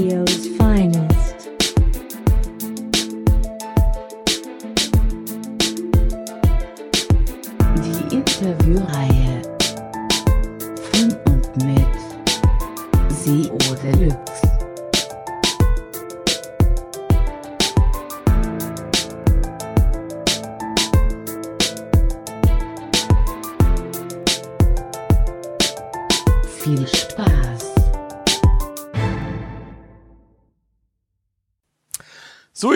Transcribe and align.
SEO's 0.00 0.59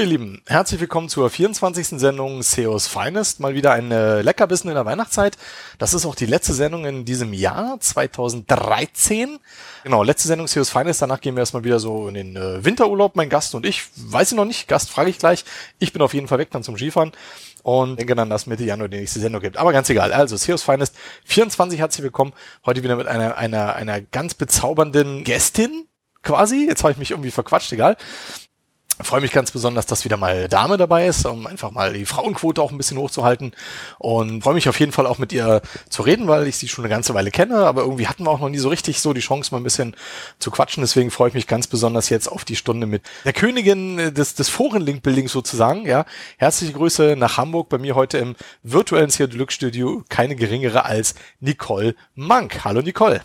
ihr 0.05 0.11
Lieben, 0.11 0.43
herzlich 0.47 0.83
willkommen 0.83 1.09
zur 1.09 1.31
24. 1.31 1.99
Sendung 1.99 2.43
SEOs 2.43 2.87
Finest. 2.87 3.41
Mal 3.41 3.55
wieder 3.55 3.73
ein 3.73 3.91
äh, 3.91 4.21
Leckerbissen 4.21 4.69
in 4.69 4.75
der 4.75 4.85
Weihnachtszeit. 4.85 5.39
Das 5.79 5.95
ist 5.95 6.05
auch 6.05 6.15
die 6.15 6.27
letzte 6.27 6.53
Sendung 6.53 6.85
in 6.85 7.07
diesem 7.07 7.33
Jahr, 7.33 7.81
2013. 7.81 9.39
Genau, 9.83 10.03
letzte 10.03 10.29
Sendung 10.29 10.47
SEOs 10.47 10.69
Finest. 10.69 11.01
Danach 11.01 11.23
gehen 11.23 11.37
wir 11.37 11.41
erstmal 11.41 11.65
wieder 11.65 11.79
so 11.79 12.07
in 12.07 12.15
den 12.15 12.37
äh, 12.37 12.62
Winterurlaub, 12.62 13.17
mein 13.17 13.31
Gast 13.31 13.55
und 13.55 13.65
ich. 13.65 13.85
Weiß 13.97 14.31
ich 14.31 14.37
noch 14.37 14.45
nicht, 14.45 14.69
Gast 14.69 14.91
frage 14.91 15.09
ich 15.09 15.19
gleich. 15.19 15.47
Ich 15.79 15.95
bin 15.95 16.03
auf 16.03 16.12
jeden 16.12 16.29
Fall 16.29 16.37
weg 16.37 16.51
dann 16.51 16.62
zum 16.62 16.77
Skifahren 16.77 17.12
und 17.62 17.98
denke 17.98 18.15
dann, 18.15 18.29
dass 18.29 18.47
Mitte 18.47 18.65
Januar 18.65 18.91
die 18.91 18.98
nächste 18.98 19.21
Sendung 19.21 19.41
gibt. 19.41 19.57
Aber 19.57 19.73
ganz 19.73 19.89
egal. 19.89 20.12
Also, 20.12 20.37
SEOs 20.37 20.62
Finest 20.62 20.95
24, 21.25 21.79
herzlich 21.79 22.03
willkommen. 22.03 22.34
Heute 22.67 22.83
wieder 22.83 22.97
mit 22.97 23.07
einer, 23.07 23.39
einer, 23.39 23.75
einer 23.75 24.03
ganz 24.03 24.34
bezaubernden 24.34 25.25
Gästin 25.25 25.89
quasi. 26.25 26.67
Jetzt 26.67 26.83
habe 26.83 26.93
ich 26.93 26.98
mich 26.98 27.12
irgendwie 27.12 27.31
verquatscht, 27.31 27.73
egal. 27.73 27.97
Freue 29.03 29.20
mich 29.20 29.33
ganz 29.33 29.50
besonders, 29.50 29.87
dass 29.87 30.05
wieder 30.05 30.17
mal 30.17 30.47
Dame 30.47 30.77
dabei 30.77 31.09
ist, 31.09 31.27
um 31.27 31.48
einfach 31.48 31.73
mal 31.73 31.92
die 31.92 32.06
Frauenquote 32.06 32.62
auch 32.62 32.70
ein 32.70 32.77
bisschen 32.77 32.97
hochzuhalten. 32.97 33.53
Und 33.98 34.42
freue 34.42 34.55
mich 34.55 34.69
auf 34.69 34.78
jeden 34.78 34.92
Fall 34.92 35.06
auch 35.06 35.19
mit 35.19 35.33
ihr 35.33 35.62
zu 35.89 36.03
reden, 36.03 36.28
weil 36.28 36.47
ich 36.47 36.56
sie 36.59 36.69
schon 36.69 36.84
eine 36.84 36.95
ganze 36.95 37.12
Weile 37.12 37.33
kenne. 37.33 37.67
Aber 37.67 37.83
irgendwie 37.83 38.06
hatten 38.06 38.22
wir 38.22 38.31
auch 38.31 38.39
noch 38.39 38.48
nie 38.48 38.59
so 38.59 38.69
richtig 38.69 39.00
so 39.00 39.12
die 39.12 39.20
Chance, 39.20 39.53
mal 39.53 39.59
ein 39.59 39.65
bisschen 39.65 39.97
zu 40.39 40.53
quatschen. 40.53 40.83
Deswegen 40.83 41.11
freue 41.11 41.28
ich 41.28 41.34
mich 41.34 41.48
ganz 41.48 41.67
besonders 41.67 42.09
jetzt 42.09 42.28
auf 42.31 42.45
die 42.45 42.55
Stunde 42.55 42.87
mit 42.87 43.03
der 43.25 43.33
Königin 43.33 44.15
des, 44.15 44.37
des 44.37 44.48
Foren-Link-Buildings 44.48 45.33
sozusagen. 45.33 45.87
Ja, 45.87 46.06
herzliche 46.37 46.75
Grüße 46.75 47.17
nach 47.19 47.37
Hamburg. 47.37 47.70
Bei 47.70 47.78
mir 47.78 47.97
heute 47.97 48.19
im 48.19 48.37
virtuellen 48.62 49.11
Deluxe 49.11 49.56
Studio 49.56 50.05
keine 50.09 50.37
geringere 50.37 50.84
als 50.84 51.17
Nicole 51.41 51.97
Mank. 52.15 52.65
Hallo 52.65 52.81
Nicole. 52.81 53.22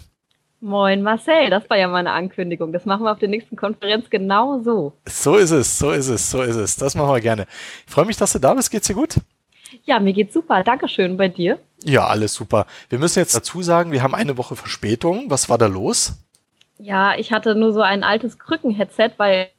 Moin 0.61 1.01
Marcel, 1.01 1.49
das 1.49 1.69
war 1.69 1.77
ja 1.77 1.87
meine 1.87 2.11
Ankündigung. 2.11 2.73
Das 2.73 2.85
machen 2.85 3.03
wir 3.05 3.11
auf 3.13 3.19
der 3.19 3.29
nächsten 3.29 3.55
Konferenz 3.55 4.09
genau 4.09 4.59
so. 4.59 4.93
So 5.05 5.37
ist 5.37 5.51
es, 5.51 5.79
so 5.79 5.91
ist 5.91 6.09
es, 6.09 6.29
so 6.29 6.41
ist 6.41 6.57
es. 6.57 6.75
Das 6.75 6.95
machen 6.95 7.13
wir 7.13 7.21
gerne. 7.21 7.45
Ich 7.87 7.93
freue 7.93 8.05
mich, 8.05 8.17
dass 8.17 8.33
du 8.33 8.39
da 8.39 8.53
bist. 8.53 8.69
Geht's 8.69 8.87
dir 8.87 8.93
gut? 8.93 9.15
Ja, 9.85 9.99
mir 9.99 10.11
geht's 10.11 10.33
super. 10.33 10.63
Dankeschön 10.63 11.15
bei 11.15 11.29
dir. 11.29 11.59
Ja, 11.83 12.07
alles 12.07 12.33
super. 12.33 12.65
Wir 12.89 12.99
müssen 12.99 13.19
jetzt 13.19 13.35
dazu 13.35 13.61
sagen, 13.61 13.93
wir 13.93 14.03
haben 14.03 14.13
eine 14.13 14.37
Woche 14.37 14.57
Verspätung. 14.57 15.29
Was 15.29 15.47
war 15.47 15.57
da 15.57 15.67
los? 15.67 16.13
Ja, 16.77 17.15
ich 17.15 17.31
hatte 17.31 17.55
nur 17.55 17.71
so 17.71 17.81
ein 17.81 18.03
altes 18.03 18.37
Krücken-Headset, 18.37 19.11
weil 19.15 19.49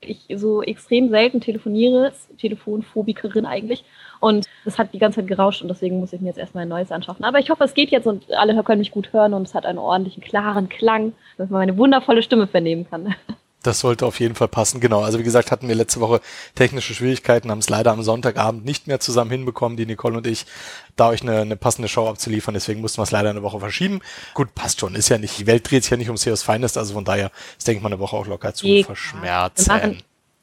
ich 0.00 0.28
so 0.34 0.62
extrem 0.62 1.10
selten 1.10 1.40
telefoniere, 1.40 2.12
Telefonphobikerin 2.38 3.44
eigentlich. 3.44 3.84
Und 4.20 4.46
es 4.64 4.78
hat 4.78 4.92
die 4.92 4.98
ganze 4.98 5.20
Zeit 5.20 5.28
gerauscht 5.28 5.62
und 5.62 5.68
deswegen 5.68 6.00
muss 6.00 6.12
ich 6.12 6.20
mir 6.20 6.28
jetzt 6.28 6.38
erstmal 6.38 6.62
ein 6.62 6.68
neues 6.68 6.92
anschaffen. 6.92 7.24
Aber 7.24 7.38
ich 7.38 7.50
hoffe, 7.50 7.64
es 7.64 7.74
geht 7.74 7.90
jetzt 7.90 8.06
und 8.06 8.30
alle 8.32 8.62
können 8.62 8.80
mich 8.80 8.90
gut 8.90 9.12
hören 9.12 9.34
und 9.34 9.46
es 9.46 9.54
hat 9.54 9.66
einen 9.66 9.78
ordentlichen, 9.78 10.22
klaren 10.22 10.68
Klang, 10.68 11.12
dass 11.36 11.50
man 11.50 11.60
meine 11.60 11.76
wundervolle 11.76 12.22
Stimme 12.22 12.46
vernehmen 12.46 12.88
kann. 12.88 13.14
Das 13.62 13.80
sollte 13.80 14.06
auf 14.06 14.20
jeden 14.20 14.36
Fall 14.36 14.46
passen, 14.46 14.80
genau. 14.80 15.02
Also 15.02 15.18
wie 15.18 15.24
gesagt, 15.24 15.50
hatten 15.50 15.66
wir 15.66 15.74
letzte 15.74 16.00
Woche 16.00 16.20
technische 16.54 16.94
Schwierigkeiten, 16.94 17.50
haben 17.50 17.58
es 17.58 17.68
leider 17.68 17.90
am 17.90 18.02
Sonntagabend 18.02 18.64
nicht 18.64 18.86
mehr 18.86 19.00
zusammen 19.00 19.32
hinbekommen, 19.32 19.76
die 19.76 19.84
Nicole 19.84 20.16
und 20.16 20.26
ich, 20.28 20.46
da 20.94 21.08
euch 21.08 21.22
eine, 21.22 21.40
eine 21.40 21.56
passende 21.56 21.88
Show 21.88 22.08
abzuliefern. 22.08 22.54
Deswegen 22.54 22.80
mussten 22.80 22.98
wir 22.98 23.02
es 23.02 23.10
leider 23.10 23.30
eine 23.30 23.42
Woche 23.42 23.58
verschieben. 23.58 24.00
Gut, 24.34 24.54
passt 24.54 24.78
schon. 24.78 24.94
Ist 24.94 25.08
ja 25.08 25.18
nicht, 25.18 25.38
die 25.40 25.46
Welt 25.48 25.68
dreht 25.68 25.82
sich 25.82 25.90
ja 25.90 25.96
nicht 25.96 26.08
um 26.08 26.16
Seos 26.16 26.44
Finest, 26.44 26.78
also 26.78 26.94
von 26.94 27.04
daher 27.04 27.32
ist, 27.58 27.66
denke 27.66 27.78
ich 27.78 27.82
mal, 27.82 27.88
eine 27.88 27.98
Woche 27.98 28.16
auch 28.16 28.26
locker 28.26 28.54
zu 28.54 28.84
verschmerzen. 28.84 29.98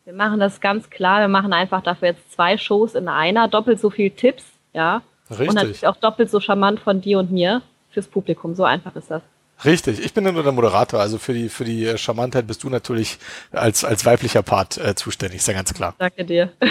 Wir 0.05 0.13
machen, 0.13 0.39
das 0.39 0.61
ganz 0.61 0.91
klar. 0.91 1.21
Wir 1.21 1.27
machen 1.27 1.51
einfach 1.51 1.81
dafür 1.81 2.09
jetzt 2.09 2.31
zwei 2.31 2.59
Shows 2.59 2.93
in 2.93 3.07
einer, 3.07 3.47
doppelt 3.47 3.79
so 3.79 3.89
viel 3.89 4.11
Tipps, 4.11 4.43
ja. 4.71 5.01
Und 5.29 5.39
Richtig, 5.39 5.55
natürlich 5.55 5.87
auch 5.87 5.97
doppelt 5.97 6.29
so 6.29 6.39
charmant 6.39 6.79
von 6.79 7.01
dir 7.01 7.17
und 7.17 7.31
mir 7.31 7.63
fürs 7.89 8.07
Publikum. 8.07 8.53
So 8.53 8.63
einfach 8.63 8.95
ist 8.95 9.09
das. 9.09 9.23
richtig. 9.63 10.05
Ich 10.05 10.13
bin 10.13 10.25
nur 10.25 10.43
der 10.43 10.51
Moderator, 10.51 10.99
also 10.99 11.17
für 11.17 11.33
die, 11.33 11.49
für 11.49 11.63
die 11.65 11.85
äh, 11.85 11.97
Charmantheit 11.97 12.45
bist 12.45 12.63
du 12.63 12.69
natürlich 12.69 13.17
als, 13.51 13.83
als 13.83 14.05
weiblicher 14.05 14.43
Part 14.43 14.77
äh, 14.77 14.93
zuständig, 14.93 15.37
ist 15.37 15.47
ja 15.47 15.55
ganz 15.55 15.73
klar. 15.73 15.95
Danke 15.97 16.23
dir. 16.23 16.51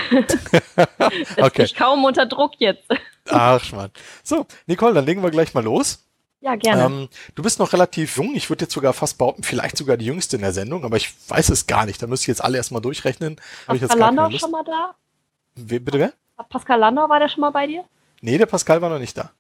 Okay. 1.37 1.62
dich 1.62 1.75
kaum 1.75 2.05
unter 2.05 2.27
Druck 2.27 2.53
jetzt. 2.59 2.89
Ach, 3.31 3.73
Mann. 3.73 3.91
So, 4.23 4.47
Nicole, 4.67 4.94
dann 4.94 5.06
legen 5.06 5.23
wir 5.23 5.31
gleich 5.31 5.55
mal 5.55 5.62
los. 5.62 6.05
Ja, 6.44 6.56
gerne. 6.56 6.82
Ähm, 6.84 7.09
du 7.34 7.43
bist 7.43 7.59
noch 7.59 7.72
relativ 7.72 8.16
jung. 8.19 8.34
Ich 8.34 8.50
würde 8.50 8.65
jetzt 8.66 8.75
sogar 8.75 8.93
fast 8.93 9.16
behaupten, 9.16 9.43
vielleicht 9.44 9.78
sogar 9.78 9.97
die 9.97 10.05
jüngste 10.05 10.37
in 10.37 10.43
der 10.43 10.53
Sendung, 10.53 10.84
aber 10.84 10.99
ich 10.99 11.10
weiß 11.28 11.49
es 11.49 11.66
gar 11.66 11.87
nicht. 11.87 12.03
Da 12.03 12.06
müsste 12.06 12.25
ich 12.25 12.28
jetzt 12.28 12.44
alle 12.44 12.59
erstmal 12.59 12.82
durchrechnen. 12.82 13.37
Jetzt 13.72 13.81
Pascal 13.81 13.99
Landau 13.99 14.31
schon 14.31 14.50
mal 14.50 14.62
da? 14.62 14.94
Wer, 15.55 15.81
bitte 15.81 15.99
wer? 15.99 16.12
Pascal 16.50 16.78
Landau 16.81 17.09
war 17.09 17.19
der 17.19 17.31
schon 17.31 17.41
mal 17.41 17.50
bei 17.50 17.66
dir? 17.66 17.84
Nee, 18.21 18.37
der 18.37 18.44
Pascal 18.44 18.82
war 18.82 18.91
noch 18.91 18.99
nicht 18.99 19.16
da. 19.16 19.31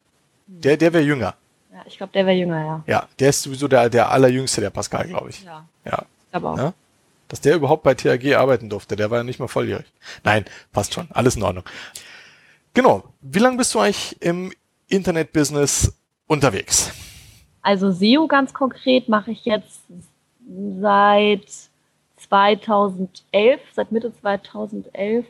Der, 0.46 0.78
der 0.78 0.94
wäre 0.94 1.04
jünger. 1.04 1.34
Ja, 1.74 1.82
ich 1.84 1.98
glaube, 1.98 2.12
der 2.14 2.24
wäre 2.24 2.36
jünger, 2.38 2.64
ja. 2.64 2.82
Ja, 2.86 3.08
der 3.18 3.28
ist 3.28 3.42
sowieso 3.42 3.68
der, 3.68 3.90
der 3.90 4.10
allerjüngste, 4.10 4.62
der 4.62 4.70
Pascal, 4.70 5.06
glaube 5.06 5.28
ich. 5.28 5.42
Ja, 5.44 5.66
Ja. 5.84 6.04
glaube 6.30 6.48
auch. 6.48 6.56
Ja? 6.56 6.72
Dass 7.28 7.42
der 7.42 7.56
überhaupt 7.56 7.82
bei 7.82 7.94
THG 7.94 8.34
arbeiten 8.36 8.70
durfte, 8.70 8.96
der 8.96 9.10
war 9.10 9.18
ja 9.18 9.24
nicht 9.24 9.40
mal 9.40 9.48
volljährig. 9.48 9.86
Nein, 10.22 10.46
passt 10.72 10.94
schon. 10.94 11.08
Alles 11.12 11.36
in 11.36 11.42
Ordnung. 11.42 11.64
Genau. 12.72 13.04
Wie 13.20 13.40
lange 13.40 13.58
bist 13.58 13.74
du 13.74 13.80
eigentlich 13.80 14.16
im 14.22 14.52
Internetbusiness 14.88 15.92
unterwegs? 16.34 16.92
Also 17.62 17.90
SEO 17.90 18.26
ganz 18.26 18.52
konkret 18.52 19.08
mache 19.08 19.30
ich 19.30 19.44
jetzt 19.46 19.82
seit 20.80 21.48
2011, 22.16 23.60
seit 23.72 23.92
Mitte 23.92 24.12
2011. 24.20 25.24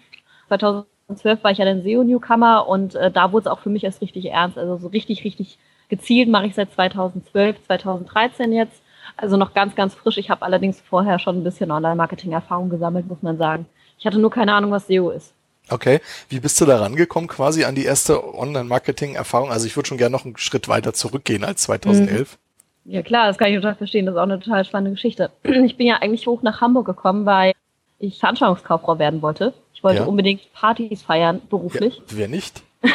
2012 0.48 1.44
war 1.44 1.50
ich 1.52 1.58
ja 1.58 1.64
dann 1.64 1.82
SEO-Newcomer 1.82 2.66
und 2.66 2.96
äh, 2.96 3.10
da 3.10 3.32
wurde 3.32 3.48
es 3.48 3.52
auch 3.52 3.60
für 3.60 3.70
mich 3.70 3.84
erst 3.84 4.00
richtig 4.02 4.26
ernst. 4.26 4.58
Also 4.58 4.76
so 4.78 4.88
richtig, 4.88 5.24
richtig 5.24 5.58
gezielt 5.88 6.28
mache 6.28 6.46
ich 6.46 6.54
seit 6.54 6.72
2012, 6.72 7.64
2013 7.66 8.52
jetzt. 8.52 8.82
Also 9.16 9.36
noch 9.36 9.54
ganz, 9.54 9.74
ganz 9.74 9.94
frisch. 9.94 10.18
Ich 10.18 10.30
habe 10.30 10.42
allerdings 10.42 10.80
vorher 10.80 11.18
schon 11.18 11.38
ein 11.38 11.44
bisschen 11.44 11.70
Online-Marketing-Erfahrung 11.70 12.68
gesammelt, 12.68 13.06
muss 13.06 13.22
man 13.22 13.38
sagen. 13.38 13.66
Ich 13.98 14.06
hatte 14.06 14.18
nur 14.18 14.30
keine 14.30 14.54
Ahnung, 14.54 14.70
was 14.70 14.86
SEO 14.86 15.10
ist. 15.10 15.34
Okay. 15.70 16.00
Wie 16.28 16.40
bist 16.40 16.60
du 16.60 16.66
da 16.66 16.78
rangekommen 16.78 17.28
quasi 17.28 17.64
an 17.64 17.74
die 17.74 17.84
erste 17.84 18.34
Online-Marketing-Erfahrung? 18.34 19.50
Also 19.50 19.66
ich 19.66 19.76
würde 19.76 19.88
schon 19.88 19.98
gerne 19.98 20.12
noch 20.12 20.24
einen 20.24 20.36
Schritt 20.36 20.68
weiter 20.68 20.92
zurückgehen 20.92 21.44
als 21.44 21.62
2011. 21.62 22.38
Ja 22.84 23.02
klar, 23.02 23.28
das 23.28 23.38
kann 23.38 23.48
ich 23.48 23.56
total 23.56 23.74
verstehen. 23.74 24.04
Das 24.06 24.14
ist 24.14 24.18
auch 24.18 24.24
eine 24.24 24.40
total 24.40 24.64
spannende 24.64 24.92
Geschichte. 24.92 25.30
Ich 25.44 25.76
bin 25.76 25.86
ja 25.86 25.96
eigentlich 25.96 26.26
hoch 26.26 26.42
nach 26.42 26.60
Hamburg 26.60 26.86
gekommen, 26.86 27.24
weil 27.24 27.52
ich 27.98 28.18
Veranstaltungskauffrau 28.18 28.98
werden 28.98 29.22
wollte. 29.22 29.54
Ich 29.72 29.82
wollte 29.82 30.02
Ja. 30.02 30.06
unbedingt 30.06 30.52
Partys 30.52 31.02
feiern, 31.02 31.40
beruflich. 31.48 31.96
Ja, 31.96 32.02
wer 32.10 32.28
nicht? 32.28 32.62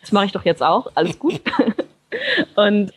Das 0.00 0.10
mache 0.10 0.26
ich 0.26 0.32
doch 0.32 0.44
jetzt 0.44 0.62
auch. 0.62 0.90
Alles 0.96 1.18
gut. 1.18 1.40
und 2.56 2.92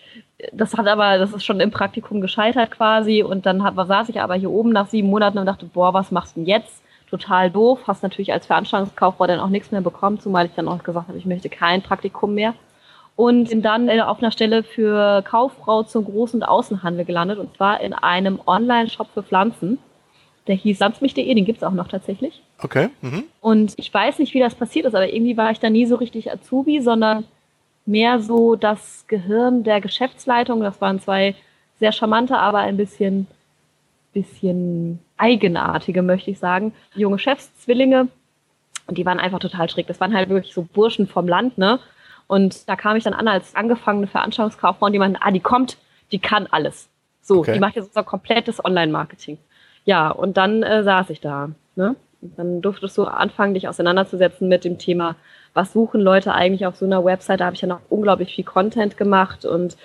das 0.52 0.74
hat 0.74 0.88
aber, 0.88 1.20
das 1.20 1.32
ist 1.32 1.46
schon 1.46 1.60
im 1.60 1.70
Praktikum 1.70 2.22
gescheitert 2.22 2.72
quasi. 2.72 3.22
Und 3.22 3.46
dann 3.46 3.64
hat, 3.64 3.76
saß 3.76 4.10
ich 4.10 4.20
aber 4.20 4.34
hier 4.34 4.50
oben 4.50 4.72
nach 4.72 4.90
sieben 4.90 5.10
Monaten 5.10 5.38
und 5.38 5.46
dachte, 5.46 5.68
boah, 5.68 5.94
was 5.94 6.10
machst 6.12 6.36
du 6.36 6.40
denn 6.42 6.48
jetzt? 6.48 6.82
Total 7.14 7.52
doof. 7.52 7.82
Hast 7.86 8.02
natürlich 8.02 8.34
als 8.34 8.48
Veranstaltungskauffrau 8.48 9.28
dann 9.28 9.40
auch 9.40 9.50
nichts 9.50 9.70
mehr 9.70 9.82
bekommen, 9.82 10.20
zumal 10.20 10.48
ich 10.48 10.54
dann 10.56 10.68
auch 10.68 10.82
gesagt 10.82 11.10
habe, 11.10 11.18
ich 11.20 11.28
möchte 11.28 11.48
kein 11.48 11.84
Praktikum 11.84 12.34
mehr. 12.34 12.56
Und 13.16 13.50
bin 13.50 13.62
dann 13.62 13.88
äh, 13.88 14.02
auf 14.02 14.18
einer 14.18 14.32
Stelle 14.32 14.64
für 14.64 15.22
Kauffrau 15.22 15.84
zum 15.84 16.08
Groß- 16.08 16.34
und 16.34 16.42
Außenhandel 16.42 17.06
gelandet. 17.06 17.38
Und 17.38 17.56
zwar 17.56 17.82
in 17.82 17.94
einem 17.94 18.40
Online-Shop 18.48 19.10
für 19.14 19.22
Pflanzen. 19.22 19.78
Der 20.48 20.56
hieß 20.56 20.78
pflanzmich.de, 20.78 21.32
den 21.32 21.46
gibt's 21.46 21.62
auch 21.62 21.74
noch 21.74 21.88
tatsächlich. 21.88 22.42
Okay. 22.58 22.90
Mhm. 23.02 23.26
Und 23.42 23.76
ich 23.78 23.94
weiß 23.94 24.18
nicht, 24.18 24.34
wie 24.34 24.40
das 24.40 24.56
passiert 24.56 24.88
ist, 24.88 24.96
aber 24.96 25.14
irgendwie 25.14 25.38
war 25.38 25.52
ich 25.52 25.60
da 25.60 25.70
nie 25.70 25.86
so 25.86 25.98
richtig 25.98 26.32
Azubi, 26.32 26.82
sondern 26.82 27.26
mehr 27.86 28.22
so 28.22 28.56
das 28.56 29.06
Gehirn 29.08 29.64
der 29.64 29.82
Geschäftsleitung. 29.82 30.62
Das 30.62 30.82
waren 30.82 31.00
zwei 31.00 31.36
sehr 31.78 31.92
charmante, 31.92 32.40
aber 32.40 32.58
ein 32.58 32.76
bisschen, 32.76 33.28
bisschen 34.14 34.98
eigenartige, 35.24 36.02
möchte 36.02 36.32
ich 36.32 36.40
sagen, 36.40 36.74
junge 36.96 37.18
Chefszwillinge. 37.20 38.08
Und 38.88 38.98
die 38.98 39.06
waren 39.06 39.20
einfach 39.20 39.40
total 39.40 39.70
schräg. 39.70 39.88
Das 39.88 40.02
waren 40.02 40.14
halt 40.14 40.30
wirklich 40.30 40.54
so 40.54 40.64
Burschen 40.64 41.08
vom 41.08 41.28
Land, 41.28 41.58
ne? 41.58 41.80
Und 42.28 42.68
da 42.68 42.76
kam 42.76 42.98
ich 42.98 43.04
dann 43.04 43.14
an 43.14 43.28
als 43.28 43.56
angefangene 43.56 44.08
Veranstaltungskauffrau 44.08 44.86
und 44.88 44.94
die 44.94 45.00
meinten, 45.00 45.18
ah, 45.22 45.32
die 45.32 45.40
kommt, 45.40 45.78
die 46.12 46.20
kann 46.20 46.48
alles. 46.52 46.90
So, 47.22 47.40
Okay. 47.40 47.54
die 47.54 47.60
macht 47.60 47.76
jetzt 47.76 47.88
unser 47.88 48.04
komplettes 48.04 48.64
Online-Marketing. 48.64 49.38
Ja, 49.86 50.10
und 50.10 50.36
dann 50.38 50.64
äh, 50.64 50.84
saß 50.84 51.10
ich 51.10 51.22
da. 51.22 51.52
Ne? 51.76 51.96
Und 52.22 52.38
dann 52.38 52.62
durftest 52.62 52.98
du 52.98 53.04
anfangen, 53.06 53.54
dich 53.54 53.68
auseinanderzusetzen 53.68 54.48
mit 54.48 54.64
dem 54.66 54.78
Thema, 54.78 55.16
was 55.54 55.74
suchen 55.74 56.02
Leute 56.02 56.34
eigentlich 56.34 56.66
auf 56.66 56.76
so 56.76 56.86
einer 56.86 57.04
Website. 57.06 57.40
Da 57.42 57.46
habe 57.46 57.56
ich 57.56 57.62
ja 57.62 57.68
noch 57.68 57.82
unglaublich 57.90 58.34
viel 58.34 58.46
Content 58.46 58.98
gemacht 58.98 59.46
und 59.46 59.78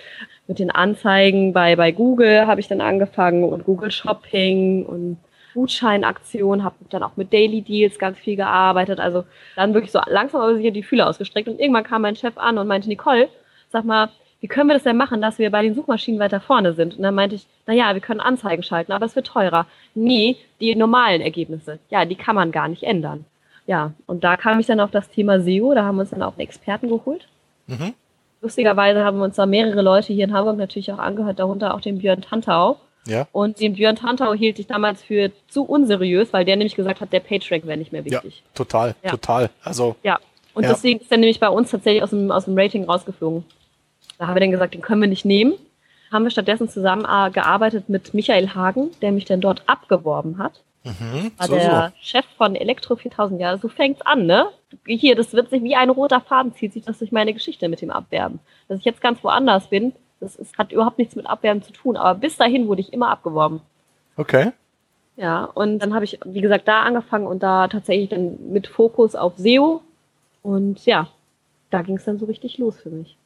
mit 0.47 0.59
den 0.59 0.71
Anzeigen 0.71 1.53
bei, 1.53 1.75
bei 1.75 1.91
Google 1.91 2.47
habe 2.47 2.59
ich 2.59 2.67
dann 2.67 2.81
angefangen 2.81 3.43
und 3.43 3.65
Google 3.65 3.91
Shopping 3.91 4.85
und 4.85 5.17
Gutscheinaktion, 5.53 6.63
habe 6.63 6.75
dann 6.89 7.03
auch 7.03 7.15
mit 7.15 7.33
Daily 7.33 7.61
Deals 7.61 7.99
ganz 7.99 8.17
viel 8.17 8.35
gearbeitet. 8.35 8.99
Also 8.99 9.25
dann 9.55 9.73
wirklich 9.73 9.91
so 9.91 9.99
langsam 10.07 10.41
aber 10.41 10.55
sicher 10.55 10.71
die 10.71 10.83
Fühler 10.83 11.07
ausgestreckt. 11.07 11.47
Und 11.47 11.59
irgendwann 11.59 11.83
kam 11.83 12.01
mein 12.03 12.15
Chef 12.15 12.37
an 12.37 12.57
und 12.57 12.67
meinte, 12.67 12.89
Nicole, 12.89 13.29
sag 13.71 13.85
mal, 13.85 14.09
wie 14.41 14.47
können 14.47 14.69
wir 14.69 14.73
das 14.73 14.83
denn 14.83 14.97
machen, 14.97 15.21
dass 15.21 15.37
wir 15.37 15.51
bei 15.51 15.61
den 15.61 15.75
Suchmaschinen 15.75 16.19
weiter 16.19 16.39
vorne 16.39 16.73
sind? 16.73 16.95
Und 16.95 17.03
dann 17.03 17.15
meinte 17.15 17.35
ich, 17.35 17.45
na 17.67 17.73
ja, 17.73 17.93
wir 17.93 18.01
können 18.01 18.21
Anzeigen 18.21 18.63
schalten, 18.63 18.91
aber 18.91 19.05
es 19.05 19.15
wird 19.15 19.27
teurer. 19.27 19.65
Nee, 19.95 20.37
die 20.61 20.75
normalen 20.75 21.21
Ergebnisse, 21.21 21.79
ja, 21.89 22.05
die 22.05 22.15
kann 22.15 22.35
man 22.35 22.51
gar 22.51 22.67
nicht 22.67 22.83
ändern. 22.83 23.25
Ja, 23.67 23.91
und 24.07 24.23
da 24.23 24.37
kam 24.37 24.59
ich 24.59 24.65
dann 24.65 24.79
auf 24.79 24.91
das 24.91 25.09
Thema 25.09 25.41
SEO, 25.41 25.73
da 25.73 25.83
haben 25.83 25.97
wir 25.97 26.01
uns 26.01 26.09
dann 26.09 26.23
auch 26.23 26.33
einen 26.33 26.39
Experten 26.39 26.89
geholt. 26.89 27.27
Mhm. 27.67 27.93
Lustigerweise 28.41 29.03
haben 29.03 29.17
wir 29.17 29.25
uns 29.25 29.35
da 29.35 29.45
mehrere 29.45 29.81
Leute 29.81 30.13
hier 30.13 30.23
in 30.23 30.33
Hamburg 30.33 30.57
natürlich 30.57 30.91
auch 30.93 30.97
angehört, 30.97 31.39
darunter 31.39 31.73
auch 31.73 31.81
den 31.81 31.99
Björn 31.99 32.21
Tantau. 32.21 32.77
Ja. 33.09 33.27
Und 33.31 33.59
den 33.59 33.73
Björn 33.73 33.95
Tantau 33.95 34.33
hielt 34.33 34.59
ich 34.59 34.67
damals 34.67 35.01
für 35.03 35.31
zu 35.49 35.63
unseriös, 35.63 36.31
weil 36.31 36.45
der 36.45 36.55
nämlich 36.55 36.75
gesagt 36.75 37.01
hat, 37.01 37.11
der 37.11 37.19
PageRank 37.19 37.65
wäre 37.65 37.77
nicht 37.77 37.91
mehr 37.91 38.01
Ja, 38.05 38.23
wichtig. 38.23 38.43
total, 38.53 38.95
Ja. 39.03 39.11
total. 39.11 39.49
Also, 39.63 39.95
Ja. 40.03 40.19
Und 40.53 40.63
Ja. 40.63 40.69
deswegen 40.69 40.99
ist 40.99 41.11
er 41.11 41.17
nämlich 41.17 41.39
bei 41.39 41.49
uns 41.49 41.71
tatsächlich 41.71 42.03
aus 42.03 42.09
dem, 42.11 42.31
aus 42.31 42.45
dem 42.45 42.57
Rating 42.57 42.83
rausgeflogen. 42.85 43.43
Da 44.17 44.27
haben 44.27 44.35
wir 44.35 44.41
dann 44.41 44.51
gesagt, 44.51 44.73
den 44.73 44.81
können 44.81 45.01
wir 45.01 45.07
nicht 45.07 45.25
nehmen. 45.25 45.53
Haben 46.11 46.23
wir 46.25 46.31
stattdessen 46.31 46.67
zusammengearbeitet 46.69 47.87
mit 47.89 48.13
Michael 48.13 48.49
Hagen, 48.55 48.89
der 49.01 49.11
mich 49.11 49.25
dann 49.25 49.41
dort 49.41 49.63
abgeworben 49.67 50.37
hat. 50.37 50.61
mhm, 50.83 51.31
War 51.37 51.47
so, 51.47 51.55
der 51.55 51.93
so. 51.95 52.01
Chef 52.01 52.25
von 52.37 52.55
Elektro 52.55 52.95
4000. 52.95 53.39
Ja, 53.41 53.57
so 53.57 53.67
fängt's 53.67 54.01
an, 54.01 54.25
ne? 54.25 54.47
Hier, 54.87 55.15
das 55.15 55.33
wird 55.33 55.49
sich 55.49 55.61
wie 55.63 55.75
ein 55.75 55.89
roter 55.89 56.21
Faden 56.21 56.53
zieht 56.55 56.73
sich 56.73 56.83
das 56.83 56.99
durch 56.99 57.11
meine 57.11 57.33
Geschichte 57.33 57.67
mit 57.69 57.81
dem 57.81 57.91
Abwerben. 57.91 58.39
Dass 58.67 58.79
ich 58.79 58.85
jetzt 58.85 59.01
ganz 59.01 59.23
woanders 59.23 59.67
bin, 59.67 59.93
das 60.19 60.35
ist, 60.35 60.57
hat 60.57 60.71
überhaupt 60.71 60.97
nichts 60.97 61.15
mit 61.15 61.25
Abwerben 61.25 61.61
zu 61.61 61.71
tun. 61.71 61.97
Aber 61.97 62.19
bis 62.19 62.37
dahin 62.37 62.67
wurde 62.67 62.81
ich 62.81 62.93
immer 62.93 63.09
abgeworben. 63.09 63.61
Okay. 64.17 64.51
Ja, 65.15 65.45
und 65.45 65.79
dann 65.79 65.93
habe 65.93 66.05
ich, 66.05 66.19
wie 66.25 66.41
gesagt, 66.41 66.67
da 66.67 66.83
angefangen 66.83 67.27
und 67.27 67.43
da 67.43 67.67
tatsächlich 67.67 68.09
dann 68.09 68.51
mit 68.51 68.67
Fokus 68.67 69.15
auf 69.15 69.33
SEO. 69.37 69.81
Und 70.41 70.85
ja, 70.85 71.09
da 71.69 71.81
ging 71.81 71.97
es 71.97 72.05
dann 72.05 72.19
so 72.19 72.25
richtig 72.25 72.57
los 72.57 72.79
für 72.79 72.89
mich. 72.89 73.17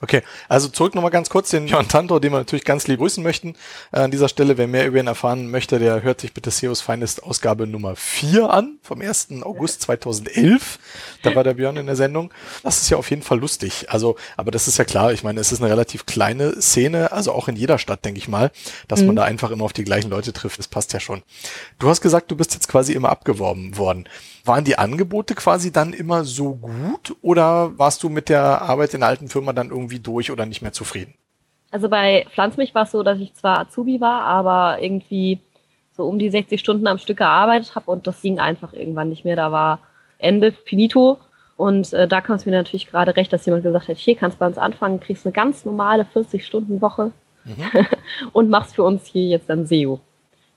Okay, 0.00 0.22
also 0.48 0.68
zurück 0.68 0.94
nochmal 0.94 1.10
ganz 1.10 1.28
kurz 1.28 1.50
den 1.50 1.66
Jörn 1.66 1.88
Tantor, 1.88 2.20
den 2.20 2.32
wir 2.32 2.38
natürlich 2.38 2.64
ganz 2.64 2.86
lieb 2.86 3.00
grüßen 3.00 3.22
möchten. 3.22 3.54
Äh, 3.92 4.00
an 4.00 4.10
dieser 4.10 4.28
Stelle, 4.28 4.56
wer 4.56 4.68
mehr 4.68 4.86
über 4.86 4.98
ihn 4.98 5.06
erfahren 5.06 5.50
möchte, 5.50 5.78
der 5.78 6.02
hört 6.02 6.20
sich 6.20 6.32
bitte 6.32 6.50
SEOs 6.50 6.80
Finest 6.80 7.22
Ausgabe 7.22 7.66
Nummer 7.66 7.96
4 7.96 8.50
an, 8.50 8.78
vom 8.82 9.00
1. 9.00 9.28
August 9.42 9.82
2011. 9.82 10.78
Da 11.22 11.34
war 11.34 11.42
der 11.42 11.54
Björn 11.54 11.76
in 11.76 11.86
der 11.86 11.96
Sendung. 11.96 12.32
Das 12.62 12.80
ist 12.80 12.90
ja 12.90 12.96
auf 12.96 13.10
jeden 13.10 13.22
Fall 13.22 13.38
lustig. 13.40 13.86
Also, 13.88 14.16
aber 14.36 14.50
das 14.50 14.68
ist 14.68 14.78
ja 14.78 14.84
klar, 14.84 15.12
ich 15.12 15.24
meine, 15.24 15.40
es 15.40 15.50
ist 15.52 15.60
eine 15.60 15.70
relativ 15.70 16.06
kleine 16.06 16.60
Szene, 16.60 17.10
also 17.12 17.32
auch 17.32 17.48
in 17.48 17.56
jeder 17.56 17.78
Stadt, 17.78 18.04
denke 18.04 18.18
ich 18.18 18.28
mal, 18.28 18.50
dass 18.86 19.02
man 19.02 19.16
da 19.16 19.24
einfach 19.24 19.50
immer 19.50 19.64
auf 19.64 19.72
die 19.72 19.84
gleichen 19.84 20.10
Leute 20.10 20.32
trifft. 20.32 20.58
Das 20.58 20.68
passt 20.68 20.92
ja 20.92 21.00
schon. 21.00 21.22
Du 21.78 21.88
hast 21.88 22.00
gesagt, 22.00 22.30
du 22.30 22.36
bist 22.36 22.54
jetzt 22.54 22.68
quasi 22.68 22.92
immer 22.92 23.08
abgeworben 23.08 23.76
worden. 23.76 24.08
Waren 24.44 24.64
die 24.64 24.78
Angebote 24.78 25.34
quasi 25.34 25.72
dann 25.72 25.92
immer 25.92 26.24
so 26.24 26.54
gut 26.54 27.16
oder 27.20 27.76
warst 27.78 28.02
du 28.02 28.08
mit 28.08 28.28
der 28.28 28.62
Arbeit 28.62 28.94
in 28.94 29.00
der 29.00 29.08
alten 29.08 29.28
Firma 29.28 29.52
dann 29.52 29.70
irgendwie 29.70 29.87
durch 29.96 30.30
oder 30.30 30.46
nicht 30.46 30.62
mehr 30.62 30.72
zufrieden? 30.72 31.14
Also 31.70 31.88
bei 31.88 32.26
Pflanzmilch 32.30 32.74
war 32.74 32.84
es 32.84 32.92
so, 32.92 33.02
dass 33.02 33.18
ich 33.18 33.34
zwar 33.34 33.58
Azubi 33.58 34.00
war, 34.00 34.22
aber 34.22 34.82
irgendwie 34.82 35.40
so 35.92 36.06
um 36.06 36.18
die 36.18 36.30
60 36.30 36.60
Stunden 36.60 36.86
am 36.86 36.98
Stück 36.98 37.18
gearbeitet 37.18 37.74
habe 37.74 37.90
und 37.90 38.06
das 38.06 38.22
ging 38.22 38.38
einfach 38.38 38.72
irgendwann 38.72 39.08
nicht 39.08 39.24
mehr. 39.24 39.36
Da 39.36 39.52
war 39.52 39.80
Ende, 40.18 40.52
finito. 40.52 41.18
Und 41.56 41.92
äh, 41.92 42.06
da 42.06 42.20
kam 42.20 42.36
es 42.36 42.46
mir 42.46 42.52
natürlich 42.52 42.86
gerade 42.86 43.16
recht, 43.16 43.32
dass 43.32 43.44
jemand 43.44 43.64
gesagt 43.64 43.88
hat, 43.88 43.96
hier 43.96 44.14
kannst 44.14 44.36
du 44.36 44.38
bei 44.38 44.46
uns 44.46 44.58
anfangen, 44.58 45.00
kriegst 45.00 45.26
eine 45.26 45.32
ganz 45.32 45.64
normale 45.64 46.04
40-Stunden-Woche 46.04 47.10
und 48.32 48.48
machst 48.48 48.76
für 48.76 48.84
uns 48.84 49.06
hier 49.06 49.24
jetzt 49.24 49.50
dann 49.50 49.66
SEO. 49.66 50.00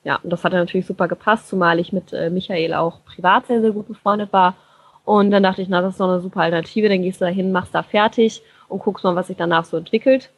Ja, 0.03 0.17
und 0.17 0.31
das 0.31 0.43
hat 0.43 0.53
natürlich 0.53 0.85
super 0.85 1.07
gepasst, 1.07 1.47
zumal 1.49 1.79
ich 1.79 1.91
mit 1.91 2.13
äh, 2.13 2.29
Michael 2.29 2.73
auch 2.73 3.03
privat 3.03 3.47
sehr, 3.47 3.61
sehr 3.61 3.71
gut 3.71 3.87
befreundet 3.87 4.31
war. 4.31 4.55
Und 5.03 5.31
dann 5.31 5.43
dachte 5.43 5.61
ich, 5.61 5.69
na, 5.69 5.81
das 5.81 5.93
ist 5.93 5.99
doch 5.99 6.09
eine 6.09 6.21
super 6.21 6.41
Alternative, 6.41 6.89
dann 6.89 7.01
gehst 7.01 7.19
du 7.21 7.25
da 7.25 7.31
hin, 7.31 7.51
machst 7.51 7.73
da 7.73 7.81
fertig 7.81 8.43
und 8.71 8.79
guckst 8.79 9.03
mal, 9.03 9.15
was 9.15 9.27
sich 9.27 9.37
danach 9.37 9.65
so 9.65 9.77
entwickelt. 9.77 10.29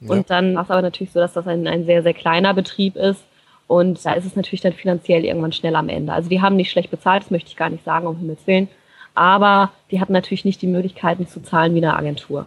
Ja. 0.00 0.10
Und 0.10 0.30
dann 0.30 0.54
war 0.54 0.62
es 0.62 0.70
aber 0.70 0.82
natürlich 0.82 1.12
so, 1.12 1.20
dass 1.20 1.34
das 1.34 1.46
ein, 1.46 1.66
ein 1.66 1.84
sehr, 1.84 2.02
sehr 2.02 2.14
kleiner 2.14 2.54
Betrieb 2.54 2.96
ist. 2.96 3.22
Und 3.66 4.04
da 4.04 4.14
ist 4.14 4.24
es 4.24 4.34
natürlich 4.34 4.62
dann 4.62 4.72
finanziell 4.72 5.24
irgendwann 5.24 5.52
schnell 5.52 5.76
am 5.76 5.88
Ende. 5.88 6.12
Also 6.12 6.28
die 6.28 6.40
haben 6.40 6.56
nicht 6.56 6.70
schlecht 6.70 6.90
bezahlt, 6.90 7.22
das 7.22 7.30
möchte 7.30 7.50
ich 7.50 7.56
gar 7.56 7.70
nicht 7.70 7.84
sagen, 7.84 8.06
um 8.06 8.16
Himmels 8.16 8.46
Willen. 8.46 8.68
Aber 9.14 9.70
die 9.90 10.00
hatten 10.00 10.12
natürlich 10.12 10.44
nicht 10.44 10.62
die 10.62 10.66
Möglichkeiten 10.66 11.26
zu 11.26 11.42
zahlen 11.42 11.74
wie 11.74 11.78
eine 11.78 11.96
Agentur. 11.96 12.46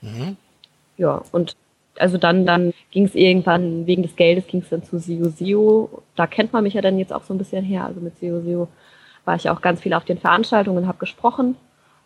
Mhm. 0.00 0.36
Ja, 0.96 1.22
und 1.32 1.56
also 1.98 2.18
dann, 2.18 2.46
dann 2.46 2.72
ging 2.90 3.04
es 3.04 3.14
irgendwann, 3.14 3.86
wegen 3.86 4.02
des 4.02 4.16
Geldes 4.16 4.46
ging 4.46 4.60
es 4.60 4.68
dann 4.68 4.82
zu 4.82 4.98
Sio 4.98 5.28
Sio. 5.28 6.02
Da 6.16 6.26
kennt 6.26 6.52
man 6.52 6.62
mich 6.62 6.74
ja 6.74 6.82
dann 6.82 6.98
jetzt 6.98 7.12
auch 7.12 7.24
so 7.24 7.34
ein 7.34 7.38
bisschen 7.38 7.64
her. 7.64 7.84
Also 7.84 8.00
mit 8.00 8.18
Sio 8.18 8.40
Sio 8.40 8.68
war 9.24 9.36
ich 9.36 9.48
auch 9.48 9.60
ganz 9.60 9.80
viel 9.80 9.94
auf 9.94 10.04
den 10.04 10.18
Veranstaltungen 10.18 10.78
und 10.78 10.86
habe 10.86 10.98
gesprochen. 10.98 11.56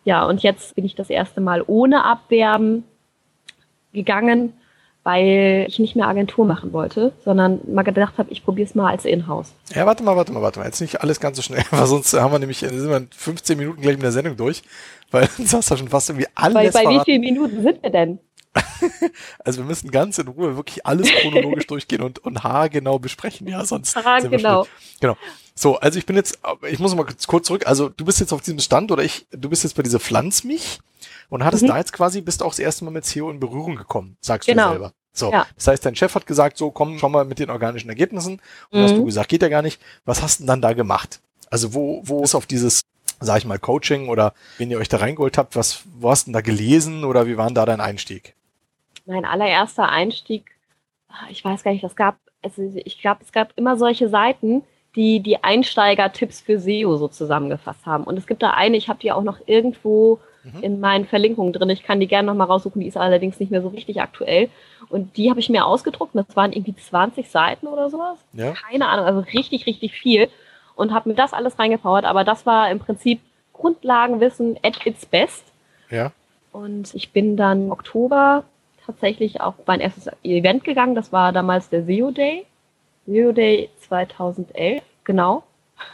Ja, 0.03 0.25
und 0.25 0.43
jetzt 0.43 0.75
bin 0.75 0.85
ich 0.85 0.95
das 0.95 1.09
erste 1.09 1.41
Mal 1.41 1.63
ohne 1.65 2.03
Abwerben 2.03 2.83
gegangen, 3.93 4.53
weil 5.03 5.65
ich 5.67 5.79
nicht 5.79 5.95
mehr 5.95 6.07
Agentur 6.07 6.45
machen 6.45 6.73
wollte, 6.73 7.13
sondern 7.23 7.61
mal 7.67 7.83
gedacht 7.83 8.17
habe, 8.17 8.31
ich 8.31 8.43
probiere 8.43 8.67
es 8.67 8.75
mal 8.75 8.91
als 8.91 9.05
Inhouse. 9.05 9.53
Ja, 9.73 9.85
warte 9.85 10.03
mal, 10.03 10.15
warte 10.15 10.31
mal, 10.31 10.41
warte 10.41 10.59
mal. 10.59 10.65
Jetzt 10.65 10.81
nicht 10.81 11.01
alles 11.01 11.19
ganz 11.19 11.37
so 11.37 11.43
schnell, 11.43 11.63
weil 11.71 11.85
sonst 11.87 12.13
haben 12.13 12.31
wir 12.31 12.39
nämlich, 12.39 12.59
sind 12.59 12.89
wir 12.89 12.97
in 12.97 13.07
15 13.11 13.57
Minuten 13.57 13.81
gleich 13.81 13.95
mit 13.95 14.03
der 14.03 14.11
Sendung 14.11 14.35
durch, 14.35 14.61
weil 15.11 15.27
sonst 15.37 15.53
hast 15.53 15.71
du 15.71 15.77
schon 15.77 15.87
fast 15.89 16.09
irgendwie 16.09 16.27
alles 16.35 16.73
Bei, 16.73 16.83
bei 16.83 16.89
wie 16.89 16.99
vielen 17.05 17.21
Minuten 17.21 17.61
sind 17.61 17.81
wir 17.81 17.89
denn? 17.89 18.19
Also 19.39 19.59
wir 19.59 19.65
müssen 19.65 19.91
ganz 19.91 20.17
in 20.17 20.27
Ruhe 20.27 20.55
wirklich 20.55 20.85
alles 20.85 21.09
chronologisch 21.11 21.67
durchgehen 21.67 22.01
und, 22.01 22.19
und 22.19 22.43
haargenau 22.43 22.99
besprechen, 22.99 23.47
ja, 23.47 23.63
sonst 23.65 23.95
wir 24.31 24.37
genau. 24.99 25.17
So, 25.55 25.77
also 25.79 25.99
ich 25.99 26.05
bin 26.05 26.15
jetzt, 26.15 26.39
ich 26.69 26.79
muss 26.79 26.95
mal 26.95 27.05
kurz, 27.27 27.45
zurück, 27.45 27.67
also 27.67 27.89
du 27.89 28.05
bist 28.05 28.19
jetzt 28.19 28.31
auf 28.31 28.41
diesem 28.41 28.59
Stand 28.59 28.91
oder 28.91 29.03
ich, 29.03 29.27
du 29.31 29.49
bist 29.49 29.63
jetzt 29.63 29.75
bei 29.75 29.83
dieser 29.83 29.99
Pflanzmich 29.99 30.79
und 31.29 31.43
hattest 31.43 31.63
Mhm. 31.63 31.67
da 31.67 31.77
jetzt 31.77 31.91
quasi, 31.93 32.21
bist 32.21 32.41
auch 32.43 32.49
das 32.51 32.59
erste 32.59 32.85
Mal 32.85 32.91
mit 32.91 33.05
SEO 33.05 33.29
in 33.29 33.39
Berührung 33.39 33.75
gekommen, 33.75 34.15
sagst 34.21 34.47
Genau. 34.47 34.67
du 34.67 34.69
selber. 34.71 34.93
So, 35.11 35.31
Ja. 35.31 35.47
das 35.55 35.67
heißt, 35.67 35.85
dein 35.85 35.95
Chef 35.95 36.15
hat 36.15 36.25
gesagt, 36.25 36.57
so 36.57 36.71
komm, 36.71 36.97
schau 36.97 37.09
mal 37.09 37.25
mit 37.25 37.39
den 37.39 37.49
organischen 37.49 37.89
Ergebnissen. 37.89 38.41
Und 38.69 38.81
hast 38.81 38.93
Mhm. 38.93 38.97
du 38.97 39.05
gesagt, 39.05 39.29
geht 39.29 39.41
ja 39.41 39.49
gar 39.49 39.61
nicht. 39.61 39.81
Was 40.05 40.21
hast 40.21 40.39
du 40.39 40.43
denn 40.43 40.47
dann 40.47 40.61
da 40.61 40.73
gemacht? 40.73 41.19
Also 41.49 41.73
wo, 41.73 42.01
wo 42.05 42.23
ist 42.23 42.35
auf 42.35 42.45
dieses, 42.45 42.81
sag 43.19 43.39
ich 43.39 43.45
mal, 43.45 43.59
Coaching 43.59 44.07
oder 44.07 44.33
wenn 44.59 44.71
ihr 44.71 44.77
euch 44.77 44.87
da 44.87 44.97
reingeholt 44.97 45.37
habt, 45.37 45.55
was, 45.57 45.81
wo 45.99 46.09
hast 46.09 46.23
du 46.23 46.25
denn 46.27 46.33
da 46.33 46.41
gelesen 46.41 47.03
oder 47.03 47.27
wie 47.27 47.35
war 47.37 47.47
denn 47.47 47.55
da 47.55 47.65
dein 47.65 47.81
Einstieg? 47.81 48.33
Mein 49.09 49.25
allererster 49.25 49.89
Einstieg, 49.89 50.45
ah, 51.09 51.27
ich 51.29 51.43
weiß 51.43 51.63
gar 51.63 51.71
nicht, 51.71 51.83
das 51.83 51.95
gab, 51.95 52.17
also 52.43 52.61
ich 52.75 53.01
glaube, 53.01 53.19
es 53.23 53.31
gab 53.31 53.51
immer 53.55 53.77
solche 53.77 54.09
Seiten, 54.09 54.63
die 54.95 55.19
die 55.19 55.43
Einsteiger-Tipps 55.43 56.41
für 56.41 56.59
SEO 56.59 56.97
so 56.97 57.07
zusammengefasst 57.07 57.85
haben. 57.85 58.03
Und 58.05 58.17
es 58.17 58.25
gibt 58.27 58.41
da 58.41 58.51
eine, 58.51 58.77
ich 58.77 58.89
habe 58.89 58.99
die 58.99 59.11
auch 59.11 59.23
noch 59.23 59.39
irgendwo 59.45 60.19
Mhm. 60.43 60.63
in 60.63 60.79
meinen 60.79 61.05
Verlinkungen 61.05 61.51
drin. 61.51 61.69
Ich 61.69 61.83
kann 61.83 61.99
die 61.99 62.07
gerne 62.07 62.27
noch 62.27 62.33
mal 62.33 62.45
raussuchen, 62.45 62.79
die 62.79 62.87
ist 62.87 62.95
allerdings 62.95 63.39
nicht 63.41 63.51
mehr 63.51 63.61
so 63.61 63.67
richtig 63.67 63.99
aktuell. 64.01 64.49
Und 64.87 65.17
die 65.17 65.29
habe 65.29 65.41
ich 65.41 65.49
mir 65.49 65.65
ausgedruckt. 65.65 66.15
und 66.15 66.25
Das 66.27 66.35
waren 66.37 66.53
irgendwie 66.53 66.75
20 66.75 67.29
Seiten 67.29 67.67
oder 67.67 67.89
sowas. 67.89 68.17
Ja. 68.33 68.53
Keine 68.53 68.87
Ahnung, 68.87 69.05
also 69.05 69.19
richtig, 69.19 69.65
richtig 69.65 69.93
viel. 69.93 70.29
Und 70.75 70.93
habe 70.93 71.09
mir 71.09 71.15
das 71.15 71.33
alles 71.33 71.59
reingepowert. 71.59 72.05
Aber 72.05 72.23
das 72.23 72.45
war 72.45 72.71
im 72.71 72.79
Prinzip 72.79 73.19
Grundlagenwissen 73.51 74.57
at 74.63 74.85
its 74.85 75.05
best. 75.05 75.43
Ja. 75.89 76.11
Und 76.53 76.95
ich 76.95 77.11
bin 77.11 77.35
dann 77.35 77.65
im 77.65 77.71
Oktober 77.71 78.45
tatsächlich 78.89 79.39
auf 79.41 79.53
mein 79.67 79.79
erstes 79.79 80.09
Event 80.23 80.63
gegangen. 80.63 80.95
Das 80.95 81.11
war 81.11 81.31
damals 81.31 81.69
der 81.69 81.83
SEO 81.83 82.11
Day. 82.11 82.45
SEO 83.05 83.31
Day 83.31 83.69
2011, 83.81 84.81
genau. 85.03 85.43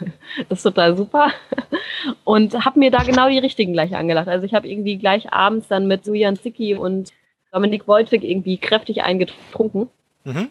Das 0.48 0.58
ist 0.58 0.62
total 0.64 0.96
super. 0.96 1.30
Und 2.24 2.64
habe 2.64 2.78
mir 2.78 2.90
da 2.90 3.02
genau 3.02 3.28
die 3.28 3.38
richtigen 3.38 3.72
gleich 3.72 3.94
angelacht. 3.94 4.28
Also 4.28 4.44
ich 4.44 4.54
habe 4.54 4.68
irgendwie 4.68 4.96
gleich 4.96 5.32
abends 5.32 5.68
dann 5.68 5.86
mit 5.86 6.04
Sujan 6.04 6.36
Zicki 6.36 6.74
und 6.74 7.12
Dominik 7.52 7.86
Wojcik 7.86 8.24
irgendwie 8.24 8.58
kräftig 8.58 9.02
eingetrunken. 9.02 9.88
Mhm. 10.24 10.48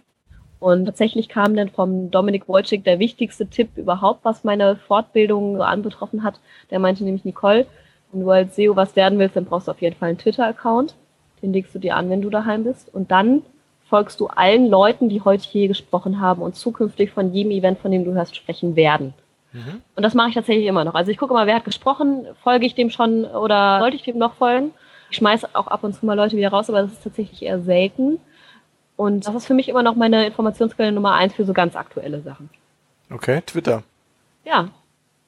Und 0.60 0.86
tatsächlich 0.86 1.30
kam 1.30 1.56
dann 1.56 1.70
vom 1.70 2.10
Dominik 2.12 2.48
Wojcik 2.48 2.84
der 2.84 3.00
wichtigste 3.00 3.48
Tipp 3.48 3.70
überhaupt, 3.76 4.24
was 4.24 4.44
meine 4.44 4.78
Fortbildung 4.78 5.58
so 5.58 5.64
anbetroffen 5.64 6.24
hat. 6.24 6.40
Der 6.72 6.80
meinte 6.80 7.04
nämlich, 7.04 7.26
Nicole, 7.26 7.68
wenn 8.12 8.22
du 8.22 8.30
als 8.32 8.56
SEO 8.56 8.76
was 8.76 8.96
werden 8.96 9.20
willst, 9.20 9.36
dann 9.36 9.46
brauchst 9.46 9.68
du 9.68 9.72
auf 9.72 9.82
jeden 9.82 9.96
Fall 9.96 10.10
einen 10.10 10.18
Twitter-Account. 10.18 10.96
Den 11.46 11.54
legst 11.54 11.76
du 11.76 11.80
dir 11.80 11.96
an, 11.96 12.10
wenn 12.10 12.22
du 12.22 12.30
daheim 12.30 12.64
bist. 12.64 12.94
Und 12.94 13.12
dann 13.12 13.44
folgst 13.88 14.20
du 14.20 14.28
allen 14.28 14.68
Leuten, 14.68 15.10
die 15.10 15.22
heute 15.22 15.48
hier 15.48 15.68
gesprochen 15.68 16.20
haben 16.20 16.42
und 16.42 16.56
zukünftig 16.56 17.12
von 17.12 17.34
jedem 17.34 17.52
Event, 17.52 17.80
von 17.80 17.92
dem 17.92 18.04
du 18.04 18.14
hörst, 18.14 18.36
sprechen 18.36 18.76
werden. 18.76 19.14
Mhm. 19.54 19.82
Und 19.96 20.04
das 20.04 20.16
mache 20.16 20.30
ich 20.30 20.36
tatsächlich 20.36 20.66
immer 20.66 20.84
noch. 20.84 20.96
Also 20.96 21.12
ich 21.12 21.18
gucke 21.18 21.34
mal, 21.34 21.46
wer 21.46 21.56
hat 21.56 21.66
gesprochen, 21.66 22.26
folge 22.42 22.66
ich 22.66 22.74
dem 22.74 22.90
schon 22.90 23.26
oder 23.26 23.80
sollte 23.80 23.96
ich 23.96 24.04
dem 24.04 24.18
noch 24.18 24.34
folgen? 24.34 24.72
Ich 25.12 25.18
schmeiße 25.18 25.50
auch 25.54 25.68
ab 25.68 25.84
und 25.84 25.94
zu 25.94 26.06
mal 26.06 26.16
Leute 26.16 26.36
wieder 26.36 26.50
raus, 26.50 26.68
aber 26.70 26.82
das 26.82 26.94
ist 26.94 27.04
tatsächlich 27.04 27.44
eher 27.44 27.62
selten. 27.62 28.20
Und 28.98 29.28
das 29.28 29.36
ist 29.36 29.46
für 29.46 29.54
mich 29.54 29.70
immer 29.70 29.84
noch 29.84 29.96
meine 29.96 30.26
Informationsquelle 30.26 30.92
Nummer 30.92 31.14
eins 31.14 31.36
für 31.36 31.46
so 31.46 31.54
ganz 31.54 31.76
aktuelle 31.76 32.22
Sachen. 32.22 32.50
Okay, 33.12 33.42
Twitter. 33.46 33.84
Ja, 34.46 34.70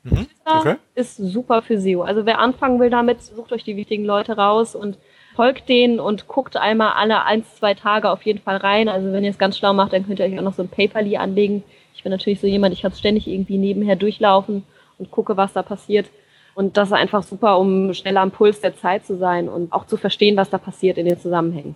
Mhm. 0.10 0.28
Twitter 0.28 0.60
Okay. 0.60 0.76
ist 0.96 1.18
super 1.18 1.62
für 1.62 1.80
SEO. 1.80 2.02
Also 2.04 2.26
wer 2.26 2.40
anfangen 2.40 2.80
will 2.80 2.90
damit, 2.90 3.22
sucht 3.22 3.52
euch 3.52 3.64
die 3.64 3.76
wichtigen 3.76 4.06
Leute 4.06 4.38
raus 4.38 4.76
und 4.76 4.98
folgt 5.38 5.70
denen 5.70 6.00
und 6.00 6.28
guckt 6.28 6.58
einmal 6.58 6.94
alle 6.94 7.24
eins, 7.24 7.46
zwei 7.56 7.76
Tage 7.76 8.10
auf 8.10 8.24
jeden 8.24 8.40
Fall 8.40 8.58
rein. 8.58 8.90
Also 8.90 9.14
wenn 9.14 9.24
ihr 9.24 9.30
es 9.30 9.38
ganz 9.38 9.56
schlau 9.58 9.72
macht, 9.72 9.94
dann 9.94 10.06
könnt 10.06 10.20
ihr 10.20 10.26
euch 10.26 10.38
auch 10.38 10.44
noch 10.44 10.56
so 10.56 10.64
ein 10.64 10.68
Paperly 10.68 11.16
anlegen. 11.16 11.64
Ich 11.96 12.02
bin 12.02 12.12
natürlich 12.12 12.42
so 12.42 12.48
jemand, 12.48 12.74
ich 12.74 12.84
habe 12.84 12.96
ständig 12.96 13.28
irgendwie 13.28 13.60
nebenher 13.60 13.96
durchlaufen 13.96 14.64
und 14.98 15.12
gucke, 15.12 15.38
was 15.38 15.54
da 15.54 15.62
passiert. 15.62 16.10
Und 16.56 16.76
das 16.76 16.90
ist 16.90 16.94
einfach 16.94 17.22
super, 17.22 17.60
um 17.60 17.94
schneller 17.94 18.22
am 18.22 18.32
Puls 18.32 18.62
der 18.62 18.76
Zeit 18.76 19.06
zu 19.06 19.16
sein 19.16 19.48
und 19.48 19.72
auch 19.72 19.86
zu 19.86 19.96
verstehen, 19.96 20.36
was 20.38 20.50
da 20.50 20.58
passiert 20.58 20.98
in 20.98 21.06
den 21.06 21.20
Zusammenhängen. 21.20 21.76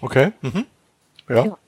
Okay. 0.00 0.30
Mhm. 0.40 0.64
Ja. 1.28 1.46
ja. 1.46 1.58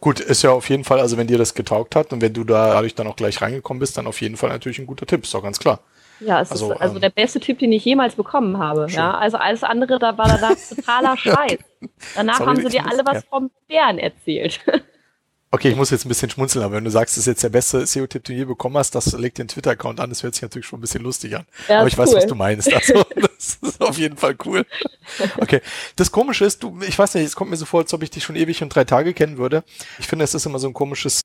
Gut, 0.00 0.18
ist 0.18 0.42
ja 0.42 0.50
auf 0.50 0.68
jeden 0.68 0.82
Fall, 0.82 0.98
also 0.98 1.16
wenn 1.16 1.28
dir 1.28 1.38
das 1.38 1.54
getaugt 1.54 1.94
hat 1.94 2.12
und 2.12 2.22
wenn 2.22 2.32
du 2.32 2.42
da 2.42 2.72
dadurch 2.72 2.96
dann 2.96 3.06
auch 3.06 3.16
gleich 3.16 3.40
reingekommen 3.40 3.78
bist, 3.78 3.96
dann 3.96 4.08
auf 4.08 4.20
jeden 4.20 4.36
Fall 4.36 4.50
natürlich 4.50 4.80
ein 4.80 4.86
guter 4.86 5.06
Tipp, 5.06 5.22
ist 5.22 5.32
doch 5.32 5.44
ganz 5.44 5.60
klar. 5.60 5.78
Ja, 6.20 6.40
es 6.40 6.50
also, 6.50 6.72
ist 6.72 6.80
also 6.80 6.94
ähm, 6.96 7.00
der 7.00 7.10
beste 7.10 7.40
Tipp, 7.40 7.58
den 7.58 7.72
ich 7.72 7.84
jemals 7.84 8.14
bekommen 8.14 8.58
habe. 8.58 8.88
Schön. 8.88 8.98
Ja, 8.98 9.16
also 9.16 9.36
alles 9.36 9.62
andere, 9.62 9.98
da 9.98 10.16
war 10.18 10.38
da 10.38 10.52
totaler 10.74 11.16
Scheiß. 11.16 11.58
Danach 12.14 12.38
Sorry, 12.38 12.48
haben 12.48 12.62
sie 12.62 12.68
dir 12.68 12.86
alle 12.86 13.04
was 13.04 13.16
ja. 13.16 13.22
vom 13.28 13.50
Bären 13.68 13.98
erzählt. 13.98 14.60
Okay, 15.52 15.70
ich 15.70 15.76
muss 15.76 15.90
jetzt 15.90 16.04
ein 16.04 16.08
bisschen 16.08 16.30
schmunzeln, 16.30 16.64
aber 16.64 16.76
wenn 16.76 16.84
du 16.84 16.92
sagst, 16.92 17.16
das 17.16 17.22
ist 17.22 17.26
jetzt 17.26 17.42
der 17.42 17.48
beste 17.48 17.84
SEO-Tipp, 17.84 18.22
den 18.22 18.36
du 18.36 18.38
je 18.38 18.44
bekommen 18.44 18.76
hast, 18.76 18.94
das 18.94 19.10
legt 19.14 19.38
den 19.38 19.48
Twitter-Account 19.48 19.98
an, 19.98 20.08
das 20.08 20.22
hört 20.22 20.34
sich 20.34 20.42
natürlich 20.42 20.64
schon 20.64 20.78
ein 20.78 20.80
bisschen 20.80 21.02
lustig 21.02 21.34
an. 21.36 21.44
Ja, 21.68 21.80
aber 21.80 21.88
ich 21.88 21.98
cool. 21.98 22.04
weiß, 22.04 22.14
was 22.14 22.26
du 22.28 22.36
meinst. 22.36 22.72
Also, 22.72 23.02
das 23.16 23.58
ist 23.60 23.80
auf 23.80 23.98
jeden 23.98 24.16
Fall 24.16 24.36
cool. 24.44 24.64
Okay. 25.38 25.60
Das 25.96 26.12
Komische 26.12 26.44
ist, 26.44 26.62
du, 26.62 26.78
ich 26.86 26.96
weiß 26.96 27.14
nicht, 27.14 27.24
es 27.24 27.34
kommt 27.34 27.50
mir 27.50 27.56
so 27.56 27.64
vor, 27.66 27.80
als 27.80 27.92
ob 27.92 28.04
ich 28.04 28.10
dich 28.10 28.22
schon 28.22 28.36
ewig 28.36 28.62
und 28.62 28.68
drei 28.68 28.84
Tage 28.84 29.12
kennen 29.12 29.38
würde. 29.38 29.64
Ich 29.98 30.06
finde, 30.06 30.24
es 30.24 30.34
ist 30.34 30.46
immer 30.46 30.60
so 30.60 30.68
ein 30.68 30.72
komisches 30.72 31.22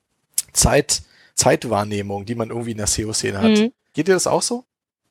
Zeit, 0.54 1.04
Zeitwahrnehmung, 1.36 2.26
die 2.26 2.34
man 2.34 2.50
irgendwie 2.50 2.72
in 2.72 2.78
der 2.78 2.88
SEO-Szene 2.88 3.38
hat. 3.38 3.52
Mhm. 3.52 3.74
Geht 3.94 4.08
dir 4.08 4.16
das 4.16 4.26
auch 4.26 4.42
so? 4.42 4.66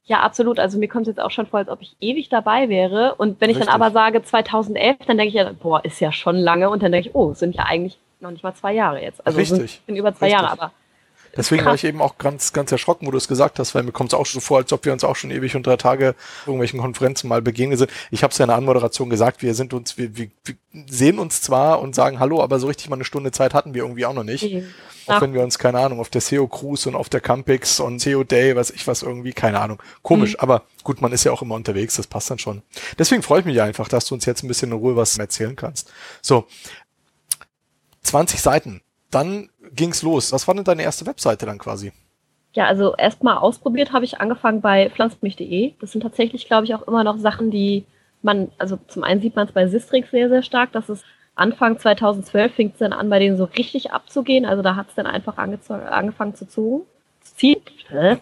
Ja, 0.06 0.20
absolut. 0.20 0.58
Also 0.58 0.78
mir 0.78 0.88
kommt 0.88 1.02
es 1.02 1.16
jetzt 1.16 1.20
auch 1.20 1.30
schon 1.30 1.46
vor, 1.46 1.60
als 1.60 1.68
ob 1.68 1.80
ich 1.80 1.96
ewig 2.00 2.28
dabei 2.28 2.68
wäre. 2.68 3.14
Und 3.14 3.40
wenn 3.40 3.48
ich 3.48 3.56
Richtig. 3.56 3.72
dann 3.72 3.80
aber 3.80 3.90
sage 3.90 4.22
2011, 4.22 4.98
dann 5.06 5.16
denke 5.16 5.28
ich 5.28 5.34
ja, 5.34 5.50
boah, 5.52 5.82
ist 5.84 6.00
ja 6.00 6.12
schon 6.12 6.36
lange. 6.36 6.68
Und 6.68 6.82
dann 6.82 6.92
denke 6.92 7.08
ich, 7.08 7.14
oh, 7.14 7.32
sind 7.32 7.54
ja 7.54 7.64
eigentlich 7.64 7.98
noch 8.20 8.30
nicht 8.30 8.42
mal 8.42 8.54
zwei 8.54 8.74
Jahre 8.74 9.02
jetzt. 9.02 9.26
Also 9.26 9.38
Richtig. 9.38 9.80
sind 9.86 9.96
über 9.96 10.14
zwei 10.14 10.26
Richtig. 10.26 10.42
Jahre, 10.42 10.52
aber. 10.52 10.72
Deswegen 11.36 11.64
war 11.64 11.74
ich 11.74 11.84
eben 11.84 12.00
auch 12.00 12.18
ganz, 12.18 12.52
ganz 12.52 12.70
erschrocken, 12.72 13.06
wo 13.06 13.10
du 13.10 13.16
es 13.16 13.28
gesagt 13.28 13.58
hast, 13.58 13.74
weil 13.74 13.82
mir 13.82 13.92
kommt 13.92 14.12
es 14.12 14.18
auch 14.18 14.26
so 14.26 14.40
vor, 14.40 14.58
als 14.58 14.72
ob 14.72 14.84
wir 14.84 14.92
uns 14.92 15.04
auch 15.04 15.16
schon 15.16 15.30
ewig 15.30 15.56
und 15.56 15.66
drei 15.66 15.76
Tage 15.76 16.14
irgendwelchen 16.46 16.80
Konferenzen 16.80 17.28
mal 17.28 17.42
begegnet 17.42 17.78
sind. 17.78 17.90
Ich 18.10 18.22
habe 18.22 18.32
es 18.32 18.38
ja 18.38 18.44
in 18.44 18.48
der 18.48 18.56
Anmoderation 18.56 19.10
gesagt, 19.10 19.42
wir 19.42 19.54
sind 19.54 19.74
uns, 19.74 19.98
wir, 19.98 20.16
wir, 20.16 20.30
wir 20.44 20.56
sehen 20.88 21.18
uns 21.18 21.40
zwar 21.40 21.80
und 21.80 21.94
sagen 21.94 22.20
Hallo, 22.20 22.42
aber 22.42 22.58
so 22.58 22.66
richtig 22.66 22.88
mal 22.88 22.96
eine 22.96 23.04
Stunde 23.04 23.32
Zeit 23.32 23.54
hatten 23.54 23.74
wir 23.74 23.82
irgendwie 23.82 24.06
auch 24.06 24.14
noch 24.14 24.24
nicht. 24.24 24.52
Mhm. 24.52 24.66
Auch 25.06 25.20
wenn 25.20 25.34
wir 25.34 25.42
uns, 25.42 25.58
keine 25.58 25.80
Ahnung, 25.80 26.00
auf 26.00 26.08
der 26.08 26.20
SEO 26.20 26.46
Cruise 26.48 26.88
und 26.88 26.94
auf 26.94 27.08
der 27.08 27.20
Campix 27.20 27.78
und 27.78 28.00
SEO 28.00 28.24
Day, 28.24 28.56
was 28.56 28.70
ich 28.70 28.86
was 28.86 29.02
irgendwie, 29.02 29.32
keine 29.32 29.60
Ahnung. 29.60 29.82
Komisch, 30.02 30.32
mhm. 30.32 30.40
aber 30.40 30.62
gut, 30.82 31.02
man 31.02 31.12
ist 31.12 31.24
ja 31.24 31.32
auch 31.32 31.42
immer 31.42 31.54
unterwegs, 31.54 31.96
das 31.96 32.06
passt 32.06 32.30
dann 32.30 32.38
schon. 32.38 32.62
Deswegen 32.98 33.22
freue 33.22 33.40
ich 33.40 33.46
mich 33.46 33.60
einfach, 33.60 33.88
dass 33.88 34.06
du 34.06 34.14
uns 34.14 34.24
jetzt 34.24 34.42
ein 34.42 34.48
bisschen 34.48 34.72
in 34.72 34.78
Ruhe 34.78 34.96
was 34.96 35.18
erzählen 35.18 35.56
kannst. 35.56 35.92
So, 36.22 36.46
20 38.02 38.40
Seiten. 38.40 38.80
Dann 39.10 39.50
ging's 39.74 40.02
los. 40.02 40.32
Was 40.32 40.46
war 40.46 40.54
denn 40.54 40.64
deine 40.64 40.82
erste 40.82 41.06
Webseite 41.06 41.46
dann 41.46 41.58
quasi? 41.58 41.92
Ja, 42.54 42.66
also 42.66 42.94
erstmal 42.94 43.38
ausprobiert 43.38 43.92
habe 43.92 44.04
ich 44.04 44.20
angefangen 44.20 44.60
bei 44.60 44.88
pflanzmich.de. 44.90 45.74
Das 45.80 45.92
sind 45.92 46.02
tatsächlich, 46.02 46.46
glaube 46.46 46.64
ich, 46.64 46.74
auch 46.74 46.86
immer 46.86 47.02
noch 47.02 47.18
Sachen, 47.18 47.50
die 47.50 47.84
man, 48.22 48.50
also 48.58 48.78
zum 48.88 49.04
einen 49.04 49.20
sieht 49.20 49.36
man 49.36 49.46
es 49.46 49.52
bei 49.52 49.66
Sistrix 49.66 50.10
sehr, 50.10 50.28
sehr 50.28 50.42
stark, 50.42 50.72
dass 50.72 50.88
es 50.88 51.02
Anfang 51.34 51.78
2012 51.78 52.54
fing 52.54 52.70
es 52.72 52.78
dann 52.78 52.92
an, 52.92 53.10
bei 53.10 53.18
denen 53.18 53.36
so 53.36 53.44
richtig 53.44 53.92
abzugehen. 53.92 54.46
Also 54.46 54.62
da 54.62 54.76
hat 54.76 54.88
es 54.88 54.94
dann 54.94 55.06
einfach 55.06 55.36
angefangen 55.36 56.34
zu 56.34 56.48
zogen. 56.48 56.86
Ziehen. 57.36 57.60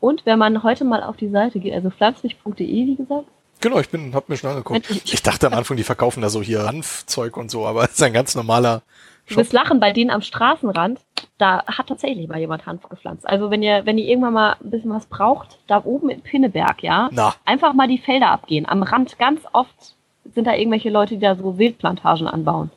Und 0.00 0.24
wenn 0.26 0.38
man 0.38 0.62
heute 0.62 0.84
mal 0.84 1.02
auf 1.02 1.16
die 1.16 1.30
Seite 1.30 1.58
geht, 1.58 1.74
also 1.74 1.90
pflanzmich.de, 1.90 2.66
wie 2.66 2.96
gesagt, 2.96 3.26
Genau, 3.60 3.80
ich 3.80 3.88
bin, 3.88 4.14
hab 4.14 4.28
mir 4.28 4.36
schon 4.36 4.50
angeguckt. 4.50 4.90
Ich 4.90 5.22
dachte 5.22 5.46
am 5.46 5.54
Anfang, 5.54 5.78
die 5.78 5.84
verkaufen 5.84 6.20
da 6.20 6.28
so 6.28 6.42
hier 6.42 6.66
Hanfzeug 6.66 7.36
und 7.38 7.50
so, 7.50 7.66
aber 7.66 7.84
es 7.84 7.92
ist 7.94 8.02
ein 8.02 8.12
ganz 8.12 8.34
normaler. 8.34 8.82
Wirst 9.26 9.52
lachen, 9.52 9.80
bei 9.80 9.92
denen 9.92 10.10
am 10.10 10.22
Straßenrand, 10.22 11.00
da 11.38 11.64
hat 11.66 11.88
tatsächlich 11.88 12.28
mal 12.28 12.38
jemand 12.38 12.66
Hanf 12.66 12.88
gepflanzt. 12.88 13.26
Also 13.26 13.50
wenn 13.50 13.62
ihr, 13.62 13.86
wenn 13.86 13.98
ihr 13.98 14.06
irgendwann 14.06 14.34
mal 14.34 14.56
ein 14.62 14.70
bisschen 14.70 14.90
was 14.90 15.06
braucht, 15.06 15.58
da 15.66 15.82
oben 15.84 16.10
in 16.10 16.20
Pinneberg, 16.20 16.82
ja, 16.82 17.08
Na. 17.12 17.34
einfach 17.44 17.72
mal 17.72 17.88
die 17.88 17.98
Felder 17.98 18.30
abgehen. 18.30 18.68
Am 18.68 18.82
Rand 18.82 19.18
ganz 19.18 19.40
oft 19.52 19.94
sind 20.34 20.46
da 20.46 20.54
irgendwelche 20.54 20.90
Leute, 20.90 21.14
die 21.14 21.20
da 21.20 21.34
so 21.36 21.58
Wildplantagen 21.58 22.28
anbauen. 22.28 22.70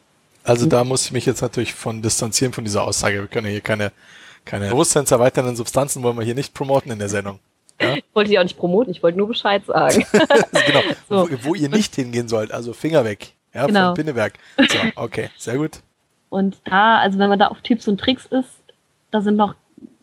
Also 0.44 0.66
da 0.66 0.84
muss 0.84 1.06
ich 1.06 1.12
mich 1.12 1.26
jetzt 1.26 1.42
natürlich 1.42 1.74
von 1.74 2.02
distanzieren 2.02 2.54
von 2.54 2.64
dieser 2.64 2.84
Aussage. 2.84 3.20
Wir 3.20 3.28
können 3.28 3.48
hier 3.48 3.62
keine, 3.62 3.92
keine 4.46 4.70
bewusstseinserweiternden 4.70 5.58
Substanzen 5.58 6.04
wollen 6.04 6.18
wir 6.18 6.24
hier 6.24 6.36
nicht 6.36 6.54
promoten 6.54 6.92
in 6.92 7.00
der 7.00 7.10
Sendung. 7.10 7.40
Ja? 7.82 7.96
Ich 7.98 8.04
wollte 8.14 8.30
sie 8.30 8.40
auch 8.40 8.44
nicht 8.44 8.58
promoten, 8.58 8.92
ich 8.92 9.04
wollte 9.04 9.20
nur 9.20 9.28
Bescheid 9.28 9.64
sagen. 9.66 10.04
genau, 10.12 10.82
so. 11.10 11.30
wo, 11.30 11.50
wo, 11.50 11.56
ihr 11.56 11.70
nicht 11.70 11.94
hingehen 11.94 12.28
sollt, 12.28 12.52
also 12.52 12.74
Finger 12.74 13.06
weg. 13.06 13.34
Ja, 13.54 13.68
genau. 13.68 13.88
von 13.88 13.96
Pinneberg. 13.96 14.34
So, 14.58 14.78
okay, 14.96 15.30
sehr 15.38 15.58
gut. 15.58 15.82
Und 16.30 16.58
da, 16.66 16.98
also 16.98 17.20
wenn 17.20 17.30
man 17.30 17.40
da 17.40 17.48
auf 17.48 17.62
Tipps 17.62 17.88
und 17.88 18.00
Tricks 18.00 18.26
ist, 18.26 18.62
da 19.12 19.22
sind 19.22 19.38
noch, 19.38 19.56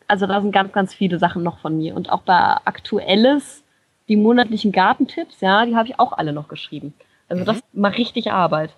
also 0.08 0.26
da 0.26 0.40
sind 0.40 0.52
ganz, 0.52 0.72
ganz 0.72 0.94
viele 0.94 1.18
Sachen 1.18 1.42
noch 1.42 1.58
von 1.58 1.76
mir. 1.76 1.94
Und 1.94 2.10
auch 2.10 2.22
bei 2.22 2.56
Aktuelles, 2.64 3.62
die 4.08 4.16
monatlichen 4.16 4.72
Gartentipps, 4.72 5.40
ja, 5.40 5.64
die 5.66 5.76
habe 5.76 5.88
ich 5.88 5.98
auch 5.98 6.12
alle 6.12 6.32
noch 6.32 6.48
geschrieben. 6.48 6.94
Also 7.28 7.42
mhm. 7.42 7.46
das 7.46 7.60
macht 7.72 7.98
richtig 7.98 8.32
Arbeit. 8.32 8.70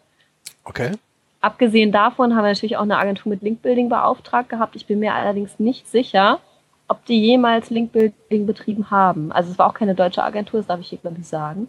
Okay. 0.65 0.93
Abgesehen 1.41 1.93
davon 1.93 2.35
haben 2.35 2.45
wir 2.45 2.51
natürlich 2.51 2.77
auch 2.77 2.83
eine 2.83 2.99
Agentur 2.99 3.31
mit 3.31 3.43
Linkbuilding 3.43 3.89
beauftragt 3.89 4.49
gehabt. 4.49 4.75
Ich 4.75 4.87
bin 4.87 4.99
mir 4.99 5.15
allerdings 5.15 5.61
nicht 5.61 5.89
sicher, 5.89 6.41
ob 6.89 7.05
die 7.05 7.21
jemals 7.21 7.71
Linkbuilding 7.71 8.47
betrieben 8.47 8.91
haben. 8.91 9.33
Also 9.33 9.53
es 9.53 9.59
war 9.59 9.69
auch 9.69 9.75
keine 9.75 9.95
deutsche 9.95 10.23
Agentur, 10.23 10.61
das 10.61 10.67
darf 10.67 10.81
ich 10.81 10.89
hier, 10.89 10.99
glaube 10.99 11.19
ich, 11.21 11.27
sagen. 11.27 11.69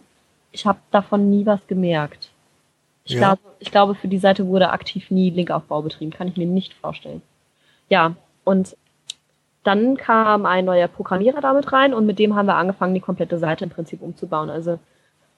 Ich 0.50 0.66
habe 0.66 0.78
davon 0.90 1.30
nie 1.30 1.46
was 1.46 1.64
gemerkt. 1.66 2.27
Ich, 3.08 3.14
ja. 3.14 3.20
glaube, 3.20 3.40
ich 3.58 3.70
glaube, 3.70 3.94
für 3.94 4.08
die 4.08 4.18
Seite 4.18 4.46
wurde 4.46 4.70
aktiv 4.70 5.10
nie 5.10 5.30
Linkaufbau 5.30 5.80
betrieben. 5.80 6.10
Kann 6.10 6.28
ich 6.28 6.36
mir 6.36 6.46
nicht 6.46 6.74
vorstellen. 6.74 7.22
Ja, 7.88 8.16
und 8.44 8.76
dann 9.64 9.96
kam 9.96 10.44
ein 10.44 10.66
neuer 10.66 10.88
Programmierer 10.88 11.40
damit 11.40 11.72
rein 11.72 11.94
und 11.94 12.04
mit 12.04 12.18
dem 12.18 12.36
haben 12.36 12.46
wir 12.46 12.56
angefangen, 12.56 12.94
die 12.94 13.00
komplette 13.00 13.38
Seite 13.38 13.64
im 13.64 13.70
Prinzip 13.70 14.02
umzubauen. 14.02 14.50
Also 14.50 14.78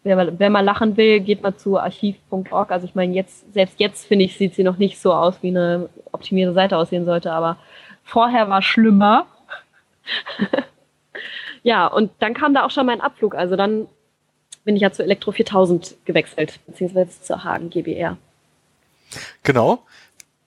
wer 0.02 0.16
mal, 0.16 0.38
wer 0.38 0.50
mal 0.50 0.64
lachen 0.64 0.96
will, 0.96 1.20
geht 1.20 1.42
mal 1.42 1.56
zu 1.56 1.78
archiv.org. 1.78 2.72
Also 2.72 2.86
ich 2.86 2.96
meine, 2.96 3.14
jetzt, 3.14 3.52
selbst 3.52 3.78
jetzt 3.78 4.04
finde 4.04 4.24
ich, 4.24 4.36
sieht 4.36 4.56
sie 4.56 4.64
noch 4.64 4.78
nicht 4.78 4.98
so 4.98 5.12
aus, 5.12 5.40
wie 5.42 5.48
eine 5.48 5.88
optimierte 6.10 6.54
Seite 6.54 6.76
aussehen 6.76 7.04
sollte, 7.04 7.30
aber 7.30 7.56
vorher 8.02 8.48
war 8.48 8.62
schlimmer. 8.62 9.26
ja, 11.62 11.86
und 11.86 12.10
dann 12.18 12.34
kam 12.34 12.52
da 12.52 12.64
auch 12.64 12.70
schon 12.70 12.86
mein 12.86 13.00
Abflug. 13.00 13.36
Also 13.36 13.54
dann 13.54 13.86
bin 14.70 14.76
ich 14.76 14.82
ja 14.82 14.92
zu 14.92 15.02
Elektro 15.02 15.32
4000 15.32 15.96
gewechselt, 16.04 16.60
beziehungsweise 16.64 17.10
zur 17.22 17.42
Hagen 17.42 17.70
GBR. 17.70 18.16
Genau. 19.42 19.82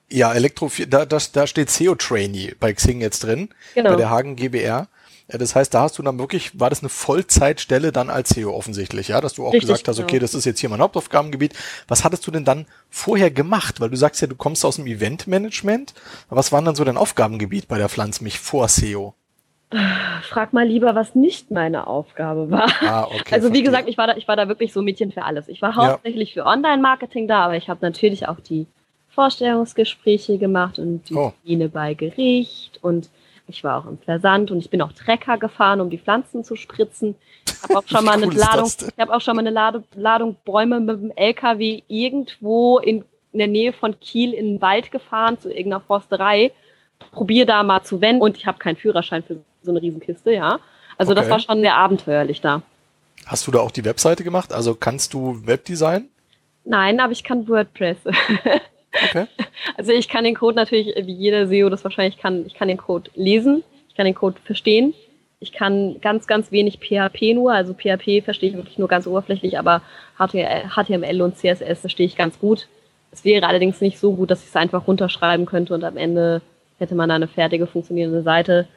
Ja, 0.08 0.32
Elektro, 0.32 0.70
da, 0.88 1.04
da, 1.04 1.18
da 1.30 1.46
steht 1.46 1.68
SEO 1.68 1.94
Trainee 1.94 2.54
bei 2.58 2.72
Xing 2.72 3.02
jetzt 3.02 3.22
drin, 3.22 3.50
genau. 3.74 3.90
bei 3.90 3.96
der 3.96 4.08
Hagen 4.08 4.34
GBR. 4.36 4.88
Ja, 5.30 5.38
das 5.38 5.54
heißt, 5.54 5.74
da 5.74 5.82
hast 5.82 5.98
du 5.98 6.02
dann 6.02 6.18
wirklich, 6.18 6.58
war 6.58 6.70
das 6.70 6.80
eine 6.80 6.88
Vollzeitstelle 6.88 7.92
dann 7.92 8.08
als 8.08 8.30
SEO 8.30 8.50
offensichtlich, 8.50 9.08
ja, 9.08 9.20
dass 9.20 9.34
du 9.34 9.42
auch 9.46 9.52
Richtig, 9.52 9.68
gesagt 9.68 9.88
hast, 9.88 9.98
okay, 9.98 10.12
genau. 10.12 10.22
das 10.22 10.32
ist 10.32 10.46
jetzt 10.46 10.60
hier 10.60 10.70
mein 10.70 10.80
Hauptaufgabengebiet. 10.80 11.52
Was 11.86 12.02
hattest 12.02 12.26
du 12.26 12.30
denn 12.30 12.46
dann 12.46 12.64
vorher 12.88 13.30
gemacht? 13.30 13.82
Weil 13.82 13.90
du 13.90 13.96
sagst 13.96 14.22
ja, 14.22 14.26
du 14.26 14.36
kommst 14.36 14.64
aus 14.64 14.76
dem 14.76 14.86
Eventmanagement. 14.86 15.92
Was 16.30 16.50
waren 16.50 16.64
dann 16.64 16.76
so 16.76 16.84
dein 16.84 16.96
Aufgabengebiet 16.96 17.68
bei 17.68 17.76
der 17.76 17.90
Pflanzmich 17.90 18.38
vor 18.38 18.68
SEO? 18.68 19.12
Frag 20.22 20.52
mal 20.52 20.66
lieber, 20.66 20.94
was 20.94 21.14
nicht 21.14 21.50
meine 21.50 21.86
Aufgabe 21.86 22.50
war. 22.50 22.70
Ah, 22.80 23.04
okay, 23.04 23.34
also 23.34 23.48
wie 23.48 23.58
verstehe. 23.58 23.62
gesagt, 23.62 23.88
ich 23.88 23.98
war, 23.98 24.06
da, 24.06 24.16
ich 24.16 24.28
war 24.28 24.36
da 24.36 24.48
wirklich 24.48 24.72
so 24.72 24.82
Mädchen 24.82 25.12
für 25.12 25.24
alles. 25.24 25.48
Ich 25.48 25.62
war 25.62 25.74
hauptsächlich 25.74 26.34
ja. 26.34 26.42
für 26.42 26.48
Online-Marketing 26.48 27.28
da, 27.28 27.44
aber 27.44 27.56
ich 27.56 27.68
habe 27.68 27.80
natürlich 27.82 28.28
auch 28.28 28.40
die 28.40 28.66
Vorstellungsgespräche 29.08 30.38
gemacht 30.38 30.78
und 30.78 31.08
die 31.08 31.14
oh. 31.14 31.32
bei 31.72 31.94
Gericht 31.94 32.78
und 32.82 33.08
ich 33.46 33.62
war 33.62 33.78
auch 33.78 33.86
im 33.86 33.98
Versand 33.98 34.50
und 34.50 34.58
ich 34.58 34.70
bin 34.70 34.80
auch 34.80 34.92
Trecker 34.92 35.38
gefahren, 35.38 35.80
um 35.80 35.90
die 35.90 35.98
Pflanzen 35.98 36.44
zu 36.44 36.56
spritzen. 36.56 37.14
Ich 37.46 37.62
habe 37.62 37.76
auch 37.78 37.86
schon 37.86 38.04
mal 38.04 38.22
eine 38.22 38.26
Ladung, 38.26 38.66
ich 38.66 38.98
habe 38.98 39.14
auch 39.14 39.20
schon 39.20 39.36
mal 39.36 39.42
eine 39.42 39.50
Ladung, 39.50 39.84
Ladung 39.94 40.36
Bäume 40.44 40.80
mit 40.80 41.00
dem 41.00 41.12
LKW 41.14 41.82
irgendwo 41.88 42.78
in, 42.78 43.04
in 43.32 43.38
der 43.38 43.48
Nähe 43.48 43.72
von 43.72 43.98
Kiel 44.00 44.32
in 44.32 44.54
den 44.54 44.62
Wald 44.62 44.90
gefahren 44.90 45.38
zu 45.38 45.48
irgendeiner 45.50 45.80
Forsterei. 45.80 46.52
Probier 47.12 47.44
da 47.44 47.62
mal 47.62 47.82
zu 47.82 48.00
wenden 48.00 48.22
und 48.22 48.36
ich 48.36 48.46
habe 48.46 48.58
keinen 48.58 48.76
Führerschein 48.76 49.22
für 49.22 49.40
so 49.64 49.70
eine 49.70 49.82
Riesenkiste, 49.82 50.32
ja. 50.32 50.60
Also 50.96 51.12
okay. 51.12 51.20
das 51.20 51.30
war 51.30 51.40
schon 51.40 51.60
sehr 51.60 51.74
abenteuerlich 51.74 52.40
da. 52.40 52.62
Hast 53.26 53.46
du 53.46 53.50
da 53.50 53.60
auch 53.60 53.70
die 53.70 53.84
Webseite 53.84 54.22
gemacht? 54.24 54.52
Also 54.52 54.74
kannst 54.74 55.14
du 55.14 55.40
Webdesign? 55.46 56.08
Nein, 56.64 57.00
aber 57.00 57.12
ich 57.12 57.24
kann 57.24 57.48
WordPress. 57.48 57.98
Okay. 59.10 59.26
Also 59.76 59.92
ich 59.92 60.08
kann 60.08 60.24
den 60.24 60.36
Code 60.36 60.56
natürlich, 60.56 60.94
wie 61.04 61.12
jeder 61.12 61.46
SEO 61.46 61.68
das 61.68 61.84
wahrscheinlich 61.84 62.18
kann, 62.18 62.46
ich 62.46 62.54
kann 62.54 62.68
den 62.68 62.76
Code 62.76 63.10
lesen, 63.14 63.64
ich 63.88 63.96
kann 63.96 64.06
den 64.06 64.14
Code 64.14 64.36
verstehen. 64.44 64.94
Ich 65.40 65.52
kann 65.52 66.00
ganz, 66.00 66.26
ganz 66.26 66.52
wenig 66.52 66.78
PHP 66.78 67.34
nur, 67.34 67.52
also 67.52 67.74
PHP 67.74 68.22
verstehe 68.22 68.50
ich 68.50 68.56
wirklich 68.56 68.78
nur 68.78 68.88
ganz 68.88 69.06
oberflächlich, 69.06 69.58
aber 69.58 69.82
HTML 70.16 71.22
und 71.22 71.36
CSS 71.36 71.80
verstehe 71.80 72.06
ich 72.06 72.16
ganz 72.16 72.38
gut. 72.38 72.68
Es 73.10 73.24
wäre 73.24 73.46
allerdings 73.46 73.80
nicht 73.80 73.98
so 73.98 74.14
gut, 74.14 74.30
dass 74.30 74.42
ich 74.42 74.48
es 74.48 74.56
einfach 74.56 74.86
runterschreiben 74.86 75.44
könnte 75.44 75.74
und 75.74 75.84
am 75.84 75.96
Ende 75.96 76.40
hätte 76.78 76.94
man 76.94 77.08
da 77.08 77.16
eine 77.16 77.28
fertige 77.28 77.66
funktionierende 77.66 78.22
Seite. 78.22 78.68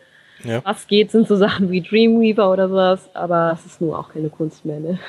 Ja. 0.44 0.62
Was 0.64 0.88
geht, 0.88 1.12
sind 1.12 1.28
so 1.28 1.36
Sachen 1.36 1.72
wie 1.72 1.82
Dreamweaver 1.82 2.52
oder 2.52 2.70
sowas, 2.70 3.10
aber 3.14 3.52
es 3.54 3.66
ist 3.66 3.82
nur 3.82 3.98
auch 3.98 4.10
keine 4.10 4.30
Kunst 4.30 4.66
mehr. 4.66 4.80
Ne? 4.80 5.00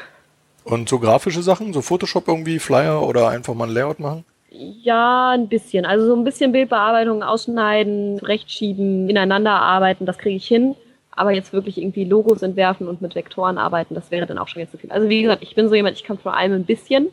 Und 0.64 0.88
so 0.88 0.99
grafische 0.99 1.42
Sachen, 1.42 1.73
so 1.73 1.82
Photoshop 1.82 2.28
irgendwie, 2.28 2.58
Flyer 2.58 3.06
oder 3.06 3.28
einfach 3.28 3.54
mal 3.54 3.68
ein 3.68 3.75
Layout 3.75 4.00
machen? 4.00 4.25
Ja, 4.50 5.30
ein 5.30 5.49
bisschen. 5.49 5.85
Also 5.85 6.06
so 6.06 6.16
ein 6.16 6.25
bisschen 6.25 6.52
Bildbearbeitung, 6.52 7.23
ausschneiden, 7.23 8.18
rechtschieben, 8.18 9.08
ineinander 9.08 9.52
arbeiten, 9.52 10.06
das 10.06 10.18
kriege 10.18 10.37
ich 10.37 10.47
hin. 10.47 10.75
Aber 11.11 11.32
jetzt 11.32 11.52
wirklich 11.52 11.78
irgendwie 11.78 12.04
Logos 12.04 12.42
entwerfen 12.42 12.87
und 12.87 13.02
mit 13.02 13.14
Vektoren 13.14 13.58
arbeiten, 13.58 13.94
das 13.94 14.11
wäre 14.11 14.26
dann 14.26 14.38
auch 14.38 14.49
schon 14.49 14.61
jetzt 14.61 14.70
zu 14.70 14.78
viel. 14.78 14.92
Also 14.92 15.08
wie 15.08 15.23
gesagt, 15.23 15.42
ich 15.42 15.54
bin 15.54 15.68
so 15.68 15.75
jemand, 15.75 15.97
ich 15.97 16.04
kann 16.04 16.18
vor 16.18 16.37
allem 16.37 16.52
ein 16.52 16.64
bisschen 16.64 17.08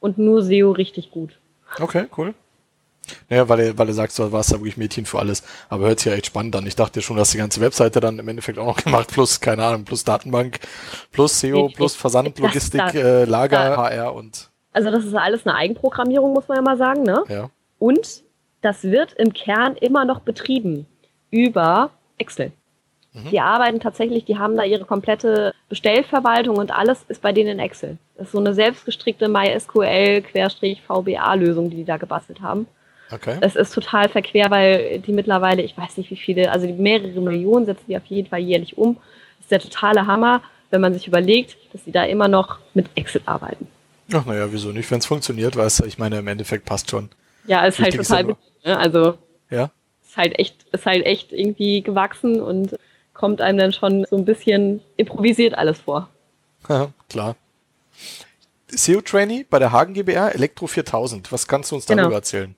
und 0.00 0.18
nur 0.18 0.42
SEO 0.42 0.72
richtig 0.72 1.10
gut. 1.10 1.38
Okay, 1.78 2.06
cool. 2.16 2.34
Naja, 3.28 3.48
weil 3.48 3.60
er, 3.60 3.78
weil 3.78 3.88
er 3.88 3.94
sagt, 3.94 4.18
du 4.18 4.32
warst 4.32 4.52
ja 4.52 4.58
wirklich 4.58 4.76
Mädchen 4.76 5.06
für 5.06 5.18
alles. 5.18 5.42
Aber 5.68 5.86
hört 5.86 6.00
sich 6.00 6.10
ja 6.10 6.16
echt 6.16 6.26
spannend 6.26 6.54
an. 6.56 6.66
Ich 6.66 6.76
dachte 6.76 7.02
schon, 7.02 7.16
dass 7.16 7.30
die 7.30 7.38
ganze 7.38 7.60
Webseite 7.60 8.00
dann 8.00 8.18
im 8.18 8.28
Endeffekt 8.28 8.58
auch 8.58 8.66
noch 8.66 8.76
gemacht, 8.84 9.08
plus, 9.12 9.40
keine 9.40 9.64
Ahnung, 9.64 9.84
plus 9.84 10.04
Datenbank, 10.04 10.60
plus 11.10 11.40
SEO, 11.40 11.68
plus 11.68 11.94
Versand, 11.94 12.38
Logistik, 12.38 12.94
äh, 12.94 13.24
Lager, 13.24 13.76
HR 13.76 14.14
und. 14.14 14.48
Also 14.72 14.90
das 14.90 15.04
ist 15.04 15.14
alles 15.14 15.46
eine 15.46 15.56
Eigenprogrammierung, 15.56 16.32
muss 16.32 16.48
man 16.48 16.56
ja 16.56 16.62
mal 16.62 16.78
sagen, 16.78 17.02
ne? 17.02 17.22
Ja. 17.28 17.50
Und 17.78 18.22
das 18.62 18.84
wird 18.84 19.12
im 19.14 19.34
Kern 19.34 19.76
immer 19.76 20.04
noch 20.04 20.20
betrieben 20.20 20.86
über 21.30 21.90
Excel. 22.16 22.52
Mhm. 23.12 23.30
Die 23.30 23.40
arbeiten 23.40 23.80
tatsächlich, 23.80 24.24
die 24.24 24.38
haben 24.38 24.56
da 24.56 24.62
ihre 24.64 24.86
komplette 24.86 25.52
Bestellverwaltung 25.68 26.56
und 26.56 26.70
alles 26.70 27.04
ist 27.08 27.20
bei 27.20 27.32
denen 27.32 27.50
in 27.50 27.58
Excel. 27.58 27.98
Das 28.16 28.28
ist 28.28 28.32
so 28.32 28.38
eine 28.38 28.54
selbstgestrickte 28.54 29.28
MySQL-VBA-Lösung, 29.28 31.68
die 31.70 31.76
die 31.76 31.84
da 31.84 31.98
gebastelt 31.98 32.40
haben. 32.40 32.66
Okay. 33.12 33.36
Es 33.40 33.56
ist 33.56 33.74
total 33.74 34.08
verquer, 34.08 34.50
weil 34.50 35.00
die 35.00 35.12
mittlerweile, 35.12 35.62
ich 35.62 35.76
weiß 35.76 35.96
nicht 35.98 36.10
wie 36.10 36.16
viele, 36.16 36.50
also 36.50 36.66
mehrere 36.66 37.20
Millionen 37.20 37.66
setzen 37.66 37.84
die 37.88 37.96
auf 37.96 38.06
jeden 38.06 38.28
Fall 38.28 38.40
jährlich 38.40 38.78
um. 38.78 38.94
Das 39.38 39.44
ist 39.44 39.50
der 39.50 39.60
totale 39.60 40.06
Hammer, 40.06 40.42
wenn 40.70 40.80
man 40.80 40.94
sich 40.94 41.06
überlegt, 41.06 41.56
dass 41.72 41.84
sie 41.84 41.92
da 41.92 42.04
immer 42.04 42.28
noch 42.28 42.58
mit 42.74 42.86
Excel 42.94 43.20
arbeiten. 43.26 43.68
Ach, 44.14 44.24
naja, 44.24 44.50
wieso 44.50 44.70
nicht? 44.70 44.90
Wenn 44.90 44.98
es 44.98 45.06
funktioniert, 45.06 45.56
weißt 45.56 45.80
du, 45.80 45.84
ich 45.84 45.98
meine, 45.98 46.18
im 46.18 46.26
Endeffekt 46.28 46.64
passt 46.64 46.90
schon. 46.90 47.10
Ja, 47.46 47.66
ist 47.66 47.78
halt 47.78 47.88
Wichtig 47.88 48.00
ist 48.00 48.08
total 48.08 48.22
ja 48.22 48.26
nur- 48.28 48.36
witzig, 48.38 48.64
ne? 48.66 48.78
Also 48.78 49.18
Ja? 49.50 49.70
ist 50.06 50.16
halt 50.16 50.38
echt, 50.38 50.64
ist 50.72 50.86
halt 50.86 51.04
echt 51.04 51.32
irgendwie 51.32 51.82
gewachsen 51.82 52.40
und 52.40 52.76
kommt 53.14 53.40
einem 53.40 53.58
dann 53.58 53.72
schon 53.72 54.06
so 54.08 54.16
ein 54.16 54.24
bisschen 54.24 54.80
improvisiert 54.96 55.54
alles 55.54 55.80
vor. 55.80 56.08
Haha, 56.68 56.92
Klar. 57.08 57.36
SEO-Trainee 58.68 59.44
bei 59.50 59.58
der 59.58 59.72
Hagen 59.72 59.92
GBR, 59.94 60.34
Elektro 60.34 60.66
4000. 60.66 61.30
Was 61.30 61.46
kannst 61.46 61.70
du 61.70 61.76
uns 61.76 61.86
Genau. 61.86 62.02
darüber 62.02 62.16
erzählen? 62.16 62.54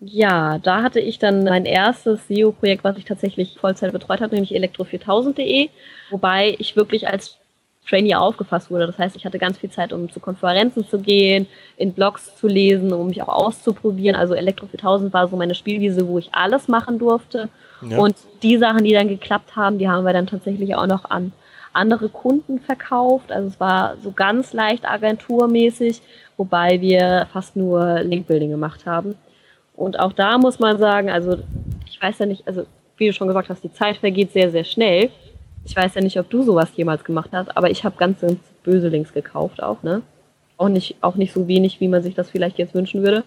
Ja, 0.00 0.58
da 0.58 0.82
hatte 0.82 1.00
ich 1.00 1.18
dann 1.18 1.42
mein 1.42 1.64
erstes 1.64 2.28
SEO-Projekt, 2.28 2.84
was 2.84 2.96
ich 2.98 3.04
tatsächlich 3.04 3.58
Vollzeit 3.58 3.92
betreut 3.92 4.20
habe, 4.20 4.34
nämlich 4.34 4.54
elektro4000.de, 4.54 5.70
wobei 6.10 6.54
ich 6.58 6.76
wirklich 6.76 7.08
als 7.08 7.36
Trainee 7.88 8.14
aufgefasst 8.14 8.70
wurde. 8.70 8.86
Das 8.86 8.98
heißt, 8.98 9.16
ich 9.16 9.24
hatte 9.24 9.38
ganz 9.38 9.58
viel 9.58 9.70
Zeit, 9.70 9.92
um 9.92 10.10
zu 10.10 10.20
Konferenzen 10.20 10.86
zu 10.86 11.00
gehen, 11.00 11.46
in 11.76 11.92
Blogs 11.94 12.36
zu 12.36 12.46
lesen, 12.46 12.92
um 12.92 13.08
mich 13.08 13.22
auch 13.22 13.28
auszuprobieren. 13.28 14.14
Also 14.14 14.34
Elektro4000 14.34 15.12
war 15.12 15.26
so 15.26 15.36
meine 15.36 15.54
Spielwiese, 15.54 16.06
wo 16.06 16.18
ich 16.18 16.32
alles 16.32 16.68
machen 16.68 16.98
durfte. 16.98 17.48
Ja. 17.80 17.98
Und 17.98 18.14
die 18.42 18.58
Sachen, 18.58 18.84
die 18.84 18.92
dann 18.92 19.08
geklappt 19.08 19.56
haben, 19.56 19.78
die 19.78 19.88
haben 19.88 20.04
wir 20.04 20.12
dann 20.12 20.26
tatsächlich 20.26 20.74
auch 20.76 20.86
noch 20.86 21.10
an 21.10 21.32
andere 21.72 22.08
Kunden 22.08 22.60
verkauft. 22.60 23.32
Also 23.32 23.48
es 23.48 23.60
war 23.60 23.96
so 24.02 24.12
ganz 24.12 24.52
leicht 24.52 24.88
agenturmäßig, 24.88 26.02
wobei 26.36 26.80
wir 26.80 27.26
fast 27.32 27.56
nur 27.56 28.00
Linkbuilding 28.00 28.50
gemacht 28.50 28.86
haben. 28.86 29.16
Und 29.78 30.00
auch 30.00 30.12
da 30.12 30.38
muss 30.38 30.58
man 30.58 30.76
sagen, 30.76 31.08
also 31.08 31.38
ich 31.86 32.02
weiß 32.02 32.18
ja 32.18 32.26
nicht, 32.26 32.46
also 32.48 32.66
wie 32.96 33.06
du 33.06 33.12
schon 33.12 33.28
gesagt 33.28 33.48
hast, 33.48 33.62
die 33.62 33.72
Zeit 33.72 33.96
vergeht 33.98 34.32
sehr, 34.32 34.50
sehr 34.50 34.64
schnell. 34.64 35.10
Ich 35.64 35.76
weiß 35.76 35.94
ja 35.94 36.00
nicht, 36.00 36.18
ob 36.18 36.28
du 36.28 36.42
sowas 36.42 36.68
jemals 36.74 37.04
gemacht 37.04 37.30
hast, 37.32 37.56
aber 37.56 37.70
ich 37.70 37.84
habe 37.84 37.96
ganz, 37.96 38.20
ganz 38.20 38.40
böse 38.64 38.88
Links 38.88 39.12
gekauft 39.12 39.62
auch, 39.62 39.82
ne? 39.84 40.02
Auch 40.56 40.68
nicht, 40.68 40.96
auch 41.00 41.14
nicht 41.14 41.32
so 41.32 41.46
wenig, 41.46 41.78
wie 41.80 41.86
man 41.86 42.02
sich 42.02 42.16
das 42.16 42.28
vielleicht 42.28 42.58
jetzt 42.58 42.74
wünschen 42.74 43.04
würde. 43.04 43.22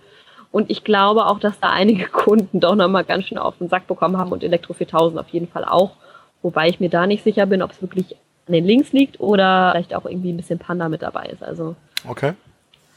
Und 0.52 0.70
ich 0.70 0.84
glaube 0.84 1.26
auch, 1.28 1.40
dass 1.40 1.58
da 1.62 1.70
einige 1.70 2.06
Kunden 2.12 2.60
doch 2.60 2.76
nochmal 2.76 3.06
ganz 3.06 3.26
schön 3.28 3.38
auf 3.38 3.58
den 3.58 3.70
Sack 3.70 3.88
bekommen 3.88 4.18
haben 4.18 4.34
und 4.34 4.44
Elektro 4.44 4.74
4000 4.74 5.22
auf 5.22 5.30
jeden 5.30 5.48
Fall 5.48 5.64
auch. 5.64 5.92
Wobei 6.42 6.68
ich 6.68 6.82
mir 6.82 6.90
da 6.90 7.08
nicht 7.08 7.24
sicher 7.24 7.46
bin, 7.46 7.62
ob 7.62 7.72
es 7.72 7.82
wirklich 7.82 8.14
an 8.48 8.54
den 8.54 8.66
Links 8.66 8.92
liegt 8.92 9.22
oder 9.22 9.70
vielleicht 9.72 9.96
auch 9.96 10.06
irgendwie 10.06 10.34
ein 10.34 10.38
bisschen 10.38 10.60
Panda 10.60 10.90
mit 10.90 11.02
dabei 11.02 11.28
ist. 11.28 11.44
Also 11.44 11.76
Okay. 12.06 12.34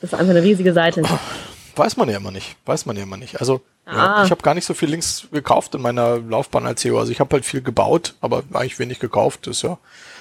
das 0.01 0.13
ist 0.13 0.19
einfach 0.19 0.35
eine 0.35 0.43
riesige 0.43 0.73
Seite. 0.73 1.03
Weiß 1.77 1.97
man 1.97 2.09
ja 2.09 2.17
immer 2.17 2.31
nicht. 2.31 2.57
Weiß 2.67 2.87
man 2.87 2.97
ja 2.97 3.03
immer 3.03 3.17
nicht. 3.17 3.41
Also, 3.41 3.61
ja, 3.87 3.93
Ah. 4.17 4.25
ich 4.25 4.31
habe 4.31 4.43
gar 4.43 4.55
nicht 4.55 4.65
so 4.65 4.75
viel 4.75 4.89
Links 4.89 5.27
gekauft 5.33 5.75
in 5.75 5.83
meiner 5.83 6.19
Laufbahn 6.19 6.67
als 6.67 6.81
SEO. 6.83 6.99
Also 6.99 7.13
ich 7.13 7.21
habe 7.21 7.35
halt 7.35 7.45
viel 7.45 7.61
gebaut, 7.63 8.15
aber 8.21 8.43
eigentlich 8.53 8.79
wenig 8.79 8.99
gekauft. 9.01 9.47
ist 9.47 9.63
ja 9.63 9.79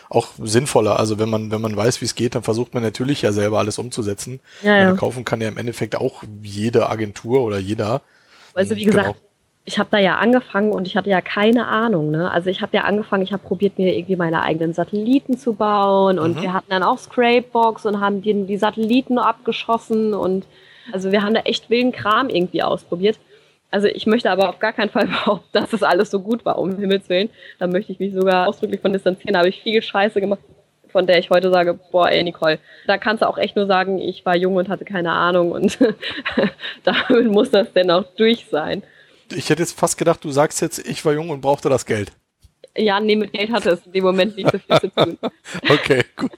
auch 0.10 0.28
sinnvoller. 0.38 1.00
Also 1.00 1.18
wenn 1.18 1.30
man, 1.30 1.50
wenn 1.52 1.62
man 1.62 1.76
weiß, 1.76 2.02
wie 2.02 2.06
es 2.06 2.16
geht, 2.16 2.36
dann 2.36 2.44
versucht 2.44 2.74
man 2.74 2.84
natürlich 2.84 3.22
ja 3.22 3.32
selber 3.32 3.60
alles 3.60 3.80
umzusetzen. 3.80 4.42
Ja, 4.62 4.78
ja. 4.78 4.92
Kaufen 4.94 5.24
kann 5.26 5.42
ja 5.42 5.48
im 5.48 5.58
Endeffekt 5.58 5.96
auch 5.96 6.24
jede 6.42 6.90
Agentur 6.90 7.42
oder 7.42 7.58
jeder. 7.58 8.02
Also 8.54 8.76
wie 8.76 8.84
Genau. 8.86 8.98
gesagt, 9.02 9.20
ich 9.66 9.80
habe 9.80 9.88
da 9.92 9.98
ja 9.98 10.18
angefangen 10.18 10.74
und 10.74 10.86
ich 10.88 10.98
hatte 10.98 11.10
ja 11.10 11.22
keine 11.22 11.68
Ahnung. 11.68 12.12
Ne? 12.12 12.30
Also 12.30 12.50
ich 12.50 12.62
habe 12.62 12.76
ja 12.76 12.84
angefangen, 12.84 13.24
ich 13.24 13.32
habe 13.32 13.42
probiert, 13.44 13.80
mir 13.80 13.96
irgendwie 13.96 14.18
meine 14.18 14.44
eigenen 14.44 14.74
Satelliten 14.74 15.38
zu 15.38 15.54
bauen 15.54 16.20
und 16.20 16.36
Mhm. 16.36 16.42
wir 16.42 16.54
hatten 16.54 16.70
dann 16.70 16.84
auch 16.84 17.00
Scrapebox 17.00 17.86
und 17.86 18.02
haben 18.02 18.22
die, 18.22 18.44
die 18.46 18.58
Satelliten 18.58 19.18
abgeschossen 19.18 20.14
und 20.14 20.46
also 20.92 21.12
wir 21.12 21.22
haben 21.22 21.34
da 21.34 21.42
echt 21.42 21.70
wilden 21.70 21.92
Kram 21.92 22.30
irgendwie 22.30 22.64
ausprobiert. 22.64 23.20
Also 23.72 23.88
ich 23.88 24.06
möchte 24.06 24.30
aber 24.30 24.50
auf 24.50 24.60
gar 24.60 24.74
keinen 24.74 24.90
Fall 24.90 25.08
behaupten, 25.08 25.50
dass 25.52 25.74
es 25.74 25.84
alles 25.84 26.12
so 26.12 26.20
gut 26.20 26.46
war, 26.46 26.60
um 26.60 26.78
Himmels 26.78 27.10
Willen. 27.10 27.30
Da 27.60 27.68
möchte 27.68 27.92
ich 27.92 28.00
mich 28.00 28.14
sogar 28.14 28.48
ausdrücklich 28.48 28.82
von 28.82 28.94
distanzieren. 28.94 29.34
Da 29.34 29.40
habe 29.40 29.50
ich 29.50 29.62
viel 29.62 29.82
Scheiße 29.82 30.22
gemacht, 30.22 30.42
von 30.90 31.08
der 31.08 31.18
ich 31.18 31.30
heute 31.30 31.52
sage, 31.52 31.80
boah, 31.92 32.10
ey 32.10 32.24
Nicole, 32.24 32.60
da 32.86 32.98
kannst 32.98 33.24
du 33.24 33.28
auch 33.28 33.38
echt 33.38 33.56
nur 33.56 33.66
sagen, 33.66 34.00
ich 34.00 34.26
war 34.26 34.36
jung 34.36 34.56
und 34.56 34.70
hatte 34.70 34.86
keine 34.86 35.12
Ahnung 35.12 35.52
und 35.52 35.80
damit 36.84 37.32
muss 37.32 37.50
das 37.50 37.74
denn 37.74 37.90
auch 37.90 38.06
durch 38.16 38.46
sein. 38.52 38.84
Ich 39.34 39.50
hätte 39.50 39.64
jetzt 39.64 39.80
fast 39.80 39.98
gedacht, 39.98 40.24
du 40.24 40.30
sagst 40.30 40.62
jetzt, 40.62 40.88
ich 40.88 41.04
war 41.04 41.14
jung 41.14 41.30
und 41.32 41.42
brauchte 41.42 41.70
das 41.70 41.86
Geld. 41.86 42.12
Ja, 42.76 43.00
nee, 43.00 43.16
mit 43.16 43.34
Geld 43.34 43.52
hatte 43.52 43.72
es 43.72 43.86
in 43.86 43.92
dem 43.92 44.04
Moment 44.04 44.36
nicht 44.36 44.50
so 44.52 44.58
viel 44.58 44.80
zu 44.80 44.90
tun. 44.90 45.18
Okay, 45.70 46.04
gut. 46.16 46.32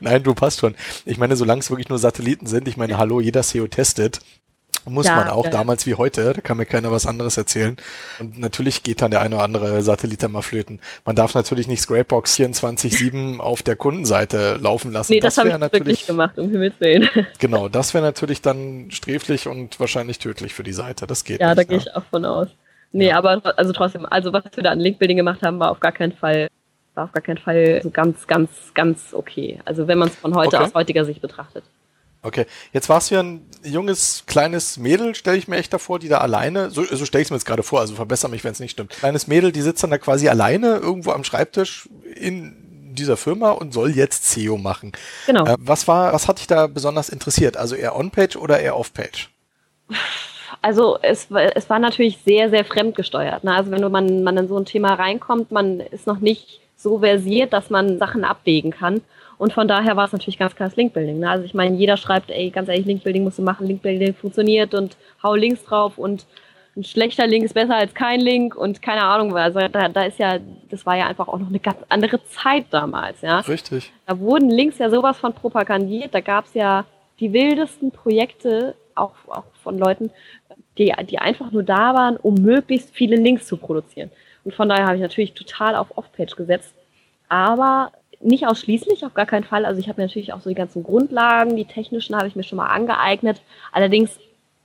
Nein, 0.00 0.22
du 0.22 0.34
passt 0.34 0.60
schon. 0.60 0.76
Ich 1.04 1.18
meine, 1.18 1.34
solange 1.36 1.60
es 1.60 1.70
wirklich 1.70 1.88
nur 1.88 1.98
Satelliten 1.98 2.46
sind, 2.46 2.68
ich 2.68 2.76
meine, 2.76 2.98
hallo, 2.98 3.20
jeder 3.20 3.42
SEO 3.42 3.66
testet, 3.66 4.20
muss 4.84 5.06
Ja, 5.06 5.16
man 5.16 5.28
auch 5.28 5.44
ja. 5.44 5.50
damals 5.50 5.86
wie 5.86 5.94
heute, 5.94 6.32
da 6.32 6.40
kann 6.40 6.56
mir 6.56 6.66
keiner 6.66 6.90
was 6.90 7.06
anderes 7.06 7.36
erzählen. 7.36 7.76
Und 8.18 8.38
natürlich 8.38 8.82
geht 8.82 9.00
dann 9.02 9.10
der 9.10 9.20
eine 9.20 9.36
oder 9.36 9.44
andere 9.44 9.82
Satellit 9.82 10.28
mal 10.28 10.42
flöten. 10.42 10.80
Man 11.04 11.14
darf 11.16 11.34
natürlich 11.34 11.68
nicht 11.68 11.82
Scrapebox 11.82 12.36
24-7 12.36 13.38
auf 13.38 13.62
der 13.62 13.76
Kundenseite 13.76 14.56
laufen 14.60 14.92
lassen. 14.92 15.12
Nee, 15.12 15.20
das, 15.20 15.36
habe 15.38 15.50
ich 15.50 15.72
wirklich 15.72 16.06
gemacht, 16.06 16.38
um 16.38 16.50
Himmels 16.50 16.74
Willen. 16.80 17.08
genau, 17.38 17.68
das 17.68 17.94
wäre 17.94 18.04
natürlich 18.04 18.42
dann 18.42 18.90
sträflich 18.90 19.46
und 19.46 19.78
wahrscheinlich 19.78 20.18
tödlich 20.18 20.54
für 20.54 20.62
die 20.64 20.72
Seite. 20.72 21.06
Das 21.06 21.24
geht 21.24 21.40
Ja, 21.40 21.48
nicht. 21.48 21.58
da 21.58 21.64
gehe 21.64 21.78
ich 21.78 21.94
auch 21.94 22.04
von 22.10 22.24
aus. 22.24 22.48
Nee, 22.92 23.08
Ja. 23.08 23.18
aber 23.18 23.40
also 23.58 23.72
trotzdem, 23.72 24.06
also 24.06 24.32
was 24.32 24.44
wir 24.54 24.62
da 24.62 24.70
an 24.70 24.80
Linkbuilding 24.80 25.16
gemacht 25.16 25.42
haben, 25.42 25.58
war 25.58 25.70
auf 25.70 25.80
gar 25.80 25.92
keinen 25.92 26.12
Fall, 26.12 26.48
war 26.94 27.04
auf 27.04 27.12
gar 27.12 27.22
keinen 27.22 27.38
Fall 27.38 27.80
so 27.82 27.90
ganz, 27.90 28.26
ganz, 28.26 28.50
ganz 28.74 29.12
okay. 29.14 29.60
Also 29.64 29.88
wenn 29.88 29.98
man 29.98 30.08
es 30.08 30.16
von 30.16 30.34
heute 30.34 30.56
Okay. 30.56 30.66
aus 30.66 30.74
heutiger 30.74 31.04
Sicht 31.04 31.20
betrachtet. 31.22 31.64
Okay, 32.24 32.46
jetzt 32.72 32.88
warst 32.88 33.10
du 33.10 33.16
ja 33.16 33.22
ein 33.22 33.44
junges, 33.64 34.22
kleines 34.26 34.76
Mädel, 34.76 35.16
stelle 35.16 35.36
ich 35.38 35.48
mir 35.48 35.56
echt 35.56 35.72
davor, 35.72 35.98
die 35.98 36.08
da 36.08 36.18
alleine, 36.18 36.70
so, 36.70 36.84
so 36.84 37.04
stelle 37.04 37.22
ich 37.22 37.26
es 37.26 37.30
mir 37.30 37.36
jetzt 37.36 37.46
gerade 37.46 37.64
vor, 37.64 37.80
also 37.80 37.96
verbessere 37.96 38.30
mich, 38.30 38.44
wenn 38.44 38.52
es 38.52 38.60
nicht 38.60 38.70
stimmt. 38.72 38.90
Kleines 38.90 39.26
Mädel, 39.26 39.50
die 39.50 39.60
sitzt 39.60 39.82
dann 39.82 39.90
da 39.90 39.98
quasi 39.98 40.28
alleine 40.28 40.76
irgendwo 40.76 41.10
am 41.10 41.24
Schreibtisch 41.24 41.88
in 42.14 42.92
dieser 42.94 43.16
Firma 43.16 43.50
und 43.50 43.72
soll 43.74 43.90
jetzt 43.90 44.30
SEO 44.30 44.56
machen. 44.56 44.92
Genau. 45.26 45.46
Äh, 45.46 45.56
was 45.58 45.88
war, 45.88 46.12
was 46.12 46.28
hat 46.28 46.38
dich 46.38 46.46
da 46.46 46.68
besonders 46.68 47.08
interessiert? 47.08 47.56
Also 47.56 47.74
eher 47.74 47.96
On-Page 47.96 48.36
oder 48.36 48.60
eher 48.60 48.76
Off-Page? 48.76 49.30
Also 50.62 50.98
es, 51.02 51.30
war- 51.30 51.54
es 51.56 51.68
war 51.68 51.78
natürlich 51.78 52.18
sehr, 52.18 52.48
sehr 52.50 52.64
fremdgesteuert. 52.64 53.44
Ne? 53.44 53.54
Also 53.54 53.70
wenn 53.70 53.90
man, 53.90 54.22
man 54.22 54.36
in 54.36 54.48
so 54.48 54.56
ein 54.56 54.64
Thema 54.64 54.94
reinkommt, 54.94 55.50
man 55.50 55.80
ist 55.80 56.06
noch 56.06 56.20
nicht 56.20 56.60
so 56.76 57.00
versiert, 57.00 57.52
dass 57.52 57.68
man 57.70 57.98
Sachen 57.98 58.24
abwägen 58.24 58.70
kann. 58.70 59.02
Und 59.38 59.52
von 59.52 59.66
daher 59.66 59.96
war 59.96 60.04
es 60.04 60.12
natürlich 60.12 60.38
ganz 60.38 60.54
klar 60.54 60.68
das 60.68 60.76
Linkbuilding. 60.76 61.18
Ne? 61.18 61.28
Also 61.30 61.44
ich 61.44 61.52
meine, 61.54 61.76
jeder 61.76 61.96
schreibt, 61.96 62.30
ey, 62.30 62.50
ganz 62.50 62.68
ehrlich, 62.68 62.86
Linkbuilding 62.86 63.24
musst 63.24 63.38
du 63.38 63.42
machen, 63.42 63.66
Linkbuilding 63.66 64.14
funktioniert 64.14 64.72
und 64.74 64.96
hau 65.22 65.34
Links 65.34 65.64
drauf 65.64 65.98
und 65.98 66.26
ein 66.76 66.84
schlechter 66.84 67.26
Link 67.26 67.44
ist 67.44 67.52
besser 67.54 67.76
als 67.76 67.92
kein 67.92 68.20
Link 68.20 68.54
und 68.54 68.80
keine 68.80 69.02
Ahnung, 69.02 69.36
also 69.36 69.60
da, 69.68 69.88
da 69.90 70.04
ist 70.04 70.18
ja, 70.18 70.38
das 70.70 70.86
war 70.86 70.96
ja 70.96 71.06
einfach 71.06 71.28
auch 71.28 71.38
noch 71.38 71.48
eine 71.48 71.58
ganz 71.58 71.76
andere 71.90 72.24
Zeit 72.28 72.64
damals, 72.70 73.20
ja. 73.20 73.40
Richtig. 73.40 73.92
Da 74.06 74.18
wurden 74.18 74.48
Links 74.48 74.78
ja 74.78 74.88
sowas 74.88 75.18
von 75.18 75.34
propagandiert. 75.34 76.14
Da 76.14 76.20
gab 76.20 76.46
es 76.46 76.54
ja 76.54 76.86
die 77.20 77.32
wildesten 77.34 77.90
Projekte, 77.90 78.74
auch, 78.94 79.12
auch 79.28 79.44
von 79.62 79.76
Leuten, 79.78 80.10
die, 80.78 80.92
die 81.08 81.18
einfach 81.18 81.50
nur 81.50 81.62
da 81.62 81.94
waren, 81.94 82.16
um 82.16 82.34
möglichst 82.34 82.94
viele 82.94 83.16
Links 83.16 83.46
zu 83.46 83.56
produzieren. 83.56 84.10
Und 84.44 84.54
von 84.54 84.68
daher 84.68 84.86
habe 84.86 84.96
ich 84.96 85.02
natürlich 85.02 85.34
total 85.34 85.76
auf 85.76 85.96
Off-Page 85.96 86.36
gesetzt. 86.36 86.74
Aber 87.28 87.92
nicht 88.20 88.46
ausschließlich, 88.46 89.04
auf 89.04 89.14
gar 89.14 89.26
keinen 89.26 89.44
Fall. 89.44 89.64
Also 89.64 89.80
ich 89.80 89.88
habe 89.88 90.00
natürlich 90.00 90.32
auch 90.32 90.40
so 90.40 90.48
die 90.48 90.56
ganzen 90.56 90.82
Grundlagen, 90.82 91.56
die 91.56 91.64
technischen 91.64 92.16
habe 92.16 92.28
ich 92.28 92.36
mir 92.36 92.44
schon 92.44 92.56
mal 92.56 92.68
angeeignet. 92.68 93.42
Allerdings 93.72 94.18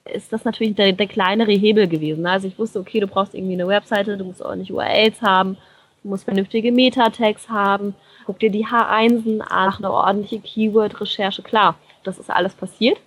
ist 0.05 0.31
das 0.31 0.45
natürlich 0.45 0.75
der, 0.75 0.93
der 0.93 1.07
kleinere 1.07 1.51
Hebel 1.51 1.87
gewesen. 1.87 2.25
Also 2.25 2.47
ich 2.47 2.57
wusste, 2.57 2.79
okay, 2.79 2.99
du 2.99 3.07
brauchst 3.07 3.33
irgendwie 3.33 3.53
eine 3.53 3.67
Webseite, 3.67 4.17
du 4.17 4.25
musst 4.25 4.41
ordentlich 4.41 4.71
URLs 4.71 5.21
haben, 5.21 5.57
du 6.03 6.09
musst 6.09 6.23
vernünftige 6.23 6.71
Meta-Tags 6.71 7.49
haben, 7.49 7.95
guck 8.25 8.39
dir 8.39 8.49
die 8.49 8.65
H1 8.65 9.39
an, 9.41 9.73
eine 9.77 9.91
ordentliche 9.91 10.39
Keyword-Recherche. 10.39 11.41
Klar, 11.41 11.75
das 12.03 12.19
ist 12.19 12.29
alles 12.29 12.53
passiert. 12.53 12.97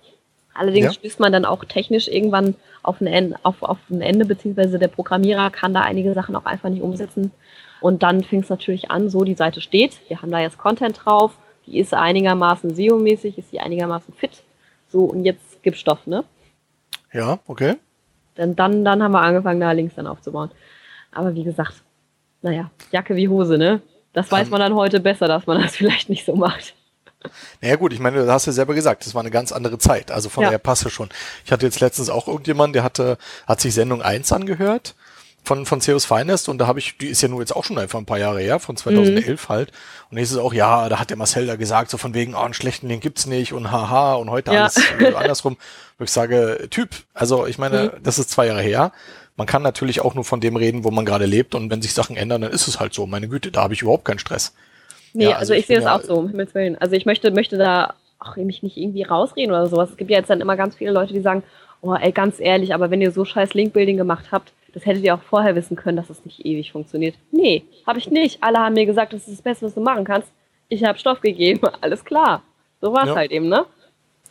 Allerdings 0.53 0.87
Ja. 0.87 0.93
stößt 0.93 1.19
man 1.19 1.31
dann 1.31 1.45
auch 1.45 1.63
technisch 1.65 2.07
irgendwann 2.07 2.55
auf 2.83 2.99
ein, 3.01 3.07
Ende, 3.07 3.37
auf, 3.43 3.61
auf 3.63 3.77
ein 3.89 4.01
Ende, 4.01 4.25
beziehungsweise 4.25 4.79
der 4.79 4.87
Programmierer 4.89 5.49
kann 5.49 5.73
da 5.73 5.81
einige 5.81 6.13
Sachen 6.13 6.35
auch 6.35 6.45
einfach 6.45 6.69
nicht 6.69 6.81
umsetzen. 6.81 7.31
Und 7.79 8.03
dann 8.03 8.23
fing 8.23 8.41
es 8.41 8.49
natürlich 8.49 8.91
an, 8.91 9.09
so 9.09 9.23
die 9.23 9.33
Seite 9.33 9.61
steht, 9.61 9.99
wir 10.07 10.21
haben 10.21 10.31
da 10.31 10.39
jetzt 10.39 10.57
Content 10.57 10.99
drauf, 11.03 11.37
die 11.65 11.79
ist 11.79 11.93
einigermaßen 11.93 12.75
SEO-mäßig, 12.75 13.37
ist 13.37 13.51
die 13.51 13.59
einigermaßen 13.59 14.13
fit. 14.13 14.43
So, 14.89 14.99
und 15.05 15.23
jetzt 15.23 15.63
gibt's 15.63 15.79
Stoff, 15.79 16.05
ne? 16.05 16.23
Ja, 17.13 17.39
okay. 17.47 17.75
Denn 18.37 18.55
dann, 18.55 18.83
dann 18.85 19.01
haben 19.01 19.11
wir 19.11 19.21
angefangen, 19.21 19.59
da 19.59 19.71
Links 19.71 19.95
dann 19.95 20.07
aufzubauen. 20.07 20.51
Aber 21.11 21.33
wie 21.33 21.43
gesagt, 21.43 21.81
naja, 22.41 22.71
Jacke 22.91 23.15
wie 23.15 23.27
Hose, 23.27 23.57
ne? 23.57 23.81
Das 24.13 24.31
weiß 24.31 24.49
man 24.49 24.59
dann 24.59 24.75
heute 24.75 24.99
besser, 24.99 25.27
dass 25.27 25.47
man 25.47 25.61
das 25.61 25.75
vielleicht 25.77 26.09
nicht 26.09 26.25
so 26.25 26.35
macht. 26.35 26.73
Naja 27.61 27.75
gut, 27.75 27.93
ich 27.93 27.99
meine, 27.99 28.25
du 28.25 28.31
hast 28.31 28.45
ja 28.47 28.51
selber 28.51 28.73
gesagt, 28.73 29.05
das 29.05 29.13
war 29.13 29.21
eine 29.21 29.31
ganz 29.31 29.51
andere 29.51 29.77
Zeit. 29.77 30.11
Also 30.11 30.29
von 30.29 30.43
Ja. 30.43 30.49
daher 30.49 30.59
passt 30.59 30.85
es 30.85 30.91
schon. 30.93 31.09
Ich 31.45 31.51
hatte 31.51 31.65
jetzt 31.65 31.79
letztens 31.79 32.09
auch 32.09 32.27
irgendjemanden, 32.27 32.73
der 32.73 32.83
hatte, 32.83 33.17
hat 33.47 33.61
sich 33.61 33.73
Sendung 33.73 34.01
1 34.01 34.31
angehört 34.31 34.95
von, 35.43 35.65
von 35.65 35.81
Ceos 35.81 36.05
Finest 36.05 36.49
und 36.49 36.59
da 36.59 36.67
habe 36.67 36.79
ich, 36.79 36.97
die 36.97 37.07
ist 37.07 37.21
ja 37.21 37.27
nur 37.27 37.39
jetzt 37.39 37.55
auch 37.55 37.63
schon 37.63 37.77
einfach 37.79 37.97
ein 37.99 38.05
paar 38.05 38.19
Jahre 38.19 38.41
her, 38.41 38.59
von 38.59 38.77
2011 38.77 39.49
halt. 39.49 39.71
Und 40.09 40.17
da 40.17 40.21
ist 40.21 40.31
es 40.31 40.37
auch, 40.37 40.53
ja, 40.53 40.87
da 40.89 40.99
hat 40.99 41.09
der 41.09 41.17
Marcel 41.17 41.47
da 41.47 41.55
gesagt, 41.55 41.89
so 41.89 41.97
von 41.97 42.13
wegen, 42.13 42.35
oh, 42.35 42.39
einen 42.39 42.53
schlechten 42.53 42.87
Link 42.87 43.01
gibt's 43.01 43.25
nicht 43.25 43.53
und 43.53 43.71
haha 43.71 44.13
und 44.15 44.29
heute 44.29 44.51
Ja. 44.53 44.61
alles 44.61 44.77
äh, 44.99 45.13
andersrum. 45.15 45.57
Wo 45.97 46.03
ich 46.03 46.11
sage, 46.11 46.67
Typ, 46.69 46.89
also 47.13 47.45
ich 47.47 47.57
meine, 47.57 47.93
das 48.03 48.19
ist 48.19 48.29
zwei 48.29 48.47
Jahre 48.47 48.61
her. 48.61 48.91
Man 49.35 49.47
kann 49.47 49.61
natürlich 49.63 50.01
auch 50.01 50.13
nur 50.13 50.25
von 50.25 50.41
dem 50.41 50.55
reden, 50.55 50.83
wo 50.83 50.91
man 50.91 51.05
gerade 51.05 51.25
lebt 51.25 51.55
und 51.55 51.69
wenn 51.71 51.81
sich 51.81 51.93
Sachen 51.93 52.15
ändern, 52.17 52.41
dann 52.41 52.51
ist 52.51 52.67
es 52.67 52.79
halt 52.79 52.93
so. 52.93 53.07
Meine 53.07 53.27
Güte, 53.27 53.51
da 53.51 53.63
habe 53.63 53.73
ich 53.73 53.81
überhaupt 53.81 54.05
keinen 54.05 54.19
Stress. 54.19 54.53
Nee, 55.13 55.23
Ja, 55.25 55.29
also, 55.31 55.39
also 55.39 55.53
ich 55.53 55.59
ich 55.61 55.65
sehe 55.67 55.75
das 55.77 55.85
ja- 55.85 55.95
auch 55.95 56.01
so, 56.01 56.15
um 56.15 56.29
Himmels 56.29 56.53
Willen. 56.55 56.77
Also 56.79 56.95
ich 56.95 57.05
möchte, 57.05 57.31
möchte 57.31 57.57
da 57.57 57.93
auch 58.19 58.35
mich 58.37 58.61
nicht 58.63 58.77
irgendwie 58.77 59.03
rausreden 59.03 59.51
oder 59.51 59.67
sowas. 59.67 59.89
Es 59.89 59.97
gibt 59.97 60.11
ja 60.11 60.17
jetzt 60.17 60.29
dann 60.29 60.41
immer 60.41 60.55
ganz 60.55 60.75
viele 60.75 60.91
Leute, 60.91 61.13
die 61.13 61.21
sagen, 61.21 61.43
oh 61.81 61.95
ey, 61.95 62.11
ganz 62.11 62.39
ehrlich, 62.39 62.73
aber 62.73 62.91
wenn 62.91 63.01
ihr 63.01 63.11
so 63.11 63.25
scheiß 63.25 63.53
Linkbuilding 63.55 63.97
gemacht 63.97 64.25
habt, 64.31 64.53
das 64.73 64.85
hättet 64.85 65.03
ihr 65.03 65.15
auch 65.15 65.21
vorher 65.21 65.55
wissen 65.55 65.75
können, 65.75 65.97
dass 65.97 66.09
es 66.09 66.23
nicht 66.23 66.45
ewig 66.45 66.71
funktioniert. 66.71 67.15
Nee, 67.31 67.63
habe 67.85 67.99
ich 67.99 68.09
nicht. 68.09 68.41
Alle 68.43 68.59
haben 68.59 68.73
mir 68.75 68.85
gesagt, 68.85 69.11
das 69.13 69.27
ist 69.27 69.37
das 69.39 69.41
Beste, 69.41 69.65
was 69.65 69.73
du 69.73 69.81
machen 69.81 70.05
kannst. 70.05 70.29
Ich 70.69 70.83
habe 70.85 70.97
Stoff 70.99 71.19
gegeben, 71.21 71.61
alles 71.81 72.05
klar. 72.05 72.43
So 72.79 72.93
war 72.93 73.03
es 73.03 73.09
Ja. 73.09 73.15
halt 73.15 73.31
eben, 73.31 73.49
ne? 73.49 73.65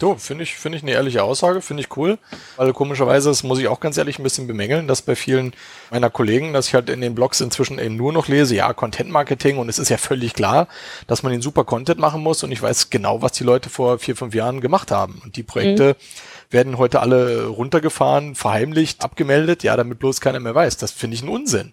Du, 0.00 0.16
finde 0.16 0.44
ich, 0.44 0.56
finde 0.56 0.78
ich 0.78 0.82
eine 0.82 0.92
ehrliche 0.92 1.22
Aussage, 1.22 1.60
finde 1.60 1.82
ich 1.82 1.96
cool. 1.96 2.18
Weil 2.56 2.72
komischerweise, 2.72 3.28
das 3.28 3.42
muss 3.42 3.58
ich 3.58 3.68
auch 3.68 3.80
ganz 3.80 3.98
ehrlich 3.98 4.18
ein 4.18 4.22
bisschen 4.22 4.46
bemängeln, 4.46 4.88
dass 4.88 5.02
bei 5.02 5.14
vielen 5.14 5.52
meiner 5.90 6.08
Kollegen, 6.08 6.54
dass 6.54 6.68
ich 6.68 6.74
halt 6.74 6.88
in 6.88 7.02
den 7.02 7.14
Blogs 7.14 7.40
inzwischen 7.42 7.78
eben 7.78 7.96
nur 7.96 8.12
noch 8.12 8.26
lese, 8.26 8.54
ja, 8.54 8.72
Content 8.72 9.10
Marketing 9.10 9.58
und 9.58 9.68
es 9.68 9.78
ist 9.78 9.90
ja 9.90 9.98
völlig 9.98 10.32
klar, 10.32 10.68
dass 11.06 11.22
man 11.22 11.32
den 11.32 11.42
super 11.42 11.64
Content 11.64 12.00
machen 12.00 12.22
muss 12.22 12.42
und 12.42 12.50
ich 12.50 12.62
weiß 12.62 12.88
genau, 12.88 13.20
was 13.20 13.32
die 13.32 13.44
Leute 13.44 13.68
vor 13.68 13.98
vier, 13.98 14.16
fünf 14.16 14.34
Jahren 14.34 14.62
gemacht 14.62 14.90
haben. 14.90 15.20
Und 15.22 15.36
die 15.36 15.42
Projekte 15.42 15.96
werden 16.50 16.78
heute 16.78 17.00
alle 17.00 17.46
runtergefahren, 17.46 18.34
verheimlicht, 18.34 19.04
abgemeldet, 19.04 19.62
ja, 19.62 19.76
damit 19.76 19.98
bloß 19.98 20.22
keiner 20.22 20.40
mehr 20.40 20.54
weiß. 20.54 20.78
Das 20.78 20.92
finde 20.92 21.16
ich 21.16 21.22
ein 21.22 21.28
Unsinn. 21.28 21.72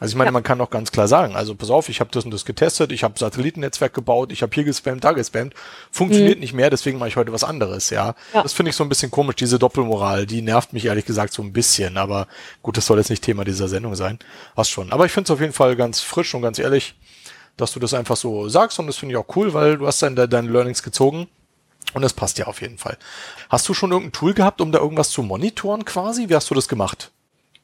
Also 0.00 0.12
ich 0.12 0.16
meine, 0.16 0.28
Ja. 0.28 0.32
man 0.32 0.42
kann 0.42 0.58
doch 0.58 0.70
ganz 0.70 0.90
klar 0.90 1.06
sagen, 1.06 1.36
also 1.36 1.54
pass 1.54 1.70
auf, 1.70 1.88
ich 1.88 2.00
habe 2.00 2.10
das 2.12 2.24
und 2.24 2.32
das 2.32 2.44
getestet, 2.44 2.90
ich 2.90 3.04
habe 3.04 3.16
Satellitennetzwerk 3.18 3.94
gebaut, 3.94 4.32
ich 4.32 4.42
habe 4.42 4.52
hier 4.52 4.64
gespammt, 4.64 5.04
da 5.04 5.12
gespammt, 5.12 5.54
funktioniert 5.92 6.40
nicht 6.40 6.54
mehr, 6.54 6.70
deswegen 6.70 6.98
mache 6.98 7.10
ich 7.10 7.16
heute 7.16 7.32
was 7.32 7.44
anderes, 7.44 7.90
ja. 7.90 8.08
Mhm. 8.08 8.34
Ja. 8.34 8.42
Das 8.42 8.52
finde 8.52 8.70
ich 8.70 8.76
so 8.76 8.82
ein 8.82 8.88
bisschen 8.88 9.10
komisch, 9.12 9.36
diese 9.36 9.58
Doppelmoral, 9.60 10.26
die 10.26 10.42
nervt 10.42 10.72
mich 10.72 10.86
ehrlich 10.86 11.04
gesagt 11.04 11.32
so 11.32 11.42
ein 11.42 11.52
bisschen, 11.52 11.96
aber 11.98 12.26
gut, 12.62 12.76
das 12.76 12.86
soll 12.86 12.98
jetzt 12.98 13.10
nicht 13.10 13.22
Thema 13.22 13.44
dieser 13.44 13.68
Sendung 13.68 13.94
sein, 13.94 14.18
hast 14.56 14.70
schon. 14.70 14.90
Aber 14.92 15.06
ich 15.06 15.12
finde 15.12 15.26
es 15.26 15.30
auf 15.30 15.40
jeden 15.40 15.52
Fall 15.52 15.76
ganz 15.76 16.00
frisch 16.00 16.34
und 16.34 16.42
ganz 16.42 16.58
ehrlich, 16.58 16.94
dass 17.56 17.72
du 17.72 17.78
das 17.78 17.94
einfach 17.94 18.16
so 18.16 18.48
sagst 18.48 18.78
und 18.80 18.88
das 18.88 18.96
finde 18.96 19.12
ich 19.14 19.18
auch 19.18 19.36
cool, 19.36 19.54
weil 19.54 19.78
du 19.78 19.86
hast 19.86 20.02
dann 20.02 20.16
de 20.16 20.26
deine 20.26 20.48
Learnings 20.50 20.82
gezogen 20.82 21.28
und 21.94 22.02
das 22.02 22.12
passt 22.14 22.38
ja 22.38 22.46
auf 22.46 22.60
jeden 22.60 22.78
Fall. 22.78 22.96
Hast 23.50 23.68
du 23.68 23.74
schon 23.74 23.92
irgendein 23.92 24.12
Tool 24.12 24.34
gehabt, 24.34 24.60
um 24.60 24.72
da 24.72 24.78
irgendwas 24.80 25.10
zu 25.10 25.22
monitoren 25.22 25.84
quasi? 25.84 26.28
Wie 26.28 26.34
hast 26.34 26.50
du 26.50 26.54
das 26.54 26.66
gemacht? 26.66 27.12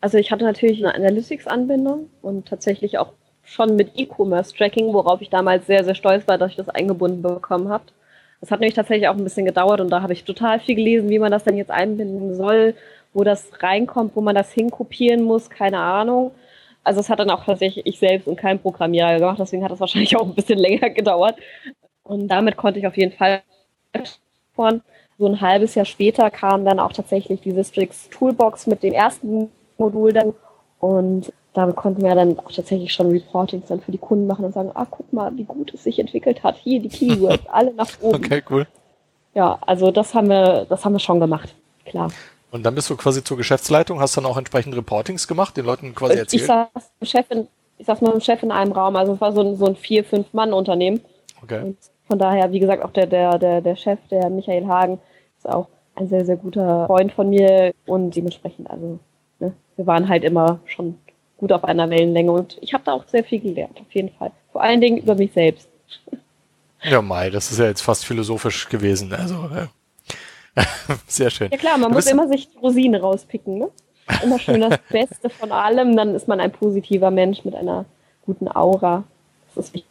Also 0.01 0.19
ich 0.19 0.31
hatte 0.31 0.45
natürlich 0.45 0.85
eine 0.85 0.95
Analytics-Anbindung 0.95 2.11
und 2.23 2.47
tatsächlich 2.47 2.99
auch 2.99 3.13
schon 3.43 3.77
mit 3.77 3.93
E-Commerce-Tracking, 3.97 4.93
worauf 4.93 5.21
ich 5.21 5.31
damals 5.31 5.67
sehr, 5.67 5.83
sehr 5.85 5.95
stolz 5.95 6.29
war, 6.29 6.39
dass 6.39 6.51
ich 6.51 6.57
das 6.57 6.69
eingebunden 6.69 7.23
bekommen 7.23 7.69
habe. 7.69 7.85
Das 8.41 8.51
hat 8.51 8.61
nämlich 8.61 8.75
tatsächlich 8.75 9.09
auch 9.09 9.17
ein 9.17 9.25
bisschen 9.25 9.47
gedauert 9.47 9.81
und 9.81 9.91
da 9.91 10.03
habe 10.03 10.13
ich 10.13 10.25
total 10.25 10.61
viel 10.61 10.77
gelesen, 10.77 11.09
wie 11.09 11.19
man 11.19 11.33
das 11.33 11.45
denn 11.45 11.57
jetzt 11.57 11.71
einbinden 11.71 12.35
soll, 12.35 12.75
wo 13.13 13.25
das 13.25 13.51
reinkommt, 13.61 14.15
wo 14.15 14.21
man 14.21 14.35
das 14.35 14.53
hinkopieren 14.53 15.25
muss, 15.25 15.51
keine 15.51 15.79
Ahnung. 15.79 16.31
Also 16.85 17.01
es 17.01 17.11
hat 17.11 17.19
dann 17.19 17.31
auch 17.31 17.45
tatsächlich 17.45 17.85
ich 17.87 17.99
selbst 17.99 18.29
und 18.29 18.37
kein 18.37 18.61
Programmierer 18.61 19.19
gemacht, 19.19 19.39
deswegen 19.41 19.65
hat 19.65 19.73
das 19.73 19.81
wahrscheinlich 19.81 20.17
auch 20.17 20.27
ein 20.27 20.35
bisschen 20.35 20.59
länger 20.59 20.91
gedauert. 20.91 21.37
Und 22.05 22.29
damit 22.29 22.57
konnte 22.57 22.79
ich 22.79 22.87
auf 22.87 22.97
jeden 22.97 23.13
Fall 23.13 23.43
von 24.55 24.83
so 25.19 25.27
ein 25.27 25.41
halbes 25.41 25.75
Jahr 25.75 25.85
später 25.85 26.31
kam 26.31 26.65
dann 26.65 26.79
auch 26.79 26.93
tatsächlich 26.93 27.41
die 27.41 27.51
Sistrix 27.51 28.09
Toolbox 28.11 28.69
mit 28.69 28.83
dem 28.83 28.93
ersten 28.95 29.51
Modul 29.79 30.12
dann 30.12 30.35
und 30.81 31.33
damit 31.55 31.77
konnten 31.77 32.03
wir 32.03 32.14
dann 32.14 32.38
auch 32.38 32.53
tatsächlich 32.53 32.93
schon 32.93 33.11
Reportings 33.11 33.67
dann 33.67 33.81
für 33.81 33.91
die 33.91 33.99
Kunden 33.99 34.27
machen 34.27 34.45
und 34.45 34.53
sagen, 34.53 34.71
ah, 34.75 34.87
guck 34.88 35.12
mal, 35.12 35.37
wie 35.37 35.45
gut 35.45 35.75
es 35.75 35.83
sich 35.83 35.99
entwickelt 35.99 36.45
hat. 36.45 36.57
Hier 36.57 36.81
die 36.81 36.88
Keywords, 36.88 37.45
alle 37.49 37.75
nach 37.75 37.88
oben. 38.01 38.17
Okay, 38.17 38.43
cool. 38.51 38.67
Ja, 39.35 39.59
also 39.62 39.91
das 39.91 40.14
haben 40.14 40.29
wir, 40.29 40.67
das 40.69 40.85
haben 40.85 40.93
wir 40.93 41.01
schon 41.01 41.21
gemacht. 41.21 41.55
Klar. 41.85 42.11
Und 42.51 42.64
dann 42.64 42.75
bist 42.75 42.88
du 42.91 42.97
quasi 42.97 43.23
zur 43.23 43.37
Geschäftsleitung, 43.37 44.01
hast 44.01 44.17
dann 44.17 44.27
auch 44.27 44.37
entsprechend 44.37 44.77
Reportings 44.77 45.27
gemacht, 45.27 45.57
den 45.57 45.67
Leuten 45.67 45.95
quasi 45.95 46.14
ich 46.14 46.21
erzählt. 46.21 46.47
saß 46.47 46.69
mit 46.75 46.85
dem 47.01 47.07
Chef 47.07 47.31
in, 47.31 47.49
ich 47.77 47.87
saß 47.87 48.01
mit 48.01 48.12
dem 48.12 48.21
Chef 48.21 48.43
in 48.43 48.53
einem 48.53 48.73
Raum, 48.73 48.97
also 48.97 49.14
es 49.14 49.21
war 49.21 49.33
so 49.33 49.41
ein, 49.43 49.57
so 49.57 49.67
ein 49.67 49.77
vier, 49.77 50.05
fünf 50.05 50.33
Mann 50.33 50.53
Unternehmen. 50.53 51.01
Okay. 51.43 51.62
Und 51.62 51.77
von 52.07 52.19
daher, 52.19 52.51
wie 52.53 52.59
gesagt, 52.59 52.83
auch 52.85 52.91
der, 52.93 53.07
der, 53.07 53.38
der, 53.38 53.61
der 53.61 53.77
Chef, 53.77 53.99
der 54.11 54.31
Michael 54.31 54.67
Hagen, 54.67 54.99
ist 55.37 55.49
auch 55.49 55.69
ein 55.95 56.09
sehr, 56.09 56.25
sehr 56.25 56.37
guter 56.37 56.87
Freund 56.87 57.12
von 57.12 57.29
mir 57.29 57.75
und 57.87 58.17
dementsprechend, 58.17 58.71
also, 58.71 58.99
ne, 59.40 59.53
wir 59.77 59.87
waren 59.87 60.09
halt 60.09 60.24
immer 60.24 60.61
schon 60.66 60.98
gut 61.37 61.53
auf 61.53 61.64
einer 61.64 61.88
Wellenlänge 61.90 62.33
und 62.33 62.59
ich 62.61 62.74
habe 62.74 62.85
da 62.85 62.92
auch 62.92 63.07
sehr 63.09 63.24
viel 63.24 63.40
gelernt, 63.40 63.79
auf 63.81 63.92
jeden 63.92 64.11
Fall. 64.11 64.33
Vor 64.53 64.62
allen 64.62 64.81
Dingen 64.81 64.98
über 64.98 65.14
mich 65.14 65.33
selbst. 65.33 65.68
Ja, 66.81 67.03
Mai, 67.03 67.29
das 67.31 67.51
ist 67.51 67.59
ja 67.59 67.64
jetzt 67.64 67.81
fast 67.81 68.07
philosophisch 68.07 68.68
gewesen. 68.68 69.12
Also 69.12 69.51
äh, 69.53 69.66
sehr 71.09 71.29
schön. 71.29 71.51
Ja 71.51 71.59
klar, 71.59 71.77
man 71.77 71.90
muss 71.90 72.07
immer 72.07 72.29
sich 72.29 72.48
die 72.51 72.59
Rosine 72.59 73.01
rauspicken, 73.01 73.59
ne? 73.59 73.68
Immer 74.22 74.38
schön 74.38 74.61
das 74.61 74.79
Beste 74.88 75.29
von 75.29 75.51
allem, 75.51 75.96
dann 75.96 76.14
ist 76.14 76.29
man 76.29 76.38
ein 76.38 76.53
positiver 76.53 77.11
Mensch 77.11 77.44
mit 77.44 77.57
einer 77.57 77.85
guten 78.24 78.46
Aura. 78.46 79.03
Das 79.55 79.66
ist 79.66 79.85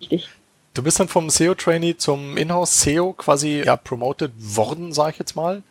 wichtig. 0.00 0.28
Du 0.74 0.82
bist 0.82 0.98
dann 0.98 1.06
vom 1.06 1.30
SEO-Trainee 1.30 1.96
zum 1.98 2.36
Inhouse-SEO 2.36 3.12
quasi 3.12 3.62
ja, 3.64 3.76
promoted 3.76 4.32
worden, 4.36 4.92
sage 4.92 5.12
ich 5.12 5.18
jetzt 5.20 5.36
mal. 5.36 5.62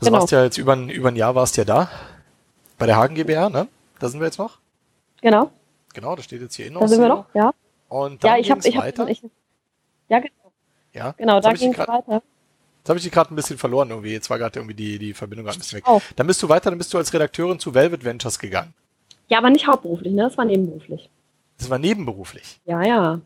Also 0.00 0.10
Genau. 0.10 0.18
warst 0.18 0.32
ja 0.32 0.42
jetzt 0.42 0.58
über 0.58 0.72
ein, 0.72 0.88
über 0.88 1.08
ein 1.08 1.16
Jahr 1.16 1.36
warst 1.36 1.56
ja 1.56 1.64
da. 1.64 1.88
Bei 2.80 2.86
der 2.86 2.96
Hagen 2.96 3.14
GbR, 3.14 3.48
ne? 3.50 3.68
Da 4.00 4.08
sind 4.08 4.18
wir 4.20 4.26
jetzt 4.26 4.38
noch. 4.38 4.58
Genau, 5.22 5.50
Genau, 5.94 6.16
da 6.16 6.22
steht 6.22 6.40
jetzt 6.40 6.54
hier 6.54 6.66
da 6.66 6.70
Inhouse. 6.72 6.90
sind 6.90 7.00
wir 7.02 7.08
noch, 7.08 7.26
ja. 7.34 7.52
Und 7.88 8.24
dann 8.24 8.30
Ja, 8.32 8.38
ich 8.38 8.46
ging's 8.48 8.64
ich 8.64 8.76
weiter. 8.76 9.02
habe, 9.02 9.10
ich, 9.12 9.22
ja, 10.08 10.18
genau, 10.20 10.52
ja, 10.92 11.12
genau 11.18 11.40
da 11.40 11.50
hab 11.50 11.56
ging 11.56 11.72
es 11.72 11.78
weiter. 11.78 12.22
Jetzt 12.78 12.88
habe 12.88 12.98
ich 12.98 13.04
die 13.04 13.10
gerade 13.10 13.34
ein 13.34 13.36
bisschen 13.36 13.58
verloren 13.58 13.90
irgendwie. 13.90 14.12
Jetzt 14.12 14.30
war 14.30 14.38
gerade 14.38 14.58
irgendwie 14.58 14.74
die, 14.74 14.98
die 14.98 15.12
Verbindung 15.12 15.44
gerade 15.44 15.58
ein 15.58 15.60
bisschen 15.60 15.78
weg. 15.78 15.86
Auch. 15.86 16.00
Dann 16.16 16.26
bist 16.26 16.42
du 16.42 16.48
weiter, 16.48 16.70
dann 16.70 16.78
bist 16.78 16.94
du 16.94 16.98
als 16.98 17.12
Redakteurin 17.12 17.58
zu 17.58 17.74
Velvet 17.74 18.04
Ventures 18.04 18.38
gegangen. 18.38 18.72
Ja, 19.28 19.38
aber 19.38 19.50
nicht 19.50 19.66
hauptberuflich, 19.66 20.12
ne? 20.12 20.22
Das 20.22 20.38
war 20.38 20.44
nebenberuflich. 20.46 21.10
Das 21.58 21.68
war 21.68 21.78
nebenberuflich. 21.78 22.60
Ja, 22.64 22.82
ja. 22.82 23.20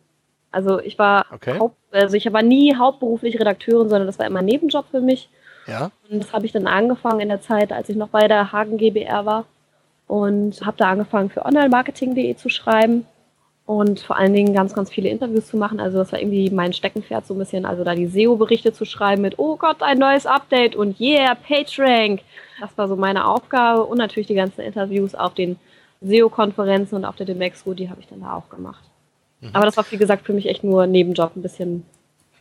Also 0.50 0.80
ich 0.80 0.98
war 0.98 1.26
Okay. 1.32 1.58
Haupt, 1.58 1.76
also 1.92 2.16
ich 2.16 2.32
war 2.32 2.42
nie 2.42 2.74
hauptberuflich 2.74 3.38
Redakteurin, 3.38 3.88
sondern 3.88 4.06
das 4.06 4.18
war 4.18 4.26
immer 4.26 4.40
ein 4.40 4.44
Nebenjob 4.46 4.86
für 4.90 5.00
mich. 5.00 5.28
Ja. 5.66 5.90
Und 6.08 6.22
das 6.22 6.32
habe 6.32 6.46
ich 6.46 6.52
dann 6.52 6.66
angefangen 6.66 7.20
in 7.20 7.28
der 7.28 7.40
Zeit, 7.40 7.72
als 7.72 7.88
ich 7.88 7.96
noch 7.96 8.08
bei 8.08 8.28
der 8.28 8.52
Hagen 8.52 8.76
GBR 8.76 9.26
war. 9.26 9.44
Und 10.06 10.60
habe 10.64 10.76
da 10.76 10.90
angefangen 10.90 11.30
für 11.30 11.44
onlinemarketing.de 11.46 12.36
zu 12.36 12.50
schreiben 12.50 13.06
und 13.66 14.00
vor 14.00 14.18
allen 14.18 14.34
Dingen 14.34 14.52
ganz, 14.52 14.74
ganz 14.74 14.90
viele 14.90 15.08
Interviews 15.08 15.46
zu 15.46 15.56
machen. 15.56 15.80
Also 15.80 15.96
das 15.96 16.12
war 16.12 16.20
irgendwie 16.20 16.50
mein 16.50 16.74
Steckenpferd 16.74 17.26
so 17.26 17.34
ein 17.34 17.38
bisschen. 17.38 17.64
Also 17.64 17.84
da 17.84 17.94
die 17.94 18.06
SEO-Berichte 18.06 18.74
zu 18.74 18.84
schreiben 18.84 19.22
mit, 19.22 19.38
oh 19.38 19.56
Gott, 19.56 19.82
ein 19.82 19.98
neues 19.98 20.26
Update 20.26 20.76
und 20.76 21.00
yeah, 21.00 21.34
PageRank. 21.34 22.20
Das 22.60 22.76
war 22.76 22.88
so 22.88 22.96
meine 22.96 23.26
Aufgabe. 23.26 23.84
Und 23.84 23.96
natürlich 23.96 24.26
die 24.26 24.34
ganzen 24.34 24.60
Interviews 24.60 25.14
auf 25.14 25.32
den 25.32 25.56
SEO-Konferenzen 26.02 26.96
und 26.96 27.06
auf 27.06 27.16
der 27.16 27.24
Demexco, 27.24 27.72
die 27.72 27.88
habe 27.88 28.00
ich 28.00 28.06
dann 28.06 28.20
da 28.20 28.34
auch 28.34 28.50
gemacht. 28.50 28.84
Aber 29.52 29.66
das 29.66 29.76
war, 29.76 29.84
wie 29.90 29.96
gesagt, 29.96 30.24
für 30.24 30.32
mich 30.32 30.48
echt 30.48 30.64
nur 30.64 30.86
Nebenjob, 30.86 31.36
ein 31.36 31.42
bisschen 31.42 31.84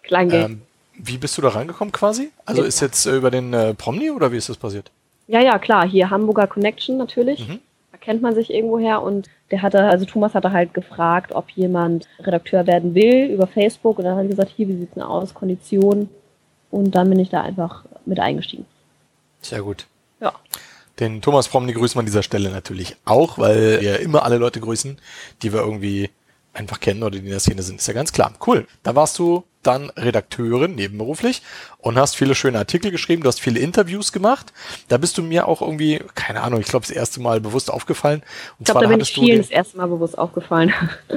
Kleingeld. 0.03 0.51
Ähm, 0.51 0.61
wie 0.95 1.17
bist 1.17 1.37
du 1.37 1.41
da 1.41 1.49
reingekommen 1.49 1.91
quasi? 1.91 2.31
Also 2.45 2.61
Ja. 2.61 2.67
ist 2.67 2.79
jetzt 2.81 3.05
äh, 3.05 3.15
über 3.15 3.31
den 3.31 3.53
äh, 3.53 3.73
Promni 3.73 4.11
oder 4.11 4.31
wie 4.31 4.37
ist 4.37 4.49
das 4.49 4.57
passiert? 4.57 4.91
Ja, 5.27 5.41
ja, 5.41 5.57
klar, 5.57 5.87
hier 5.87 6.09
Hamburger 6.09 6.47
Connection 6.47 6.97
natürlich. 6.97 7.47
Mhm. 7.47 7.59
Da 7.91 7.97
kennt 7.97 8.21
man 8.21 8.35
sich 8.35 8.51
irgendwoher 8.51 9.01
und 9.01 9.29
der 9.51 9.61
hatte, 9.61 9.83
also 9.83 10.05
Thomas 10.05 10.33
hatte 10.33 10.51
halt 10.51 10.73
gefragt, 10.73 11.31
ob 11.33 11.49
jemand 11.51 12.07
Redakteur 12.19 12.67
werden 12.67 12.95
will 12.95 13.29
über 13.31 13.47
Facebook 13.47 13.99
und 13.99 14.05
dann 14.05 14.15
hat 14.17 14.23
er 14.25 14.29
gesagt, 14.29 14.51
hier, 14.55 14.67
wie 14.67 14.75
sieht's 14.77 14.93
denn 14.95 15.03
aus, 15.03 15.33
Konditionen 15.33 16.09
und 16.71 16.91
dann 16.95 17.09
bin 17.09 17.19
ich 17.19 17.29
da 17.29 17.41
einfach 17.41 17.85
mit 18.05 18.19
eingestiegen. 18.19 18.65
Sehr 19.41 19.61
gut. 19.61 19.85
Ja. 20.19 20.33
Den 20.99 21.21
Thomas 21.21 21.47
Promny 21.47 21.73
grüßen 21.73 21.95
wir 21.95 21.99
an 21.99 22.05
dieser 22.05 22.23
Stelle 22.23 22.49
natürlich 22.51 22.95
auch, 23.05 23.37
weil 23.37 23.81
wir 23.81 23.99
immer 23.99 24.23
alle 24.23 24.37
Leute 24.37 24.59
grüßen, 24.59 24.97
die 25.41 25.53
wir 25.53 25.61
irgendwie 25.61 26.09
einfach 26.53 26.79
kennen 26.79 27.01
oder 27.01 27.11
die 27.11 27.25
in 27.25 27.29
der 27.31 27.39
Szene 27.39 27.63
sind. 27.63 27.79
Ist 27.79 27.87
ja 27.87 27.93
ganz 27.93 28.11
klar. 28.13 28.33
Cool. 28.45 28.67
Da 28.83 28.95
warst 28.95 29.17
du 29.17 29.43
dann 29.63 29.89
Redakteurin 29.91 30.75
nebenberuflich 30.75 31.41
und 31.79 31.97
hast 31.97 32.15
viele 32.15 32.35
schöne 32.35 32.59
Artikel 32.59 32.91
geschrieben, 32.91 33.23
du 33.23 33.27
hast 33.27 33.41
viele 33.41 33.59
Interviews 33.59 34.11
gemacht. 34.11 34.53
Da 34.87 34.97
bist 34.97 35.17
du 35.17 35.23
mir 35.23 35.47
auch 35.47 35.61
irgendwie, 35.61 36.01
keine 36.15 36.41
Ahnung, 36.41 36.59
ich 36.59 36.67
glaube, 36.67 36.85
das 36.85 36.95
erste 36.95 37.21
Mal 37.21 37.41
bewusst 37.41 37.71
aufgefallen. 37.71 38.21
Und 38.59 38.61
Ich 38.61 38.65
glaube, 38.65 38.81
da 38.81 38.87
bin 38.87 38.99
ich 38.99 39.13
vielen 39.13 39.39
das 39.39 39.49
erste 39.49 39.77
Mal 39.77 39.87
bewusst 39.87 40.17
aufgefallen. 40.17 40.73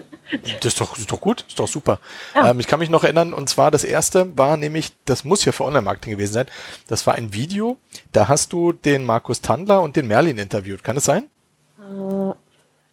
Das 0.60 0.72
ist 0.72 0.80
doch, 0.80 0.98
ist 0.98 1.12
doch 1.12 1.20
gut, 1.20 1.44
ist 1.46 1.60
doch 1.60 1.68
super. 1.68 2.00
Ja. 2.34 2.50
Ähm, 2.50 2.58
ich 2.58 2.66
kann 2.66 2.80
mich 2.80 2.90
noch 2.90 3.04
erinnern, 3.04 3.32
und 3.32 3.48
zwar 3.48 3.70
das 3.70 3.84
erste 3.84 4.36
war 4.36 4.56
nämlich, 4.56 4.92
das 5.04 5.22
muss 5.22 5.44
ja 5.44 5.52
für 5.52 5.64
Online-Marketing 5.64 6.14
gewesen 6.14 6.32
sein, 6.32 6.46
das 6.88 7.06
war 7.06 7.14
ein 7.14 7.32
Video, 7.32 7.76
da 8.10 8.26
hast 8.26 8.52
du 8.52 8.72
den 8.72 9.04
Markus 9.04 9.40
Tandler 9.40 9.82
und 9.82 9.94
den 9.94 10.08
Merlin 10.08 10.38
interviewt. 10.38 10.82
Kann 10.82 10.96
es 10.96 11.04
sein? 11.04 11.30
Äh, 11.78 12.32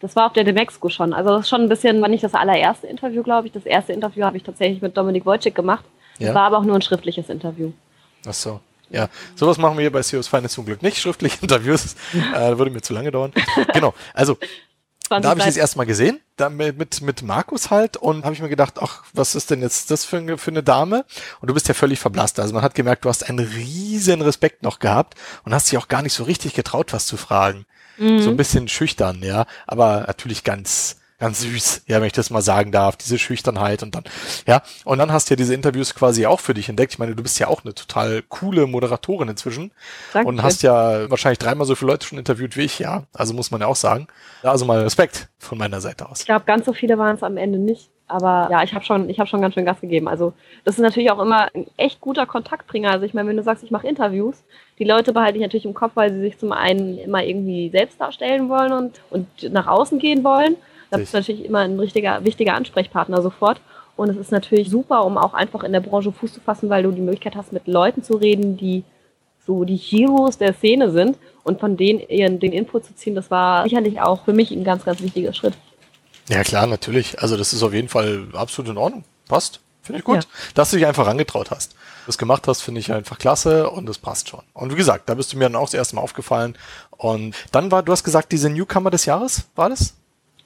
das 0.03 0.17
war 0.17 0.25
auf 0.25 0.33
der 0.33 0.43
Demexco 0.43 0.89
schon. 0.89 1.13
Also 1.13 1.29
das 1.29 1.43
ist 1.43 1.49
schon 1.49 1.61
ein 1.61 1.69
bisschen, 1.69 2.01
war 2.01 2.09
nicht 2.09 2.25
das 2.25 2.33
allererste 2.33 2.87
Interview, 2.87 3.23
glaube 3.23 3.47
ich. 3.47 3.53
Das 3.53 3.65
erste 3.65 3.93
Interview 3.93 4.25
habe 4.25 4.35
ich 4.35 4.43
tatsächlich 4.43 4.81
mit 4.81 4.97
Dominik 4.97 5.25
Wojcik 5.25 5.55
gemacht. 5.55 5.85
Das 6.19 6.27
ja. 6.27 6.35
war 6.35 6.41
aber 6.43 6.57
auch 6.57 6.63
nur 6.63 6.75
ein 6.75 6.81
schriftliches 6.81 7.29
Interview. 7.29 7.71
Ach 8.27 8.33
so. 8.33 8.59
Ja, 8.89 9.07
sowas 9.33 9.57
machen 9.57 9.77
wir 9.77 9.83
hier 9.83 9.91
bei 9.93 10.01
CEOs 10.01 10.27
Feines 10.27 10.51
zum 10.51 10.65
Glück 10.65 10.81
nicht. 10.83 10.97
Schriftliche 10.97 11.37
Interviews 11.41 11.95
äh, 12.35 12.57
würde 12.57 12.69
mir 12.69 12.81
zu 12.81 12.93
lange 12.93 13.11
dauern. 13.11 13.31
genau. 13.73 13.93
Also 14.13 14.37
da 15.09 15.29
habe 15.29 15.39
ich 15.39 15.45
das 15.45 15.57
erstmal 15.57 15.85
gesehen, 15.85 16.19
da 16.37 16.49
mit, 16.49 17.01
mit 17.01 17.21
Markus 17.21 17.69
halt 17.69 17.97
und 17.97 18.23
habe 18.23 18.33
ich 18.33 18.41
mir 18.41 18.49
gedacht, 18.49 18.75
ach, 18.79 19.03
was 19.13 19.35
ist 19.35 19.51
denn 19.51 19.61
jetzt 19.61 19.91
das 19.91 20.05
für 20.05 20.17
eine, 20.17 20.37
für 20.37 20.51
eine 20.51 20.63
Dame? 20.63 21.05
Und 21.41 21.49
du 21.49 21.53
bist 21.53 21.67
ja 21.67 21.73
völlig 21.73 21.99
verblasst. 21.99 22.39
Also 22.39 22.53
man 22.53 22.63
hat 22.63 22.75
gemerkt, 22.75 23.05
du 23.05 23.09
hast 23.09 23.29
einen 23.29 23.39
riesen 23.39 24.21
Respekt 24.21 24.63
noch 24.63 24.79
gehabt 24.79 25.15
und 25.43 25.53
hast 25.53 25.71
dich 25.71 25.77
auch 25.77 25.87
gar 25.87 26.01
nicht 26.01 26.13
so 26.13 26.23
richtig 26.23 26.53
getraut, 26.53 26.93
was 26.93 27.05
zu 27.05 27.17
fragen. 27.17 27.65
Mhm. 27.97 28.21
So 28.21 28.29
ein 28.29 28.37
bisschen 28.37 28.67
schüchtern, 28.67 29.21
ja, 29.21 29.45
aber 29.67 30.05
natürlich 30.07 30.43
ganz 30.43 30.97
ganz 31.19 31.41
süß, 31.41 31.83
ja, 31.87 31.99
wenn 31.99 32.07
ich 32.07 32.13
das 32.13 32.29
mal 32.29 32.41
sagen 32.41 32.71
darf, 32.71 32.97
diese 32.97 33.17
Schüchternheit 33.17 33.83
und 33.83 33.95
dann, 33.95 34.03
ja, 34.47 34.61
und 34.85 34.97
dann 34.97 35.11
hast 35.11 35.29
du 35.29 35.33
ja 35.33 35.35
diese 35.35 35.53
Interviews 35.53 35.95
quasi 35.95 36.25
auch 36.25 36.39
für 36.39 36.53
dich 36.53 36.69
entdeckt. 36.69 36.93
Ich 36.93 36.99
meine, 36.99 37.15
du 37.15 37.23
bist 37.23 37.39
ja 37.39 37.47
auch 37.47 37.63
eine 37.63 37.73
total 37.73 38.21
coole 38.23 38.67
Moderatorin 38.67 39.29
inzwischen 39.29 39.71
Danke. 40.11 40.27
und 40.27 40.43
hast 40.43 40.63
ja 40.63 41.09
wahrscheinlich 41.09 41.39
dreimal 41.39 41.65
so 41.65 41.75
viele 41.75 41.91
Leute 41.91 42.07
schon 42.07 42.17
interviewt 42.17 42.57
wie 42.57 42.63
ich, 42.63 42.79
ja, 42.79 43.03
also 43.13 43.33
muss 43.33 43.51
man 43.51 43.61
ja 43.61 43.67
auch 43.67 43.75
sagen. 43.75 44.07
Also 44.41 44.65
mal 44.65 44.81
Respekt 44.81 45.29
von 45.39 45.57
meiner 45.57 45.81
Seite 45.81 46.09
aus. 46.09 46.21
Ich 46.21 46.25
glaube, 46.25 46.45
ganz 46.45 46.65
so 46.65 46.73
viele 46.73 46.97
waren 46.97 47.15
es 47.15 47.23
am 47.23 47.37
Ende 47.37 47.59
nicht. 47.59 47.89
Aber 48.07 48.49
ja, 48.51 48.63
ich 48.63 48.73
habe 48.73 48.83
schon, 48.83 49.09
ich 49.09 49.19
habe 49.19 49.29
schon 49.29 49.41
ganz 49.41 49.53
schön 49.53 49.65
Gas 49.65 49.79
gegeben. 49.79 50.07
Also 50.07 50.33
das 50.65 50.75
ist 50.75 50.81
natürlich 50.81 51.09
auch 51.09 51.19
immer 51.19 51.47
ein 51.55 51.67
echt 51.77 52.01
guter 52.01 52.25
Kontaktbringer. 52.25 52.91
Also 52.91 53.05
ich 53.05 53.13
meine, 53.13 53.29
wenn 53.29 53.37
du 53.37 53.43
sagst, 53.43 53.63
ich 53.63 53.71
mache 53.71 53.87
Interviews, 53.87 54.43
die 54.77 54.83
Leute 54.83 55.13
behalte 55.13 55.37
ich 55.37 55.41
natürlich 55.41 55.65
im 55.65 55.73
Kopf, 55.73 55.93
weil 55.95 56.11
sie 56.11 56.19
sich 56.19 56.37
zum 56.37 56.51
einen 56.51 56.97
immer 56.97 57.23
irgendwie 57.23 57.69
selbst 57.69 57.99
darstellen 58.01 58.49
wollen 58.49 58.73
und, 58.73 59.01
und 59.09 59.51
nach 59.51 59.67
außen 59.67 59.99
gehen 59.99 60.23
wollen. 60.23 60.57
Da 60.93 60.99
bist 60.99 61.13
du 61.13 61.17
natürlich 61.17 61.45
immer 61.45 61.59
ein 61.59 61.79
richtiger, 61.79 62.23
wichtiger 62.23 62.53
Ansprechpartner 62.53 63.21
sofort. 63.21 63.59
Und 63.95 64.09
es 64.09 64.17
ist 64.17 64.31
natürlich 64.31 64.69
super, 64.69 65.05
um 65.05 65.17
auch 65.17 65.33
einfach 65.33 65.63
in 65.63 65.71
der 65.71 65.79
Branche 65.79 66.11
Fuß 66.11 66.33
zu 66.33 66.39
fassen, 66.39 66.69
weil 66.69 66.83
du 66.83 66.91
die 66.91 67.01
Möglichkeit 67.01 67.35
hast, 67.35 67.53
mit 67.53 67.67
Leuten 67.67 68.03
zu 68.03 68.15
reden, 68.15 68.57
die 68.57 68.83
so 69.45 69.65
die 69.65 69.75
Heroes 69.75 70.37
der 70.37 70.53
Szene 70.53 70.91
sind 70.91 71.17
und 71.43 71.59
von 71.59 71.77
denen 71.77 71.99
ihren, 71.99 72.39
den 72.39 72.53
Input 72.53 72.85
zu 72.85 72.95
ziehen. 72.95 73.15
Das 73.15 73.29
war 73.29 73.63
sicherlich 73.63 74.01
auch 74.01 74.23
für 74.23 74.33
mich 74.33 74.51
ein 74.51 74.63
ganz, 74.63 74.85
ganz 74.85 75.01
wichtiger 75.01 75.33
Schritt. 75.33 75.53
Ja, 76.29 76.43
klar, 76.43 76.67
natürlich. 76.67 77.21
Also 77.21 77.37
das 77.37 77.53
ist 77.53 77.63
auf 77.63 77.73
jeden 77.73 77.89
Fall 77.89 78.27
absolut 78.33 78.71
in 78.71 78.77
Ordnung. 78.77 79.03
Passt. 79.27 79.59
Finde 79.81 79.99
ich 79.99 80.05
gut. 80.05 80.15
Ja. 80.15 80.21
Dass 80.53 80.71
du 80.71 80.77
dich 80.77 80.85
einfach 80.85 81.07
angetraut 81.07 81.51
hast. 81.51 81.75
Das 82.05 82.17
gemacht 82.17 82.47
hast, 82.47 82.61
finde 82.61 82.79
ich 82.79 82.93
einfach 82.93 83.17
klasse 83.17 83.69
und 83.69 83.85
das 83.85 83.97
passt 83.97 84.29
schon. 84.29 84.41
Und 84.53 84.71
wie 84.71 84.77
gesagt, 84.77 85.09
da 85.09 85.13
bist 85.13 85.33
du 85.33 85.37
mir 85.37 85.45
dann 85.45 85.57
auch 85.57 85.65
das 85.65 85.73
erste 85.73 85.95
Mal 85.95 86.01
aufgefallen. 86.01 86.57
Und 86.91 87.35
dann 87.51 87.69
war, 87.69 87.83
du 87.83 87.91
hast 87.91 88.05
gesagt, 88.05 88.31
diese 88.31 88.49
Newcomer 88.49 88.91
des 88.91 89.05
Jahres, 89.05 89.43
war 89.55 89.69
das? 89.69 89.95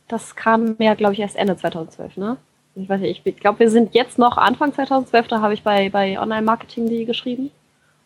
Das 0.08 0.36
kam 0.36 0.76
ja, 0.80 0.94
glaube 0.94 1.14
ich, 1.14 1.20
erst 1.20 1.36
Ende 1.36 1.58
2012, 1.58 2.18
ne? 2.18 2.38
Ich 2.76 2.88
weiß 2.88 3.02
nicht, 3.02 3.22
ich 3.26 3.38
glaube, 3.38 3.60
wir 3.60 3.72
sind 3.72 3.96
jetzt 3.96 4.20
noch 4.20 4.38
Anfang 4.38 4.74
2012, 4.74 5.28
da 5.28 5.42
habe 5.42 5.54
ich 5.54 5.64
bei, 5.64 5.90
bei 5.90 6.20
Online-Marketing.de 6.20 7.06
geschrieben. 7.06 7.50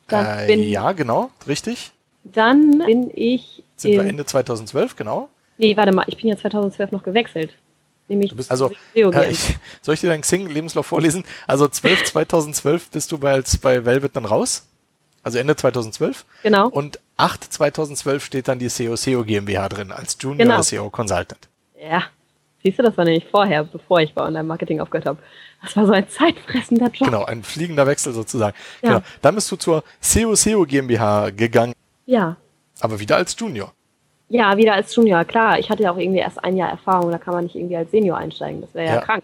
Äh, 0.10 0.48
bin, 0.48 0.64
ja, 0.64 0.94
genau, 0.94 1.30
richtig. 1.48 1.92
Dann 2.24 2.80
bin 2.80 3.12
ich. 3.14 3.64
Sind 3.76 3.94
wir 3.94 4.02
Ende 4.02 4.26
2012, 4.26 4.96
genau? 4.96 5.30
Nee, 5.58 5.76
warte 5.78 5.94
mal, 5.94 6.06
ich 6.08 6.18
bin 6.18 6.28
ja 6.28 6.38
2012 6.38 6.92
noch 6.92 7.04
gewechselt. 7.04 7.52
Nämlich 8.08 8.32
du 8.32 8.36
bist 8.36 8.52
also, 8.52 8.72
äh, 8.94 9.32
ich, 9.32 9.56
soll 9.82 9.94
ich 9.94 10.02
dir 10.02 10.10
deinen 10.10 10.22
Xing-Lebenslauf 10.22 10.86
vorlesen? 10.86 11.24
Also 11.48 11.68
12 11.68 12.06
2012 12.06 12.90
bist 12.90 13.12
du 13.12 13.18
bei, 13.18 13.42
bei 13.62 13.86
Velvet 13.86 14.16
dann 14.16 14.26
raus. 14.26 14.68
Also 15.24 15.38
Ende 15.38 15.56
2012. 15.56 16.26
Genau. 16.44 16.68
Und 16.68 17.00
8 17.18 17.54
2012 17.54 18.26
steht 18.26 18.48
dann 18.48 18.60
die 18.60 18.70
SEO 18.70 18.96
SEO 18.96 19.24
GmbH 19.24 19.70
drin 19.70 19.92
als 19.92 20.18
Junior 20.20 20.48
genau. 20.48 20.62
SEO 20.62 20.90
Consultant. 20.90 21.48
Ja, 21.82 22.04
siehst 22.62 22.78
du, 22.78 22.84
das 22.84 22.96
war 22.96 23.06
nämlich 23.06 23.26
vorher, 23.26 23.64
bevor 23.64 24.02
ich 24.02 24.14
bei 24.14 24.22
Online-Marketing 24.24 24.80
aufgehört 24.80 25.08
habe. 25.08 25.20
Das 25.64 25.76
war 25.76 25.88
so 25.88 25.94
ein 25.94 26.08
zeitfressender 26.08 26.92
Job. 26.92 27.08
Genau, 27.08 27.26
ein 27.26 27.44
fliegender 27.44 27.88
Wechsel 27.88 28.14
sozusagen. 28.14 28.56
Ja. 28.84 28.90
Genau. 28.90 29.04
Dann 29.22 29.36
bist 29.36 29.52
du 29.52 29.56
zur 29.56 29.84
SEO 30.00 30.36
SEO 30.36 30.66
GmbH 30.66 31.32
gegangen. 31.32 31.74
Ja. 32.06 32.36
Aber 32.80 33.00
wieder 33.00 33.16
als 33.16 33.36
Junior. 33.40 33.74
Ja, 34.30 34.56
wieder 34.58 34.74
als 34.74 34.96
Junior, 34.96 35.26
klar. 35.26 35.60
Ich 35.60 35.70
hatte 35.70 35.84
ja 35.84 35.92
auch 35.92 35.98
irgendwie 35.98 36.20
erst 36.20 36.44
ein 36.44 36.56
Jahr 36.56 36.70
Erfahrung, 36.70 37.12
da 37.12 37.18
kann 37.18 37.34
man 37.34 37.44
nicht 37.44 37.56
irgendwie 37.56 37.76
als 37.76 37.92
Senior 37.92 38.18
einsteigen. 38.18 38.62
Das 38.62 38.74
wäre 38.74 38.88
ja, 38.88 38.96
ja, 38.96 39.02
krank. 39.02 39.24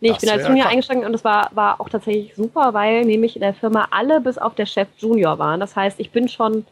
Nee, 0.00 0.08
das 0.08 0.16
ich 0.16 0.20
bin 0.22 0.30
als 0.30 0.42
Junior 0.42 0.64
krank. 0.64 0.72
eingestiegen 0.72 1.04
und 1.04 1.12
das 1.12 1.24
war, 1.24 1.50
war 1.54 1.80
auch 1.80 1.88
tatsächlich 1.88 2.34
super, 2.34 2.74
weil 2.74 3.04
nämlich 3.04 3.36
in 3.36 3.42
der 3.42 3.54
Firma 3.54 3.88
alle 3.90 4.20
bis 4.20 4.38
auf 4.38 4.54
der 4.54 4.66
Chef 4.66 4.88
Junior 4.98 5.38
waren. 5.38 5.60
Das 5.60 5.76
heißt, 5.76 6.00
ich 6.00 6.10
bin 6.10 6.28
schon 6.28 6.66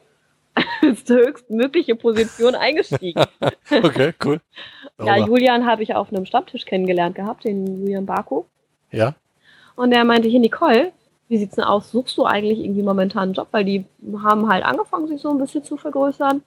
als 0.82 1.08
höchstmögliche 1.08 1.94
Position 1.96 2.54
eingestiegen. 2.54 3.24
okay, 3.70 4.14
cool. 4.24 4.40
Ja, 5.02 5.16
Julian 5.16 5.64
habe 5.64 5.82
ich 5.82 5.94
auf 5.94 6.12
einem 6.12 6.26
Stammtisch 6.26 6.66
kennengelernt 6.66 7.14
gehabt, 7.14 7.44
den 7.44 7.80
Julian 7.80 8.04
Barko. 8.04 8.44
Ja. 8.90 9.14
Und 9.74 9.92
der 9.92 10.04
meinte 10.04 10.28
hier, 10.28 10.40
Nicole, 10.40 10.92
wie 11.28 11.38
sieht's 11.38 11.54
denn 11.56 11.64
aus? 11.64 11.90
Suchst 11.90 12.18
du 12.18 12.26
eigentlich 12.26 12.58
irgendwie 12.58 12.82
momentan 12.82 13.22
einen 13.22 13.32
Job? 13.32 13.48
Weil 13.50 13.64
die 13.64 13.86
haben 14.22 14.46
halt 14.50 14.62
angefangen, 14.62 15.08
sich 15.08 15.22
so 15.22 15.30
ein 15.30 15.38
bisschen 15.38 15.64
zu 15.64 15.78
vergrößern. 15.78 16.42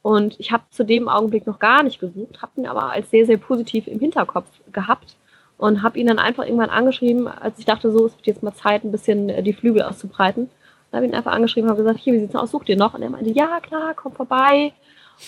Und 0.00 0.40
ich 0.40 0.52
habe 0.52 0.62
zu 0.70 0.84
dem 0.84 1.06
Augenblick 1.06 1.46
noch 1.46 1.58
gar 1.58 1.82
nicht 1.82 2.00
gesucht, 2.00 2.40
habe 2.40 2.52
ihn 2.56 2.66
aber 2.66 2.92
als 2.92 3.10
sehr, 3.10 3.26
sehr 3.26 3.36
positiv 3.36 3.86
im 3.86 4.00
Hinterkopf 4.00 4.48
gehabt 4.72 5.16
und 5.58 5.82
habe 5.82 5.98
ihn 5.98 6.06
dann 6.06 6.18
einfach 6.18 6.44
irgendwann 6.44 6.70
angeschrieben, 6.70 7.26
als 7.26 7.58
ich 7.58 7.66
dachte, 7.66 7.90
so, 7.90 8.06
es 8.06 8.16
wird 8.16 8.26
jetzt 8.26 8.42
mal 8.42 8.54
Zeit, 8.54 8.84
ein 8.84 8.92
bisschen 8.92 9.28
äh, 9.28 9.42
die 9.42 9.52
Flügel 9.52 9.82
auszubreiten. 9.82 10.48
Habe 10.92 11.04
ich 11.04 11.12
ihn 11.12 11.16
einfach 11.16 11.32
angeschrieben 11.32 11.68
und 11.68 11.76
habe 11.76 11.82
gesagt, 11.82 12.02
hier, 12.02 12.14
wie 12.14 12.20
sieht's 12.20 12.34
aus? 12.34 12.50
Sucht 12.50 12.68
ihr 12.68 12.76
noch? 12.76 12.94
Und 12.94 13.02
er 13.02 13.10
meinte, 13.10 13.30
ja, 13.30 13.60
klar, 13.60 13.94
komm 13.94 14.12
vorbei. 14.12 14.72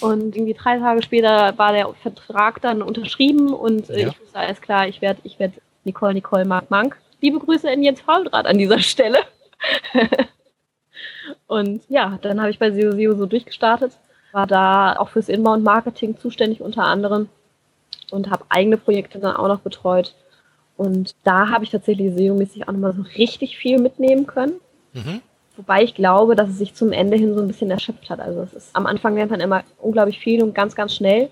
Und 0.01 0.37
irgendwie 0.37 0.55
drei 0.55 0.79
Tage 0.79 1.03
später 1.03 1.59
war 1.59 1.73
der 1.73 1.93
Vertrag 2.03 2.61
dann 2.63 2.81
unterschrieben 2.81 3.53
und 3.53 3.91
äh, 3.91 4.03
ja. 4.03 4.09
ich 4.09 4.21
wusste, 4.21 4.39
alles 4.39 4.61
klar, 4.61 4.87
ich 4.87 5.03
werde 5.03 5.21
ich 5.25 5.39
werd 5.39 5.55
Nicole, 5.85 6.15
Nicole, 6.15 6.45
Mark, 6.45 6.71
Mank. 6.71 6.97
Liebe 7.21 7.39
Grüße 7.39 7.69
in 7.69 7.83
Jens 7.83 8.01
Fauldraht 8.01 8.47
an 8.47 8.57
dieser 8.57 8.79
Stelle. 8.79 9.19
und 11.47 11.83
ja, 11.89 12.19
dann 12.23 12.41
habe 12.41 12.51
ich 12.51 12.59
bei 12.59 12.71
SEO 12.71 12.93
SEO 12.93 13.15
so 13.15 13.27
durchgestartet, 13.27 13.93
war 14.33 14.47
da 14.47 14.97
auch 14.97 15.09
fürs 15.09 15.29
Inbound-Marketing 15.29 16.17
zuständig 16.19 16.61
unter 16.61 16.85
anderem 16.85 17.29
und 18.11 18.31
habe 18.31 18.45
eigene 18.49 18.77
Projekte 18.77 19.19
dann 19.19 19.37
auch 19.37 19.49
noch 19.49 19.61
betreut. 19.61 20.15
Und 20.77 21.15
da 21.25 21.51
habe 21.51 21.65
ich 21.65 21.71
tatsächlich 21.71 22.15
SEO-mäßig 22.15 22.63
auch 22.63 22.73
nochmal 22.73 22.95
so 22.95 23.03
richtig 23.03 23.59
viel 23.59 23.79
mitnehmen 23.79 24.27
können. 24.27 24.61
Mhm. 24.93 25.21
Wobei 25.61 25.83
ich 25.83 25.95
glaube, 25.95 26.37
dass 26.37 26.49
es 26.49 26.57
sich 26.57 26.73
zum 26.73 26.91
Ende 26.91 27.19
hin 27.19 27.35
so 27.35 27.43
ein 27.43 27.47
bisschen 27.47 27.71
erschöpft 27.71 28.09
hat. 28.09 28.19
Also 28.19 28.41
es 28.41 28.55
ist, 28.55 28.75
am 28.75 28.87
Anfang 28.87 29.15
lernt 29.15 29.31
man 29.31 29.41
immer 29.41 29.63
unglaublich 29.79 30.19
viel 30.19 30.43
und 30.43 30.55
ganz, 30.55 30.75
ganz 30.75 30.95
schnell. 30.95 31.29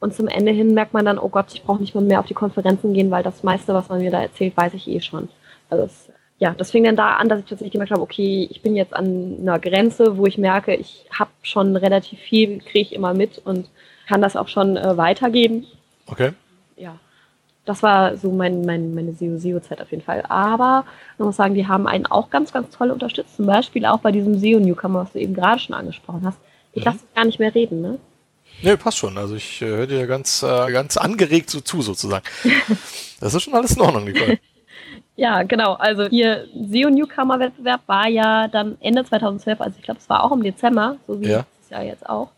Und 0.00 0.14
zum 0.14 0.26
Ende 0.26 0.52
hin 0.52 0.72
merkt 0.72 0.94
man 0.94 1.04
dann, 1.04 1.18
oh 1.18 1.28
Gott, 1.28 1.52
ich 1.52 1.62
brauche 1.64 1.78
nicht 1.78 1.94
mal 1.94 2.00
mehr 2.00 2.20
auf 2.20 2.24
die 2.24 2.32
Konferenzen 2.32 2.94
gehen, 2.94 3.10
weil 3.10 3.22
das 3.22 3.42
meiste, 3.42 3.74
was 3.74 3.90
man 3.90 3.98
mir 3.98 4.10
da 4.10 4.22
erzählt, 4.22 4.56
weiß 4.56 4.72
ich 4.72 4.88
eh 4.88 5.02
schon. 5.02 5.28
Also 5.68 5.84
es, 5.84 6.08
ja, 6.38 6.54
das 6.56 6.70
fing 6.70 6.84
dann 6.84 6.96
da 6.96 7.16
an, 7.16 7.28
dass 7.28 7.40
ich 7.40 7.44
tatsächlich 7.44 7.72
gemerkt 7.72 7.92
habe, 7.92 8.00
okay, 8.00 8.48
ich 8.50 8.62
bin 8.62 8.74
jetzt 8.74 8.94
an 8.94 9.36
einer 9.38 9.58
Grenze, 9.58 10.16
wo 10.16 10.24
ich 10.24 10.38
merke, 10.38 10.74
ich 10.74 11.04
habe 11.12 11.30
schon 11.42 11.76
relativ 11.76 12.18
viel, 12.20 12.60
kriege 12.60 12.80
ich 12.80 12.94
immer 12.94 13.12
mit 13.12 13.36
und 13.44 13.68
kann 14.06 14.22
das 14.22 14.34
auch 14.34 14.48
schon 14.48 14.78
äh, 14.78 14.96
weitergeben. 14.96 15.66
Okay. 16.06 16.30
Ja, 16.78 16.98
das 17.68 17.82
war 17.82 18.16
so 18.16 18.30
mein, 18.32 18.62
mein, 18.62 18.94
meine 18.94 19.12
SEO-SEO-Zeit 19.12 19.82
auf 19.82 19.90
jeden 19.90 20.02
Fall. 20.02 20.24
Aber 20.28 20.86
man 21.18 21.26
muss 21.26 21.36
sagen, 21.36 21.54
die 21.54 21.68
haben 21.68 21.86
einen 21.86 22.06
auch 22.06 22.30
ganz, 22.30 22.52
ganz 22.52 22.74
toll 22.74 22.90
unterstützt. 22.90 23.36
Zum 23.36 23.46
Beispiel 23.46 23.84
auch 23.84 24.00
bei 24.00 24.10
diesem 24.10 24.38
SEO-Newcomer, 24.38 25.00
was 25.00 25.12
du 25.12 25.18
eben 25.18 25.34
gerade 25.34 25.60
schon 25.60 25.74
angesprochen 25.74 26.22
hast. 26.24 26.38
Ich 26.72 26.84
mhm. 26.84 26.92
lasse 26.92 27.04
gar 27.14 27.26
nicht 27.26 27.38
mehr 27.38 27.54
reden, 27.54 27.82
ne? 27.82 27.98
Nee, 28.62 28.76
passt 28.76 28.96
schon. 28.96 29.18
Also 29.18 29.34
ich 29.34 29.60
äh, 29.60 29.66
höre 29.66 29.86
dir 29.86 30.06
ganz, 30.06 30.42
äh, 30.42 30.72
ganz 30.72 30.96
angeregt 30.96 31.50
so 31.50 31.60
zu, 31.60 31.82
sozusagen. 31.82 32.24
das 33.20 33.34
ist 33.34 33.42
schon 33.42 33.54
alles 33.54 33.76
in 33.76 33.82
Ordnung, 33.82 34.04
Nicole. 34.04 34.38
ja, 35.16 35.42
genau. 35.42 35.74
Also 35.74 36.06
ihr 36.06 36.46
SEO-Newcomer-Wettbewerb 36.54 37.82
war 37.86 38.08
ja 38.08 38.48
dann 38.48 38.78
Ende 38.80 39.04
2012, 39.04 39.60
also 39.60 39.76
ich 39.78 39.84
glaube, 39.84 40.00
es 40.00 40.08
war 40.08 40.24
auch 40.24 40.32
im 40.32 40.42
Dezember, 40.42 40.96
so 41.06 41.20
wie 41.20 41.28
ja. 41.28 41.44
dieses 41.58 41.70
Jahr 41.70 41.82
jetzt 41.82 42.08
auch. 42.08 42.30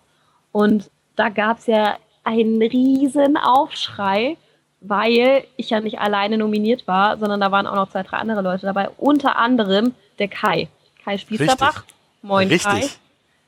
Und 0.50 0.90
da 1.14 1.28
gab 1.28 1.58
es 1.58 1.66
ja 1.66 1.96
einen 2.24 2.60
riesen 2.60 3.36
Aufschrei 3.36 4.36
weil 4.80 5.44
ich 5.56 5.70
ja 5.70 5.80
nicht 5.80 5.98
alleine 5.98 6.38
nominiert 6.38 6.86
war, 6.86 7.18
sondern 7.18 7.40
da 7.40 7.52
waren 7.52 7.66
auch 7.66 7.74
noch 7.74 7.90
zwei, 7.90 8.02
drei 8.02 8.18
andere 8.18 8.42
Leute 8.42 8.66
dabei, 8.66 8.88
unter 8.96 9.36
anderem 9.36 9.94
der 10.18 10.28
Kai. 10.28 10.68
Kai 11.04 11.18
Spießerbach. 11.18 11.84
Moin 12.22 12.48
Richtig. 12.48 12.70
Kai. 12.70 12.88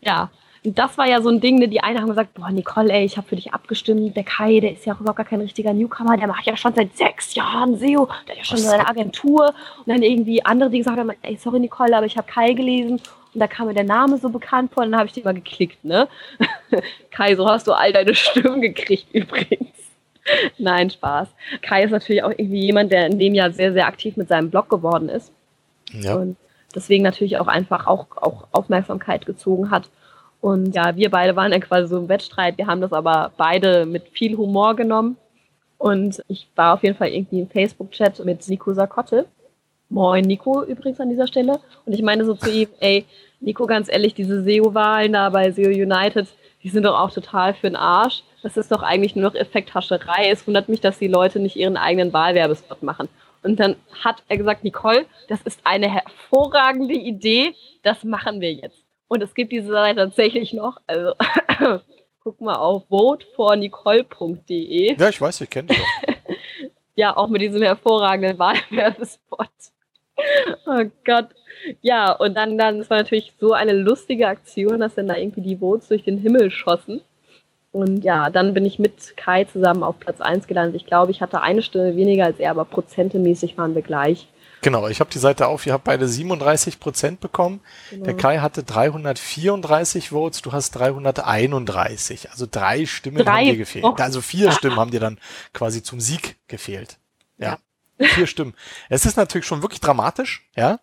Ja, 0.00 0.30
Und 0.64 0.78
das 0.78 0.96
war 0.96 1.06
ja 1.08 1.20
so 1.20 1.28
ein 1.28 1.40
Ding, 1.40 1.58
ne, 1.58 1.68
die 1.68 1.80
einen 1.80 2.00
haben 2.00 2.08
gesagt, 2.08 2.34
boah, 2.34 2.50
Nicole, 2.50 2.92
ey, 2.92 3.04
ich 3.04 3.16
habe 3.16 3.26
für 3.26 3.36
dich 3.36 3.52
abgestimmt. 3.52 4.16
Der 4.16 4.24
Kai, 4.24 4.60
der 4.60 4.72
ist 4.72 4.86
ja 4.86 4.94
auch 4.94 5.00
überhaupt 5.00 5.16
gar 5.16 5.26
kein 5.26 5.40
richtiger 5.40 5.72
Newcomer, 5.72 6.16
der 6.16 6.28
macht 6.28 6.46
ja 6.46 6.56
schon 6.56 6.74
seit 6.74 6.96
sechs 6.96 7.34
Jahren 7.34 7.76
SEO, 7.78 8.08
der 8.26 8.36
hat 8.36 8.38
ja 8.38 8.44
schon 8.44 8.58
Was? 8.58 8.64
seine 8.66 8.88
Agentur. 8.88 9.54
Und 9.78 9.88
dann 9.88 10.02
irgendwie 10.02 10.44
andere, 10.44 10.70
die 10.70 10.78
gesagt 10.78 10.98
haben, 10.98 11.10
ey, 11.22 11.36
sorry 11.36 11.60
Nicole, 11.60 11.96
aber 11.96 12.06
ich 12.06 12.16
habe 12.16 12.30
Kai 12.30 12.52
gelesen 12.52 13.00
und 13.34 13.40
da 13.40 13.46
kam 13.46 13.66
mir 13.66 13.74
der 13.74 13.84
Name 13.84 14.18
so 14.18 14.28
bekannt 14.28 14.72
vor 14.72 14.82
und 14.82 14.92
dann 14.92 14.98
habe 14.98 15.08
ich 15.08 15.14
den 15.14 15.24
mal 15.24 15.34
geklickt, 15.34 15.84
ne? 15.84 16.08
Kai, 17.10 17.34
so 17.34 17.48
hast 17.48 17.66
du 17.66 17.72
all 17.72 17.92
deine 17.92 18.14
Stimmen 18.14 18.60
gekriegt 18.60 19.06
übrigens. 19.12 19.71
Nein, 20.58 20.90
Spaß. 20.90 21.28
Kai 21.62 21.84
ist 21.84 21.90
natürlich 21.90 22.22
auch 22.22 22.30
irgendwie 22.30 22.60
jemand, 22.66 22.92
der 22.92 23.06
in 23.06 23.18
dem 23.18 23.34
Jahr 23.34 23.50
sehr, 23.50 23.72
sehr 23.72 23.86
aktiv 23.86 24.16
mit 24.16 24.28
seinem 24.28 24.50
Blog 24.50 24.68
geworden 24.68 25.08
ist 25.08 25.32
Ja. 25.92 26.16
und 26.16 26.36
deswegen 26.74 27.02
natürlich 27.04 27.38
auch 27.38 27.48
einfach 27.48 27.86
auch, 27.86 28.06
auch 28.16 28.46
Aufmerksamkeit 28.52 29.26
gezogen 29.26 29.70
hat. 29.70 29.90
Und 30.40 30.74
ja, 30.74 30.96
wir 30.96 31.10
beide 31.10 31.36
waren 31.36 31.52
dann 31.52 31.60
quasi 31.60 31.88
so 31.88 31.98
im 31.98 32.08
Wettstreit. 32.08 32.58
Wir 32.58 32.66
haben 32.66 32.80
das 32.80 32.92
aber 32.92 33.30
beide 33.36 33.86
mit 33.86 34.08
viel 34.08 34.36
Humor 34.36 34.74
genommen. 34.74 35.16
Und 35.78 36.22
ich 36.28 36.48
war 36.56 36.74
auf 36.74 36.82
jeden 36.82 36.96
Fall 36.96 37.08
irgendwie 37.08 37.40
im 37.40 37.48
Facebook-Chat 37.48 38.24
mit 38.24 38.48
Nico 38.48 38.72
Sakotte. 38.72 39.26
Moin 39.88 40.24
Nico 40.24 40.62
übrigens 40.64 40.98
an 41.00 41.10
dieser 41.10 41.26
Stelle. 41.26 41.60
Und 41.84 41.92
ich 41.92 42.02
meine 42.02 42.24
so 42.24 42.34
zu 42.34 42.50
ihm, 42.50 42.68
ey, 42.80 43.04
Nico, 43.40 43.66
ganz 43.66 43.88
ehrlich, 43.92 44.14
diese 44.14 44.42
SEO-Wahlen 44.42 45.12
da 45.12 45.28
bei 45.30 45.50
SEO 45.52 45.68
United, 45.68 46.26
die 46.62 46.68
sind 46.68 46.84
doch 46.84 46.98
auch 46.98 47.10
total 47.10 47.54
für 47.54 47.68
den 47.68 47.76
Arsch. 47.76 48.22
Das 48.42 48.56
ist 48.56 48.72
doch 48.72 48.82
eigentlich 48.82 49.16
nur 49.16 49.30
noch 49.30 49.34
Effekthascherei. 49.34 50.30
Es 50.30 50.46
wundert 50.46 50.68
mich, 50.68 50.80
dass 50.80 50.98
die 50.98 51.08
Leute 51.08 51.40
nicht 51.40 51.56
ihren 51.56 51.76
eigenen 51.76 52.12
Wahlwerbespot 52.12 52.82
machen. 52.82 53.08
Und 53.42 53.58
dann 53.58 53.76
hat 54.04 54.22
er 54.28 54.36
gesagt, 54.36 54.62
Nicole, 54.64 55.06
das 55.28 55.40
ist 55.42 55.60
eine 55.64 55.90
hervorragende 55.90 56.94
Idee, 56.94 57.54
das 57.82 58.04
machen 58.04 58.40
wir 58.40 58.52
jetzt. 58.52 58.84
Und 59.08 59.22
es 59.22 59.34
gibt 59.34 59.50
diese 59.52 59.68
Seite 59.68 59.96
tatsächlich 59.96 60.52
noch. 60.52 60.76
Also 60.86 61.14
guck 62.22 62.40
mal 62.40 62.54
auf 62.54 62.84
votefornicole.de. 62.88 64.96
ja, 64.96 65.08
ich 65.08 65.20
weiß, 65.20 65.40
ich 65.40 65.50
kenne 65.50 65.66
dich 65.68 65.78
doch. 65.78 65.86
Ja, 66.94 67.16
auch 67.16 67.28
mit 67.28 67.40
diesem 67.40 67.62
hervorragenden 67.62 68.38
Wahlwerbespot. 68.38 69.48
Oh 70.66 70.84
Gott. 71.06 71.28
Ja, 71.80 72.12
und 72.12 72.34
dann, 72.34 72.58
dann, 72.58 72.80
es 72.80 72.90
war 72.90 72.98
natürlich 72.98 73.32
so 73.38 73.52
eine 73.52 73.72
lustige 73.72 74.28
Aktion, 74.28 74.80
dass 74.80 74.94
dann 74.94 75.08
da 75.08 75.16
irgendwie 75.16 75.42
die 75.42 75.58
Votes 75.58 75.88
durch 75.88 76.04
den 76.04 76.18
Himmel 76.18 76.50
schossen. 76.50 77.00
Und 77.72 78.04
ja, 78.04 78.28
dann 78.28 78.52
bin 78.52 78.66
ich 78.66 78.78
mit 78.78 79.16
Kai 79.16 79.44
zusammen 79.44 79.82
auf 79.82 79.98
Platz 79.98 80.20
1 80.20 80.46
gelandet. 80.46 80.76
Ich 80.76 80.86
glaube, 80.86 81.10
ich 81.10 81.22
hatte 81.22 81.40
eine 81.40 81.62
Stimme 81.62 81.96
weniger 81.96 82.26
als 82.26 82.38
er, 82.38 82.50
aber 82.50 82.66
prozentemäßig 82.66 83.56
waren 83.56 83.74
wir 83.74 83.82
gleich. 83.82 84.28
Genau, 84.60 84.86
ich 84.86 85.00
habe 85.00 85.10
die 85.10 85.18
Seite 85.18 85.48
auf, 85.48 85.66
ihr 85.66 85.72
habt 85.72 85.84
beide 85.84 86.06
37 86.06 86.78
Prozent 86.78 87.20
bekommen. 87.20 87.60
Genau. 87.90 88.04
Der 88.04 88.16
Kai 88.16 88.38
hatte 88.38 88.62
334 88.62 90.10
Votes, 90.10 90.40
du 90.40 90.52
hast 90.52 90.70
331. 90.72 92.30
Also 92.30 92.46
drei 92.48 92.86
Stimmen 92.86 93.24
Drei? 93.24 93.32
haben 93.32 93.44
dir 93.46 93.56
gefehlt. 93.56 93.84
Oh. 93.84 93.94
Also 93.98 94.20
vier 94.20 94.52
Stimmen 94.52 94.76
haben 94.76 94.92
dir 94.92 95.00
dann 95.00 95.18
quasi 95.52 95.82
zum 95.82 95.98
Sieg 95.98 96.36
gefehlt. 96.46 96.98
Ja. 97.38 97.58
Vier 97.98 98.26
Stimmen. 98.26 98.54
Es 98.88 99.04
ist 99.04 99.16
natürlich 99.16 99.46
schon 99.46 99.62
wirklich 99.62 99.80
dramatisch, 99.80 100.48
ja. 100.56 100.78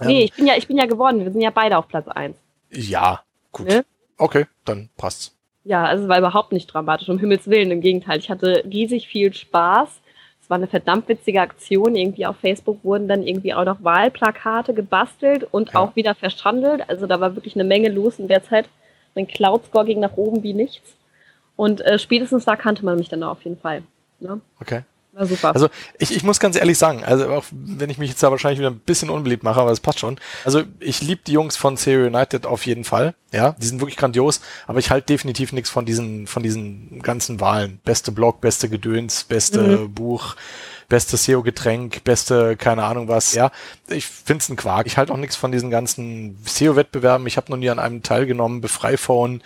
Nee, 0.00 0.20
Ähm, 0.20 0.24
ich 0.24 0.32
bin 0.34 0.46
ja, 0.46 0.54
ich 0.56 0.66
bin 0.68 0.76
ja 0.78 0.86
geworden. 0.86 1.24
Wir 1.24 1.32
sind 1.32 1.40
ja 1.40 1.50
beide 1.50 1.76
auf 1.78 1.88
Platz 1.88 2.08
1. 2.08 2.36
ja, 2.70 3.22
gut. 3.52 3.66
Ne? 3.68 3.84
Okay, 4.16 4.46
dann 4.64 4.88
passt's. 4.96 5.34
Ja, 5.64 5.84
also 5.84 6.04
es 6.04 6.08
war 6.08 6.18
überhaupt 6.18 6.52
nicht 6.52 6.66
dramatisch, 6.66 7.08
um 7.08 7.18
Himmels 7.18 7.48
Willen. 7.48 7.70
Im 7.70 7.80
Gegenteil, 7.80 8.18
ich 8.18 8.30
hatte 8.30 8.64
riesig 8.64 9.06
viel 9.08 9.32
Spaß. 9.32 10.00
Es 10.40 10.50
war 10.50 10.56
eine 10.56 10.66
verdammt 10.66 11.08
witzige 11.08 11.40
Aktion. 11.42 11.94
Irgendwie 11.94 12.24
auf 12.26 12.36
Facebook 12.38 12.82
wurden 12.84 13.06
dann 13.06 13.22
irgendwie 13.22 13.52
auch 13.54 13.64
noch 13.64 13.82
Wahlplakate 13.84 14.72
gebastelt 14.74 15.46
und 15.50 15.72
Ja. 15.72 15.80
auch 15.80 15.94
wieder 15.96 16.14
verschandelt. 16.14 16.88
Also 16.88 17.06
da 17.06 17.20
war 17.20 17.34
wirklich 17.36 17.54
eine 17.54 17.64
Menge 17.64 17.90
los 17.90 18.18
in 18.18 18.28
der 18.28 18.42
Zeit. 18.42 18.68
Mein 19.14 19.26
Cloud-Score 19.28 19.84
ging 19.84 20.00
nach 20.00 20.16
oben 20.16 20.42
wie 20.42 20.54
nichts. 20.54 20.96
Und 21.54 21.80
äh, 21.82 21.98
spätestens 21.98 22.44
da 22.44 22.56
kannte 22.56 22.84
man 22.84 22.96
mich 22.98 23.08
dann 23.08 23.22
auf 23.22 23.42
jeden 23.42 23.58
Fall. 23.58 23.82
Ne? 24.20 24.40
Okay. 24.60 24.82
War 25.18 25.26
super. 25.26 25.52
Also 25.52 25.68
ich, 25.98 26.14
ich 26.14 26.22
muss 26.22 26.38
ganz 26.38 26.54
ehrlich 26.54 26.78
sagen, 26.78 27.02
also 27.02 27.28
auch 27.30 27.44
wenn 27.50 27.90
ich 27.90 27.98
mich 27.98 28.10
jetzt 28.10 28.22
da 28.22 28.30
wahrscheinlich 28.30 28.60
wieder 28.60 28.70
ein 28.70 28.78
bisschen 28.78 29.10
unbeliebt 29.10 29.42
mache, 29.42 29.60
aber 29.60 29.72
es 29.72 29.80
passt 29.80 29.98
schon. 29.98 30.16
Also 30.44 30.62
ich 30.78 31.02
liebe 31.02 31.22
die 31.26 31.32
Jungs 31.32 31.56
von 31.56 31.76
Serial 31.76 32.14
United 32.14 32.46
auf 32.46 32.66
jeden 32.66 32.84
Fall. 32.84 33.14
Ja, 33.32 33.56
die 33.58 33.66
sind 33.66 33.80
wirklich 33.80 33.96
grandios, 33.96 34.40
aber 34.68 34.78
ich 34.78 34.90
halte 34.90 35.06
definitiv 35.06 35.52
nichts 35.52 35.70
von 35.70 35.84
diesen, 35.84 36.28
von 36.28 36.42
diesen 36.42 37.02
ganzen 37.02 37.40
Wahlen. 37.40 37.80
Beste 37.84 38.12
Blog, 38.12 38.40
beste 38.40 38.68
Gedöns, 38.68 39.24
beste 39.24 39.88
Buch, 39.88 40.36
beste 40.88 41.16
SEO-Getränk, 41.16 42.04
beste 42.04 42.56
keine 42.56 42.84
Ahnung 42.84 43.08
was. 43.08 43.34
Ja, 43.34 43.50
ich 43.88 44.06
find's 44.06 44.48
ein 44.48 44.56
Quark. 44.56 44.86
Ich 44.86 44.96
halte 44.96 45.12
auch 45.12 45.18
nichts 45.18 45.34
von 45.34 45.50
diesen 45.50 45.70
ganzen 45.70 46.38
SEO-Wettbewerben. 46.44 47.26
Ich 47.26 47.36
habe 47.36 47.50
noch 47.50 47.58
nie 47.58 47.70
an 47.70 47.80
einem 47.80 48.02
teilgenommen. 48.04 48.60
Befreiphone, 48.60 49.42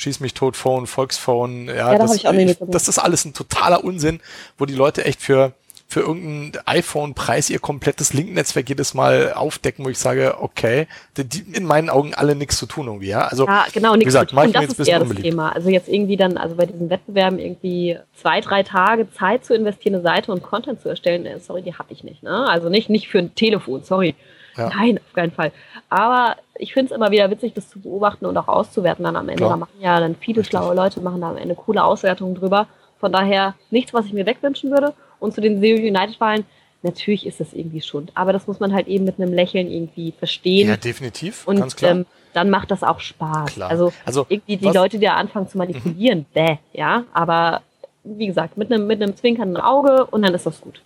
Schieß 0.00 0.20
mich 0.20 0.32
tot 0.32 0.56
Phone, 0.56 0.86
Volksphone. 0.86 1.66
Ja, 1.66 1.92
da 1.92 1.98
das, 1.98 2.14
ich 2.14 2.26
auch 2.26 2.32
mitgemacht. 2.32 2.74
das 2.74 2.88
ist 2.88 2.98
alles 2.98 3.26
ein 3.26 3.34
totaler 3.34 3.84
Unsinn, 3.84 4.20
wo 4.56 4.64
die 4.64 4.74
Leute 4.74 5.04
echt 5.04 5.20
für 5.20 5.52
für 5.88 6.00
irgendeinen 6.00 6.52
iPhone-Preis 6.66 7.50
ihr 7.50 7.58
komplettes 7.58 8.12
Link-Netzwerk 8.12 8.68
jedes 8.68 8.94
Mal 8.94 9.32
aufdecken, 9.32 9.84
wo 9.84 9.88
ich 9.88 9.98
sage, 9.98 10.36
okay, 10.38 10.86
die, 11.16 11.40
in 11.52 11.64
meinen 11.64 11.90
Augen 11.90 12.14
alle 12.14 12.36
nichts 12.36 12.58
zu 12.58 12.66
tun 12.66 12.86
irgendwie, 12.86 13.08
ja. 13.08 13.26
Also 13.26 13.44
Ja, 13.44 13.66
genau, 13.72 13.94
nichts 13.94 14.04
gesagt, 14.04 14.30
zu 14.30 14.36
tun. 14.36 14.46
ich 14.46 14.52
Das 14.52 14.78
ist 14.78 14.88
eher 14.88 15.00
das. 15.00 15.16
Thema. 15.16 15.50
Also 15.52 15.68
jetzt 15.68 15.88
irgendwie 15.88 16.16
dann, 16.16 16.36
also 16.36 16.54
bei 16.54 16.66
diesen 16.66 16.90
Wettbewerben 16.90 17.40
irgendwie 17.40 17.98
zwei, 18.14 18.40
drei 18.40 18.62
Tage 18.62 19.10
Zeit 19.10 19.44
zu 19.44 19.52
investieren, 19.52 19.96
eine 19.96 20.04
Seite 20.04 20.30
und 20.30 20.44
Content 20.44 20.80
zu 20.80 20.88
erstellen, 20.88 21.26
äh, 21.26 21.40
sorry, 21.40 21.62
die 21.62 21.74
habe 21.74 21.92
ich 21.92 22.04
nicht. 22.04 22.22
Ne? 22.22 22.48
Also 22.48 22.68
nicht, 22.68 22.88
nicht 22.88 23.08
für 23.08 23.18
ein 23.18 23.34
Telefon, 23.34 23.82
sorry. 23.82 24.14
Ja. 24.56 24.68
Nein, 24.68 24.98
auf 24.98 25.12
keinen 25.12 25.32
Fall. 25.32 25.52
Aber 25.88 26.36
ich 26.56 26.72
finde 26.72 26.92
es 26.92 26.96
immer 26.96 27.10
wieder 27.10 27.30
witzig, 27.30 27.54
das 27.54 27.68
zu 27.70 27.80
beobachten 27.80 28.26
und 28.26 28.36
auch 28.36 28.48
auszuwerten 28.48 29.04
dann 29.04 29.16
am 29.16 29.28
Ende. 29.28 29.38
Klar. 29.42 29.50
Da 29.50 29.56
machen 29.56 29.80
ja 29.80 30.00
dann 30.00 30.14
viele 30.16 30.38
Richtig. 30.40 30.50
schlaue 30.50 30.74
Leute, 30.74 31.00
machen 31.00 31.20
da 31.20 31.30
am 31.30 31.36
Ende 31.36 31.54
coole 31.54 31.82
Auswertungen 31.84 32.34
drüber. 32.34 32.66
Von 32.98 33.12
daher 33.12 33.54
nichts, 33.70 33.94
was 33.94 34.06
ich 34.06 34.12
mir 34.12 34.26
wegwünschen 34.26 34.70
würde. 34.70 34.92
Und 35.18 35.34
zu 35.34 35.40
den 35.40 35.60
SEO 35.60 35.76
United-Wahlen, 35.76 36.44
natürlich 36.82 37.26
ist 37.26 37.40
das 37.40 37.52
irgendwie 37.52 37.80
Schund. 37.80 38.10
Aber 38.14 38.32
das 38.32 38.46
muss 38.46 38.60
man 38.60 38.72
halt 38.74 38.88
eben 38.88 39.04
mit 39.04 39.18
einem 39.20 39.32
Lächeln 39.32 39.70
irgendwie 39.70 40.12
verstehen. 40.18 40.68
Ja, 40.68 40.76
definitiv, 40.76 41.46
Und 41.46 41.58
ganz 41.60 41.76
klar. 41.76 41.92
ähm, 41.92 42.06
dann 42.32 42.50
macht 42.50 42.70
das 42.70 42.82
auch 42.82 43.00
Spaß. 43.00 43.54
Klar. 43.54 43.70
Also, 43.70 43.92
Also, 44.04 44.26
irgendwie 44.28 44.56
die 44.56 44.64
was- 44.66 44.74
Leute, 44.74 44.98
die 44.98 45.06
da 45.06 45.14
anfangen 45.14 45.48
zu 45.48 45.58
manipulieren, 45.58 46.26
bäh, 46.34 46.56
ja. 46.72 47.04
Aber 47.12 47.62
wie 48.04 48.26
gesagt, 48.26 48.56
mit 48.56 48.72
einem 48.72 48.86
mit 48.86 49.02
einem 49.02 49.14
zwinkernden 49.16 49.58
Auge 49.58 50.06
und 50.06 50.22
dann 50.22 50.32
ist 50.34 50.46
das 50.46 50.60
gut. 50.60 50.80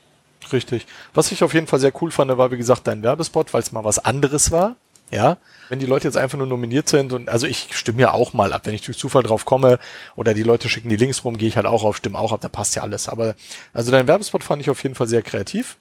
Richtig. 0.52 0.86
Was 1.14 1.32
ich 1.32 1.42
auf 1.42 1.54
jeden 1.54 1.66
Fall 1.66 1.80
sehr 1.80 1.92
cool 2.02 2.10
fand, 2.10 2.36
war 2.36 2.50
wie 2.50 2.56
gesagt 2.56 2.86
dein 2.86 3.02
Werbespot, 3.02 3.52
weil 3.54 3.62
es 3.62 3.72
mal 3.72 3.84
was 3.84 3.98
anderes 4.04 4.50
war. 4.50 4.76
Ja, 5.10 5.36
wenn 5.68 5.78
die 5.78 5.86
Leute 5.86 6.08
jetzt 6.08 6.16
einfach 6.16 6.38
nur 6.38 6.46
nominiert 6.46 6.88
sind 6.88 7.12
und 7.12 7.28
also 7.28 7.46
ich 7.46 7.68
stimme 7.76 8.00
ja 8.00 8.12
auch 8.12 8.32
mal 8.32 8.52
ab, 8.52 8.62
wenn 8.64 8.74
ich 8.74 8.80
durch 8.82 8.96
Zufall 8.98 9.22
drauf 9.22 9.44
komme 9.44 9.78
oder 10.16 10.32
die 10.34 10.42
Leute 10.42 10.68
schicken 10.68 10.88
die 10.88 10.96
Links 10.96 11.24
rum, 11.24 11.36
gehe 11.36 11.46
ich 11.46 11.56
halt 11.56 11.66
auch 11.66 11.84
auf, 11.84 11.98
stimme 11.98 12.18
auch 12.18 12.32
ab, 12.32 12.40
da 12.40 12.48
passt 12.48 12.74
ja 12.74 12.82
alles. 12.82 13.08
Aber 13.08 13.34
also 13.74 13.92
dein 13.92 14.08
Werbespot 14.08 14.42
fand 14.42 14.62
ich 14.62 14.70
auf 14.70 14.82
jeden 14.82 14.94
Fall 14.94 15.06
sehr 15.06 15.22
kreativ. 15.22 15.76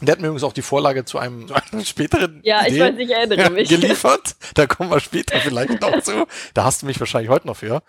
Der 0.00 0.12
hat 0.12 0.20
mir 0.20 0.28
übrigens 0.28 0.42
auch 0.42 0.54
die 0.54 0.62
Vorlage 0.62 1.04
zu 1.04 1.18
einem, 1.18 1.46
zu 1.48 1.54
einer 1.54 1.84
späteren 1.84 2.40
Ja, 2.44 2.66
ich 2.66 2.80
weiß, 2.80 2.94
ich 2.98 3.10
erinnere 3.10 3.50
mich. 3.52 3.68
geliefert. 3.68 4.34
Da 4.54 4.66
kommen 4.66 4.90
wir 4.90 5.00
später 5.00 5.38
vielleicht 5.38 5.80
noch 5.80 6.00
zu. 6.02 6.26
Da 6.54 6.64
hast 6.64 6.82
du 6.82 6.86
mich 6.86 6.98
wahrscheinlich 6.98 7.30
heute 7.30 7.46
noch 7.46 7.58
für. 7.58 7.82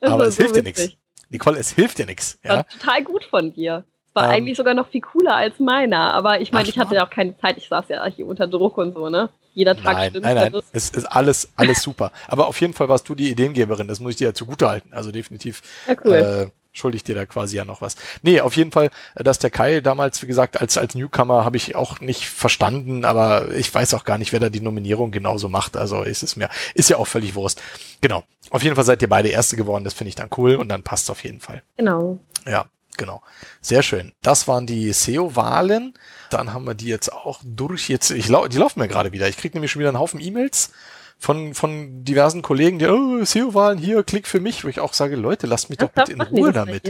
Das 0.00 0.12
Aber 0.12 0.26
es 0.26 0.36
so 0.36 0.42
hilft 0.42 0.56
dir 0.56 0.62
nichts. 0.62 0.82
witzig. 0.82 0.98
Nicole, 1.30 1.58
es 1.58 1.70
hilft 1.70 1.98
dir 1.98 2.06
nichts. 2.06 2.38
Ja? 2.44 2.56
War 2.56 2.68
total 2.68 3.04
gut 3.04 3.24
von 3.24 3.52
dir. 3.52 3.84
War 4.14 4.24
Ähm. 4.24 4.30
eigentlich 4.30 4.56
sogar 4.56 4.74
noch 4.74 4.88
viel 4.88 5.00
cooler 5.02 5.36
als 5.36 5.58
meiner. 5.58 6.12
Aber 6.14 6.40
ich 6.40 6.52
meine, 6.52 6.68
ich 6.68 6.78
hatte 6.78 6.94
ja 6.96 7.06
auch 7.06 7.10
keine 7.10 7.36
Zeit. 7.38 7.56
Ich 7.58 7.68
saß 7.68 7.84
ja 7.88 8.04
hier 8.06 8.26
unter 8.26 8.46
Druck 8.46 8.76
und 8.78 8.94
so, 8.94 9.08
ne? 9.08 9.28
Jeder 9.54 9.74
Tag 9.76 9.94
Nein, 9.96 10.10
stimmt 10.10 10.24
nein, 10.26 10.34
nein, 10.36 10.52
das. 10.52 10.64
es 10.72 10.90
ist 10.90 11.04
alles, 11.06 11.48
alles 11.56 11.82
super. 11.82 12.12
Aber 12.28 12.46
auf 12.46 12.60
jeden 12.60 12.72
Fall 12.72 12.88
warst 12.88 13.08
du 13.08 13.14
die 13.16 13.30
Ideengeberin, 13.30 13.88
das 13.88 13.98
muss 13.98 14.12
ich 14.12 14.16
dir 14.16 14.28
ja 14.28 14.34
zugute 14.34 14.68
halten. 14.68 14.90
Also 14.92 15.10
definitiv 15.10 15.60
Ja, 15.88 15.94
cool. 16.04 16.12
äh, 16.14 16.46
schuldig 16.72 17.02
dir 17.02 17.16
da 17.16 17.26
quasi 17.26 17.56
ja 17.56 17.64
noch 17.64 17.80
was. 17.82 17.96
Nee, 18.22 18.40
auf 18.40 18.56
jeden 18.56 18.70
Fall, 18.70 18.90
dass 19.16 19.40
der 19.40 19.50
Kai 19.50 19.80
damals, 19.80 20.22
wie 20.22 20.28
gesagt, 20.28 20.60
als, 20.60 20.78
als 20.78 20.94
Newcomer 20.94 21.44
habe 21.44 21.56
ich 21.56 21.74
auch 21.74 21.98
nicht 22.00 22.28
verstanden, 22.28 23.04
aber 23.04 23.52
ich 23.52 23.74
weiß 23.74 23.94
auch 23.94 24.04
gar 24.04 24.18
nicht, 24.18 24.32
wer 24.32 24.38
da 24.38 24.50
die 24.50 24.60
Nominierung 24.60 25.10
genauso 25.10 25.48
macht. 25.48 25.76
Also 25.76 26.02
ist 26.02 26.22
es 26.22 26.36
mir, 26.36 26.48
ist 26.74 26.88
ja 26.88 26.98
auch 26.98 27.08
völlig 27.08 27.34
Wurst. 27.34 27.60
Genau. 28.00 28.22
Auf 28.50 28.62
jeden 28.62 28.76
Fall 28.76 28.84
seid 28.84 29.02
ihr 29.02 29.08
beide 29.08 29.28
Erste 29.30 29.56
geworden, 29.56 29.82
das 29.82 29.94
finde 29.94 30.10
ich 30.10 30.14
dann 30.14 30.30
cool 30.36 30.54
und 30.54 30.68
dann 30.68 30.84
passt 30.84 31.10
auf 31.10 31.24
jeden 31.24 31.40
Fall. 31.40 31.62
Genau. 31.76 32.20
Ja, 32.46 32.66
genau. 33.00 33.22
Sehr 33.60 33.82
schön. 33.82 34.12
Das 34.22 34.46
waren 34.46 34.66
die 34.66 34.92
SEO-Wahlen. 34.92 35.94
Dann 36.30 36.52
haben 36.52 36.64
wir 36.66 36.74
die 36.74 36.86
jetzt 36.86 37.12
auch 37.12 37.40
durch. 37.44 37.88
Jetzt, 37.88 38.10
ich 38.12 38.28
lau 38.28 38.46
die 38.46 38.58
laufen 38.58 38.78
mir 38.78 38.86
gerade 38.86 39.10
wieder. 39.10 39.26
Ich 39.28 39.36
kriege 39.36 39.56
nämlich 39.56 39.72
schon 39.72 39.80
wieder 39.80 39.88
einen 39.88 39.98
Haufen 39.98 40.20
E-Mails 40.20 40.72
von, 41.18 41.54
von 41.54 42.04
diversen 42.04 42.42
Kollegen, 42.42 42.78
die, 42.78 42.86
oh, 42.86 43.24
SEO-Wahlen 43.24 43.78
hier, 43.78 44.02
klick 44.04 44.26
für 44.28 44.40
mich, 44.40 44.64
wo 44.64 44.68
ich 44.68 44.78
auch 44.80 44.92
sage, 44.92 45.16
Leute, 45.16 45.46
lasst 45.46 45.68
mich 45.68 45.78
doch 45.78 45.90
bitte 45.90 46.12
in 46.12 46.20
Ruhe 46.20 46.52
damit. 46.52 46.84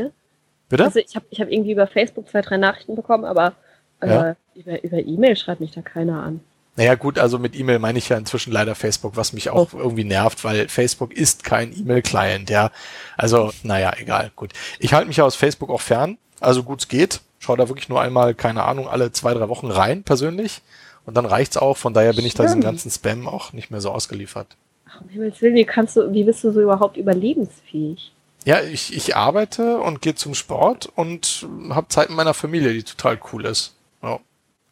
Bitte? 0.69 0.85
Also 0.85 1.01
ich 1.01 1.17
habe 1.17 1.27
ich 1.31 1.41
hab 1.41 1.51
irgendwie 1.51 1.73
über 1.73 1.87
Facebook 1.87 2.29
zwei, 2.29 2.43
drei 2.43 2.57
Nachrichten 2.57 2.95
bekommen, 2.95 3.25
aber 3.25 3.55
äh, 4.01 4.09
Ja. 4.09 4.37
über 4.55 4.85
über 4.85 4.99
E-Mail 4.99 5.35
schreibt 5.37 5.61
mich 5.61 5.73
da 5.73 5.81
keiner 5.83 6.23
an. 6.23 6.41
Naja, 6.81 6.95
gut, 6.95 7.18
also 7.18 7.39
mit 7.39 7.55
E-Mail 7.55 7.78
meine 7.78 7.99
ich 7.99 8.09
ja 8.09 8.16
inzwischen 8.16 8.53
leider 8.53 8.74
Facebook, 8.74 9.14
was 9.14 9.35
mich 9.35 9.51
auch 9.51 9.74
irgendwie 9.74 10.05
nervt, 10.05 10.45
weil 10.45 10.66
Facebook 10.70 11.12
ist 11.12 11.45
kein 11.45 11.78
E-Mail-Client, 11.78 12.49
ja. 12.49 12.70
Also, 13.18 13.53
naja, 13.62 13.93
egal, 13.99 14.33
gut. 14.35 14.55
Ich 14.78 14.95
halte 14.95 15.07
mich 15.07 15.18
ja 15.18 15.24
aus 15.24 15.37
Facebook 15.37 15.68
auch 15.68 15.83
fern, 15.83 16.16
also 16.41 16.62
gut 16.62 16.81
es 16.81 16.89
geht. 16.89 17.20
Schau 17.39 17.55
da 17.55 17.68
wirklich 17.68 17.91
nur 17.91 18.01
einmal, 18.01 18.35
keine 18.35 18.62
Ahnung, 18.62 18.89
alle 18.89 19.12
zwei, 19.12 19.35
drei 19.35 19.51
Wochen 19.51 19.66
rein, 19.66 20.05
persönlich. 20.05 20.62
Und 21.05 21.18
dann 21.18 21.26
reicht's 21.26 21.59
auch, 21.59 21.76
von 21.76 21.93
daher 21.93 22.14
bin 22.14 22.24
ich 22.24 22.33
da 22.33 22.45
diesem 22.45 22.62
ganzen 22.62 22.91
Spam 22.91 23.28
auch 23.28 23.53
nicht 23.53 23.70
mehr 23.70 23.83
so 23.83 23.91
ausgeliefert. 23.91 24.57
Ach, 24.89 25.03
um 25.03 25.09
Himmels 25.11 25.43
Willen, 25.43 25.57
wie 25.57 25.66
kannst 25.66 25.97
du, 25.97 26.11
wie 26.14 26.24
bist 26.24 26.43
du 26.45 26.51
so 26.51 26.62
überhaupt 26.62 26.97
überlebensfähig? 26.97 28.11
Ja, 28.47 28.62
ich, 28.62 28.97
ich 28.97 29.14
arbeite 29.16 29.81
und 29.81 30.01
gehe 30.01 30.14
zum 30.14 30.33
Sport 30.33 30.91
und 30.97 31.47
habe 31.68 31.89
Zeit 31.89 32.09
mit 32.09 32.16
meiner 32.16 32.33
Familie, 32.33 32.72
die 32.72 32.85
total 32.85 33.20
cool 33.35 33.45
ist. 33.45 33.74
Ja. 34.03 34.18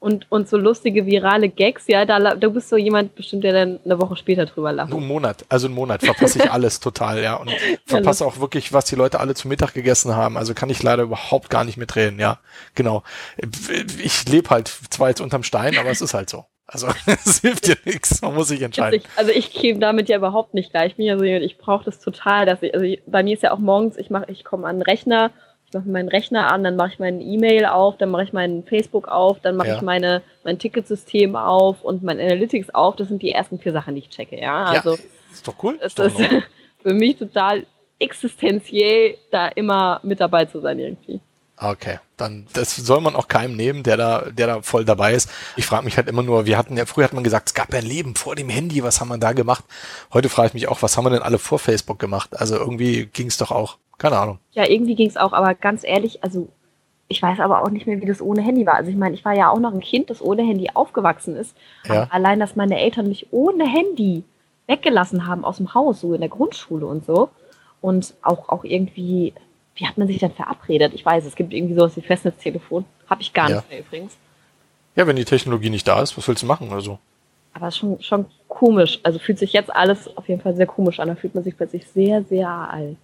Und, 0.00 0.30
und 0.30 0.48
so 0.48 0.56
lustige 0.56 1.06
virale 1.06 1.48
Gags, 1.48 1.88
ja, 1.88 2.04
da, 2.04 2.36
du 2.36 2.50
bist 2.52 2.68
so 2.68 2.76
jemand 2.76 3.16
bestimmt, 3.16 3.42
der 3.42 3.52
dann 3.52 3.80
eine 3.84 4.00
Woche 4.00 4.14
später 4.14 4.46
drüber 4.46 4.72
lacht. 4.72 4.90
Nur 4.90 5.00
einen 5.00 5.08
Monat, 5.08 5.44
also 5.48 5.66
einen 5.66 5.74
Monat 5.74 6.02
verpasse 6.02 6.38
ich 6.38 6.50
alles 6.52 6.78
total, 6.78 7.20
ja. 7.20 7.34
Und 7.34 7.50
verpasse 7.84 8.24
auch 8.24 8.38
wirklich, 8.38 8.72
was 8.72 8.84
die 8.84 8.94
Leute 8.94 9.18
alle 9.18 9.34
zu 9.34 9.48
Mittag 9.48 9.74
gegessen 9.74 10.14
haben. 10.14 10.36
Also 10.36 10.54
kann 10.54 10.70
ich 10.70 10.82
leider 10.84 11.02
überhaupt 11.02 11.50
gar 11.50 11.64
nicht 11.64 11.78
mitreden, 11.78 12.20
ja. 12.20 12.38
Genau. 12.76 13.02
Ich 14.00 14.28
lebe 14.28 14.50
halt 14.50 14.68
zwar 14.68 15.08
jetzt 15.08 15.20
unterm 15.20 15.42
Stein, 15.42 15.76
aber 15.78 15.90
es 15.90 16.00
ist 16.00 16.14
halt 16.14 16.30
so. 16.30 16.44
Also 16.68 16.88
es 17.06 17.40
hilft 17.40 17.66
dir 17.66 17.76
nichts, 17.84 18.20
man 18.20 18.34
muss 18.34 18.48
sich 18.48 18.62
entscheiden. 18.62 19.02
Also 19.16 19.32
ich 19.32 19.52
käme 19.52 19.80
damit 19.80 20.08
ja 20.08 20.18
überhaupt 20.18 20.54
nicht 20.54 20.70
klar. 20.70 20.86
Ich 20.86 20.96
bin 20.96 21.06
ja 21.06 21.18
so 21.18 21.24
jemand, 21.24 21.44
ich 21.44 21.56
brauche 21.56 21.84
das 21.84 21.98
total, 21.98 22.46
dass 22.46 22.62
ich, 22.62 22.74
also 22.74 22.84
ich, 22.84 23.02
bei 23.06 23.22
mir 23.22 23.34
ist 23.34 23.42
ja 23.42 23.52
auch 23.52 23.58
morgens, 23.58 23.96
ich 23.96 24.10
mache, 24.10 24.30
ich 24.30 24.44
komme 24.44 24.66
an 24.68 24.76
den 24.76 24.82
Rechner, 24.82 25.32
ich 25.68 25.74
mache 25.74 25.88
meinen 25.88 26.08
Rechner 26.08 26.50
an, 26.50 26.64
dann 26.64 26.76
mache 26.76 26.92
ich 26.94 26.98
meinen 26.98 27.20
E-Mail 27.20 27.66
auf, 27.66 27.98
dann 27.98 28.10
mache 28.10 28.22
ich 28.24 28.32
meinen 28.32 28.64
Facebook 28.64 29.06
auf, 29.08 29.40
dann 29.40 29.56
mache 29.56 29.68
Ja. 29.68 29.76
ich 29.76 29.82
meine 29.82 30.22
mein 30.44 30.58
Ticketsystem 30.58 31.36
auf 31.36 31.82
und 31.84 32.02
mein 32.02 32.18
Analytics 32.18 32.70
auf. 32.70 32.96
Das 32.96 33.08
sind 33.08 33.20
die 33.22 33.32
ersten 33.32 33.58
vier 33.58 33.72
Sachen, 33.72 33.94
die 33.94 34.00
ich 34.00 34.08
checke. 34.08 34.40
Ja, 34.40 34.64
also 34.64 34.92
ja, 34.94 34.98
ist 35.30 35.46
doch 35.46 35.54
cool. 35.62 35.76
es 35.80 35.92
Ist 35.94 36.20
ist 36.20 36.30
für 36.82 36.94
mich 36.94 37.16
total 37.16 37.66
existenziell, 37.98 39.16
da 39.30 39.48
immer 39.48 40.00
mit 40.02 40.20
dabei 40.20 40.44
zu 40.46 40.60
sein 40.60 40.78
irgendwie. 40.78 41.20
Okay, 41.60 41.98
dann 42.16 42.46
das 42.52 42.76
soll 42.76 43.00
man 43.00 43.16
auch 43.16 43.26
keinem 43.26 43.56
nehmen, 43.56 43.82
der 43.82 43.96
da, 43.96 44.20
der 44.30 44.46
da 44.46 44.62
voll 44.62 44.84
dabei 44.84 45.14
ist. 45.14 45.28
Ich 45.56 45.66
frage 45.66 45.84
mich 45.84 45.96
halt 45.96 46.08
immer 46.08 46.22
nur, 46.22 46.46
wir 46.46 46.56
hatten 46.56 46.76
ja, 46.76 46.86
früher 46.86 47.04
hat 47.04 47.12
man 47.12 47.24
gesagt, 47.24 47.48
es 47.48 47.54
gab 47.54 47.72
ja 47.72 47.80
ein 47.80 47.86
Leben 47.86 48.14
vor 48.14 48.36
dem 48.36 48.48
Handy, 48.48 48.82
was 48.84 49.00
haben 49.00 49.08
wir 49.08 49.18
da 49.18 49.32
gemacht? 49.32 49.64
Heute 50.12 50.28
frage 50.28 50.48
ich 50.48 50.54
mich 50.54 50.68
auch, 50.68 50.82
was 50.82 50.96
haben 50.96 51.04
wir 51.04 51.10
denn 51.10 51.22
alle 51.22 51.38
vor 51.38 51.58
Facebook 51.58 51.98
gemacht? 51.98 52.38
Also 52.38 52.56
irgendwie 52.56 53.06
ging 53.06 53.26
es 53.26 53.38
doch 53.38 53.50
auch. 53.50 53.78
Keine 53.98 54.18
Ahnung. 54.18 54.38
Ja, 54.52 54.68
irgendwie 54.68 54.94
ging 54.94 55.08
es 55.08 55.16
auch, 55.16 55.32
aber 55.32 55.54
ganz 55.54 55.82
ehrlich, 55.82 56.22
also 56.22 56.48
ich 57.08 57.20
weiß 57.20 57.40
aber 57.40 57.62
auch 57.62 57.70
nicht 57.70 57.86
mehr, 57.86 58.00
wie 58.00 58.06
das 58.06 58.20
ohne 58.22 58.42
Handy 58.42 58.64
war. 58.66 58.74
Also 58.74 58.90
ich 58.90 58.96
meine, 58.96 59.14
ich 59.14 59.24
war 59.24 59.34
ja 59.34 59.50
auch 59.50 59.58
noch 59.58 59.72
ein 59.72 59.80
Kind, 59.80 60.10
das 60.10 60.22
ohne 60.22 60.42
Handy 60.42 60.68
aufgewachsen 60.74 61.36
ist. 61.36 61.56
Ja. 61.86 62.06
Allein, 62.10 62.38
dass 62.38 62.54
meine 62.54 62.78
Eltern 62.78 63.08
mich 63.08 63.32
ohne 63.32 63.66
Handy 63.66 64.24
weggelassen 64.66 65.26
haben 65.26 65.44
aus 65.44 65.56
dem 65.56 65.74
Haus, 65.74 66.00
so 66.00 66.14
in 66.14 66.20
der 66.20 66.28
Grundschule 66.28 66.86
und 66.86 67.04
so. 67.04 67.30
Und 67.80 68.14
auch, 68.22 68.50
auch 68.50 68.64
irgendwie, 68.64 69.32
wie 69.78 69.86
hat 69.86 69.96
man 69.96 70.06
sich 70.08 70.18
dann 70.18 70.32
verabredet? 70.32 70.92
Ich 70.94 71.04
weiß, 71.06 71.24
es 71.24 71.34
gibt 71.36 71.52
irgendwie 71.54 71.74
sowas 71.74 71.96
wie 71.96 72.00
Festnetztelefon. 72.02 72.84
Habe 73.08 73.22
ich 73.22 73.32
gar 73.32 73.48
Ja. 73.48 73.56
nicht 73.56 73.70
mehr 73.70 73.78
übrigens. 73.80 74.16
Ja, 74.96 75.06
wenn 75.06 75.16
die 75.16 75.24
Technologie 75.24 75.70
nicht 75.70 75.86
da 75.86 76.02
ist, 76.02 76.16
was 76.18 76.26
willst 76.28 76.42
du 76.42 76.46
machen? 76.46 76.72
Also, 76.72 76.98
Aber 77.54 77.68
es 77.68 77.74
ist 77.74 77.78
schon, 77.80 78.02
schon 78.02 78.26
komisch. 78.48 78.98
Also 79.04 79.18
fühlt 79.18 79.38
sich 79.38 79.52
jetzt 79.52 79.74
alles 79.74 80.14
auf 80.16 80.28
jeden 80.28 80.40
Fall 80.42 80.54
sehr 80.56 80.66
komisch 80.66 80.98
an. 81.00 81.08
Da 81.08 81.14
fühlt 81.14 81.34
man 81.34 81.44
sich 81.44 81.56
plötzlich 81.56 81.86
sehr, 81.94 82.22
sehr 82.24 82.48
alt. 82.48 82.96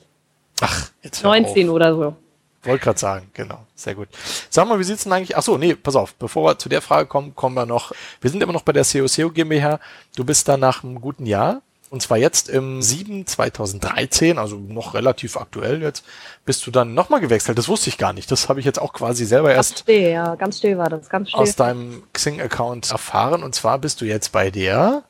ach, 0.60 0.90
jetzt 1.02 1.22
hör 1.22 1.30
19 1.30 1.68
auf. 1.68 1.74
oder 1.74 1.94
so. 1.94 2.16
Wollte 2.64 2.82
gerade 2.84 2.98
sagen, 2.98 3.30
genau. 3.34 3.60
Sehr 3.74 3.94
gut. 3.94 4.08
Sag 4.48 4.66
mal, 4.66 4.78
wie 4.78 4.84
sieht's 4.84 5.04
denn 5.04 5.12
eigentlich? 5.12 5.36
Ach 5.36 5.42
so, 5.42 5.58
nee, 5.58 5.74
pass 5.74 5.96
auf. 5.96 6.14
Bevor 6.14 6.44
wir 6.50 6.58
zu 6.58 6.68
der 6.68 6.80
Frage 6.80 7.06
kommen, 7.06 7.34
kommen 7.34 7.54
wir 7.56 7.66
noch. 7.66 7.92
Wir 8.20 8.30
sind 8.30 8.42
immer 8.42 8.52
noch 8.54 8.62
bei 8.62 8.72
der 8.72 8.84
COCO 8.84 9.30
GmbH. 9.30 9.78
Du 10.16 10.24
bist 10.24 10.48
da 10.48 10.56
nach 10.56 10.82
einem 10.82 11.00
guten 11.00 11.26
Jahr. 11.26 11.60
Und 11.90 12.02
zwar 12.02 12.18
jetzt 12.18 12.48
im 12.48 12.82
7 12.82 13.26
2013, 13.26 14.38
also 14.38 14.56
noch 14.56 14.94
relativ 14.94 15.36
aktuell 15.36 15.80
jetzt, 15.80 16.04
bist 16.44 16.66
du 16.66 16.70
dann 16.70 16.94
nochmal 16.94 17.20
gewechselt. 17.20 17.56
Das 17.56 17.68
wusste 17.68 17.88
ich 17.88 17.98
gar 17.98 18.12
nicht. 18.12 18.30
Das 18.30 18.48
habe 18.48 18.58
ich 18.58 18.66
jetzt 18.66 18.80
auch 18.80 18.92
quasi 18.92 19.24
selber 19.24 19.48
Ganz 19.48 19.70
erst 19.70 19.78
still, 19.80 20.10
ja. 20.10 20.34
Ganz 20.34 20.58
still 20.58 20.76
war 20.78 20.88
das. 20.88 21.08
Ganz 21.08 21.28
still. 21.28 21.40
aus 21.40 21.56
deinem 21.56 22.02
Xing-Account 22.12 22.90
erfahren. 22.90 23.42
Und 23.42 23.54
zwar 23.54 23.78
bist 23.78 24.00
du 24.00 24.06
jetzt 24.06 24.32
bei 24.32 24.50
der, 24.50 25.04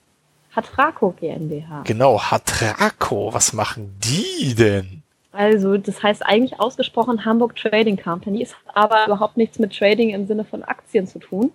Hatraco 0.54 1.10
GmbH. 1.18 1.82
genau, 1.84 2.20
Hatraco. 2.20 3.32
Was 3.32 3.52
machen 3.52 3.96
die 4.04 4.54
denn? 4.54 5.02
Also, 5.32 5.76
das 5.76 6.02
heißt 6.02 6.24
eigentlich 6.24 6.60
ausgesprochen 6.60 7.24
Hamburg 7.24 7.56
Trading 7.56 7.96
Company. 8.00 8.42
Es 8.42 8.54
hat 8.54 8.76
aber 8.76 9.06
überhaupt 9.06 9.36
nichts 9.36 9.58
mit 9.58 9.76
Trading 9.76 10.10
im 10.10 10.26
Sinne 10.26 10.44
von 10.44 10.62
Aktien 10.62 11.08
zu 11.08 11.18
tun, 11.18 11.52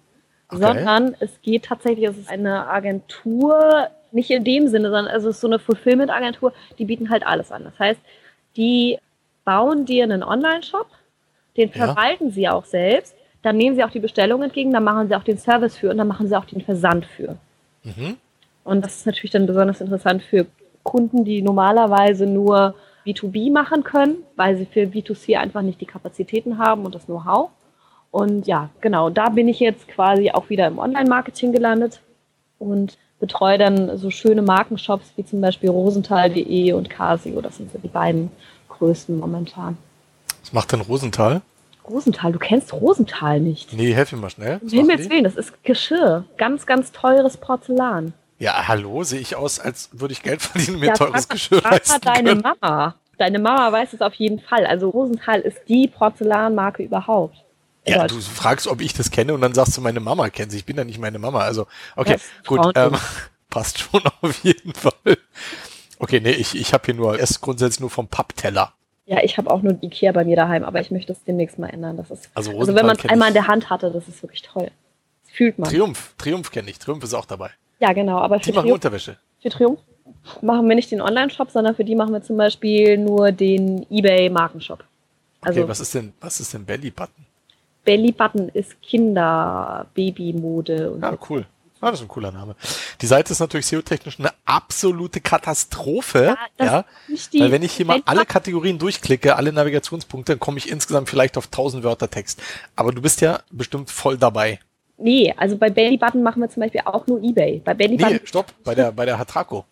Okay. 0.51 0.61
sondern 0.61 1.15
es 1.19 1.41
geht 1.41 1.65
tatsächlich, 1.65 2.07
es 2.07 2.17
ist 2.17 2.29
eine 2.29 2.67
Agentur, 2.67 3.87
nicht 4.11 4.31
in 4.31 4.43
dem 4.43 4.67
Sinne, 4.67 4.89
sondern 4.89 5.15
es 5.15 5.23
ist 5.23 5.41
so 5.41 5.47
eine 5.47 5.59
Fulfillment-Agentur, 5.59 6.53
die 6.79 6.85
bieten 6.85 7.11
halt 7.11 7.25
alles 7.25 7.51
an. 7.51 7.63
Das 7.63 7.77
heißt, 7.77 7.99
die 8.57 8.97
bauen 9.45 9.85
dir 9.85 10.03
einen 10.03 10.23
Online-Shop, 10.23 10.87
den 11.55 11.69
Ja. 11.69 11.85
verwalten 11.93 12.31
sie 12.31 12.49
auch 12.49 12.65
selbst, 12.65 13.15
dann 13.43 13.57
nehmen 13.57 13.75
sie 13.75 13.83
auch 13.83 13.91
die 13.91 13.99
Bestellung 13.99 14.41
entgegen, 14.41 14.73
dann 14.73 14.83
machen 14.83 15.07
sie 15.07 15.15
auch 15.15 15.23
den 15.23 15.37
Service 15.37 15.77
für 15.77 15.91
und 15.91 15.97
dann 15.97 16.07
machen 16.07 16.27
sie 16.27 16.35
auch 16.35 16.45
den 16.45 16.61
Versand 16.61 17.05
für. 17.05 17.37
Mhm. 17.83 18.17
Und 18.63 18.83
das 18.83 18.97
ist 18.97 19.05
natürlich 19.05 19.31
dann 19.31 19.45
besonders 19.45 19.81
interessant 19.81 20.23
für 20.23 20.47
Kunden, 20.83 21.25
die 21.25 21.41
normalerweise 21.43 22.25
nur 22.25 22.73
B2B 23.05 23.51
machen 23.51 23.83
können, 23.83 24.23
weil 24.35 24.57
sie 24.57 24.65
für 24.65 24.81
B2C 24.81 25.37
einfach 25.37 25.61
nicht 25.61 25.79
die 25.79 25.85
Kapazitäten 25.85 26.57
haben 26.57 26.85
und 26.85 26.95
das 26.95 27.05
Know-how. 27.05 27.49
Und 28.12 28.47
ja, 28.47 28.70
genau, 28.82 29.10
da 29.10 29.30
bin 29.30 29.47
ich 29.47 29.60
jetzt 29.60 29.88
quasi 29.88 30.32
auch 30.32 30.49
wieder 30.49 30.68
im 30.68 30.80
Online-Marketing 30.80 31.51
gelandet 31.51 32.01
und 32.57 32.97
betreue 33.20 33.57
dann 33.57 33.97
so 33.97 34.10
schöne 34.10 34.41
Markenshops 34.41 35.12
wie 35.16 35.26
zum 35.26 35.41
Beispiel 35.41 35.70
rosenthal.de 35.70 36.74
und 36.74 36.89
Casio. 36.89 37.41
Das 37.41 37.57
sind 37.57 37.72
so 37.72 37.78
die 37.78 37.88
beiden 37.88 38.32
größten 38.70 39.20
momentan. 39.20 39.78
Was 40.41 40.53
macht 40.53 40.72
denn 40.72 40.82
Rosenthal? 40.82 41.41
Rosenthal, 41.88 42.32
du 42.32 42.39
kennst 42.39 42.72
Rosenthal 42.74 43.39
nicht. 43.39 43.74
Nee, 43.74 43.93
helf 43.93 44.12
mir 44.12 44.20
mal 44.20 44.30
schnell. 44.30 44.60
Um 44.62 44.70
Himmels? 44.70 45.10
Willen, 45.10 45.24
das 45.24 45.36
ist 45.36 45.64
Geschirr. 45.64 46.24
Ganz, 46.38 46.66
ganz 46.66 46.91
teures 46.91 47.38
Porzellan. 47.38 48.14
Ja, 48.38 48.68
hallo, 48.68 49.03
sehe 49.03 49.20
ich 49.20 49.36
aus, 49.36 49.60
als 49.60 49.89
würde 49.91 50.14
ich 50.14 50.24
Geld 50.24 50.41
verdienen 50.43 50.80
mir 50.80 50.88
Ja, 50.88 50.93
teures 50.93 51.26
frag- 51.26 51.30
Geschirr 51.36 51.62
frag 51.62 51.72
leisten 51.74 52.01
deine 52.01 52.30
können. 52.30 52.41
Mama. 52.62 52.95
Deine 53.18 53.39
Mama 53.39 53.72
weiß 53.72 53.93
es 53.93 54.01
auf 54.01 54.14
jeden 54.14 54.39
Fall. 54.39 54.66
Also 54.66 54.89
Rosenthal 54.89 55.41
ist 55.41 55.60
die 55.68 55.88
Porzellanmarke 55.88 56.84
überhaupt. 56.84 57.43
Ja, 57.88 58.05
du 58.07 58.19
fragst, 58.19 58.67
ob 58.67 58.82
ich 58.82 58.93
das 58.93 59.09
kenne 59.09 59.34
und 59.34 59.41
dann 59.41 59.53
sagst 59.53 59.75
du, 59.77 59.82
meine 59.82 59.99
Mama 59.99 60.30
kennt 60.30 60.51
sie. 60.51 60.57
Ich 60.57 60.65
bin 60.65 60.77
ja 60.77 60.84
nicht 60.84 60.99
meine 60.99 61.17
Mama. 61.19 61.39
Also, 61.41 61.65
okay, 61.95 62.17
gut, 62.45 62.71
ähm, 62.75 62.93
passt 63.49 63.80
schon 63.80 64.01
auf 64.21 64.43
jeden 64.43 64.73
Fall. 64.73 65.17
Okay, 65.97 66.19
nee, 66.19 66.32
ich, 66.32 66.55
ich 66.55 66.73
habe 66.73 66.86
hier 66.86 66.93
nur, 66.93 67.17
erst 67.19 67.41
grundsätzlich 67.41 67.80
nur 67.80 67.89
vom 67.89 68.07
Pappteller. 68.07 68.73
ja, 69.05 69.23
ich 69.23 69.38
habe 69.38 69.49
auch 69.49 69.61
nur 69.61 69.77
Ikea 69.82 70.11
bei 70.11 70.23
mir 70.23 70.36
daheim, 70.36 70.63
aber 70.63 70.80
ich 70.82 70.91
möchte 70.91 71.13
das 71.13 71.23
demnächst 71.23 71.57
mal 71.57 71.67
ändern. 71.67 71.97
Das 71.97 72.11
ist, 72.11 72.30
Also 72.36 72.57
also, 72.57 72.75
wenn 72.75 72.86
man 72.86 72.95
es 72.97 73.05
einmal 73.05 73.30
in 73.30 73.34
der 73.34 73.47
Hand 73.47 73.69
hatte, 73.69 73.91
das 73.91 74.07
ist 74.07 74.21
wirklich 74.21 74.43
toll. 74.43 74.69
Das 75.23 75.34
fühlt 75.34 75.57
man. 75.57 75.69
Triumph, 75.69 76.13
Triumph 76.17 76.51
kenne 76.51 76.69
ich. 76.69 76.80
Triumph 76.80 77.03
ist 77.03 77.13
auch 77.13 77.25
dabei. 77.25 77.49
Ja, 77.80 77.93
genau. 77.93 78.19
Aber 78.19 78.38
Die 78.38 78.43
für 78.45 78.51
machen 78.51 78.65
Triumph, 78.65 78.75
Unterwäsche. 78.75 79.17
für 79.41 79.49
Triumph 79.49 79.80
machen 80.41 80.67
wir 80.67 80.75
nicht 80.75 80.91
den 80.91 81.01
Online-Shop, 81.01 81.49
sondern 81.49 81.75
für 81.75 81.84
die 81.86 81.95
machen 81.95 82.13
wir 82.13 82.21
zum 82.21 82.38
Beispiel 82.38 82.97
nur 82.97 83.32
den 83.32 83.86
eBay-Markenshop. 83.89 84.80
Okay, 85.41 85.49
Also 85.49 85.67
was 85.67 85.80
ist 85.80 85.93
denn, 85.95 86.13
was 86.19 86.39
ist 86.39 86.53
denn 86.53 86.65
Belly 86.65 86.91
Button? 86.91 87.25
Belly 87.89 88.11
Button 88.11 88.49
ist 88.49 88.79
Kinder, 88.83 89.87
Babymode 89.95 90.91
und 90.91 91.01
Ja, 91.01 91.17
cool. 91.27 91.47
Ah, 91.81 91.89
das 91.89 92.01
ist 92.01 92.05
ein 92.05 92.07
cooler 92.07 92.31
Name. 92.31 92.55
Die 93.01 93.07
Seite 93.07 93.31
ist 93.31 93.39
natürlich 93.39 93.65
SEO-technisch 93.65 94.19
eine 94.19 94.29
absolute 94.45 95.21
Katastrophe. 95.21 96.35
Ja, 96.59 96.85
die 97.33 97.39
weil 97.39 97.51
wenn 97.51 97.63
ich 97.63 97.71
hier 97.71 97.87
mal 97.87 97.99
alle 98.05 98.27
Kategorien 98.27 98.77
durchklicke, 98.77 99.35
alle 99.35 99.51
Navigationspunkte, 99.51 100.33
dann 100.33 100.39
komme 100.39 100.59
ich 100.59 100.69
insgesamt 100.69 101.09
vielleicht 101.09 101.35
auf 101.35 101.45
1000 101.45 101.83
Wörter 101.83 102.11
Text. 102.11 102.39
Aber 102.75 102.91
du 102.91 103.01
bist 103.01 103.21
ja 103.21 103.39
bestimmt 103.49 103.89
voll 103.89 104.19
dabei. 104.19 104.59
Nee, 104.99 105.33
also 105.35 105.57
bei 105.57 105.71
Belly 105.71 105.97
Button 105.97 106.21
machen 106.21 106.43
wir 106.43 106.49
zum 106.49 106.61
Beispiel 106.61 106.81
auch 106.85 107.07
nur 107.07 107.23
eBay. 107.23 107.59
Bei 107.65 107.73
Belly 107.73 107.95
Nee, 107.95 108.19
stopp, 108.23 108.53
bei 108.63 108.75
der, 108.75 108.91
bei 108.91 109.05
der 109.05 109.17
Hatraco. 109.17 109.65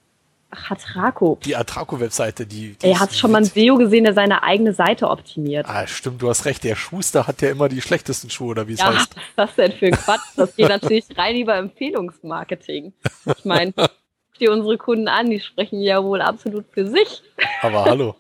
Ach, 0.50 0.70
Hatraco. 0.70 1.38
Die 1.44 1.56
Atraco-Webseite, 1.56 2.46
die. 2.46 2.76
die 2.76 2.92
ist 2.92 3.00
hast 3.00 3.18
schon 3.20 3.32
mal 3.32 3.40
einen 3.40 3.48
witzig. 3.48 3.66
SEO 3.68 3.76
gesehen, 3.76 4.06
der 4.06 4.14
seine 4.14 4.44
eigene 4.44 4.74
Seite 4.74 5.10
optimiert? 5.10 5.66
Ah, 5.68 5.86
stimmt, 5.88 6.22
du 6.22 6.30
hast 6.30 6.46
recht. 6.46 6.64
Der 6.64 6.76
Schuster 6.76 7.28
hat 7.28 7.42
ja 7.42 7.50
immer 7.50 7.68
die 7.68 7.82
schlechtesten 7.82 8.30
Schuhe, 8.30 8.52
oder 8.52 8.68
wie 8.68 8.74
es 8.74 8.80
Ja, 8.80 8.88
was 8.94 8.96
heißt. 8.96 9.10
ist 9.18 9.20
das 9.36 9.56
denn 9.56 9.72
für 9.74 9.88
ein 9.88 9.92
Quatsch? 9.92 10.22
Das 10.38 10.56
geht 10.56 10.70
natürlich 10.70 11.06
rein 11.18 11.36
über 11.36 11.56
Empfehlungsmarketing. 11.58 12.94
Ich 13.38 13.46
meine, 13.46 13.74
guck 13.76 13.92
dir 14.40 14.52
unsere 14.54 14.78
Kunden 14.78 15.10
an, 15.10 15.30
die 15.30 15.42
sprechen 15.42 15.82
ja 15.82 16.02
wohl 16.04 16.22
absolut 16.22 16.66
für 16.72 16.88
sich. 16.88 17.22
Aber 17.62 17.84
hallo. 17.86 18.16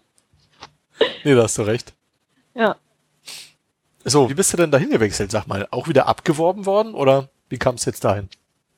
Nee, 1.23 1.35
da 1.35 1.43
hast 1.43 1.57
du 1.57 1.61
recht. 1.61 1.93
Ja. 2.55 2.75
So, 4.03 4.29
wie 4.29 4.33
bist 4.33 4.51
du 4.51 4.57
denn 4.57 4.71
dahin 4.71 4.89
gewechselt, 4.89 5.31
sag 5.31 5.47
mal? 5.47 5.67
Auch 5.71 5.87
wieder 5.87 6.07
abgeworben 6.07 6.65
worden 6.65 6.93
oder 6.93 7.29
wie 7.49 7.57
kam 7.57 7.75
es 7.75 7.85
jetzt 7.85 8.03
dahin? 8.03 8.29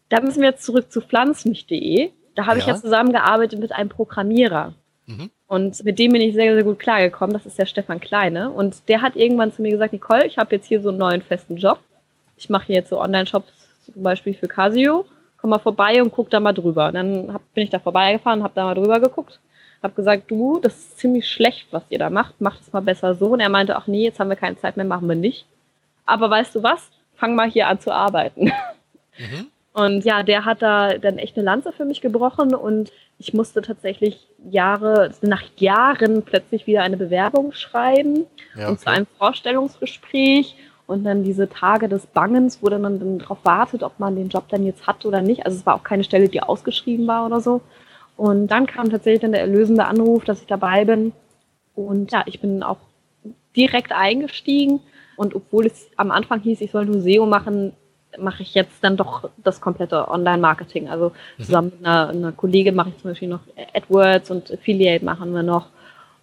Da 0.10 0.22
müssen 0.22 0.41
wir 0.41 0.50
jetzt 0.50 0.64
zurück 0.64 0.91
zu 0.91 1.02
pflanzmich.de. 1.02 2.12
Da 2.40 2.46
habe 2.46 2.58
ich 2.58 2.66
Ja. 2.66 2.74
ja 2.74 2.80
zusammengearbeitet 2.80 3.60
mit 3.60 3.74
einem 3.74 3.90
Programmierer. 3.90 4.72
Mhm. 5.08 5.30
Und 5.48 5.84
mit 5.84 6.00
dem 6.00 6.14
bin 6.14 6.22
ich 6.22 6.34
sehr, 6.36 6.54
sehr 6.54 6.64
gut 6.64 6.80
klargekommen. 6.80 7.34
Das 7.34 7.46
ist 7.46 7.60
der 7.60 7.66
Stefan 7.66 8.00
Kleine. 8.00 8.50
Und 8.50 8.88
der 8.88 9.02
hat 9.02 9.18
irgendwann 9.18 9.52
zu 9.52 9.62
mir 9.62 9.72
gesagt, 9.72 9.92
Nicole, 9.92 10.26
ich 10.26 10.38
habe 10.38 10.56
jetzt 10.56 10.68
hier 10.68 10.82
so 10.82 10.88
einen 10.88 11.00
neuen 11.00 11.22
festen 11.22 11.58
Job. 11.58 11.80
Ich 12.38 12.50
mache 12.50 12.68
hier 12.68 12.78
jetzt 12.78 12.92
so 12.92 13.02
Online-Shops 13.02 13.52
zum 13.94 14.04
Beispiel 14.04 14.34
für 14.34 14.48
Casio. 14.48 15.06
Komm 15.42 15.50
mal 15.50 15.60
vorbei 15.60 16.02
und 16.02 16.14
guck 16.14 16.30
da 16.30 16.40
mal 16.40 16.54
drüber. 16.54 16.88
Und 16.88 16.94
dann 16.94 17.34
hab, 17.34 17.42
bin 17.54 17.66
ich 17.66 17.70
da 17.70 17.80
vorbeigefahren, 17.80 18.42
habe 18.42 18.54
da 18.56 18.64
mal 18.64 18.76
drüber 18.76 19.02
geguckt. 19.02 19.42
Hab 19.84 19.98
gesagt, 19.98 20.32
du, 20.32 20.62
das 20.62 20.78
ist 20.78 20.98
ziemlich 21.00 21.28
schlecht, 21.28 21.68
was 21.72 21.84
ihr 21.90 22.00
da 22.00 22.10
macht. 22.10 22.40
Macht 22.40 22.62
es 22.62 22.72
mal 22.72 22.80
besser 22.80 23.16
so. 23.16 23.28
Und 23.28 23.42
er 23.42 23.50
meinte, 23.50 23.76
ach 23.76 23.88
nee, 23.88 24.06
jetzt 24.06 24.22
haben 24.22 24.30
wir 24.30 24.38
keine 24.38 24.58
Zeit 24.58 24.78
mehr, 24.78 24.86
machen 24.86 25.10
wir 25.10 25.16
nicht. 25.18 25.46
Aber 26.06 26.30
weißt 26.30 26.56
du 26.56 26.64
was? 26.64 26.90
Fang 27.16 27.36
mal 27.36 27.50
hier 27.52 27.68
an 27.68 27.82
zu 27.82 27.92
arbeiten. 27.92 28.46
Mhm. 29.18 29.48
Und 29.74 30.03
ja, 30.03 30.24
der 30.24 30.45
hat 30.45 30.61
da 30.61 30.97
dann 30.97 31.17
echt 31.17 31.38
eine 31.38 31.45
Lanze 31.45 31.72
für 31.72 31.86
mich 31.86 32.01
gebrochen 32.01 32.55
und 32.55 32.91
ich 33.20 33.34
musste 33.34 33.61
tatsächlich 33.61 34.28
Jahre, 34.49 35.11
nach 35.22 35.43
Jahren 35.57 36.24
plötzlich 36.24 36.65
wieder 36.65 36.82
eine 36.82 36.97
Bewerbung 36.97 37.51
schreiben 37.51 38.26
Ja, 38.55 38.70
und 38.70 38.80
zu 38.80 38.88
okay. 38.88 38.95
einem 38.95 39.07
Vorstellungsgespräch 39.17 40.55
und 40.88 41.03
dann 41.03 41.24
diese 41.24 41.47
Tage 41.47 41.88
des 41.88 42.07
Bangens, 42.07 42.63
wo 42.63 42.70
dann 42.70 42.82
man 42.82 42.97
dann 42.99 43.20
darauf 43.20 43.38
wartet, 43.43 43.84
ob 43.84 43.99
man 43.99 44.15
den 44.15 44.30
Job 44.30 44.45
dann 44.49 44.65
jetzt 44.65 44.88
hat 44.88 45.05
oder 45.05 45.22
nicht. 45.22 45.45
Also 45.45 45.59
es 45.59 45.65
war 45.65 45.76
auch 45.76 45.84
keine 45.84 46.03
Stelle, 46.03 46.30
die 46.30 46.41
ausgeschrieben 46.41 47.05
war 47.05 47.28
oder 47.28 47.41
so. 47.41 47.61
Und 48.17 48.47
dann 48.47 48.65
kam 48.65 48.89
tatsächlich 48.89 49.22
dann 49.22 49.34
der 49.34 49.41
erlösende 49.41 49.86
Anruf, 49.86 50.26
dass 50.26 50.41
ich 50.41 50.47
dabei 50.47 50.86
bin. 50.86 51.13
Und 51.76 52.11
ja, 52.11 52.24
ich 52.26 52.41
bin 52.41 52.63
auch 52.63 52.80
direkt 53.55 53.91
eingestiegen. 53.91 54.80
Und 55.15 55.36
obwohl 55.36 55.67
es 55.67 55.89
am 55.95 56.11
Anfang 56.11 56.41
hieß, 56.41 56.59
ich 56.61 56.72
soll 56.72 56.86
nur 56.86 57.01
SEO 57.01 57.26
machen, 57.26 57.74
mache 58.18 58.43
ich 58.43 58.53
jetzt 58.53 58.76
dann 58.82 58.97
doch 58.97 59.30
das 59.38 59.62
komplette 59.62 60.07
Online-Marketing. 60.10 60.89
Also 60.89 61.12
zusammen 61.38 61.72
mit 61.76 61.86
einer, 61.86 62.10
einer 62.10 62.32
Kollegin 62.32 62.76
mache 62.76 62.89
ich 62.89 62.97
zum 62.97 63.12
Beispiel 63.12 63.28
noch 63.28 63.41
AdWords 63.74 64.32
und 64.32 64.51
Affiliate 64.51 65.05
machen 65.05 65.34
wir 65.34 65.43
noch 65.43 65.68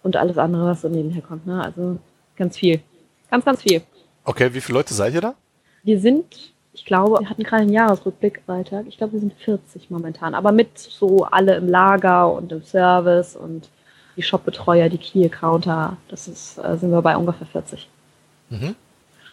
und 0.03 0.15
alles 0.15 0.37
andere, 0.37 0.65
was 0.65 0.81
so 0.81 0.89
nebenher 0.89 1.21
kommt. 1.21 1.47
Ne? 1.47 1.63
Also 1.63 1.97
ganz 2.35 2.57
viel. 2.57 2.81
Ganz, 3.29 3.45
ganz 3.45 3.61
viel. 3.61 3.81
Okay, 4.23 4.53
wie 4.53 4.61
viele 4.61 4.79
Leute 4.79 4.93
seid 4.93 5.13
ihr 5.13 5.21
da? 5.21 5.35
Wir 5.83 5.99
sind, 5.99 6.53
ich 6.73 6.85
glaube, 6.85 7.19
wir 7.19 7.29
hatten 7.29 7.43
gerade 7.43 7.63
einen 7.63 7.73
Jahresrückblick, 7.73 8.41
Freitag. 8.45 8.85
Ich 8.87 8.97
glaube, 8.97 9.13
wir 9.13 9.19
sind 9.19 9.33
40 9.33 9.89
momentan. 9.89 10.35
Aber 10.35 10.51
mit 10.51 10.77
so 10.77 11.23
alle 11.23 11.55
im 11.55 11.67
Lager 11.67 12.31
und 12.31 12.51
im 12.51 12.63
Service 12.63 13.35
und 13.35 13.69
die 14.17 14.23
Shopbetreuer, 14.23 14.89
die 14.89 14.97
Key-Accounter. 14.97 15.95
Das 16.09 16.27
ist, 16.27 16.57
äh, 16.57 16.75
sind 16.77 16.91
wir 16.91 17.01
bei 17.01 17.15
ungefähr 17.15 17.47
40. 17.47 17.87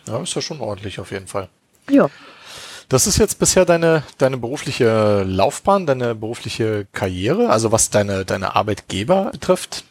Ja, 0.07 0.21
ist 0.21 0.35
ja 0.35 0.43
schon 0.43 0.61
ordentlich 0.61 1.01
auf 1.01 1.11
jeden 1.11 1.27
Fall. 1.27 1.49
Ja. 1.91 2.09
Das 2.89 3.07
ist 3.07 3.19
jetzt 3.19 3.39
bisher 3.39 3.65
deine, 3.65 4.03
deine 4.19 4.37
berufliche 4.37 5.23
Laufbahn, 5.23 5.87
deine 5.87 6.15
berufliche 6.15 6.87
Karriere, 6.93 7.49
also 7.51 7.73
was 7.73 7.91
deine, 7.91 8.25
deine 8.25 8.55
Arbeitgeber 8.57 9.31
betrifft, 9.33 9.85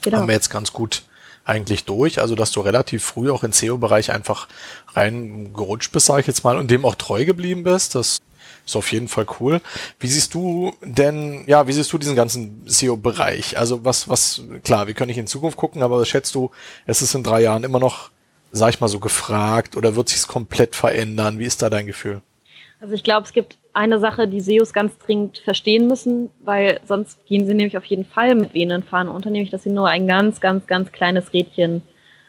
Genau. 0.00 0.18
haben 0.18 0.28
wir 0.28 0.34
jetzt 0.34 0.50
ganz 0.50 0.72
gut 0.72 1.02
eigentlich 1.44 1.84
durch. 1.84 2.20
Also, 2.20 2.34
dass 2.34 2.50
du 2.52 2.60
relativ 2.60 3.04
früh 3.04 3.30
auch 3.30 3.44
im 3.44 3.52
SEO-Bereich 3.52 4.12
einfach 4.12 4.48
reingerutscht 4.94 5.92
bist, 5.92 6.06
sage 6.06 6.20
ich 6.22 6.26
jetzt 6.26 6.44
mal, 6.44 6.56
und 6.56 6.70
dem 6.70 6.84
auch 6.84 6.94
treu 6.94 7.24
geblieben 7.24 7.62
bist. 7.64 7.94
Das 7.94 8.20
ist 8.64 8.76
auf 8.76 8.92
jeden 8.92 9.08
Fall 9.08 9.26
cool. 9.40 9.60
Wie 9.98 10.06
siehst 10.08 10.34
du 10.34 10.72
denn, 10.82 11.44
ja, 11.46 11.66
wie 11.66 11.72
siehst 11.72 11.92
du 11.92 11.98
diesen 11.98 12.16
ganzen 12.16 12.62
SEO-Bereich? 12.66 13.58
Also, 13.58 13.84
was, 13.84 14.08
was, 14.08 14.42
klar, 14.64 14.86
wir 14.86 14.94
können 14.94 15.08
nicht 15.08 15.18
in 15.18 15.26
Zukunft 15.26 15.56
gucken, 15.56 15.82
aber 15.82 16.00
was 16.00 16.08
schätzt 16.08 16.34
du, 16.34 16.50
es 16.86 17.02
ist 17.02 17.14
in 17.14 17.22
drei 17.24 17.42
Jahren 17.42 17.64
immer 17.64 17.78
noch, 17.80 18.10
sag 18.52 18.70
ich 18.70 18.80
mal 18.80 18.88
so, 18.88 19.00
gefragt 19.00 19.76
oder 19.76 19.96
wird 19.96 20.10
sich's 20.10 20.28
komplett 20.28 20.76
verändern? 20.76 21.38
Wie 21.38 21.44
ist 21.44 21.62
da 21.62 21.70
dein 21.70 21.86
Gefühl? 21.86 22.20
Also 22.80 22.94
ich 22.94 23.02
glaube, 23.02 23.26
es 23.26 23.32
gibt 23.32 23.56
eine 23.72 23.98
Sache, 23.98 24.28
die 24.28 24.40
SEOs 24.40 24.72
ganz 24.72 24.98
dringend 24.98 25.38
verstehen 25.38 25.88
müssen, 25.88 26.30
weil 26.44 26.80
sonst 26.84 27.24
gehen 27.26 27.46
sie 27.46 27.54
nämlich 27.54 27.78
auf 27.78 27.84
jeden 27.86 28.04
Fall 28.04 28.34
mit 28.34 28.54
Venen 28.54 28.82
fahren 28.82 29.08
unter, 29.08 29.30
nämlich 29.30 29.50
dass 29.50 29.62
sie 29.62 29.70
nur 29.70 29.88
ein 29.88 30.06
ganz, 30.06 30.40
ganz, 30.40 30.66
ganz 30.66 30.92
kleines 30.92 31.32
Rädchen 31.32 31.82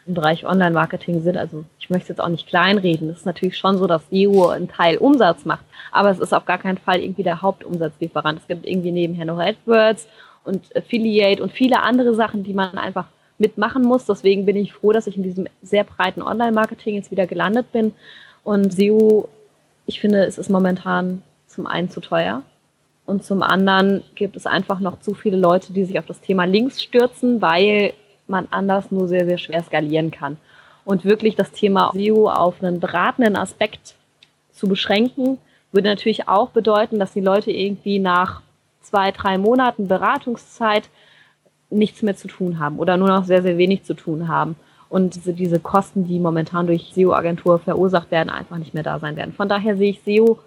im 0.06 0.14
Bereich 0.14 0.46
Online-Marketing 0.46 1.22
sind. 1.22 1.36
Also 1.36 1.64
ich 1.78 1.90
möchte 1.90 2.10
jetzt 2.10 2.20
auch 2.20 2.28
nicht 2.28 2.46
kleinreden. 2.46 3.10
Es 3.10 3.18
ist 3.18 3.26
natürlich 3.26 3.58
schon 3.58 3.78
so, 3.78 3.86
dass 3.86 4.08
SEO 4.10 4.48
einen 4.48 4.68
Teil 4.68 4.96
Umsatz 4.96 5.44
macht, 5.44 5.64
aber 5.92 6.10
es 6.10 6.18
ist 6.18 6.32
auf 6.32 6.46
gar 6.46 6.58
keinen 6.58 6.78
Fall 6.78 7.00
irgendwie 7.00 7.22
der 7.22 7.42
Hauptumsatzlieferant. 7.42 8.40
Es 8.40 8.46
gibt 8.46 8.66
irgendwie 8.66 8.92
nebenher 8.92 9.26
noch 9.26 9.38
AdWords 9.38 10.06
und 10.44 10.74
Affiliate 10.76 11.42
und 11.42 11.52
viele 11.52 11.82
andere 11.82 12.14
Sachen, 12.14 12.44
die 12.44 12.54
man 12.54 12.78
einfach 12.78 13.06
mitmachen 13.38 13.82
muss. 13.82 14.06
Deswegen 14.06 14.46
bin 14.46 14.56
ich 14.56 14.72
froh, 14.72 14.92
dass 14.92 15.06
ich 15.06 15.16
in 15.16 15.22
diesem 15.22 15.46
sehr 15.62 15.84
breiten 15.84 16.22
Online-Marketing 16.22 16.94
jetzt 16.94 17.10
wieder 17.10 17.26
gelandet 17.26 17.72
bin. 17.72 17.92
Und 18.42 18.72
SEO, 18.72 19.28
ich 19.86 20.00
finde, 20.00 20.24
es 20.24 20.38
ist 20.38 20.50
momentan 20.50 21.22
zum 21.46 21.66
einen 21.66 21.90
zu 21.90 22.00
teuer 22.00 22.42
und 23.06 23.24
zum 23.24 23.42
anderen 23.42 24.02
gibt 24.14 24.36
es 24.36 24.46
einfach 24.46 24.80
noch 24.80 25.00
zu 25.00 25.14
viele 25.14 25.36
Leute, 25.36 25.72
die 25.72 25.84
sich 25.84 25.98
auf 25.98 26.06
das 26.06 26.20
Thema 26.20 26.44
Links 26.44 26.82
stürzen, 26.82 27.42
weil 27.42 27.92
man 28.26 28.48
anders 28.50 28.90
nur 28.90 29.08
sehr, 29.08 29.26
sehr 29.26 29.38
schwer 29.38 29.62
skalieren 29.62 30.10
kann. 30.10 30.38
Und 30.84 31.04
wirklich 31.04 31.36
das 31.36 31.52
Thema 31.52 31.90
SEO 31.94 32.28
auf 32.28 32.62
einen 32.62 32.80
beratenden 32.80 33.36
Aspekt 33.36 33.94
zu 34.52 34.68
beschränken, 34.68 35.38
würde 35.72 35.88
natürlich 35.88 36.28
auch 36.28 36.50
bedeuten, 36.50 36.98
dass 36.98 37.12
die 37.12 37.20
Leute 37.20 37.50
irgendwie 37.50 37.98
nach 37.98 38.40
zwei, 38.80 39.10
drei 39.10 39.38
Monaten 39.38 39.88
Beratungszeit 39.88 40.88
nichts 41.74 42.02
mehr 42.02 42.16
zu 42.16 42.28
tun 42.28 42.58
haben 42.58 42.78
oder 42.78 42.96
nur 42.96 43.08
noch 43.08 43.24
sehr, 43.24 43.42
sehr 43.42 43.58
wenig 43.58 43.84
zu 43.84 43.94
tun 43.94 44.28
haben. 44.28 44.56
Und 44.88 45.14
diese, 45.14 45.32
diese 45.32 45.58
Kosten, 45.58 46.06
die 46.06 46.18
momentan 46.18 46.66
durch 46.66 46.92
SEO-Agentur 46.94 47.58
verursacht 47.58 48.10
werden, 48.10 48.30
einfach 48.30 48.58
nicht 48.58 48.74
mehr 48.74 48.82
da 48.82 48.98
sein 48.98 49.16
werden. 49.16 49.32
Von 49.32 49.48
daher 49.48 49.76
sehe 49.76 49.90
ich 49.90 50.02
SEO 50.02 50.38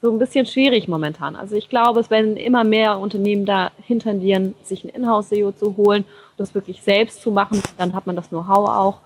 so 0.00 0.10
ein 0.10 0.18
bisschen 0.18 0.46
schwierig 0.46 0.88
momentan. 0.88 1.36
Also 1.36 1.54
ich 1.54 1.68
glaube, 1.68 2.00
es 2.00 2.10
werden 2.10 2.36
immer 2.36 2.64
mehr 2.64 2.98
Unternehmen 2.98 3.46
dahin 3.46 4.00
tendieren, 4.00 4.54
sich 4.64 4.82
ein 4.82 4.88
Inhouse-SEO 4.88 5.52
zu 5.52 5.76
holen, 5.76 6.04
das 6.36 6.54
wirklich 6.54 6.82
selbst 6.82 7.22
zu 7.22 7.30
machen. 7.30 7.62
Dann 7.78 7.94
hat 7.94 8.06
man 8.06 8.16
das 8.16 8.30
Know-how 8.30 8.68
auch. 8.68 8.98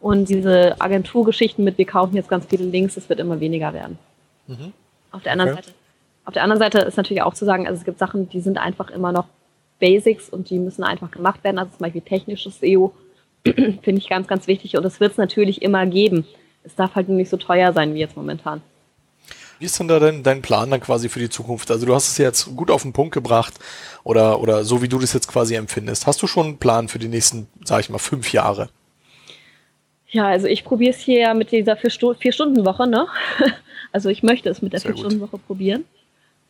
Und 0.00 0.28
diese 0.28 0.78
Agenturgeschichten 0.80 1.64
mit, 1.64 1.78
wir 1.78 1.86
kaufen 1.86 2.16
jetzt 2.16 2.28
ganz 2.28 2.44
viele 2.46 2.64
Links, 2.64 2.96
das 2.96 3.08
wird 3.08 3.20
immer 3.20 3.40
weniger 3.40 3.72
werden. 3.72 3.98
Auf 5.12 5.22
der 5.22 5.32
anderen 5.32 5.52
Okay. 5.52 5.62
Seite. 5.62 5.74
Auf 6.24 6.34
der 6.34 6.42
anderen 6.44 6.60
Seite 6.60 6.78
ist 6.80 6.96
natürlich 6.96 7.22
auch 7.22 7.34
zu 7.34 7.44
sagen, 7.44 7.66
also 7.66 7.78
es 7.78 7.84
gibt 7.84 7.98
Sachen, 7.98 8.28
die 8.28 8.40
sind 8.40 8.58
einfach 8.58 8.90
immer 8.90 9.10
noch 9.12 9.26
Basics 9.82 10.28
und 10.30 10.48
die 10.48 10.58
müssen 10.60 10.84
einfach 10.84 11.10
gemacht 11.10 11.42
werden. 11.42 11.58
Also 11.58 11.72
zum 11.72 11.80
Beispiel 11.80 12.02
technisches 12.02 12.60
SEO 12.60 12.94
finde 13.44 13.98
ich 13.98 14.08
ganz, 14.08 14.28
ganz 14.28 14.46
wichtig 14.46 14.76
und 14.76 14.84
das 14.84 15.00
wird 15.00 15.10
es 15.12 15.18
natürlich 15.18 15.60
immer 15.60 15.84
geben. 15.86 16.24
Es 16.62 16.76
darf 16.76 16.94
halt 16.94 17.08
nur 17.08 17.16
nicht 17.16 17.28
so 17.28 17.36
teuer 17.36 17.72
sein 17.72 17.92
wie 17.94 17.98
jetzt 17.98 18.16
momentan. 18.16 18.62
Wie 19.58 19.66
ist 19.66 19.78
denn 19.78 19.88
da 19.88 19.98
dein, 19.98 20.22
dein 20.22 20.40
Plan 20.40 20.70
dann 20.70 20.80
quasi 20.80 21.08
für 21.08 21.18
die 21.18 21.28
Zukunft? 21.28 21.70
Also 21.72 21.84
du 21.84 21.94
hast 21.94 22.08
es 22.08 22.18
jetzt 22.18 22.56
gut 22.56 22.70
auf 22.70 22.82
den 22.82 22.92
Punkt 22.92 23.12
gebracht 23.12 23.54
oder, 24.04 24.40
oder 24.40 24.64
so 24.64 24.82
wie 24.82 24.88
du 24.88 25.00
das 25.00 25.12
jetzt 25.12 25.26
quasi 25.26 25.56
empfindest. 25.56 26.06
Hast 26.06 26.22
du 26.22 26.28
schon 26.28 26.46
einen 26.46 26.58
Plan 26.58 26.86
für 26.88 27.00
die 27.00 27.08
nächsten, 27.08 27.48
sag 27.64 27.80
ich 27.80 27.90
mal, 27.90 27.98
fünf 27.98 28.32
Jahre? 28.32 28.68
Ja, 30.10 30.26
also 30.28 30.46
ich 30.46 30.62
probiere 30.62 30.90
es 30.94 31.00
hier 31.00 31.34
mit 31.34 31.50
dieser 31.50 31.76
Vier- 31.76 32.14
Vier-Stunden-Woche, 32.18 32.86
ne? 32.86 33.06
Also 33.94 34.08
ich 34.08 34.22
möchte 34.22 34.48
es 34.48 34.62
mit 34.62 34.72
der. 34.72 34.80
Vier-Stunden-Woche 34.80 35.36
probieren. 35.38 35.84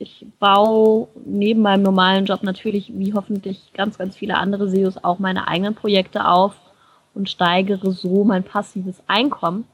Ich 0.02 0.26
baue 0.40 1.06
neben 1.24 1.62
meinem 1.62 1.84
normalen 1.84 2.24
Job 2.24 2.42
natürlich, 2.42 2.90
wie 2.92 3.14
hoffentlich 3.14 3.72
ganz, 3.72 3.98
ganz 3.98 4.16
viele 4.16 4.36
andere 4.36 4.68
SEOs, 4.68 5.04
auch 5.04 5.20
meine 5.20 5.46
eigenen 5.46 5.76
Projekte 5.76 6.26
auf 6.26 6.56
und 7.14 7.30
steigere 7.30 7.92
so 7.92 8.24
mein 8.24 8.42
passives 8.42 9.00
Einkommen. 9.06 9.64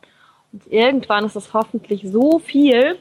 Und 0.53 0.71
irgendwann 0.71 1.25
ist 1.25 1.35
es 1.35 1.55
hoffentlich 1.55 2.03
so 2.07 2.41
viel, 2.41 2.97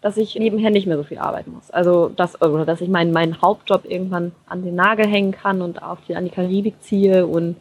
dass 0.00 0.16
ich 0.16 0.34
nebenher 0.36 0.70
nicht 0.70 0.86
mehr 0.86 0.96
so 0.96 1.02
viel 1.02 1.18
arbeiten 1.18 1.52
muss. 1.52 1.70
Also 1.70 2.08
dass, 2.08 2.40
oder 2.40 2.64
dass 2.64 2.80
ich 2.80 2.88
meinen, 2.88 3.12
meinen 3.12 3.42
Hauptjob 3.42 3.84
irgendwann 3.84 4.32
an 4.46 4.64
den 4.64 4.76
Nagel 4.76 5.06
hängen 5.06 5.32
kann 5.32 5.60
und 5.60 5.82
auf 5.82 5.98
die, 6.08 6.16
an 6.16 6.24
die 6.24 6.30
Karibik 6.30 6.82
ziehe 6.82 7.26
und 7.26 7.56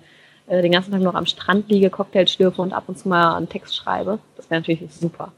äh, 0.48 0.62
den 0.62 0.72
ganzen 0.72 0.92
Tag 0.92 1.02
noch 1.02 1.16
am 1.16 1.26
Strand 1.26 1.68
liege, 1.70 1.90
Cocktails 1.90 2.32
schlürfe 2.32 2.62
und 2.62 2.72
ab 2.72 2.86
und 2.88 2.98
zu 2.98 3.10
mal 3.10 3.36
einen 3.36 3.50
Text 3.50 3.76
schreibe. 3.76 4.20
Das 4.38 4.50
wäre 4.50 4.62
natürlich 4.62 4.90
super. 4.90 5.34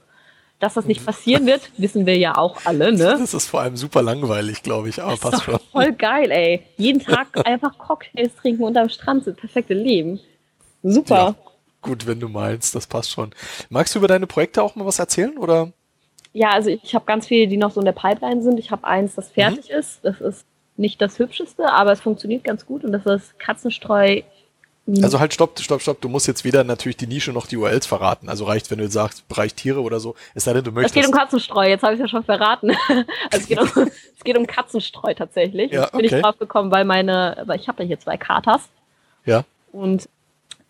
Dass 0.60 0.74
das 0.74 0.86
nicht 0.86 1.06
passieren 1.06 1.46
wird, 1.46 1.70
wissen 1.78 2.06
wir 2.06 2.18
ja 2.18 2.36
auch 2.36 2.58
alle, 2.66 2.92
ne? 2.92 3.16
Das 3.20 3.34
ist 3.34 3.48
vor 3.48 3.62
allem 3.62 3.78
super 3.78 4.02
langweilig, 4.02 4.64
glaube 4.64 4.90
ich, 4.90 5.02
aber 5.02 5.12
Das 5.12 5.20
ist 5.24 5.30
passt 5.32 5.44
schon. 5.44 5.54
doch 5.56 5.62
voll 5.72 5.92
geil, 5.94 6.32
ey. 6.32 6.64
Jeden 6.78 7.00
Tag 7.04 7.28
einfach 7.46 7.78
Cocktails 7.78 8.36
trinken 8.36 8.64
und 8.64 8.76
am 8.78 8.90
Strand 8.90 9.26
sind. 9.26 9.38
Perfekte 9.38 9.74
Leben. 9.76 10.20
Super. 10.82 11.16
Ja, 11.16 11.36
gut, 11.82 12.08
wenn 12.08 12.20
du 12.20 12.28
meinst, 12.28 12.74
das 12.74 12.88
passt 12.88 13.12
schon. 13.12 13.32
Magst 13.70 13.94
du 13.94 14.00
über 14.00 14.08
deine 14.08 14.26
Projekte 14.28 14.64
auch 14.64 14.76
mal 14.76 14.86
was 14.86 15.00
erzählen 15.00 15.38
oder? 15.38 15.72
Ja, 16.34 16.50
also 16.50 16.70
ich 16.70 16.94
habe 16.96 17.06
ganz 17.06 17.28
viele, 17.28 17.48
die 17.48 17.58
noch 17.58 17.72
so 17.72 17.80
in 17.80 17.86
der 17.86 17.94
Pipeline 17.94 18.42
sind. 18.42 18.60
Ich 18.60 18.72
habe 18.72 18.86
eins, 18.86 19.16
das 19.16 19.30
fertig 19.30 19.70
ist. 19.70 20.00
Das 20.04 20.22
ist 20.22 20.46
nicht 20.76 21.02
das 21.02 21.18
hübscheste, 21.20 21.72
aber 21.72 21.92
es 21.92 22.02
funktioniert 22.02 22.44
ganz 22.44 22.66
gut 22.66 22.84
und 22.84 22.92
das 22.92 23.06
ist 23.06 23.40
Katzenstreu. 23.40 24.22
Also 25.02 25.20
halt, 25.20 25.34
stopp, 25.34 25.60
stopp, 25.60 25.82
stopp. 25.82 26.00
Du 26.00 26.08
musst 26.08 26.28
jetzt 26.28 26.46
wieder 26.46 26.64
natürlich 26.64 26.96
die 26.96 27.08
Nische 27.08 27.34
noch 27.34 27.46
die 27.46 27.58
URLs 27.58 27.86
verraten. 27.86 28.30
Also 28.30 28.46
reicht, 28.46 28.72
wenn 28.72 28.78
du 28.78 28.88
sagst, 28.88 29.28
Bereich 29.28 29.54
Tiere 29.54 29.82
oder 29.82 30.00
so. 30.00 30.16
Es 30.34 30.46
sei 30.46 30.54
denn, 30.54 30.64
du 30.64 30.70
es 30.70 30.76
möchtest. 30.76 30.96
geht 30.96 31.06
um 31.06 31.12
Katzenstreu, 31.12 31.68
jetzt 31.68 31.84
habe 31.84 31.96
ich 31.96 32.00
ja 32.00 32.08
schon 32.08 32.24
verraten. 32.24 32.72
also 32.90 33.06
es 33.32 33.48
geht 33.48 33.60
um, 33.60 33.68
es 34.18 34.24
geht 34.24 34.38
um 34.38 34.48
Katzenstreu 34.48 35.14
tatsächlich. 35.14 35.74
Ja, 35.74 35.82
Jetzt 35.82 35.92
bin 35.92 36.06
okay. 36.06 36.16
ich 36.16 36.22
drauf 36.22 36.40
gekommen, 36.40 36.72
weil 36.72 36.86
meine, 36.86 37.44
weil 37.46 37.60
ich 37.60 37.68
habe 37.68 37.84
ja 37.84 37.88
hier 37.88 38.00
zwei 38.00 38.16
Katers 38.16 38.70
ja. 39.26 39.44
und 39.74 40.08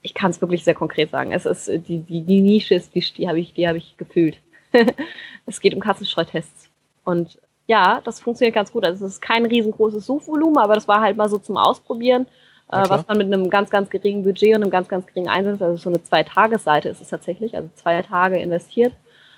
ich 0.02 0.16
kann 0.16 0.32
es 0.32 0.42
wirklich 0.42 0.64
sehr 0.64 0.76
konkret 0.76 1.12
sagen. 1.12 1.32
Es 1.32 1.46
ist 1.46 1.68
die, 1.68 2.00
die, 2.00 2.22
die 2.22 2.42
Nische 2.42 2.74
ist, 2.74 2.96
die, 2.96 3.02
die 3.02 3.28
habe 3.28 3.40
ich, 3.40 3.54
die 3.54 3.68
habe 3.68 3.78
ich 3.78 3.98
gefühlt. 3.98 4.38
es 5.46 5.60
geht 5.60 5.76
um 5.76 5.80
Katzenstreutests. 5.80 6.70
Und 7.04 7.38
ja, 7.68 8.02
das 8.04 8.20
funktioniert 8.20 8.56
ganz 8.56 8.72
gut. 8.72 8.84
Also 8.84 9.06
es 9.06 9.14
ist 9.14 9.22
kein 9.22 9.46
riesengroßes 9.46 10.06
Suchvolumen, 10.06 10.58
aber 10.58 10.74
das 10.74 10.88
war 10.88 11.02
halt 11.02 11.18
mal 11.18 11.30
so 11.30 11.38
zum 11.38 11.58
Ausprobieren, 11.58 12.26
äh, 12.72 12.90
was 12.90 13.08
man 13.08 13.18
mit 13.18 13.28
einem 13.28 13.50
ganz, 13.50 13.70
ganz 13.70 13.90
geringen 13.90 14.24
Budget 14.24 14.56
und 14.56 14.64
einem 14.64 14.72
ganz, 14.72 14.88
ganz 14.88 15.08
geringen 15.08 15.30
Einsatz, 15.30 15.62
also 15.62 15.78
so 15.78 15.90
eine 15.90 16.04
Zwei-Tages-Seite 16.04 16.90
ist 16.90 17.02
es 17.02 17.10
tatsächlich, 17.10 17.56
also 17.56 17.70
zwei 17.76 18.02
Tage 18.02 18.38
investiert. 18.38 18.94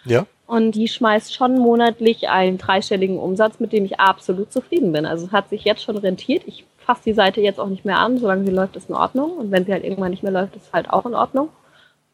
Ja. 0.05 0.25
Und 0.47 0.71
die 0.71 0.88
schmeißt 0.88 1.34
schon 1.34 1.59
monatlich 1.59 2.30
einen 2.30 2.57
dreistelligen 2.57 3.19
Umsatz, 3.19 3.59
mit 3.59 3.71
dem 3.71 3.86
ich 3.86 3.99
absolut 3.99 4.51
zufrieden 4.51 4.91
bin. 4.91 5.05
Also 5.05 5.27
es 5.27 5.32
hat 5.32 5.49
sich 5.49 5.63
jetzt 5.63 5.84
schon 5.84 5.97
rentiert. 5.97 6.43
Ich 6.47 6.65
fasse 6.77 7.03
die 7.05 7.13
Seite 7.13 7.39
jetzt 7.41 7.59
auch 7.59 7.67
nicht 7.67 7.86
mehr 7.86 7.99
an. 7.99 8.17
Solange 8.17 8.45
sie 8.45 8.51
läuft, 8.51 8.75
ist 8.75 8.89
in 8.89 8.95
Ordnung. 8.95 9.38
Und 9.38 9.51
wenn 9.51 9.65
sie 9.65 9.71
halt 9.71 9.84
irgendwann 9.84 10.09
nicht 10.09 10.23
mehr 10.23 10.32
läuft, 10.32 10.55
ist 10.55 10.73
halt 10.73 10.89
auch 10.89 11.05
in 11.05 11.13
Ordnung. 11.13 11.49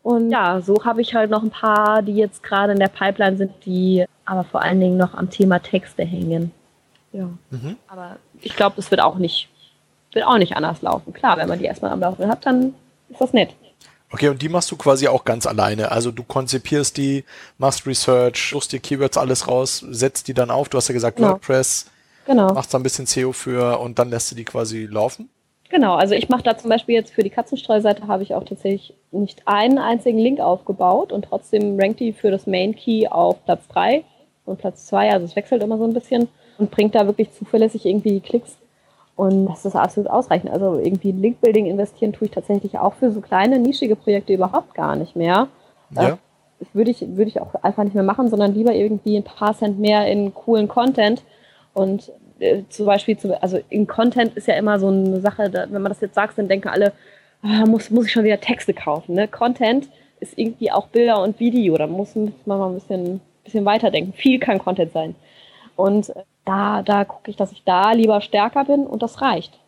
Und 0.03 0.29
ja, 0.29 0.59
so 0.59 0.83
habe 0.83 1.01
ich 1.01 1.15
halt 1.15 1.31
noch 1.31 1.43
ein 1.43 1.49
paar, 1.49 2.01
die 2.01 2.15
jetzt 2.15 2.43
gerade 2.43 2.73
in 2.73 2.79
der 2.79 2.89
Pipeline 2.89 3.37
sind, 3.37 3.53
die 3.65 4.05
aber 4.25 4.43
vor 4.43 4.61
allen 4.61 4.79
Dingen 4.79 4.97
noch 4.97 5.13
am 5.13 5.29
Thema 5.29 5.59
Texte 5.59 6.03
hängen. 6.03 6.51
Ja. 7.13 7.29
Mhm. 7.49 7.77
Aber 7.87 8.17
ich 8.41 8.55
glaube, 8.55 8.75
es 8.79 8.91
wird 8.91 9.01
auch 9.01 9.15
nicht, 9.15 9.47
wird 10.15 10.25
auch 10.25 10.37
nicht 10.37 10.55
anders 10.55 10.81
laufen. 10.81 11.13
Klar, 11.13 11.37
wenn 11.37 11.47
man 11.47 11.59
die 11.59 11.65
erstmal 11.65 11.91
am 11.91 11.99
Laufen 11.99 12.27
hat, 12.27 12.45
dann 12.45 12.73
ist 13.09 13.21
das 13.21 13.33
nett. 13.33 13.49
Okay, 14.11 14.29
und 14.29 14.41
die 14.41 14.49
machst 14.49 14.71
du 14.71 14.77
quasi 14.77 15.07
auch 15.07 15.25
ganz 15.25 15.45
alleine. 15.45 15.91
Also 15.91 16.11
du 16.11 16.23
konzipierst 16.23 16.95
die, 16.97 17.25
machst 17.57 17.85
Research, 17.85 18.51
suchst 18.51 18.71
dir 18.71 18.79
Keywords 18.79 19.17
alles 19.17 19.47
raus, 19.47 19.83
setzt 19.89 20.27
die 20.27 20.33
dann 20.33 20.51
auf. 20.51 20.69
Du 20.69 20.77
hast 20.77 20.87
ja 20.87 20.93
gesagt 20.93 21.17
Genau. 21.17 21.31
WordPress, 21.31 21.87
Genau. 22.25 22.53
machst 22.53 22.73
da 22.73 22.79
ein 22.79 22.83
bisschen 22.83 23.05
SEO 23.05 23.33
für 23.33 23.79
und 23.79 23.99
dann 23.99 24.09
lässt 24.09 24.31
du 24.31 24.35
die 24.35 24.45
quasi 24.45 24.85
laufen. 24.85 25.29
Genau, 25.69 25.95
also 25.95 26.13
ich 26.13 26.29
mache 26.29 26.43
da 26.43 26.57
zum 26.57 26.69
Beispiel 26.69 26.95
jetzt 26.95 27.11
für 27.13 27.23
die 27.23 27.29
Katzenstreuseite 27.31 28.07
habe 28.07 28.23
ich 28.23 28.35
auch 28.35 28.43
tatsächlich 28.45 28.93
nicht 29.11 29.41
einen 29.47 29.79
einzigen 29.79 30.19
Link 30.19 30.39
aufgebaut 30.39 31.11
und 31.11 31.25
trotzdem 31.25 31.77
rankt 31.79 31.99
die 31.99 32.13
für 32.13 32.29
das 32.31 32.45
Main 32.45 32.75
Key 32.75 33.07
auf 33.07 33.43
Platz 33.45 33.67
3 33.69 34.03
und 34.45 34.59
Platz 34.59 34.85
2, 34.85 35.11
also 35.11 35.25
es 35.25 35.35
wechselt 35.35 35.63
immer 35.63 35.77
so 35.77 35.83
ein 35.83 35.93
bisschen 35.93 36.27
und 36.59 36.69
bringt 36.71 36.93
da 36.93 37.07
wirklich 37.07 37.31
zuverlässig 37.33 37.85
irgendwie 37.85 38.11
die 38.11 38.19
Klicks 38.21 38.55
und 39.15 39.45
das 39.45 39.65
ist 39.65 39.75
absolut 39.75 40.09
ausreichend. 40.09 40.51
Also 40.51 40.77
irgendwie 40.77 41.09
in 41.09 41.21
Linkbuilding 41.21 41.67
investieren 41.67 42.13
tue 42.13 42.27
ich 42.27 42.33
tatsächlich 42.33 42.77
auch 42.77 42.95
für 42.95 43.11
so 43.11 43.21
kleine, 43.21 43.59
nischige 43.59 43.95
Projekte 43.95 44.33
überhaupt 44.33 44.73
gar 44.73 44.95
nicht 44.95 45.15
mehr. 45.15 45.47
Ja. 45.91 46.17
Das 46.59 46.67
würde 46.73 46.91
ich, 46.91 47.01
würde 47.01 47.29
ich 47.29 47.41
auch 47.41 47.53
einfach 47.63 47.83
nicht 47.83 47.93
mehr 47.93 48.03
machen, 48.03 48.29
sondern 48.29 48.53
lieber 48.53 48.73
irgendwie 48.73 49.17
ein 49.17 49.23
paar 49.23 49.55
Cent 49.55 49.79
mehr 49.79 50.07
in 50.07 50.33
coolen 50.33 50.67
Content 50.67 51.23
und 51.73 52.11
äh, 52.39 52.63
zum 52.69 52.85
Beispiel, 52.85 53.17
zu, 53.17 53.41
also 53.41 53.59
in 53.69 53.87
Content 53.87 54.35
ist 54.35 54.47
ja 54.47 54.55
immer 54.55 54.79
so 54.79 54.87
eine 54.87 55.19
Sache, 55.21 55.49
da, 55.49 55.65
wenn 55.69 55.81
man 55.81 55.91
das 55.91 56.01
jetzt 56.01 56.15
sagt, 56.15 56.37
dann 56.37 56.47
denken 56.47 56.69
alle, 56.69 56.93
ah, 57.41 57.65
muss, 57.65 57.89
muss 57.89 58.05
ich 58.05 58.11
schon 58.11 58.23
wieder 58.23 58.39
Texte 58.39 58.73
kaufen. 58.73 59.15
Ne? 59.15 59.27
Content 59.27 59.89
ist 60.19 60.37
irgendwie 60.37 60.71
auch 60.71 60.87
Bilder 60.87 61.21
und 61.21 61.39
Video, 61.39 61.77
da 61.77 61.87
muss, 61.87 62.15
muss 62.15 62.31
man 62.45 62.59
mal 62.59 62.67
ein 62.69 62.75
bisschen, 62.75 63.21
bisschen 63.43 63.65
weiterdenken. 63.65 64.13
Viel 64.13 64.39
kann 64.39 64.59
Content 64.59 64.91
sein. 64.91 65.15
Und 65.75 66.09
äh, 66.09 66.23
da, 66.45 66.83
da 66.83 67.05
gucke 67.05 67.31
ich, 67.31 67.37
dass 67.37 67.51
ich 67.51 67.63
da 67.63 67.91
lieber 67.91 68.21
stärker 68.21 68.65
bin 68.65 68.85
und 68.85 69.01
das 69.03 69.21
reicht. 69.21 69.59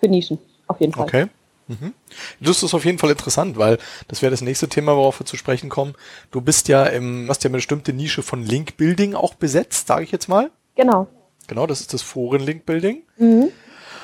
Für 0.00 0.08
Nischen, 0.08 0.38
auf 0.66 0.80
jeden 0.80 0.92
Fall. 0.92 1.04
Okay. 1.04 1.26
Mhm. 1.66 1.94
Das 2.40 2.62
ist 2.62 2.74
auf 2.74 2.84
jeden 2.84 2.98
Fall 2.98 3.10
interessant, 3.10 3.56
weil 3.56 3.78
das 4.08 4.20
wäre 4.20 4.30
das 4.30 4.42
nächste 4.42 4.68
Thema, 4.68 4.96
worauf 4.96 5.20
wir 5.20 5.26
zu 5.26 5.36
sprechen 5.36 5.70
kommen. 5.70 5.94
Du 6.30 6.40
bist 6.40 6.68
ja 6.68 6.84
im, 6.84 7.26
hast 7.28 7.42
ja 7.44 7.48
eine 7.48 7.56
bestimmte 7.56 7.92
Nische 7.92 8.22
von 8.22 8.42
Link-Building 8.42 9.14
auch 9.14 9.34
besetzt, 9.34 9.86
sage 9.86 10.04
ich 10.04 10.12
jetzt 10.12 10.28
mal. 10.28 10.50
Genau. 10.74 11.06
Genau, 11.46 11.66
das 11.66 11.80
ist 11.80 11.94
das 11.94 12.02
Foren-Link-Building. 12.02 13.02
Mhm. 13.16 13.48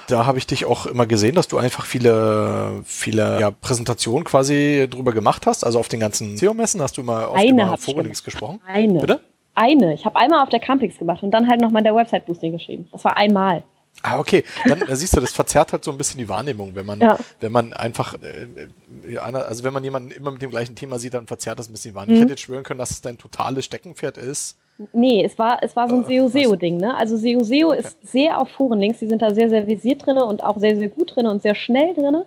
Da 0.06 0.26
habe 0.26 0.38
ich 0.38 0.46
dich 0.46 0.64
auch 0.64 0.86
immer 0.86 1.06
gesehen, 1.06 1.36
dass 1.36 1.48
du 1.48 1.58
einfach 1.58 1.86
viele, 1.86 2.82
viele 2.84 3.40
ja, 3.40 3.50
Präsentationen 3.50 4.24
quasi 4.24 4.88
drüber 4.90 5.12
gemacht 5.12 5.46
hast. 5.46 5.64
Also 5.64 5.78
auf 5.78 5.88
den 5.88 6.00
ganzen 6.00 6.36
SEO-Messen 6.36 6.82
hast 6.82 6.96
du 6.96 7.02
immer 7.02 7.30
oft 7.30 7.38
Eine 7.38 7.62
über 7.62 7.70
hab 7.70 7.78
ich 7.78 7.84
Forenlinks 7.84 8.24
gesprochen. 8.24 8.60
Eine. 8.66 9.00
Bitte? 9.00 9.20
Eine. 9.60 9.94
Ich 9.94 10.04
habe 10.04 10.16
einmal 10.16 10.42
auf 10.42 10.48
der 10.48 10.60
Campix 10.60 10.98
gemacht 10.98 11.22
und 11.22 11.30
dann 11.32 11.48
halt 11.48 11.60
nochmal 11.60 11.82
der 11.82 11.94
Website-Boosting 11.94 12.52
geschrieben. 12.52 12.88
Das 12.92 13.04
war 13.04 13.16
einmal. 13.16 13.62
Ah, 14.02 14.18
okay. 14.18 14.44
Dann 14.66 14.80
äh, 14.82 14.96
siehst 14.96 15.14
du, 15.16 15.20
das 15.20 15.32
verzerrt 15.32 15.72
halt 15.72 15.84
so 15.84 15.90
ein 15.90 15.98
bisschen 15.98 16.18
die 16.18 16.28
Wahrnehmung, 16.28 16.74
wenn 16.74 16.86
man, 16.86 17.00
Ja. 17.00 17.18
wenn 17.40 17.52
man 17.52 17.72
einfach, 17.72 18.14
äh, 18.22 19.12
äh, 19.12 19.18
also 19.18 19.64
wenn 19.64 19.72
man 19.74 19.84
jemanden 19.84 20.10
immer 20.12 20.30
mit 20.30 20.40
dem 20.40 20.50
gleichen 20.50 20.74
Thema 20.76 20.98
sieht, 20.98 21.12
dann 21.14 21.26
verzerrt 21.26 21.58
das 21.58 21.68
ein 21.68 21.72
bisschen 21.72 21.90
die 21.90 21.94
Wahrnehmung. 21.96 22.14
Ich 22.14 22.20
Mhm. 22.20 22.22
hätte 22.22 22.32
jetzt 22.32 22.40
schwören 22.42 22.62
können, 22.62 22.78
dass 22.78 22.90
es 22.92 23.00
dein 23.02 23.18
totales 23.18 23.64
Steckenpferd 23.66 24.16
ist. 24.16 24.56
Nee, 24.94 25.22
es 25.24 25.38
war, 25.38 25.58
es 25.62 25.76
war 25.76 25.88
so 25.90 25.96
ein 25.96 26.02
Äh, 26.04 26.06
SEO-SEO-Ding, 26.06 26.78
ne? 26.78 26.96
Also 26.96 27.16
SEO-SEO 27.18 27.72
ist 27.72 27.98
sehr 28.02 28.40
auf 28.40 28.48
Forenlinks, 28.50 29.00
die 29.00 29.08
sind 29.08 29.20
da 29.20 29.34
sehr, 29.34 29.50
sehr 29.50 29.66
visiert 29.66 30.06
drin 30.06 30.16
und 30.16 30.42
auch 30.42 30.58
sehr, 30.58 30.76
sehr 30.76 30.88
gut 30.88 31.14
drin 31.14 31.26
und 31.26 31.42
sehr 31.42 31.54
schnell 31.54 31.92
drin 31.92 32.22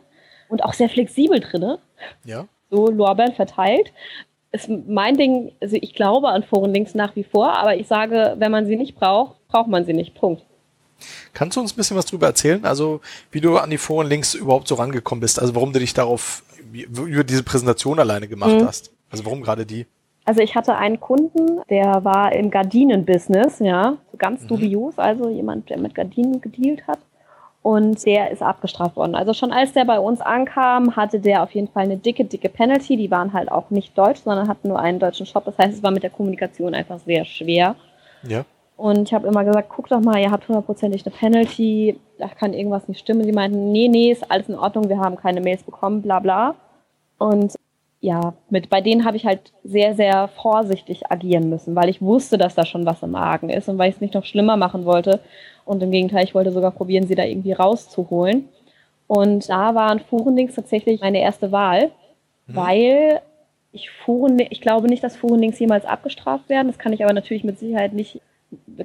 und 0.49 0.63
auch 0.63 0.73
sehr 0.73 0.89
flexibel 0.89 1.39
drin, 1.39 1.77
Ja. 2.25 2.45
so 2.69 2.89
Lorbeeren 2.91 3.33
verteilt. 3.33 3.91
Ist 4.53 4.69
mein 4.87 5.17
Ding, 5.17 5.51
also 5.61 5.75
ich 5.81 5.93
glaube 5.93 6.29
an 6.29 6.43
Forenlinks 6.43 6.93
nach 6.95 7.15
wie 7.15 7.23
vor, 7.23 7.53
aber 7.57 7.75
ich 7.75 7.87
sage, 7.87 8.35
wenn 8.37 8.51
man 8.51 8.65
sie 8.65 8.75
nicht 8.75 8.95
braucht, 8.95 9.35
braucht 9.47 9.67
man 9.67 9.83
sie 9.85 9.93
nicht. 9.93 10.13
Punkt. 10.15 10.43
Kannst 11.33 11.57
du 11.57 11.61
uns 11.61 11.73
ein 11.73 11.75
bisschen 11.75 11.97
was 11.97 12.05
drüber 12.05 12.27
erzählen? 12.27 12.63
Also, 12.63 13.01
wie 13.31 13.41
du 13.41 13.57
an 13.57 13.71
die 13.71 13.77
Forenlinks 13.79 14.35
überhaupt 14.35 14.67
so 14.67 14.75
rangekommen 14.75 15.19
bist? 15.21 15.39
Also, 15.41 15.53
warum 15.55 15.73
du 15.73 15.79
dich 15.79 15.93
darauf, 15.93 16.43
über 16.71 17.23
diese 17.23 17.43
Präsentation 17.43 17.99
alleine 17.99 18.27
gemacht 18.27 18.55
Mhm. 18.55 18.65
hast? 18.65 18.91
Also, 19.09 19.25
warum 19.25 19.41
gerade 19.41 19.65
die? 19.65 19.85
Also 20.25 20.39
ich 20.39 20.55
hatte 20.55 20.75
einen 20.77 21.01
Kunden, 21.01 21.59
der 21.69 22.05
war 22.05 22.31
im 22.33 22.49
Gardinen-Business, 22.49 23.59
ja, 23.59 23.97
so 24.09 24.17
ganz 24.17 24.47
dubios, 24.47 24.97
also 24.97 25.29
jemand, 25.29 25.69
der 25.69 25.77
mit 25.79 25.93
Gardinen 25.95 26.39
gedealt 26.39 26.87
hat. 26.87 26.99
Und 27.63 28.05
der 28.05 28.29
ist 28.29 28.43
abgestraft 28.43 28.97
worden. 28.97 29.15
Also 29.15 29.33
schon 29.33 29.53
als 29.53 29.71
der 29.71 29.85
bei 29.85 29.97
uns 29.97 30.19
ankam, 30.19 30.97
hatte 30.97 31.21
der 31.21 31.43
auf 31.43 31.51
jeden 31.51 31.69
Fall 31.69 31.83
eine 31.83 31.95
dicke, 31.95 32.25
dicke 32.25 32.49
Penalty. 32.49 32.97
Die 32.97 33.09
waren 33.09 33.31
halt 33.31 33.49
auch 33.49 33.69
nicht 33.69 33.97
deutsch, 33.97 34.19
sondern 34.21 34.49
hatten 34.49 34.67
nur 34.67 34.79
einen 34.79 34.99
deutschen 34.99 35.25
Shop. 35.25 35.45
Das 35.45 35.57
heißt, 35.57 35.77
es 35.77 35.83
war 35.83 35.91
mit 35.91 36.03
der 36.03 36.09
Kommunikation 36.09 36.75
einfach 36.75 36.99
sehr 36.99 37.23
schwer. 37.23 37.75
Ja. 38.27 38.43
Und 38.75 39.07
ich 39.07 39.13
habe 39.13 39.27
immer 39.27 39.45
gesagt, 39.45 39.69
guck 39.73 39.87
doch 39.87 40.01
mal, 40.01 40.19
ihr 40.19 40.31
habt 40.31 40.47
hundertprozentig 40.47 41.05
eine 41.05 41.15
Penalty, 41.15 41.99
da 42.17 42.27
kann 42.27 42.53
irgendwas 42.53 42.89
nicht 42.89 42.99
stimmen. 42.99 43.23
Die 43.25 43.31
meinten, 43.31 43.71
nee, 43.71 43.87
nee, 43.87 44.11
ist 44.11 44.29
alles 44.29 44.49
in 44.49 44.55
Ordnung, 44.55 44.89
wir 44.89 44.99
haben 44.99 45.15
keine 45.15 45.39
Mails 45.39 45.63
bekommen, 45.63 46.01
bla 46.01 46.19
bla. 46.19 46.55
Und 47.17 47.55
ja, 48.03 48.33
mit, 48.49 48.69
bei 48.69 48.81
denen 48.81 49.05
habe 49.05 49.15
ich 49.15 49.25
halt 49.25 49.53
sehr, 49.63 49.95
sehr 49.95 50.27
vorsichtig 50.27 51.09
agieren 51.09 51.49
müssen, 51.49 51.73
weil 51.73 51.87
ich 51.87 52.01
wusste, 52.01 52.37
dass 52.37 52.53
da 52.53 52.65
schon 52.65 52.85
was 52.85 53.01
im 53.01 53.15
Argen 53.15 53.49
ist 53.49 53.69
und 53.69 53.77
weil 53.77 53.87
ich 53.87 53.95
es 53.95 54.01
nicht 54.01 54.13
noch 54.13 54.25
schlimmer 54.25 54.57
machen 54.57 54.83
wollte. 54.83 55.21
Und 55.63 55.81
im 55.81 55.89
Gegenteil, 55.89 56.25
ich 56.25 56.35
wollte 56.35 56.51
sogar 56.51 56.71
probieren, 56.71 57.07
sie 57.07 57.15
da 57.15 57.23
irgendwie 57.23 57.53
rauszuholen. 57.53 58.49
Und 59.07 59.47
da 59.47 59.73
waren 59.73 60.01
Forenlinks 60.01 60.55
tatsächlich 60.55 60.99
meine 60.99 61.21
erste 61.21 61.53
Wahl, 61.53 61.91
weil 62.47 63.21
ich 63.71 63.89
Foren, 63.89 64.37
ich 64.37 64.59
glaube 64.59 64.89
nicht, 64.89 65.01
dass 65.01 65.15
Forenlinks 65.15 65.59
jemals 65.59 65.85
abgestraft 65.85 66.49
werden. 66.49 66.67
Das 66.67 66.79
kann 66.79 66.91
ich 66.91 67.05
aber 67.05 67.13
natürlich 67.13 67.45
mit 67.45 67.57
Sicherheit 67.57 67.93
nicht, 67.93 68.19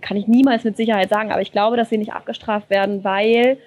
kann 0.00 0.16
ich 0.16 0.28
niemals 0.28 0.62
mit 0.62 0.76
Sicherheit 0.76 1.08
sagen, 1.08 1.32
aber 1.32 1.42
ich 1.42 1.50
glaube, 1.50 1.76
dass 1.76 1.90
sie 1.90 1.98
nicht 1.98 2.12
abgestraft 2.12 2.70
werden, 2.70 3.02
weil 3.02 3.58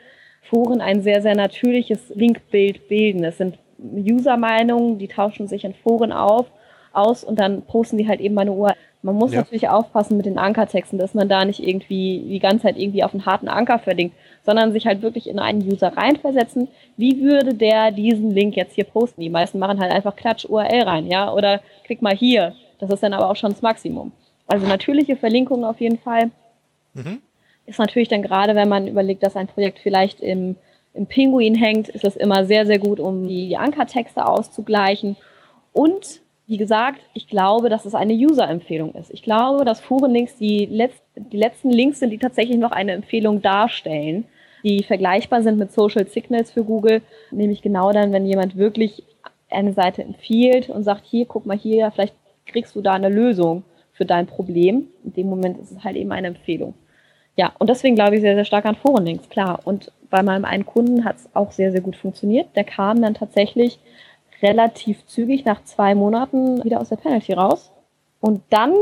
Foren 0.44 0.80
ein 0.80 1.02
sehr, 1.02 1.22
sehr 1.22 1.36
natürliches 1.36 2.08
Linkbild 2.16 2.88
bilden. 2.88 3.26
Es 3.26 3.38
sind 3.38 3.58
User-Meinungen, 3.82 4.98
die 4.98 5.08
tauschen 5.08 5.48
sich 5.48 5.64
in 5.66 5.74
Foren 5.74 6.12
auf, 6.12 6.48
aus 6.94 7.24
und 7.24 7.40
dann 7.40 7.62
posten 7.64 7.98
die 7.98 8.08
halt 8.08 8.20
eben 8.20 8.36
meine 8.36 8.52
URL. 8.52 8.76
Man 9.04 9.16
muss 9.16 9.32
Ja. 9.32 9.40
natürlich 9.40 9.68
aufpassen 9.70 10.18
mit 10.18 10.28
den 10.28 10.38
Ankertexten, 10.38 11.00
dass 11.00 11.16
man 11.16 11.28
da 11.28 11.44
nicht 11.44 11.66
irgendwie 11.66 12.20
die 12.20 12.40
ganze 12.40 12.64
Zeit 12.64 12.78
irgendwie 12.78 13.04
auf 13.04 13.14
einen 13.14 13.26
harten 13.26 13.48
Anker 13.48 13.80
verlinkt, 13.80 14.16
sondern 14.46 14.74
sich 14.74 14.86
halt 14.86 15.02
wirklich 15.02 15.28
in 15.28 15.40
einen 15.40 15.62
User 15.64 15.96
reinversetzen. 15.98 16.68
Wie 16.98 17.22
würde 17.22 17.56
der 17.56 17.92
diesen 17.92 18.30
Link 18.32 18.56
jetzt 18.56 18.76
hier 18.76 18.84
posten? 18.84 19.22
Die 19.22 19.30
meisten 19.30 19.58
machen 19.58 19.80
halt 19.80 19.92
einfach 19.92 20.16
Klatsch 20.16 20.46
URL 20.46 20.84
rein, 20.84 21.08
ja, 21.08 21.34
oder 21.34 21.62
klick 21.86 22.02
mal 22.04 22.16
hier. 22.16 22.54
Das 22.80 22.92
ist 22.92 23.02
dann 23.02 23.14
aber 23.14 23.30
auch 23.30 23.36
schon 23.36 23.52
das 23.52 23.62
Maximum. 23.64 24.12
Also 24.48 24.68
natürliche 24.68 25.16
Verlinkungen 25.16 25.66
auf 25.66 25.80
jeden 25.80 25.98
Fall 25.98 26.30
Mhm. 26.94 27.20
ist 27.66 27.80
natürlich 27.80 28.10
dann 28.10 28.22
gerade, 28.22 28.54
wenn 28.54 28.68
man 28.70 28.88
überlegt, 28.88 29.24
dass 29.24 29.36
ein 29.38 29.48
Projekt 29.48 29.80
vielleicht 29.80 30.20
im, 30.20 30.58
im 30.94 31.06
Pinguin 31.06 31.56
hängt, 31.56 31.90
ist 31.90 32.04
es 32.04 32.16
immer 32.16 32.46
sehr, 32.46 32.66
sehr 32.66 32.80
gut, 32.80 33.00
um 33.00 33.28
die 33.28 33.58
Ankertexte 33.58 34.26
auszugleichen. 34.26 35.16
Und 35.74 36.22
wie 36.48 36.58
gesagt, 36.58 37.00
ich 37.14 37.28
glaube, 37.28 37.70
dass 37.70 37.86
es 37.86 37.96
eine 37.96 38.14
User-Empfehlung 38.14 38.94
ist. 38.96 39.10
Ich 39.12 39.24
glaube, 39.24 39.64
dass 39.64 39.80
Forenlinks 39.80 40.36
die, 40.36 40.66
letz 40.66 40.94
die 41.16 41.38
letzten 41.38 41.70
Links 41.70 42.00
sind, 42.00 42.10
die 42.10 42.18
tatsächlich 42.18 42.58
noch 42.58 42.72
eine 42.72 42.92
Empfehlung 42.92 43.42
darstellen, 43.42 44.26
die 44.64 44.84
vergleichbar 44.84 45.44
sind 45.44 45.58
mit 45.58 45.72
Social 45.72 46.08
Signals 46.08 46.52
für 46.52 46.64
Google, 46.64 47.02
nämlich 47.32 47.62
genau 47.62 47.92
dann, 47.92 48.12
wenn 48.12 48.26
jemand 48.26 48.58
wirklich 48.58 49.04
eine 49.50 49.74
Seite 49.74 50.04
empfiehlt 50.04 50.70
und 50.70 50.84
sagt, 50.84 51.06
hier, 51.06 51.26
guck 51.26 51.46
mal 51.46 51.58
hier, 51.58 51.92
vielleicht 51.92 52.16
kriegst 52.46 52.76
du 52.76 52.82
da 52.82 52.94
eine 52.94 53.10
Lösung 53.10 53.64
für 53.94 54.06
dein 54.06 54.28
Problem. 54.28 54.88
In 55.04 55.14
dem 55.14 55.28
Moment 55.28 55.60
ist 55.60 55.72
es 55.72 55.84
halt 55.84 55.96
eben 55.96 56.12
eine 56.12 56.28
Empfehlung. 56.28 56.74
Ja, 57.42 57.54
und 57.58 57.72
deswegen 57.72 57.96
glaube 57.96 58.16
ich 58.16 58.22
sehr, 58.22 58.36
sehr 58.36 58.46
stark 58.46 58.68
an 58.68 58.76
Forenlinks, 58.76 59.28
klar. 59.28 59.62
Und 59.64 59.92
bei 60.12 60.22
meinem 60.22 60.46
einen 60.46 60.64
Kunden 60.64 61.04
hat 61.04 61.16
es 61.16 61.30
auch 61.34 61.52
sehr, 61.52 61.72
sehr 61.72 61.82
gut 61.82 61.96
funktioniert. 61.96 62.56
Der 62.56 62.64
kam 62.64 63.02
dann 63.02 63.16
tatsächlich 63.16 63.80
relativ 64.44 65.08
zügig 65.08 65.44
nach 65.44 65.64
zwei 65.64 65.96
Monaten 65.96 66.64
wieder 66.64 66.80
aus 66.80 66.90
der 66.90 66.98
Penalty 66.98 67.34
raus. 67.34 67.72
Und 68.20 68.44
dann, 68.52 68.76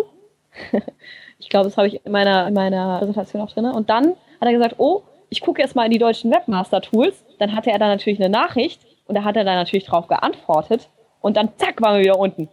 ich 1.40 1.48
glaube, 1.48 1.70
das 1.70 1.78
habe 1.78 1.88
ich 1.88 2.06
in 2.06 2.12
meiner, 2.12 2.50
in 2.50 2.54
meiner 2.54 2.98
Präsentation 2.98 3.42
auch 3.42 3.50
drin, 3.50 3.64
und 3.64 3.90
dann 3.90 4.08
hat 4.42 4.48
er 4.48 4.52
gesagt, 4.52 4.76
oh, 4.78 5.04
ich 5.30 5.40
gucke 5.40 5.62
jetzt 5.62 5.78
mal 5.78 5.86
in 5.86 5.92
die 5.92 5.98
deutschen 5.98 6.30
Webmaster-Tools. 6.30 7.24
Dann 7.38 7.56
hatte 7.56 7.72
er 7.72 7.80
da 7.80 7.88
natürlich 7.88 8.20
eine 8.20 8.30
Nachricht 8.30 8.82
und 9.06 9.16
da 9.16 9.24
hat 9.24 9.38
er 9.38 9.46
dann 9.46 9.56
natürlich 9.56 9.86
drauf 9.86 10.08
geantwortet. 10.08 10.90
Und 11.22 11.38
dann 11.38 11.54
zack, 11.56 11.82
waren 11.82 11.96
wir 11.96 12.04
wieder 12.04 12.20
unten 12.20 12.50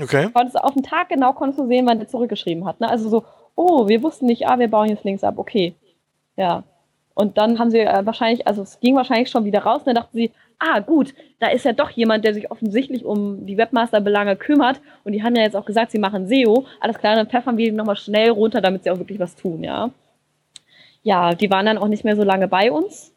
Okay. 0.00 0.30
konntest 0.32 0.56
du 0.56 0.64
auf 0.64 0.72
den 0.72 0.82
Tag 0.82 1.10
genau 1.10 1.32
konntest 1.34 1.60
du 1.60 1.66
sehen, 1.66 1.86
wann 1.86 1.98
der 1.98 2.08
zurückgeschrieben 2.08 2.64
hat. 2.64 2.80
Ne? 2.80 2.88
Also 2.88 3.08
so, 3.08 3.24
oh, 3.56 3.88
wir 3.88 4.02
wussten 4.02 4.26
nicht, 4.26 4.46
ah, 4.48 4.58
wir 4.58 4.68
bauen 4.68 4.88
jetzt 4.88 5.04
Links 5.04 5.24
ab, 5.24 5.34
okay. 5.38 5.74
Ja. 6.36 6.64
Und 7.14 7.36
dann 7.36 7.58
haben 7.58 7.70
sie 7.70 7.80
äh, 7.80 8.06
wahrscheinlich, 8.06 8.46
also 8.46 8.62
es 8.62 8.80
ging 8.80 8.96
wahrscheinlich 8.96 9.28
schon 9.30 9.44
wieder 9.44 9.60
raus 9.62 9.80
und 9.80 9.88
dann 9.88 9.96
dachten 9.96 10.16
sie, 10.16 10.30
ah, 10.58 10.80
gut, 10.80 11.14
da 11.40 11.48
ist 11.48 11.64
ja 11.64 11.72
doch 11.72 11.90
jemand, 11.90 12.24
der 12.24 12.32
sich 12.34 12.50
offensichtlich 12.50 13.04
um 13.04 13.46
die 13.46 13.58
Webmaster-Belange 13.58 14.36
kümmert 14.36 14.80
und 15.04 15.12
die 15.12 15.22
haben 15.22 15.36
ja 15.36 15.42
jetzt 15.42 15.56
auch 15.56 15.66
gesagt, 15.66 15.90
sie 15.90 15.98
machen 15.98 16.26
SEO. 16.26 16.64
Alles 16.80 16.98
klar, 16.98 17.14
dann 17.14 17.28
pfeffern 17.28 17.58
wir 17.58 17.70
die 17.70 17.76
nochmal 17.76 17.96
schnell 17.96 18.30
runter, 18.30 18.60
damit 18.60 18.84
sie 18.84 18.90
auch 18.90 18.98
wirklich 18.98 19.18
was 19.18 19.36
tun, 19.36 19.62
ja. 19.62 19.90
Ja, 21.02 21.34
die 21.34 21.50
waren 21.50 21.66
dann 21.66 21.78
auch 21.78 21.88
nicht 21.88 22.04
mehr 22.04 22.16
so 22.16 22.22
lange 22.22 22.48
bei 22.48 22.70
uns, 22.70 23.12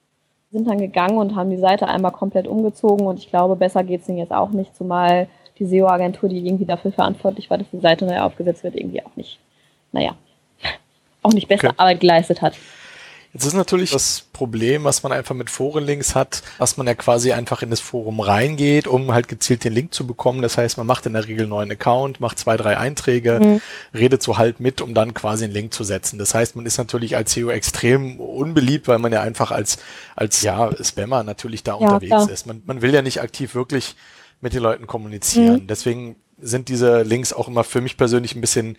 sind 0.52 0.68
dann 0.68 0.80
gegangen 0.80 1.18
und 1.18 1.36
haben 1.36 1.52
die 1.52 1.58
Seite 1.58 1.88
einmal 1.88 2.12
komplett 2.12 2.48
umgezogen 2.48 3.06
und 3.08 3.20
ich 3.20 3.30
glaube, 3.30 3.56
besser 3.56 3.84
geht's 3.84 4.08
denen 4.08 4.18
jetzt 4.18 4.34
auch 4.34 4.50
nicht, 4.50 4.76
zumal 4.76 5.28
die 5.60 5.66
SEO-Agentur, 5.66 6.28
die 6.28 6.46
irgendwie 6.46 6.66
dafür 6.66 6.92
verantwortlich 6.92 7.50
war, 7.50 7.58
dass 7.58 7.70
die 7.70 7.80
Seite 7.80 8.06
neu 8.06 8.20
aufgesetzt 8.20 8.64
wird, 8.64 8.76
irgendwie 8.76 9.04
auch 9.06 9.16
nicht 9.16 9.40
naja, 9.96 10.16
auch 11.26 11.34
nicht 11.34 11.48
bessere 11.48 11.70
Okay. 11.70 11.76
Arbeit 11.80 12.00
geleistet 12.00 12.42
hat. 12.42 12.56
Jetzt 13.34 13.48
ist 13.48 13.54
natürlich 13.54 13.92
das 13.92 14.24
Problem, 14.32 14.86
was 14.86 15.04
man 15.04 15.12
einfach 15.12 15.36
mit 15.36 15.50
Forenlinks 15.50 16.16
hat, 16.16 16.42
dass 16.58 16.78
man 16.78 16.88
ja 16.88 16.96
quasi 16.96 17.34
einfach 17.34 17.62
in 17.64 17.70
das 17.70 17.82
Forum 17.82 18.22
reingeht, 18.22 18.88
um 18.88 19.12
halt 19.14 19.28
gezielt 19.28 19.66
den 19.66 19.74
Link 19.74 19.94
zu 19.94 20.08
bekommen. 20.08 20.42
Das 20.42 20.58
heißt, 20.58 20.78
man 20.78 20.88
macht 20.88 21.06
in 21.06 21.12
der 21.12 21.28
Regel 21.28 21.42
einen 21.42 21.50
neuen 21.50 21.70
Account, 21.70 22.22
macht 22.22 22.40
zwei, 22.40 22.56
drei 22.56 22.78
Einträge, 22.78 23.42
Mhm. 23.42 23.62
redet 23.94 24.24
so 24.24 24.38
halt 24.38 24.62
mit, 24.62 24.80
um 24.80 24.94
dann 24.94 25.14
quasi 25.14 25.44
einen 25.44 25.54
Link 25.54 25.74
zu 25.74 25.84
setzen. 25.84 26.18
Das 26.18 26.34
heißt, 26.34 26.56
man 26.56 26.66
ist 26.66 26.78
natürlich 26.78 27.18
als 27.18 27.34
SEO 27.34 27.50
extrem 27.50 28.22
unbeliebt, 28.22 28.88
weil 28.88 29.00
man 29.00 29.12
ja 29.12 29.20
einfach 29.22 29.52
als, 29.52 29.80
als 30.16 30.42
ja, 30.42 30.72
Spammer 30.82 31.24
natürlich 31.24 31.62
da 31.62 31.72
Ja, 31.72 31.78
unterwegs 31.88 32.08
klar. 32.12 32.30
ist. 32.30 32.48
Man, 32.48 32.64
man 32.66 32.82
will 32.82 32.94
ja 32.94 33.02
nicht 33.02 33.22
aktiv 33.22 33.54
wirklich 33.54 33.96
mit 34.40 34.54
den 34.54 34.62
Leuten 34.64 34.88
kommunizieren. 34.88 35.64
Mhm. 35.64 35.68
Deswegen 35.68 36.16
sind 36.40 36.70
diese 36.70 37.02
Links 37.02 37.34
auch 37.34 37.50
immer 37.50 37.66
für 37.66 37.82
mich 37.82 37.98
persönlich 37.98 38.34
ein 38.34 38.42
bisschen 38.42 38.78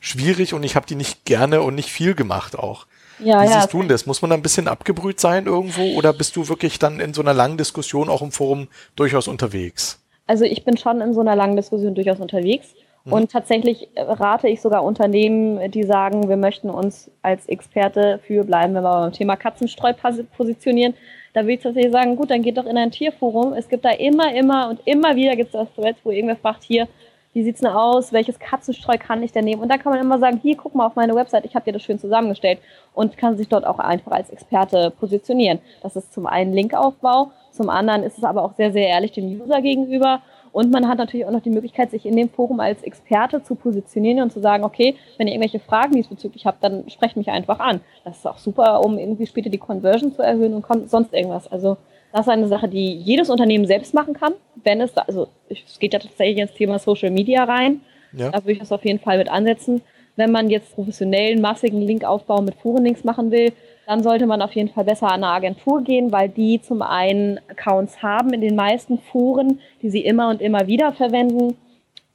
schwierig 0.00 0.54
und 0.54 0.62
ich 0.64 0.76
habe 0.76 0.86
die 0.86 0.96
nicht 0.96 1.24
gerne 1.24 1.62
und 1.62 1.74
nicht 1.74 1.90
viel 1.90 2.14
gemacht 2.14 2.58
auch. 2.58 2.86
Ja, 3.18 3.42
Wie 3.42 3.46
ja. 3.46 3.60
siehst 3.60 3.72
du 3.72 3.78
denn 3.80 3.88
das? 3.88 4.06
Muss 4.06 4.22
man 4.22 4.30
da 4.30 4.36
ein 4.36 4.42
bisschen 4.42 4.66
abgebrüht 4.66 5.20
sein 5.20 5.46
irgendwo 5.46 5.94
oder 5.96 6.12
bist 6.12 6.36
du 6.36 6.48
wirklich 6.48 6.78
dann 6.78 7.00
in 7.00 7.12
so 7.14 7.20
einer 7.20 7.34
langen 7.34 7.58
Diskussion 7.58 8.08
auch 8.08 8.22
im 8.22 8.32
Forum 8.32 8.68
durchaus 8.96 9.28
unterwegs? 9.28 10.00
Also 10.26 10.44
ich 10.44 10.64
bin 10.64 10.76
schon 10.76 11.00
in 11.00 11.12
so 11.12 11.20
einer 11.20 11.36
langen 11.36 11.56
Diskussion 11.56 11.94
durchaus 11.94 12.18
unterwegs. 12.18 12.68
Und 13.06 13.32
tatsächlich 13.32 13.88
rate 13.96 14.46
ich 14.46 14.60
sogar 14.60 14.84
Unternehmen, 14.84 15.70
die 15.70 15.84
sagen, 15.84 16.28
wir 16.28 16.36
möchten 16.36 16.68
uns 16.68 17.10
als 17.22 17.46
Experte 17.46 18.20
für 18.26 18.44
bleiben, 18.44 18.74
wenn 18.74 18.82
wir 18.82 19.00
beim 19.00 19.12
Thema 19.12 19.36
Katzenstreu 19.36 19.92
pos- 19.92 20.22
positionieren. 20.36 20.92
Da 21.32 21.46
will 21.46 21.54
ich 21.54 21.62
tatsächlich 21.62 21.92
sagen, 21.92 22.14
gut, 22.16 22.30
dann 22.30 22.42
geht 22.42 22.58
doch 22.58 22.66
in 22.66 22.76
ein 22.76 22.90
Tierforum. 22.90 23.54
Es 23.54 23.68
gibt 23.68 23.86
da 23.86 23.90
immer, 23.90 24.34
immer 24.34 24.68
und 24.68 24.80
immer 24.84 25.16
wieder 25.16 25.34
gibt 25.34 25.54
es 25.54 25.60
das 25.60 25.68
Threads, 25.74 25.98
wo 26.04 26.10
irgendwer 26.10 26.36
fragt, 26.36 26.62
hier, 26.62 26.88
wie 27.32 27.44
sieht's 27.44 27.60
denn 27.60 27.70
aus? 27.70 28.12
Welches 28.12 28.38
Katzenstreu 28.38 28.96
kann 28.98 29.22
ich 29.22 29.32
denn 29.32 29.44
nehmen? 29.44 29.62
Und 29.62 29.68
dann 29.68 29.78
kann 29.78 29.92
man 29.92 30.00
immer 30.00 30.18
sagen, 30.18 30.40
hier, 30.42 30.56
guck 30.56 30.74
mal 30.74 30.86
auf 30.86 30.96
meine 30.96 31.14
Website, 31.14 31.44
ich 31.44 31.54
habe 31.54 31.64
dir 31.64 31.72
das 31.72 31.82
schön 31.82 31.98
zusammengestellt 31.98 32.58
und 32.92 33.16
kann 33.16 33.36
sich 33.36 33.48
dort 33.48 33.64
auch 33.64 33.78
einfach 33.78 34.12
als 34.12 34.30
Experte 34.30 34.92
positionieren. 34.98 35.60
Das 35.82 35.96
ist 35.96 36.12
zum 36.12 36.26
einen 36.26 36.52
Linkaufbau, 36.52 37.30
zum 37.52 37.70
anderen 37.70 38.02
ist 38.02 38.18
es 38.18 38.24
aber 38.24 38.42
auch 38.42 38.54
sehr, 38.54 38.72
sehr 38.72 38.88
ehrlich 38.88 39.12
dem 39.12 39.26
User 39.40 39.62
gegenüber. 39.62 40.22
Und 40.52 40.72
man 40.72 40.88
hat 40.88 40.98
natürlich 40.98 41.26
auch 41.26 41.30
noch 41.30 41.42
die 41.42 41.50
Möglichkeit, 41.50 41.92
sich 41.92 42.04
in 42.04 42.16
dem 42.16 42.28
Forum 42.28 42.58
als 42.58 42.82
Experte 42.82 43.42
zu 43.44 43.54
positionieren 43.54 44.20
und 44.20 44.32
zu 44.32 44.40
sagen, 44.40 44.64
okay, 44.64 44.96
wenn 45.16 45.28
ihr 45.28 45.34
irgendwelche 45.34 45.60
Fragen 45.60 45.94
diesbezüglich 45.94 46.44
habt, 46.44 46.64
dann 46.64 46.90
sprecht 46.90 47.16
mich 47.16 47.30
einfach 47.30 47.60
an. 47.60 47.80
Das 48.04 48.18
ist 48.18 48.26
auch 48.26 48.38
super, 48.38 48.84
um 48.84 48.98
irgendwie 48.98 49.26
später 49.26 49.50
die 49.50 49.58
Conversion 49.58 50.12
zu 50.12 50.22
erhöhen 50.22 50.54
und 50.54 50.90
sonst 50.90 51.12
irgendwas. 51.12 51.46
Also 51.46 51.76
das 52.12 52.22
ist 52.22 52.28
eine 52.28 52.48
Sache, 52.48 52.68
die 52.68 52.94
jedes 52.94 53.30
Unternehmen 53.30 53.66
selbst 53.66 53.94
machen 53.94 54.14
kann, 54.14 54.32
wenn 54.64 54.80
es 54.80 54.92
da, 54.92 55.02
also 55.02 55.28
es 55.48 55.78
geht 55.78 55.92
ja 55.92 55.98
tatsächlich 55.98 56.38
ins 56.38 56.54
Thema 56.54 56.78
Social 56.78 57.10
Media 57.10 57.44
rein. 57.44 57.80
Ja. 58.12 58.30
Da 58.30 58.38
würde 58.42 58.52
ich 58.52 58.58
das 58.58 58.72
auf 58.72 58.84
jeden 58.84 58.98
Fall 58.98 59.18
mit 59.18 59.30
ansetzen. 59.30 59.82
Wenn 60.16 60.32
man 60.32 60.50
jetzt 60.50 60.74
professionellen, 60.74 61.40
massigen 61.40 61.80
Linkaufbau 61.80 62.42
mit 62.42 62.56
Forenlinks 62.56 63.04
machen 63.04 63.30
will, 63.30 63.52
dann 63.86 64.02
sollte 64.02 64.26
man 64.26 64.42
auf 64.42 64.52
jeden 64.52 64.68
Fall 64.68 64.84
besser 64.84 65.06
an 65.06 65.24
eine 65.24 65.28
Agentur 65.28 65.82
gehen, 65.82 66.12
weil 66.12 66.28
die 66.28 66.60
zum 66.60 66.82
einen 66.82 67.38
Accounts 67.48 68.02
haben 68.02 68.32
in 68.32 68.40
den 68.40 68.54
meisten 68.54 68.98
Foren, 68.98 69.60
die 69.82 69.90
sie 69.90 70.00
immer 70.00 70.28
und 70.28 70.40
immer 70.40 70.66
wieder 70.66 70.92
verwenden 70.92 71.56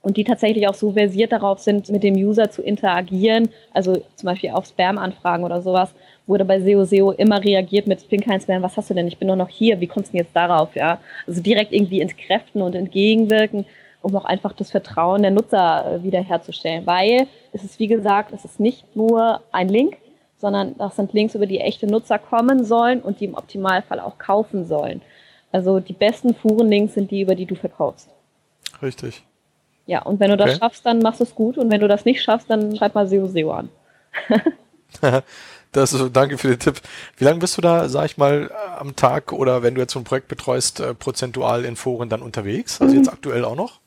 und 0.02 0.18
die 0.18 0.24
tatsächlich 0.24 0.68
auch 0.68 0.76
so 0.76 0.92
versiert 0.92 1.32
darauf 1.32 1.60
sind, 1.60 1.90
mit 1.90 2.04
dem 2.04 2.16
User 2.16 2.52
zu 2.52 2.62
interagieren, 2.62 3.50
also 3.74 3.96
zum 4.16 4.28
Beispiel 4.28 4.52
auf 4.52 4.68
Spam-Anfragen 4.68 5.44
oder 5.44 5.62
sowas, 5.62 5.94
wurde 6.28 6.46
bei 6.46 6.60
SEO 6.60 6.84
SEO 6.86 7.12
immer 7.12 7.44
reagiert 7.44 7.88
mit, 7.88 8.02
ich 8.02 8.10
bin 8.10 8.22
kein 8.22 8.42
Spam, 8.42 8.62
was 8.64 8.78
hast 8.78 8.90
du 8.90 8.94
denn, 8.94 9.08
ich 9.08 9.18
bin 9.18 9.28
nur 9.28 9.36
noch 9.36 9.50
hier, 9.50 9.80
wie 9.80 9.88
kommst 9.88 10.10
du 10.10 10.18
denn 10.18 10.26
jetzt 10.26 10.36
darauf, 10.36 10.76
ja? 10.76 11.00
Also 11.28 11.42
direkt 11.42 11.72
irgendwie 11.72 12.02
entkräften 12.02 12.62
und 12.62 12.76
entgegenwirken, 12.76 13.66
um 14.02 14.16
auch 14.16 14.26
einfach 14.26 14.54
das 14.54 14.72
Vertrauen 14.72 15.22
der 15.22 15.32
Nutzer 15.32 15.94
äh, 16.00 16.04
wiederherzustellen, 16.04 16.86
weil 16.86 17.28
es 17.54 17.64
ist, 17.64 17.80
wie 17.80 17.88
gesagt, 17.88 18.32
es 18.34 18.46
ist 18.46 18.60
nicht 18.60 18.96
nur 18.96 19.42
ein 19.52 19.70
Link, 19.70 19.98
sondern 20.38 20.76
das 20.78 20.96
sind 20.96 21.14
Links, 21.14 21.36
über 21.36 21.46
die 21.46 21.60
echte 21.60 21.88
Nutzer 21.88 22.20
kommen 22.20 22.66
sollen 22.66 23.02
und 23.02 23.20
die 23.20 23.26
im 23.26 23.36
Optimalfall 23.36 24.00
auch 24.00 24.18
kaufen 24.18 24.66
sollen. 24.66 25.02
Also 25.52 25.80
die 25.80 25.94
besten 25.94 26.36
Fuhren-Links 26.36 26.96
sind 26.96 27.12
die, 27.12 27.22
über 27.22 27.36
die 27.36 27.46
du 27.46 27.56
verkaufst. 27.56 28.10
Richtig. 28.82 29.24
Ja, 29.86 30.02
und 30.02 30.20
wenn 30.20 30.32
du 30.32 30.38
das 30.38 30.50
Okay. 30.50 30.60
schaffst, 30.60 30.86
dann 30.86 31.00
machst 31.00 31.20
du 31.20 31.24
es 31.24 31.34
gut. 31.34 31.58
Und 31.58 31.72
wenn 31.72 31.80
du 31.80 31.88
das 31.88 32.04
nicht 32.06 32.22
schaffst, 32.22 32.50
dann 32.50 32.76
schreib 32.76 32.94
mal 32.96 33.08
SEO 33.08 33.28
SEO 33.28 33.52
an. 33.52 33.70
Das 35.76 35.92
ist, 35.92 36.16
danke 36.16 36.38
für 36.38 36.48
den 36.48 36.60
Tipp. 36.60 36.82
Wie 37.18 37.26
lange 37.26 37.40
bist 37.40 37.58
du 37.58 37.62
da, 37.62 37.90
sag 37.90 38.06
ich 38.06 38.18
mal, 38.18 38.50
am 38.80 38.96
Tag 38.96 39.34
oder 39.34 39.62
wenn 39.62 39.76
du 39.76 39.82
jetzt 39.82 39.92
so 39.92 40.00
ein 40.00 40.06
Projekt 40.06 40.30
betreust, 40.30 40.80
äh, 40.80 40.94
prozentual 40.94 41.66
in 41.66 41.76
Foren 41.76 42.08
dann 42.08 42.22
unterwegs? 42.22 42.82
Also 42.82 42.96
jetzt 42.96 43.12
aktuell 43.12 43.44
auch 43.44 43.56
noch? 43.56 43.82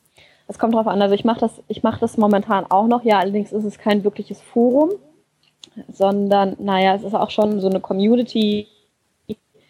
Es 0.47 0.59
kommt 0.59 0.75
drauf 0.75 0.85
an. 0.85 1.01
Also 1.01 1.15
ich 1.15 1.25
mache 1.25 1.39
das, 1.39 1.51
ich 1.67 1.81
mache 1.81 1.99
das 1.99 2.15
momentan 2.17 2.65
auch 2.69 2.85
noch. 2.85 3.03
Ja, 3.03 3.17
allerdings 3.17 3.51
ist 3.51 3.63
es 3.63 3.79
kein 3.79 4.03
wirkliches 4.03 4.39
Forum, 4.39 4.91
sondern, 5.91 6.55
naja, 6.59 6.93
es 6.93 7.01
ist 7.01 7.15
auch 7.15 7.31
schon 7.31 7.59
so 7.59 7.67
eine 7.67 7.79
Community, 7.79 8.67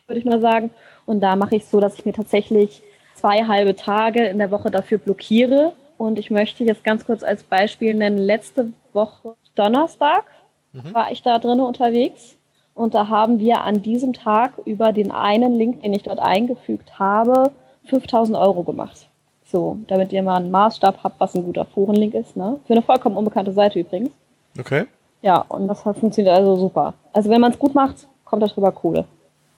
würde 0.05 0.19
ich 0.19 0.25
mal 0.25 0.41
sagen. 0.41 0.71
Und 1.05 1.21
da 1.21 1.37
mache 1.37 1.55
ich 1.55 1.67
so, 1.67 1.79
dass 1.79 1.95
ich 1.95 2.05
mir 2.05 2.13
tatsächlich 2.13 2.81
zwei 3.15 3.45
halbe 3.45 3.77
Tage 3.77 4.25
in 4.25 4.39
der 4.39 4.51
Woche 4.51 4.71
dafür 4.71 4.97
blockiere. 4.97 5.71
Und 5.97 6.19
ich 6.19 6.31
möchte 6.31 6.65
jetzt 6.65 6.83
ganz 6.83 7.05
kurz 7.05 7.23
als 7.23 7.43
Beispiel 7.43 7.93
nennen, 7.93 8.17
letzte 8.17 8.73
Woche 8.91 9.35
Donnerstag 9.55 10.25
war 10.73 11.11
ich 11.11 11.21
da 11.21 11.39
drinnen 11.39 11.61
unterwegs. 11.61 12.35
Und 12.73 12.93
da 12.93 13.09
haben 13.09 13.39
wir 13.39 13.61
an 13.61 13.81
diesem 13.81 14.13
Tag 14.13 14.53
über 14.65 14.93
den 14.93 15.11
einen 15.11 15.57
Link, 15.57 15.81
den 15.81 15.93
ich 15.93 16.03
dort 16.03 16.19
eingefügt 16.19 16.97
habe, 16.97 17.51
5000 17.85 18.37
Euro 18.37 18.63
gemacht. 18.63 19.07
So, 19.45 19.79
damit 19.87 20.13
ihr 20.13 20.23
mal 20.23 20.37
einen 20.37 20.51
Maßstab 20.51 21.03
habt, 21.03 21.19
was 21.19 21.35
ein 21.35 21.43
guter 21.43 21.65
Forenlink 21.65 22.13
ist. 22.13 22.37
Ne? 22.37 22.59
Für 22.65 22.73
eine 22.73 22.81
vollkommen 22.81 23.17
unbekannte 23.17 23.51
Seite 23.51 23.79
übrigens. 23.79 24.11
Okay. 24.57 24.85
Ja, 25.21 25.39
und 25.49 25.67
das 25.67 25.83
hat 25.85 25.97
funktioniert 25.97 26.35
also 26.35 26.55
super. 26.55 26.93
Also 27.11 27.29
wenn 27.29 27.41
man 27.41 27.51
es 27.51 27.59
gut 27.59 27.75
macht, 27.75 28.07
kommt 28.23 28.43
darüber 28.43 28.71
Kohle. 28.71 29.05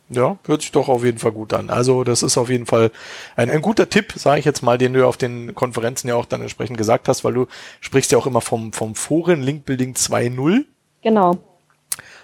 Ja, 0.10 0.38
hört 0.46 0.62
sich 0.62 0.72
doch 0.72 0.90
auf 0.90 1.06
jeden 1.06 1.20
Fall 1.20 1.32
gut 1.32 1.54
an. 1.54 1.70
Also 1.70 2.04
das 2.04 2.22
ist 2.24 2.38
auf 2.38 2.50
jeden 2.50 2.66
Fall 2.66 2.92
ein, 3.36 3.50
ein 3.50 3.62
guter 3.62 3.90
Tipp, 3.90 4.14
sage 4.16 4.40
ich 4.40 4.46
jetzt 4.46 4.62
mal, 4.62 4.78
den 4.78 4.94
du 4.94 5.08
auf 5.08 5.16
den 5.16 5.56
Konferenzen 5.56 6.10
ja 6.10 6.16
auch 6.16 6.26
dann 6.26 6.42
entsprechend 6.42 6.78
gesagt 6.78 7.08
hast, 7.08 7.24
weil 7.24 7.34
du 7.34 7.48
sprichst 7.80 8.12
ja 8.12 8.18
auch 8.18 8.26
immer 8.26 8.42
vom, 8.42 8.74
vom 8.74 8.96
Foren 8.96 9.42
Link 9.42 9.66
Building 9.66 9.94
2.0. 9.94 10.66
Genau. 11.02 11.38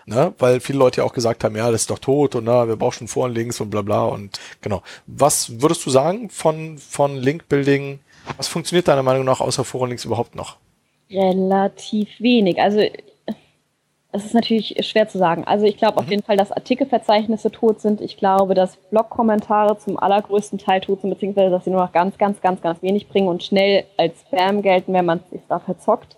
Ne? 0.06 0.34
Weil 0.40 0.62
viele 0.62 0.80
Leute 0.80 1.02
ja 1.02 1.04
auch 1.04 1.14
gesagt 1.14 1.44
haben, 1.44 1.56
ja, 1.56 1.70
das 1.70 1.82
ist 1.82 1.90
doch 1.90 2.00
tot 2.00 2.36
und 2.36 2.46
na, 2.46 2.68
wir 2.68 2.78
brauchen 2.78 2.94
schon 2.94 3.08
Forenlinks 3.08 3.60
und 3.60 3.70
bla 3.70 3.82
bla 3.82 4.06
und 4.06 4.40
genau. 4.62 4.82
Was 5.06 5.62
würdest 5.62 5.86
du 5.86 5.90
sagen 5.90 6.30
von, 6.30 6.78
von 6.78 7.18
Link 7.18 7.50
Building? 7.50 8.00
Was 8.38 8.48
funktioniert 8.48 8.88
deiner 8.88 9.04
Meinung 9.04 9.26
nach 9.26 9.42
außer 9.42 9.66
Forenlinks 9.66 10.06
überhaupt 10.06 10.36
noch? 10.36 10.58
Relativ 11.10 12.08
wenig. 12.20 12.62
Also 12.62 12.82
es 14.14 14.26
ist 14.26 14.34
natürlich 14.34 14.76
schwer 14.86 15.10
zu 15.10 15.18
sagen. 15.18 15.44
Also 15.46 15.66
ich 15.66 15.78
glaube 15.78 15.98
auf 15.98 16.10
jeden 16.10 16.24
Fall, 16.24 16.38
dass 16.38 16.52
Artikelverzeichnisse 16.52 17.52
tot 17.52 17.82
sind. 17.82 18.00
Ich 18.00 18.18
glaube, 18.18 18.54
dass 18.54 18.78
Blog-Kommentare 18.78 19.78
zum 19.78 20.00
allergrößten 20.00 20.58
Teil 20.58 20.82
tot 20.82 21.02
sind, 21.02 21.10
beziehungsweise 21.10 21.52
dass 21.52 21.66
sie 21.66 21.72
nur 21.72 21.82
noch 21.82 21.92
ganz, 21.92 22.18
ganz, 22.18 22.40
ganz, 22.42 22.62
ganz 22.62 22.82
wenig 22.82 23.10
bringen 23.10 23.28
und 23.28 23.44
schnell 23.44 23.84
als 23.98 24.22
Spam 24.22 24.62
gelten, 24.62 24.94
wenn 24.94 25.06
man 25.06 25.20
sich 25.30 25.42
da 25.50 25.60
verzockt. 25.60 26.18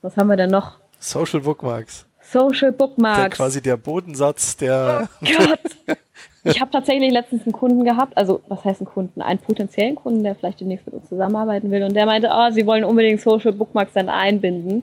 Was 0.00 0.16
haben 0.16 0.28
wir 0.28 0.36
denn 0.36 0.50
noch? 0.50 0.78
Social 0.98 1.40
Bookmarks. 1.40 2.06
Social 2.20 2.72
Der, 2.72 2.78
Bookmarks. 2.78 3.36
quasi 3.36 3.62
der 3.62 3.76
Bodensatz 3.76 4.56
der. 4.56 5.08
Gott. 5.20 5.98
Ich 6.44 6.60
habe 6.60 6.70
tatsächlich 6.70 7.12
letztens 7.12 7.42
einen 7.42 7.52
Kunden 7.52 7.84
gehabt, 7.84 8.16
also 8.16 8.40
was 8.48 8.64
heißt 8.64 8.80
einen 8.80 8.88
Kunden? 8.88 9.20
Einen 9.20 9.38
potenziellen 9.40 9.96
Kunden, 9.96 10.22
der 10.22 10.34
vielleicht 10.34 10.60
demnächst 10.60 10.86
mit 10.86 10.94
uns 10.94 11.08
zusammenarbeiten 11.08 11.70
will. 11.70 11.82
Und 11.82 11.94
der 11.94 12.06
meinte, 12.06 12.30
oh, 12.32 12.50
sie 12.50 12.64
wollen 12.64 12.84
unbedingt 12.84 13.20
Social 13.20 13.52
Bookmarks 13.52 13.92
dann 13.92 14.08
einbinden. 14.08 14.82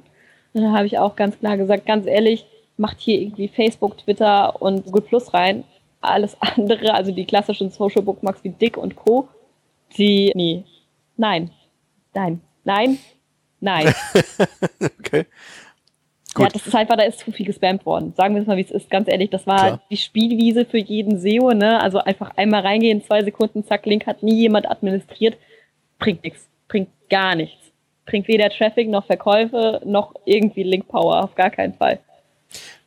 Und 0.53 0.61
dann 0.61 0.73
habe 0.73 0.85
ich 0.85 0.99
auch 0.99 1.15
ganz 1.15 1.39
klar 1.39 1.57
gesagt, 1.57 1.85
ganz 1.85 2.05
ehrlich, 2.05 2.45
macht 2.77 2.99
hier 2.99 3.19
irgendwie 3.19 3.47
Facebook, 3.47 3.97
Twitter 3.97 4.61
und 4.61 4.85
Google 4.85 5.01
Plus 5.01 5.33
rein. 5.33 5.63
Alles 6.01 6.37
andere, 6.39 6.93
also 6.93 7.11
die 7.11 7.25
klassischen 7.25 7.71
Social 7.71 8.03
Bookmarks 8.03 8.43
wie 8.43 8.49
Dick 8.49 8.77
und 8.77 8.95
Co., 8.95 9.27
die, 9.97 10.31
nee, 10.35 10.65
nein, 11.17 11.51
nein, 12.13 12.41
nein, 12.63 12.97
nein. 13.59 13.93
okay. 14.99 15.25
Ja, 16.37 16.45
Gut. 16.45 16.55
das 16.55 16.67
ist 16.67 16.75
einfach, 16.75 16.97
da 16.97 17.03
ist 17.03 17.19
zu 17.19 17.31
viel 17.31 17.45
gespammt 17.45 17.85
worden. 17.85 18.13
Sagen 18.17 18.35
wir 18.35 18.41
es 18.41 18.47
mal, 18.47 18.57
wie 18.57 18.61
es 18.61 18.71
ist. 18.71 18.89
Ganz 18.89 19.07
ehrlich, 19.07 19.29
das 19.29 19.47
war 19.47 19.57
Klar. 19.57 19.81
die 19.89 19.97
Spielwiese 19.97 20.65
für 20.65 20.77
jeden 20.77 21.19
SEO, 21.19 21.53
ne? 21.53 21.81
Also 21.81 21.99
einfach 21.99 22.31
einmal 22.35 22.61
reingehen, 22.61 23.03
zwei 23.03 23.23
Sekunden, 23.23 23.63
zack, 23.65 23.85
Link 23.85 24.05
hat 24.05 24.21
nie 24.21 24.35
jemand 24.35 24.69
administriert. 24.69 25.37
Bringt 25.97 26.23
nichts. 26.23 26.47
Bringt 26.67 26.89
gar 27.09 27.35
nichts. 27.35 27.71
Bringt 28.05 28.27
weder 28.27 28.49
Traffic 28.49 28.89
noch 28.89 29.05
Verkäufe 29.05 29.81
noch 29.85 30.13
irgendwie 30.25 30.63
Link 30.63 30.87
Power. 30.87 31.23
Auf 31.23 31.35
gar 31.35 31.49
keinen 31.49 31.73
Fall. 31.73 31.99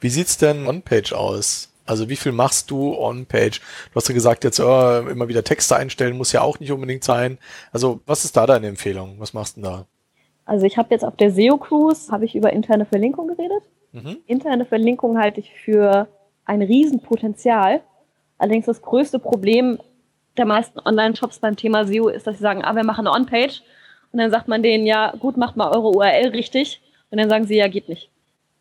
Wie 0.01 0.11
sieht's 0.11 0.37
denn 0.37 0.67
on-page 0.67 1.13
aus? 1.13 1.73
Also 1.87 2.11
wie 2.11 2.17
viel 2.17 2.33
machst 2.33 2.71
du 2.71 2.95
on-page? 2.95 3.61
Du 3.61 3.95
hast 3.97 4.09
ja 4.09 4.15
gesagt, 4.15 4.45
jetzt 4.45 4.61
oh, 4.61 5.09
immer 5.09 5.29
wieder 5.29 5.43
Texte 5.43 5.75
einstellen 5.75 6.19
muss 6.19 6.33
ja 6.33 6.43
auch 6.43 6.61
nicht 6.61 6.71
unbedingt 6.71 7.03
sein. 7.03 7.39
Also 7.73 8.01
was 8.05 8.27
ist 8.27 8.37
da 8.37 8.47
deine 8.47 8.67
Empfehlung? 8.67 9.17
Was 9.19 9.33
machst 9.33 9.57
du 9.57 9.63
denn 9.63 9.71
da? 9.71 9.87
Also 10.49 10.65
ich 10.65 10.79
habe 10.79 10.89
jetzt 10.91 11.05
auf 11.05 11.15
der 11.15 11.31
SEO 11.31 11.59
Cruise 11.59 12.11
habe 12.11 12.25
ich 12.25 12.35
über 12.35 12.51
interne 12.55 12.87
Verlinkung 12.87 13.29
geredet. 13.29 13.63
Mhm. 13.93 14.17
Interne 14.27 14.65
Verlinkung 14.65 15.19
halte 15.19 15.41
ich 15.41 15.53
für 15.53 16.09
ein 16.47 16.63
Riesenpotenzial. 16.63 17.83
Allerdings 18.39 18.65
das 18.65 18.81
größte 18.81 19.19
Problem 19.19 19.79
der 20.39 20.47
meisten 20.47 20.79
Online-Shops 20.79 21.41
beim 21.41 21.55
Thema 21.55 21.85
SEO 21.85 22.09
ist, 22.09 22.27
dass 22.27 22.39
sie 22.39 22.43
sagen, 22.43 22.65
ah, 22.65 22.75
wir 22.75 22.83
machen 22.83 23.07
eine 23.07 23.15
On-Page. 23.15 23.63
Und 24.11 24.21
dann 24.21 24.31
sagt 24.31 24.49
man 24.49 24.63
denen, 24.63 24.87
ja, 24.87 25.13
gut, 25.19 25.37
macht 25.37 25.59
mal 25.59 25.71
eure 25.71 25.91
URL 25.91 26.29
richtig. 26.29 26.81
Und 27.11 27.19
dann 27.19 27.29
sagen 27.29 27.45
sie, 27.45 27.57
ja, 27.57 27.69
geht 27.69 27.91
nicht. 27.91 28.09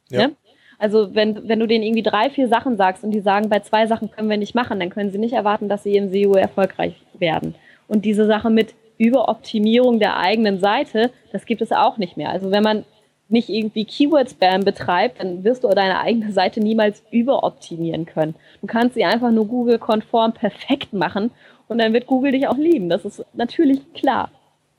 Ja. 0.09 0.27
Ne? 0.27 0.35
Also 0.77 1.15
wenn, 1.15 1.47
wenn 1.47 1.59
du 1.59 1.67
denen 1.67 1.85
irgendwie 1.85 2.03
drei, 2.03 2.29
vier 2.29 2.49
Sachen 2.49 2.75
sagst 2.75 3.05
und 3.05 3.11
die 3.11 3.21
sagen, 3.21 3.47
bei 3.47 3.61
zwei 3.61 3.87
Sachen 3.87 4.11
können 4.11 4.29
wir 4.29 4.37
nicht 4.37 4.55
machen, 4.55 4.81
dann 4.81 4.89
können 4.89 5.11
sie 5.11 5.19
nicht 5.19 5.33
erwarten, 5.33 5.69
dass 5.69 5.83
sie 5.83 5.95
im 5.95 6.11
SEO 6.11 6.33
erfolgreich 6.33 6.95
werden. 7.17 7.55
Und 7.87 8.03
diese 8.03 8.25
Sache 8.25 8.49
mit 8.49 8.75
Überoptimierung 8.97 9.99
der 9.99 10.17
eigenen 10.17 10.59
Seite, 10.59 11.11
das 11.31 11.45
gibt 11.45 11.61
es 11.61 11.71
auch 11.71 11.97
nicht 11.97 12.17
mehr. 12.17 12.29
Also 12.29 12.51
wenn 12.51 12.63
man 12.63 12.85
nicht 13.29 13.49
irgendwie 13.49 13.85
Keyword-Spam 13.85 14.63
betreibt, 14.63 15.21
dann 15.21 15.43
wirst 15.43 15.63
du 15.63 15.69
deine 15.69 15.99
eigene 15.99 16.31
Seite 16.31 16.61
niemals 16.61 17.03
überoptimieren 17.11 18.05
können. 18.05 18.35
Du 18.61 18.67
kannst 18.67 18.95
sie 18.95 19.03
einfach 19.03 19.31
nur 19.31 19.45
Google-konform 19.47 20.33
perfekt 20.33 20.93
machen 20.93 21.31
und 21.67 21.79
dann 21.79 21.93
wird 21.93 22.07
Google 22.07 22.31
dich 22.31 22.47
auch 22.47 22.57
lieben. 22.57 22.89
Das 22.89 23.05
ist 23.05 23.25
natürlich 23.33 23.81
klar. 23.93 24.29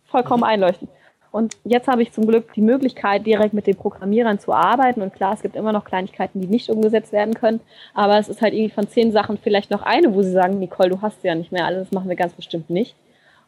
Vollkommen 0.07 0.45
einleuchtend. 0.45 0.91
Und 1.31 1.59
jetzt 1.65 1.89
habe 1.89 2.03
ich 2.03 2.13
zum 2.13 2.27
Glück 2.27 2.55
die 2.55 2.63
Möglichkeit, 2.63 3.27
direkt 3.27 3.53
mit 3.53 3.67
den 3.67 3.77
Programmierern 3.77 4.39
zu 4.39 4.55
arbeiten. 4.55 5.03
Und 5.03 5.13
klar, 5.13 5.35
es 5.35 5.43
gibt 5.43 5.57
immer 5.57 5.73
noch 5.73 5.85
Kleinigkeiten, 5.85 6.41
die 6.41 6.47
nicht 6.47 6.71
umgesetzt 6.71 7.13
werden 7.13 7.35
können. 7.35 7.61
Aber 7.93 8.19
es 8.19 8.31
ist 8.31 8.41
halt 8.41 8.55
irgendwie 8.55 8.75
von 8.75 8.89
zehn 8.89 9.13
Sachen 9.13 9.37
vielleicht 9.37 9.71
noch 9.71 9.83
eine, 9.83 10.15
wo 10.15 10.23
sie 10.23 10.33
sagen, 10.33 10.59
Nicole, 10.59 10.89
du 10.89 11.03
hast 11.03 11.23
ja 11.23 11.35
nicht 11.35 11.53
mehr 11.53 11.67
alles, 11.67 11.85
das 11.85 11.93
machen 11.93 12.09
wir 12.09 12.17
ganz 12.17 12.33
bestimmt 12.33 12.71
nicht. 12.71 12.95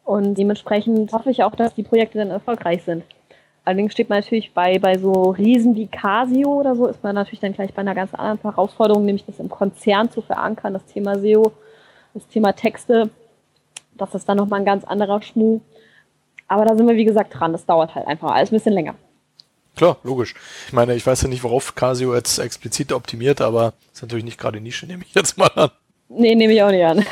Und 0.04 0.34
dementsprechend 0.34 1.12
hoffe 1.12 1.30
ich 1.30 1.42
auch, 1.42 1.54
dass 1.54 1.74
die 1.74 1.82
Projekte 1.82 2.18
dann 2.18 2.30
erfolgreich 2.30 2.82
sind. 2.84 3.04
Allerdings 3.64 3.92
steht 3.92 4.08
man 4.08 4.20
natürlich 4.20 4.52
bei, 4.52 4.78
bei 4.78 4.98
so 4.98 5.30
Riesen 5.30 5.76
wie 5.76 5.86
Casio 5.86 6.48
oder 6.48 6.74
so, 6.74 6.86
ist 6.86 7.02
man 7.02 7.14
natürlich 7.14 7.40
dann 7.40 7.52
gleich 7.52 7.72
bei 7.74 7.80
einer 7.80 7.94
ganz 7.94 8.14
anderen 8.14 8.40
Herausforderung, 8.40 9.04
nämlich 9.04 9.26
das 9.26 9.38
im 9.38 9.50
Konzern 9.50 10.10
zu 10.10 10.22
verankern, 10.22 10.72
das 10.72 10.84
Thema 10.86 11.18
SEO, 11.18 11.52
das 12.14 12.26
Thema 12.26 12.52
Texte. 12.52 13.10
Das 13.94 14.14
ist 14.14 14.28
dann 14.28 14.38
nochmal 14.38 14.60
ein 14.60 14.66
ganz 14.66 14.84
anderer 14.84 15.20
Schmuh. 15.20 15.60
Aber 16.48 16.64
da 16.64 16.74
sind 16.74 16.88
wir, 16.88 16.96
wie 16.96 17.04
gesagt, 17.04 17.38
dran. 17.38 17.52
Das 17.52 17.66
dauert 17.66 17.94
halt 17.94 18.06
einfach 18.06 18.32
alles 18.32 18.50
ein 18.50 18.56
bisschen 18.56 18.72
länger. 18.72 18.94
Klar, 19.76 19.98
logisch. 20.02 20.34
Ich 20.66 20.72
meine, 20.72 20.94
ich 20.94 21.06
weiß 21.06 21.22
ja 21.22 21.28
nicht, 21.28 21.44
worauf 21.44 21.74
Casio 21.74 22.14
jetzt 22.14 22.38
explizit 22.38 22.92
optimiert, 22.92 23.40
aber 23.40 23.74
ist 23.92 24.02
natürlich 24.02 24.24
nicht 24.24 24.38
gerade 24.38 24.60
Nische, 24.60 24.86
nehme 24.86 25.04
ich 25.04 25.14
jetzt 25.14 25.38
mal 25.38 25.50
an. 25.54 25.70
Nee, 26.08 26.34
nehme 26.34 26.52
ich 26.52 26.62
auch 26.62 26.70
nicht 26.70 26.84
an. 26.84 27.04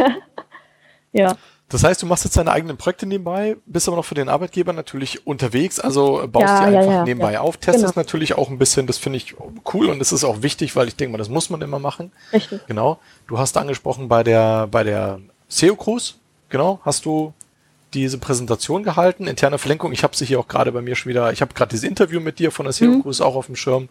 ja. 1.13 1.37
Das 1.71 1.85
heißt, 1.85 2.01
du 2.01 2.07
machst 2.07 2.25
jetzt 2.25 2.37
deine 2.37 2.51
eigenen 2.51 2.79
Projekte 2.79 3.05
nebenbei, 3.05 3.57
bist 3.67 3.89
aber 3.89 3.97
noch 3.99 4.05
für 4.05 4.15
den 4.15 4.31
Arbeitgeber 4.31 4.73
natürlich 4.73 5.27
unterwegs, 5.27 5.79
also 5.79 6.27
baust 6.27 6.47
Ja, 6.47 6.67
die 6.67 6.73
ja, 6.73 6.81
einfach 6.81 6.93
ja, 6.93 7.05
nebenbei 7.05 7.39
auf, 7.39 7.59
testest 7.59 7.95
Genau. 7.95 8.01
natürlich 8.05 8.35
auch 8.39 8.49
ein 8.49 8.57
bisschen, 8.59 8.87
das 8.87 8.97
finde 8.97 9.19
ich 9.19 9.35
cool 9.75 9.91
und 9.91 9.99
das 9.99 10.13
ist 10.13 10.25
auch 10.25 10.41
wichtig, 10.41 10.77
weil 10.77 10.89
ich 10.89 10.97
denke 10.97 11.13
mal, 11.13 11.19
das 11.19 11.29
muss 11.29 11.51
man 11.51 11.61
immer 11.61 11.79
machen. 11.79 12.11
Richtig. 12.33 12.67
Genau. 12.67 12.99
Du 13.27 13.39
hast 13.39 13.57
angesprochen 13.59 14.09
bei 14.09 14.25
der, 14.25 14.67
bei 14.67 14.83
der 14.83 15.21
SEO 15.49 15.77
Cruise, 15.77 16.15
genau, 16.49 16.81
hast 16.85 17.05
du 17.05 17.35
diese 17.93 18.17
Präsentation 18.19 18.83
gehalten, 18.83 19.27
interne 19.27 19.59
Verlinkung. 19.59 19.93
Ich 19.93 20.03
habe 20.05 20.17
sie 20.17 20.25
hier 20.25 20.41
auch 20.41 20.49
gerade 20.49 20.73
bei 20.73 20.81
mir 20.81 20.95
schon 20.95 21.11
wieder, 21.11 21.33
ich 21.33 21.43
habe 21.43 21.53
gerade 21.53 21.71
dieses 21.71 21.89
Interview 21.89 22.21
mit 22.21 22.39
dir 22.39 22.51
von 22.51 22.65
der 22.65 22.73
SEO 22.73 23.01
Cruise 23.03 23.25
auch 23.25 23.35
auf 23.35 23.47
dem 23.47 23.57
Schirm, 23.57 23.89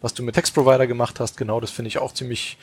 was 0.00 0.14
du 0.14 0.22
mit 0.22 0.34
Textprovider 0.36 0.86
gemacht 0.86 1.18
hast. 1.20 1.36
Genau, 1.36 1.60
das 1.60 1.70
finde 1.70 1.88
ich 1.88 1.98
auch 1.98 2.14
ziemlich 2.14 2.56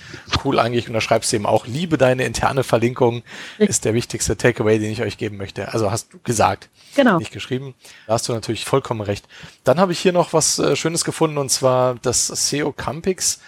cool 0.43 0.59
eigentlich. 0.59 0.87
Und 0.87 0.93
da 0.93 1.01
schreibst 1.01 1.31
du 1.31 1.35
eben 1.35 1.45
auch, 1.45 1.67
liebe 1.67 1.97
deine 1.97 2.23
interne 2.25 2.63
Verlinkung, 2.63 3.23
ist 3.57 3.83
der 3.85 3.93
wichtigste 3.93 4.37
Takeaway, 4.37 4.79
den 4.79 4.91
ich 4.91 5.01
euch 5.01 5.17
geben 5.17 5.37
möchte. 5.37 5.73
Also 5.73 5.91
hast 5.91 6.13
du 6.13 6.19
gesagt, 6.23 6.69
Genau. 6.95 7.17
nicht 7.19 7.33
geschrieben. 7.33 7.75
Da 8.07 8.13
hast 8.13 8.29
du 8.29 8.33
natürlich 8.33 8.63
vollkommen 8.63 9.01
recht. 9.01 9.27
Dann 9.65 9.79
habe 9.79 9.91
ich 9.91 9.99
hier 9.99 10.13
noch 10.13 10.31
was 10.31 10.59
äh, 10.59 10.75
Schönes 10.77 11.03
gefunden 11.03 11.37
und 11.37 11.49
zwar 11.49 11.95
das 11.95 12.27
SEO 12.27 12.71
Campix 12.71 13.39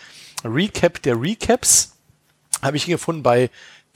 Recap 0.44 1.02
der 1.02 1.20
Recaps. 1.22 1.94
Habe 2.62 2.78
ich 2.78 2.84
hier 2.84 2.96
gefunden 2.96 3.24
bei 3.24 3.50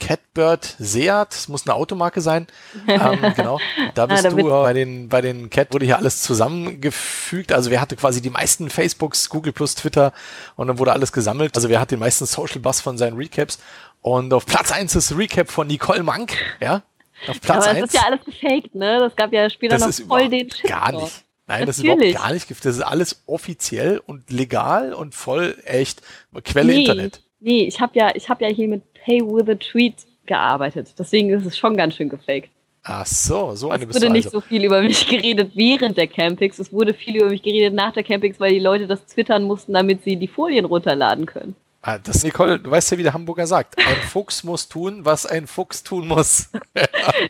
Catbird 0.06 0.76
Seat, 0.78 1.28
das 1.30 1.48
muss 1.48 1.66
eine 1.66 1.74
Automarke 1.74 2.20
sein. 2.20 2.46
ähm, 2.88 3.18
genau. 3.36 3.58
Da 3.94 4.06
bist 4.06 4.24
da 4.24 4.30
du 4.30 4.38
äh, 4.38 4.42
bei 4.42 4.72
den, 4.72 5.08
bei 5.08 5.20
den 5.20 5.48
Cat 5.50 5.72
wurde 5.72 5.84
hier 5.86 5.96
alles 5.98 6.22
zusammengefügt. 6.22 7.52
Also 7.52 7.70
wer 7.70 7.80
hatte 7.80 7.96
quasi 7.96 8.20
die 8.20 8.30
meisten 8.30 8.70
Facebooks, 8.70 9.28
Google 9.28 9.52
plus 9.52 9.74
Twitter 9.74 10.12
und 10.56 10.66
dann 10.68 10.78
wurde 10.78 10.92
alles 10.92 11.12
gesammelt. 11.12 11.54
Also 11.56 11.68
wer 11.68 11.80
hat 11.80 11.90
den 11.90 11.98
meisten 12.00 12.26
Social 12.26 12.60
Buzz 12.60 12.80
von 12.80 12.98
seinen 12.98 13.16
Recaps. 13.16 13.58
Und 14.00 14.32
auf 14.34 14.46
Platz 14.46 14.72
eins 14.72 14.96
ist 14.96 15.16
Recap 15.16 15.50
von 15.50 15.66
Nicole 15.68 16.02
Mank, 16.02 16.34
ja. 16.60 16.82
Auf 17.28 17.40
Platz 17.40 17.64
Aber 17.68 17.74
das 17.74 17.82
eins. 17.84 17.94
ist 17.94 17.94
ja 17.94 18.06
alles 18.08 18.24
gefaked, 18.24 18.74
ne? 18.74 18.98
Das 18.98 19.14
gab 19.14 19.32
ja 19.32 19.48
später 19.48 19.74
Das 19.76 19.82
noch 19.82 19.88
ist 19.90 20.00
voll 20.08 20.28
den 20.28 20.50
Shit. 20.50 20.64
gar 20.68 20.90
drauf. 20.90 21.02
nicht. 21.04 21.24
Nein, 21.46 21.66
das 21.66 21.78
ist 21.78 21.84
Natürlich. 21.84 22.10
überhaupt 22.10 22.26
gar 22.28 22.34
nicht 22.34 22.48
gift. 22.48 22.64
Das 22.64 22.74
ist 22.76 22.82
alles 22.82 23.22
offiziell 23.26 24.02
und 24.04 24.30
legal 24.30 24.92
und 24.92 25.14
voll 25.14 25.56
echt. 25.64 26.02
Quelle 26.44 26.72
Nee, 26.72 26.80
Internet. 26.80 27.22
nee, 27.40 27.64
ich 27.66 27.80
habe 27.80 27.96
ja, 27.96 28.10
ich 28.14 28.28
habe 28.28 28.44
ja 28.44 28.50
hier 28.50 28.66
mit 28.68 28.82
Pay 29.04 29.20
with 29.22 29.48
a 29.48 29.54
Tweet 29.54 29.94
gearbeitet. 30.26 30.94
Deswegen 30.98 31.30
ist 31.30 31.46
es 31.46 31.56
schon 31.58 31.76
ganz 31.76 31.94
schön 31.96 32.08
gefaked. 32.08 32.50
Ach 32.84 33.06
so, 33.06 33.54
so 33.54 33.70
eine 33.70 33.84
Es 33.84 33.94
wurde 33.94 34.06
du 34.06 34.12
nicht 34.12 34.26
also. 34.26 34.40
so 34.40 34.46
viel 34.46 34.64
über 34.64 34.82
mich 34.82 35.06
geredet 35.08 35.52
während 35.54 35.96
der 35.96 36.08
Campings. 36.08 36.58
Es 36.58 36.72
wurde 36.72 36.94
viel 36.94 37.16
über 37.16 37.28
mich 37.30 37.42
geredet 37.42 37.74
nach 37.74 37.92
der 37.92 38.02
Campings, 38.02 38.40
weil 38.40 38.52
die 38.52 38.58
Leute 38.58 38.86
das 38.88 39.06
twittern 39.06 39.44
mussten, 39.44 39.72
damit 39.72 40.02
sie 40.02 40.16
die 40.16 40.26
Folien 40.28 40.64
runterladen 40.64 41.26
können. 41.26 41.54
Ah, 41.84 41.98
das 41.98 42.22
Nicole, 42.22 42.60
du 42.60 42.70
weißt 42.70 42.92
ja, 42.92 42.98
wie 42.98 43.02
der 43.02 43.12
Hamburger 43.12 43.44
sagt. 43.46 43.76
Ein 43.78 43.96
Fuchs 44.08 44.44
muss 44.44 44.68
tun, 44.68 45.04
was 45.04 45.26
ein 45.26 45.48
Fuchs 45.48 45.82
tun 45.82 46.06
muss. 46.08 46.48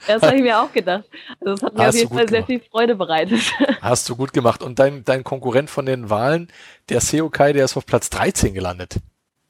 Das 0.06 0.22
habe 0.22 0.36
ich 0.36 0.42
mir 0.42 0.60
auch 0.60 0.70
gedacht. 0.72 1.04
Also 1.40 1.54
das 1.54 1.62
hat 1.62 1.74
mir 1.74 1.84
Hast 1.84 1.94
auf 1.94 2.00
jeden 2.00 2.14
Fall 2.14 2.28
sehr 2.28 2.42
gemacht. 2.42 2.46
viel 2.46 2.70
Freude 2.70 2.94
bereitet. 2.94 3.40
Hast 3.80 4.08
du 4.08 4.16
gut 4.16 4.32
gemacht. 4.32 4.62
Und 4.62 4.78
dein, 4.78 5.04
dein 5.04 5.24
Konkurrent 5.24 5.70
von 5.70 5.86
den 5.86 6.10
Wahlen, 6.10 6.48
der 6.90 7.00
Seokai, 7.00 7.52
der 7.54 7.64
ist 7.64 7.76
auf 7.76 7.86
Platz 7.86 8.10
13 8.10 8.52
gelandet. 8.54 8.96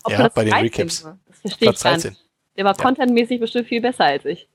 Ob 0.04 0.12
Ja, 0.12 0.18
das 0.24 0.34
bei 0.34 0.44
den 0.44 0.52
13 0.52 0.64
Recaps. 0.64 1.04
war, 1.04 1.18
verstehe 1.42 1.68
Platz 1.68 1.82
gar 1.82 1.92
13. 1.92 2.10
nicht. 2.12 2.22
Der 2.56 2.64
war 2.64 2.76
Ja. 2.76 2.82
contentmäßig 2.82 3.40
bestimmt 3.40 3.68
viel 3.68 3.80
besser 3.80 4.04
als 4.04 4.24
ich. 4.24 4.48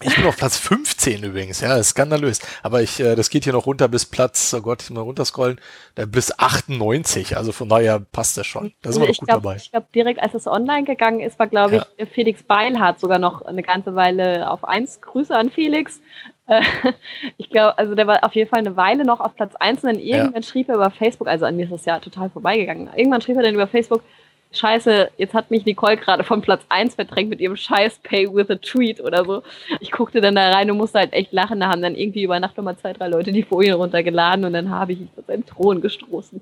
Ich 0.00 0.14
bin 0.14 0.26
auf 0.26 0.36
Platz 0.36 0.56
15 0.58 1.24
übrigens, 1.24 1.60
ja, 1.60 1.76
ist 1.76 1.88
skandalös. 1.88 2.38
Aber 2.62 2.82
ich, 2.82 3.00
äh, 3.00 3.16
das 3.16 3.30
geht 3.30 3.42
hier 3.42 3.52
noch 3.52 3.66
runter 3.66 3.88
bis 3.88 4.06
Platz, 4.06 4.54
oh 4.56 4.60
Gott, 4.62 4.80
ich 4.80 4.90
muss 4.90 4.96
mal 4.98 5.02
runterscrollen, 5.02 5.60
da 5.96 6.06
bis 6.06 6.38
98. 6.38 7.36
Also 7.36 7.50
von 7.50 7.68
daher 7.68 7.98
passt 7.98 8.36
das 8.38 8.46
schon. 8.46 8.72
Da 8.82 8.92
sind 8.92 9.02
wir 9.02 9.06
noch 9.08 9.12
ich 9.14 9.18
gut 9.18 9.28
glaube, 9.28 9.42
dabei. 9.42 9.56
ich 9.56 9.72
glaube, 9.72 9.86
direkt 9.92 10.22
als 10.22 10.34
es 10.34 10.46
online 10.46 10.84
gegangen 10.84 11.18
ist, 11.18 11.40
war, 11.40 11.48
glaube 11.48 11.84
ich, 11.96 12.08
Felix 12.10 12.44
Beilhardt 12.44 13.00
sogar 13.00 13.18
noch 13.18 13.42
eine 13.42 13.64
ganze 13.64 13.96
Weile 13.96 14.48
auf 14.48 14.62
eins. 14.62 15.00
Grüße 15.00 15.34
an 15.34 15.50
Felix. 15.50 16.00
Äh, 16.46 16.62
Ich 17.36 17.50
glaube, 17.50 17.76
also 17.76 17.96
der 17.96 18.06
war 18.06 18.22
auf 18.24 18.34
jeden 18.36 18.48
Fall 18.48 18.60
eine 18.60 18.76
Weile 18.76 19.04
noch 19.04 19.18
auf 19.18 19.34
Platz 19.34 19.56
eins 19.56 19.82
und 19.82 19.92
dann 19.94 19.98
irgendwann 20.00 20.44
schrieb 20.44 20.68
er 20.68 20.76
über 20.76 20.90
Facebook, 20.92 21.26
also 21.26 21.44
an 21.44 21.56
mir 21.56 21.64
ist 21.64 21.72
das 21.72 21.84
ja 21.86 21.98
total 21.98 22.30
vorbeigegangen. 22.30 22.88
Irgendwann 22.94 23.20
schrieb 23.20 23.36
er 23.36 23.42
dann 23.42 23.54
über 23.54 23.66
Facebook, 23.66 24.02
Scheiße, 24.50 25.10
jetzt 25.18 25.34
hat 25.34 25.50
mich 25.50 25.66
Nicole 25.66 25.98
gerade 25.98 26.24
von 26.24 26.40
Platz 26.40 26.62
eins 26.70 26.94
verdrängt 26.94 27.28
mit 27.28 27.38
ihrem 27.38 27.54
Scheiß 27.56 27.98
Pay 28.02 28.32
with 28.34 28.48
a 28.48 28.54
Tweet 28.54 28.98
oder 29.00 29.24
so. 29.24 29.42
Ich 29.80 29.90
guckte 29.92 30.22
dann 30.22 30.34
da 30.36 30.50
rein 30.50 30.70
und 30.70 30.78
musste 30.78 30.98
halt 31.00 31.12
echt 31.12 31.32
lachen. 31.32 31.60
Da 31.60 31.68
haben 31.68 31.82
dann 31.82 31.94
irgendwie 31.94 32.22
über 32.22 32.40
Nacht 32.40 32.56
nochmal 32.56 32.76
zwei, 32.78 32.94
drei 32.94 33.08
Leute 33.08 33.30
die 33.30 33.42
Folien 33.42 33.74
runtergeladen 33.74 34.46
und 34.46 34.54
dann 34.54 34.70
habe 34.70 34.94
ich 34.94 35.00
ihn 35.00 35.10
vor 35.14 35.22
seinen 35.26 35.44
Thron 35.44 35.82
gestoßen. 35.82 36.40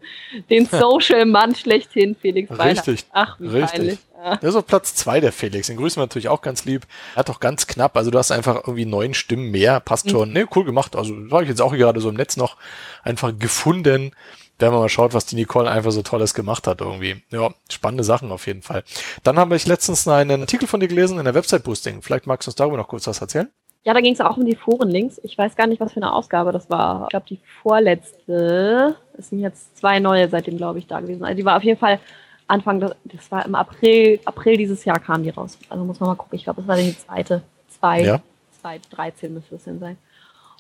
Den 0.51 0.67
Social-Mann 0.67 1.57
schlechthin, 1.57 2.15
Felix 2.15 2.49
Beilhardt. 2.49 2.87
Richtig, 2.89 3.07
Ach, 3.13 3.37
wie 3.41 3.49
richtig. 3.49 3.71
peinlich. 3.73 3.99
Ja. 4.25 4.37
Der 4.37 4.49
ist 4.49 4.57
auf 4.57 4.67
Platz 4.67 4.95
zwei 4.95 5.19
der 5.21 5.33
Felix. 5.33 5.67
Den 5.67 5.77
grüßen 5.77 6.01
wir 6.01 6.05
natürlich 6.05 6.29
auch 6.29 6.43
ganz 6.43 6.65
lieb. 6.65 6.87
Er 7.15 7.21
hat 7.21 7.29
doch 7.29 7.41
ganz 7.41 7.67
knapp, 7.67 7.97
also 7.97 8.11
du 8.13 8.19
hast 8.19 8.31
einfach 8.31 8.55
irgendwie 8.67 8.87
neun 8.87 9.15
Stimmen 9.15 9.51
mehr, 9.51 9.81
Mhm. 9.81 9.85
passt 9.85 10.11
schon. 10.11 10.33
Ne, 10.33 10.47
cool 10.55 10.65
gemacht. 10.65 10.95
Also 10.95 11.15
das 11.15 11.33
habe 11.33 11.43
ich 11.43 11.49
jetzt 11.49 11.61
auch 11.61 11.73
gerade 11.73 12.01
so 12.01 12.09
im 12.09 12.15
Netz 12.15 12.37
noch 12.37 12.57
einfach 13.03 13.33
gefunden. 13.37 14.13
Wenn 14.59 14.71
man 14.73 14.81
mal 14.81 14.89
schaut, 14.89 15.13
was 15.13 15.27
die 15.27 15.37
Nicole 15.37 15.71
einfach 15.71 15.91
so 15.91 16.03
Tolles 16.03 16.33
gemacht 16.33 16.67
hat 16.67 16.81
irgendwie. 16.81 17.23
Ja, 17.31 17.51
spannende 17.71 18.05
Sachen 18.05 18.33
auf 18.33 18.47
jeden 18.47 18.63
Fall. 18.63 18.85
Dann 19.23 19.39
habe 19.39 19.55
ich 19.57 19.67
letztens 19.67 20.09
einen 20.09 20.41
Artikel 20.41 20.67
von 20.67 20.81
dir 20.81 20.89
gelesen 20.89 21.19
in 21.19 21.25
der 21.25 21.35
Website 21.35 21.63
Boosting. 21.65 22.01
Vielleicht 22.03 22.27
magst 22.27 22.47
du 22.47 22.51
uns 22.51 22.57
darüber 22.57 22.77
noch 22.79 22.89
kurz 22.89 23.07
was 23.07 23.21
erzählen? 23.21 23.51
Ja, 23.85 23.95
da 23.95 24.01
ging 24.01 24.15
es 24.15 24.21
auch 24.21 24.37
um 24.37 24.45
die 24.47 24.57
Forenlinks. 24.57 25.21
Ich 25.23 25.37
weiß 25.39 25.55
gar 25.55 25.67
nicht, 25.69 25.79
was 25.81 25.93
für 25.93 25.99
eine 25.99 26.13
Ausgabe 26.13 26.51
das 26.53 26.69
war. 26.71 27.03
Ich 27.05 27.11
glaube, 27.11 27.27
die 27.29 27.39
vorletzte. 27.63 28.97
Es 29.19 29.29
sind 29.29 29.41
jetzt 29.41 29.77
zwei 29.79 29.99
neue 30.01 30.29
seitdem, 30.29 30.57
glaube 30.57 30.79
ich, 30.79 30.87
da 30.87 31.01
gewesen. 31.01 31.25
Also 31.25 31.37
die 31.37 31.45
war 31.45 31.57
auf 31.57 31.63
jeden 31.63 31.79
Fall 31.79 32.01
Anfang, 32.49 32.81
des- 32.81 32.93
das 33.05 33.31
war 33.31 33.45
im 33.45 33.55
April, 33.55 34.21
April 34.25 34.57
dieses 34.57 34.85
Jahr 34.85 34.99
kam 35.01 35.23
die 35.23 35.31
raus. 35.31 35.59
Also 35.69 35.85
muss 35.85 36.01
man 36.01 36.09
mal 36.11 36.15
gucken. 36.17 36.37
Ich 36.37 36.45
glaube, 36.45 36.61
das 36.63 36.69
war 36.69 36.77
die 36.77 36.97
zweite. 36.97 37.43
Zwei, 37.69 38.03
Ja. 38.03 38.21
2013 38.63 39.35
müsste 39.35 39.57
es 39.57 39.65
denn 39.65 39.79
sein. 39.79 39.97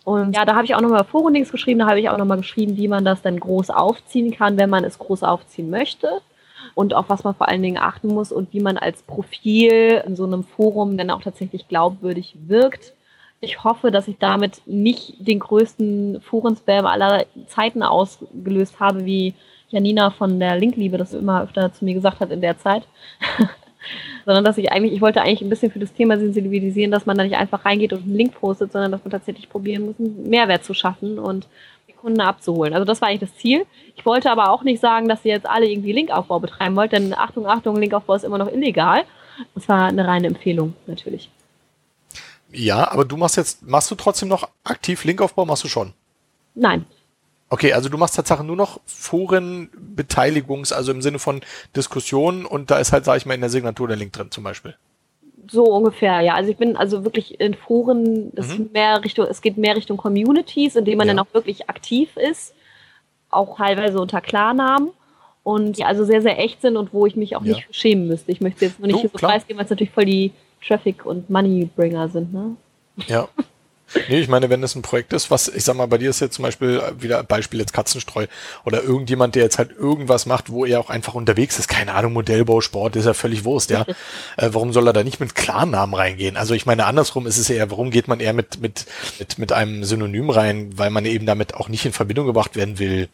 Und 0.06 0.36
ja, 0.36 0.44
da 0.44 0.54
habe 0.54 0.64
ich 0.64 0.74
auch 0.76 0.80
nochmal 0.80 1.02
Forenlinks 1.02 1.50
geschrieben. 1.50 1.80
Da 1.80 1.88
habe 1.88 1.98
ich 1.98 2.08
auch 2.08 2.16
nochmal 2.16 2.36
geschrieben, 2.36 2.76
wie 2.76 2.86
man 2.86 3.04
das 3.04 3.22
dann 3.22 3.40
groß 3.40 3.70
aufziehen 3.70 4.30
kann, 4.30 4.56
wenn 4.56 4.70
man 4.70 4.84
es 4.84 5.00
groß 5.00 5.24
aufziehen 5.24 5.68
möchte. 5.68 6.20
Und 6.76 6.94
auf 6.94 7.06
was 7.08 7.24
man 7.24 7.34
vor 7.34 7.48
allen 7.48 7.62
Dingen 7.62 7.76
achten 7.76 8.06
muss 8.06 8.30
und 8.30 8.52
wie 8.52 8.60
man 8.60 8.78
als 8.78 9.02
Profil 9.02 10.04
in 10.06 10.14
so 10.14 10.22
einem 10.22 10.44
Forum 10.44 10.96
dann 10.96 11.10
auch 11.10 11.22
tatsächlich 11.22 11.66
glaubwürdig 11.66 12.36
wirkt. 12.46 12.92
Ich 13.40 13.64
hoffe, 13.64 13.90
dass 13.90 14.06
ich 14.06 14.16
damit 14.18 14.62
nicht 14.64 15.26
den 15.26 15.40
größten 15.40 16.20
Forenspam 16.20 16.86
aller 16.86 17.26
Zeiten 17.48 17.82
ausgelöst 17.82 18.78
habe, 18.78 19.06
wie 19.06 19.34
Janina 19.70 20.10
von 20.10 20.38
der 20.38 20.56
Linkliebe 20.56 20.98
das 20.98 21.14
immer 21.14 21.42
öfter 21.42 21.72
zu 21.72 21.84
mir 21.84 21.94
gesagt 21.94 22.20
hat 22.20 22.30
in 22.30 22.40
der 22.40 22.60
Zeit. 22.60 22.84
sondern 24.24 24.44
dass 24.44 24.58
ich 24.58 24.72
eigentlich, 24.72 24.92
ich 24.92 25.00
wollte 25.00 25.22
eigentlich 25.22 25.42
ein 25.42 25.50
bisschen 25.50 25.70
für 25.70 25.78
das 25.78 25.92
Thema 25.92 26.18
sensibilisieren, 26.18 26.90
dass 26.90 27.06
man 27.06 27.16
da 27.16 27.24
nicht 27.24 27.36
einfach 27.36 27.64
reingeht 27.64 27.92
und 27.92 28.02
einen 28.02 28.16
Link 28.16 28.34
postet, 28.34 28.72
sondern 28.72 28.92
dass 28.92 29.04
man 29.04 29.10
tatsächlich 29.10 29.48
probieren 29.48 29.86
muss, 29.86 29.94
einen 29.98 30.28
Mehrwert 30.28 30.64
zu 30.64 30.74
schaffen 30.74 31.18
und 31.18 31.46
die 31.88 31.92
Kunden 31.92 32.20
abzuholen. 32.20 32.74
Also 32.74 32.84
das 32.84 33.00
war 33.00 33.08
eigentlich 33.08 33.30
das 33.30 33.38
Ziel. 33.38 33.66
Ich 33.94 34.04
wollte 34.06 34.30
aber 34.30 34.50
auch 34.50 34.62
nicht 34.62 34.80
sagen, 34.80 35.08
dass 35.08 35.24
ihr 35.24 35.32
jetzt 35.32 35.48
alle 35.48 35.68
irgendwie 35.68 35.92
Linkaufbau 35.92 36.40
betreiben 36.40 36.76
wollt, 36.76 36.92
denn 36.92 37.14
Achtung, 37.14 37.46
Achtung, 37.46 37.76
Linkaufbau 37.76 38.14
ist 38.14 38.24
immer 38.24 38.38
noch 38.38 38.52
illegal. 38.52 39.04
Das 39.54 39.68
war 39.68 39.86
eine 39.86 40.06
reine 40.06 40.28
Empfehlung, 40.28 40.74
natürlich. 40.86 41.30
Ja, 42.52 42.90
aber 42.90 43.04
du 43.04 43.16
machst 43.16 43.36
jetzt, 43.36 43.62
machst 43.62 43.90
du 43.90 43.94
trotzdem 43.94 44.28
noch 44.28 44.48
aktiv 44.64 45.04
Linkaufbau? 45.04 45.44
Machst 45.44 45.64
du 45.64 45.68
schon? 45.68 45.92
Nein. 46.54 46.86
Okay, 47.48 47.72
also 47.72 47.88
du 47.88 47.96
machst 47.96 48.16
tatsächlich 48.16 48.46
nur 48.46 48.56
noch 48.56 48.80
Forenbeteiligungs, 48.86 50.72
also 50.72 50.90
im 50.92 51.00
Sinne 51.02 51.18
von 51.18 51.40
Diskussionen 51.76 52.44
und 52.44 52.70
da 52.70 52.78
ist 52.78 52.92
halt, 52.92 53.04
sag 53.04 53.16
ich 53.18 53.26
mal, 53.26 53.34
in 53.34 53.40
der 53.40 53.50
Signatur 53.50 53.86
der 53.88 53.96
Link 53.96 54.12
drin 54.12 54.30
zum 54.30 54.42
Beispiel. 54.44 54.74
So 55.48 55.64
ungefähr, 55.64 56.20
ja. 56.22 56.34
Also 56.34 56.50
ich 56.50 56.56
bin 56.56 56.76
also 56.76 57.04
wirklich 57.04 57.38
in 57.40 57.54
Foren, 57.54 58.32
es, 58.34 58.58
Mhm. 58.58 58.70
mehr 58.72 59.04
Richtung, 59.04 59.26
es 59.26 59.40
geht 59.42 59.56
mehr 59.58 59.76
Richtung 59.76 59.96
Communities, 59.96 60.74
in 60.74 60.84
denen 60.84 60.98
man 60.98 61.06
Ja. 61.06 61.14
dann 61.14 61.24
auch 61.24 61.32
wirklich 61.34 61.68
aktiv 61.70 62.16
ist, 62.16 62.52
auch 63.30 63.56
teilweise 63.58 64.00
unter 64.00 64.20
Klarnamen 64.20 64.90
und 65.44 65.78
die 65.78 65.84
also 65.84 66.04
sehr, 66.04 66.22
sehr 66.22 66.40
echt 66.40 66.62
sind 66.62 66.76
und 66.76 66.92
wo 66.92 67.06
ich 67.06 67.14
mich 67.14 67.36
auch 67.36 67.44
Ja. 67.44 67.54
nicht 67.54 67.68
schämen 67.70 68.08
müsste. 68.08 68.32
Ich 68.32 68.40
möchte 68.40 68.64
jetzt 68.64 68.80
nur 68.80 68.88
nicht 68.88 69.04
Du, 69.04 69.08
so 69.08 69.18
klar. 69.18 69.30
preisgeben, 69.30 69.58
weil 69.58 69.64
es 69.66 69.70
natürlich 69.70 69.92
voll 69.92 70.04
die 70.06 70.32
Traffic- 70.66 71.06
und 71.06 71.30
Moneybringer 71.30 72.08
sind, 72.08 72.32
ne? 72.34 72.56
Ja. 73.06 73.28
Nee, 74.08 74.18
ich 74.20 74.28
meine, 74.28 74.50
wenn 74.50 74.62
es 74.64 74.74
ein 74.74 74.82
Projekt 74.82 75.12
ist, 75.12 75.30
was, 75.30 75.48
ich 75.48 75.62
sag 75.62 75.76
mal, 75.76 75.86
bei 75.86 75.98
dir 75.98 76.10
ist 76.10 76.20
jetzt 76.20 76.34
zum 76.34 76.42
Beispiel 76.42 76.82
wieder 76.98 77.22
Beispiel 77.22 77.60
jetzt 77.60 77.72
Katzenstreu 77.72 78.26
oder 78.64 78.82
irgendjemand, 78.82 79.36
der 79.36 79.44
jetzt 79.44 79.58
halt 79.58 79.70
irgendwas 79.70 80.26
macht, 80.26 80.50
wo 80.50 80.64
er 80.64 80.80
auch 80.80 80.90
einfach 80.90 81.14
unterwegs 81.14 81.58
ist, 81.58 81.68
keine 81.68 81.94
Ahnung, 81.94 82.12
Modellbau, 82.12 82.60
Sport, 82.60 82.96
ist 82.96 83.06
ja 83.06 83.14
völlig 83.14 83.44
Wurst, 83.44 83.70
ja. 83.70 83.84
Äh, 84.36 84.50
warum 84.52 84.72
soll 84.72 84.86
er 84.86 84.92
da 84.92 85.04
nicht 85.04 85.20
mit 85.20 85.34
Klarnamen 85.34 85.94
reingehen? 85.94 86.36
Also 86.36 86.52
ich 86.54 86.66
meine, 86.66 86.84
andersrum 86.86 87.26
ist 87.26 87.38
es 87.38 87.48
eher, 87.48 87.70
warum 87.70 87.90
geht 87.90 88.08
man 88.08 88.20
eher 88.20 88.32
mit, 88.32 88.60
mit, 88.60 88.86
mit, 89.18 89.38
mit 89.38 89.52
einem 89.52 89.84
Synonym 89.84 90.30
rein, 90.30 90.70
weil 90.76 90.90
man 90.90 91.04
eben 91.06 91.26
damit 91.26 91.54
auch 91.54 91.68
nicht 91.68 91.86
in 91.86 91.92
Verbindung 91.92 92.26
gebracht 92.26 92.56
werden 92.56 92.78
will. 92.78 93.08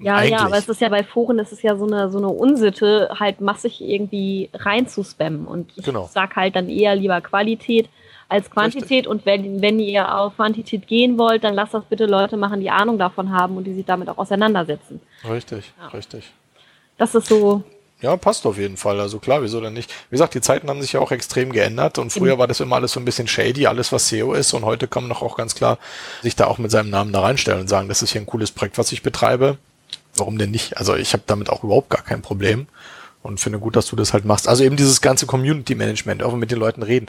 Ja, 0.00 0.16
Eigentlich. 0.16 0.32
ja, 0.32 0.38
aber 0.46 0.58
es 0.58 0.68
ist 0.68 0.80
ja 0.80 0.88
bei 0.88 1.02
Foren, 1.04 1.38
es 1.38 1.52
ist 1.52 1.62
ja 1.62 1.76
so 1.76 1.86
eine, 1.86 2.10
so 2.10 2.18
eine 2.18 2.28
Unsitte, 2.28 3.08
halt 3.18 3.40
massig 3.40 3.80
irgendwie 3.80 4.50
reinzuspammen. 4.52 5.46
Und 5.46 5.72
ich 5.76 5.84
Genau. 5.84 6.08
sag 6.12 6.36
halt 6.36 6.54
dann 6.56 6.68
eher 6.68 6.94
lieber 6.94 7.20
Qualität 7.20 7.88
als 8.28 8.50
Quantität. 8.50 9.06
Und 9.06 9.24
wenn, 9.26 9.62
wenn 9.62 9.78
ihr 9.80 10.14
auf 10.18 10.36
Quantität 10.36 10.86
gehen 10.86 11.18
wollt, 11.18 11.44
dann 11.44 11.54
lasst 11.54 11.74
das 11.74 11.84
bitte 11.84 12.06
Leute 12.06 12.36
machen, 12.36 12.60
die 12.60 12.70
Ahnung 12.70 12.98
davon 12.98 13.32
haben 13.32 13.56
und 13.56 13.64
die 13.64 13.74
sich 13.74 13.86
damit 13.86 14.08
auch 14.08 14.18
auseinandersetzen. 14.18 15.00
Richtig, 15.28 15.72
Ja. 15.80 15.88
richtig. 15.88 16.30
Das 16.98 17.14
ist 17.14 17.28
so, 17.28 17.62
Ja, 18.00 18.16
passt 18.16 18.46
auf 18.46 18.58
jeden 18.58 18.76
Fall. 18.76 19.00
Also 19.00 19.18
klar, 19.18 19.42
wieso 19.42 19.60
denn 19.60 19.72
nicht? 19.72 19.90
Wie 20.08 20.14
gesagt, 20.14 20.34
die 20.34 20.40
Zeiten 20.40 20.68
haben 20.68 20.80
sich 20.80 20.92
ja 20.92 21.00
auch 21.00 21.10
extrem 21.10 21.50
geändert 21.50 21.98
und 21.98 22.12
früher 22.12 22.38
war 22.38 22.46
das 22.46 22.60
immer 22.60 22.76
alles 22.76 22.92
so 22.92 23.00
ein 23.00 23.04
bisschen 23.04 23.26
shady, 23.26 23.66
alles 23.66 23.90
was 23.90 24.08
SEO 24.08 24.34
ist 24.34 24.52
und 24.52 24.64
heute 24.64 24.86
kann 24.86 25.02
man 25.04 25.10
doch 25.10 25.22
auch 25.22 25.36
ganz 25.36 25.56
klar 25.56 25.78
sich 26.22 26.36
da 26.36 26.46
auch 26.46 26.58
mit 26.58 26.70
seinem 26.70 26.90
Namen 26.90 27.12
da 27.12 27.20
reinstellen 27.22 27.60
und 27.62 27.68
sagen, 27.68 27.88
das 27.88 28.02
ist 28.02 28.12
hier 28.12 28.20
ein 28.20 28.26
cooles 28.26 28.52
Projekt, 28.52 28.78
was 28.78 28.92
ich 28.92 29.02
betreibe. 29.02 29.58
Warum 30.14 30.38
denn 30.38 30.50
nicht? 30.52 30.76
Also 30.76 30.94
ich 30.94 31.12
habe 31.12 31.24
damit 31.26 31.50
auch 31.50 31.64
überhaupt 31.64 31.90
gar 31.90 32.02
kein 32.02 32.22
Problem 32.22 32.68
und 33.22 33.40
finde 33.40 33.58
gut, 33.58 33.74
dass 33.74 33.86
du 33.86 33.96
das 33.96 34.12
halt 34.12 34.24
machst. 34.24 34.48
Also 34.48 34.62
eben 34.62 34.76
dieses 34.76 35.00
ganze 35.00 35.26
Community 35.26 35.74
Management, 35.74 36.22
auch 36.22 36.34
mit 36.36 36.50
den 36.52 36.58
Leuten 36.58 36.82
reden. 36.84 37.06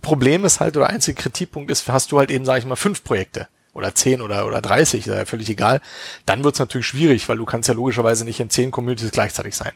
Problem 0.00 0.44
ist 0.44 0.60
halt, 0.60 0.76
oder 0.76 0.88
einziger 0.88 1.20
Kritikpunkt 1.20 1.70
ist, 1.70 1.88
hast 1.88 2.12
du 2.12 2.18
halt 2.18 2.30
eben, 2.30 2.44
sage 2.44 2.60
ich 2.60 2.66
mal, 2.66 2.76
fünf 2.76 3.04
Projekte 3.04 3.48
oder 3.76 3.94
zehn 3.94 4.22
oder, 4.22 4.46
oder 4.46 4.62
30, 4.62 5.06
ist 5.06 5.14
ja 5.14 5.24
völlig 5.26 5.50
egal, 5.50 5.82
dann 6.24 6.42
wird's 6.44 6.58
natürlich 6.58 6.86
schwierig, 6.86 7.28
weil 7.28 7.36
du 7.36 7.44
kannst 7.44 7.68
ja 7.68 7.74
logischerweise 7.74 8.24
nicht 8.24 8.40
in 8.40 8.48
zehn 8.48 8.70
Communities 8.70 9.10
gleichzeitig 9.10 9.54
sein. 9.54 9.72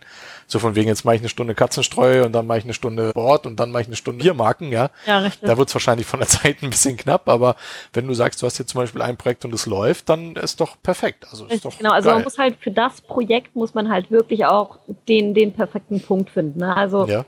So 0.47 0.59
von 0.59 0.75
wegen, 0.75 0.89
jetzt 0.89 1.05
mache 1.05 1.17
ich 1.17 1.21
eine 1.21 1.29
Stunde 1.29 1.55
Katzenstreu 1.55 2.25
und 2.25 2.33
dann 2.33 2.47
mache 2.47 2.59
ich 2.59 2.65
eine 2.65 2.73
Stunde 2.73 3.11
Sport 3.11 3.47
und 3.47 3.61
dann 3.61 3.71
mache 3.71 3.83
ich 3.83 3.89
eine 3.89 3.97
Stunde 3.97 4.25
Biermarken, 4.25 4.73
ja. 4.73 4.89
ja, 5.07 5.19
richtig. 5.19 5.47
Da 5.47 5.59
wird's 5.59 5.75
wahrscheinlich 5.75 6.07
von 6.07 6.21
der 6.21 6.29
Zeit 6.31 6.63
ein 6.63 6.71
bisschen 6.71 6.97
knapp, 6.97 7.29
aber 7.29 7.57
wenn 7.93 8.07
du 8.07 8.15
sagst, 8.15 8.41
du 8.41 8.47
hast 8.47 8.59
jetzt 8.59 8.71
zum 8.71 8.81
Beispiel 8.81 9.03
ein 9.03 9.19
Projekt 9.19 9.45
und 9.45 9.53
es 9.53 9.67
läuft, 9.67 10.09
dann 10.09 10.35
ist 10.35 10.61
doch 10.61 10.77
perfekt. 10.83 11.27
Also 11.31 11.45
ist 11.47 11.67
doch 11.67 11.77
genau, 11.77 11.93
also 11.93 12.09
man 12.09 12.19
geil. 12.19 12.25
muss 12.25 12.39
halt 12.39 12.57
für 12.59 12.71
das 12.71 13.03
Projekt 13.03 13.55
muss 13.55 13.75
man 13.75 13.91
halt 13.91 14.11
wirklich 14.11 14.47
auch 14.47 14.79
den, 15.09 15.35
den 15.35 15.53
perfekten 15.53 16.01
Punkt 16.01 16.31
finden. 16.31 16.61
Ne? 16.61 16.75
Also, 16.75 17.07
ja, 17.07 17.27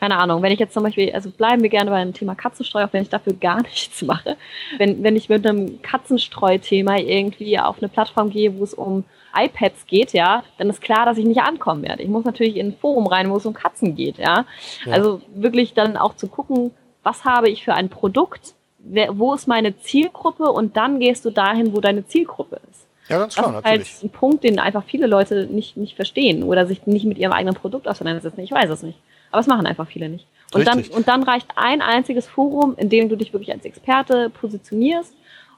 keine 0.00 0.18
Ahnung, 0.18 0.40
wenn 0.40 0.50
ich 0.50 0.58
jetzt 0.58 0.72
zum 0.72 0.82
Beispiel, 0.82 1.12
also 1.12 1.30
bleiben 1.30 1.62
wir 1.62 1.68
gerne 1.68 1.90
beim 1.90 2.14
Thema 2.14 2.34
Katzenstreu, 2.34 2.84
auch 2.84 2.92
wenn 2.92 3.02
ich 3.02 3.10
dafür 3.10 3.34
gar 3.34 3.60
nichts 3.62 4.00
mache. 4.00 4.38
Wenn, 4.78 5.02
wenn 5.02 5.14
ich 5.14 5.28
mit 5.28 5.46
einem 5.46 5.82
Katzenstreu-Thema 5.82 6.98
irgendwie 6.98 7.58
auf 7.58 7.78
eine 7.78 7.88
Plattform 7.90 8.30
gehe, 8.30 8.58
wo 8.58 8.64
es 8.64 8.72
um 8.72 9.04
iPads 9.36 9.86
geht, 9.86 10.14
ja, 10.14 10.42
dann 10.56 10.70
ist 10.70 10.80
klar, 10.80 11.04
dass 11.04 11.18
ich 11.18 11.26
nicht 11.26 11.42
ankommen 11.42 11.82
werde. 11.82 12.02
Ich 12.02 12.08
muss 12.08 12.24
natürlich 12.24 12.56
in 12.56 12.68
ein 12.68 12.76
Forum 12.76 13.06
rein, 13.06 13.30
wo 13.30 13.36
es 13.36 13.44
um 13.44 13.52
Katzen 13.52 13.94
geht, 13.94 14.16
ja. 14.16 14.46
Ja. 14.86 14.92
Also 14.92 15.20
wirklich 15.34 15.74
dann 15.74 15.98
auch 15.98 16.16
zu 16.16 16.28
gucken, 16.28 16.70
was 17.02 17.24
habe 17.26 17.50
ich 17.50 17.62
für 17.62 17.74
ein 17.74 17.90
Produkt, 17.90 18.54
wer, 18.78 19.18
wo 19.18 19.34
ist 19.34 19.46
meine 19.46 19.78
Zielgruppe 19.80 20.44
und 20.44 20.78
dann 20.78 20.98
gehst 20.98 21.26
du 21.26 21.30
dahin, 21.30 21.74
wo 21.76 21.80
deine 21.80 22.06
Zielgruppe 22.06 22.58
ist. 22.70 22.86
ja, 23.10 23.18
ganz 23.18 23.34
Das 23.34 23.44
klar, 23.44 23.58
ist 23.58 23.64
halt 23.66 23.80
natürlich. 23.80 24.02
ein 24.02 24.10
Punkt, 24.10 24.44
den 24.44 24.58
einfach 24.58 24.84
viele 24.84 25.06
Leute 25.06 25.46
nicht, 25.46 25.76
nicht 25.76 25.94
verstehen 25.94 26.42
oder 26.42 26.66
sich 26.66 26.86
nicht 26.86 27.04
mit 27.04 27.18
ihrem 27.18 27.32
eigenen 27.32 27.54
Produkt 27.54 27.86
auseinandersetzen. 27.86 28.40
Ich 28.40 28.50
weiß 28.50 28.70
es 28.70 28.82
nicht. 28.82 28.98
Aber 29.30 29.40
es 29.40 29.46
machen 29.46 29.66
einfach 29.66 29.86
viele 29.86 30.08
nicht. 30.08 30.26
Und 30.52 30.66
dann, 30.66 30.82
und 30.82 31.06
dann 31.06 31.22
reicht 31.22 31.46
ein 31.54 31.80
einziges 31.80 32.26
Forum, 32.26 32.74
in 32.76 32.88
dem 32.88 33.08
du 33.08 33.16
dich 33.16 33.32
wirklich 33.32 33.52
als 33.52 33.64
Experte 33.64 34.30
positionierst. 34.30 35.14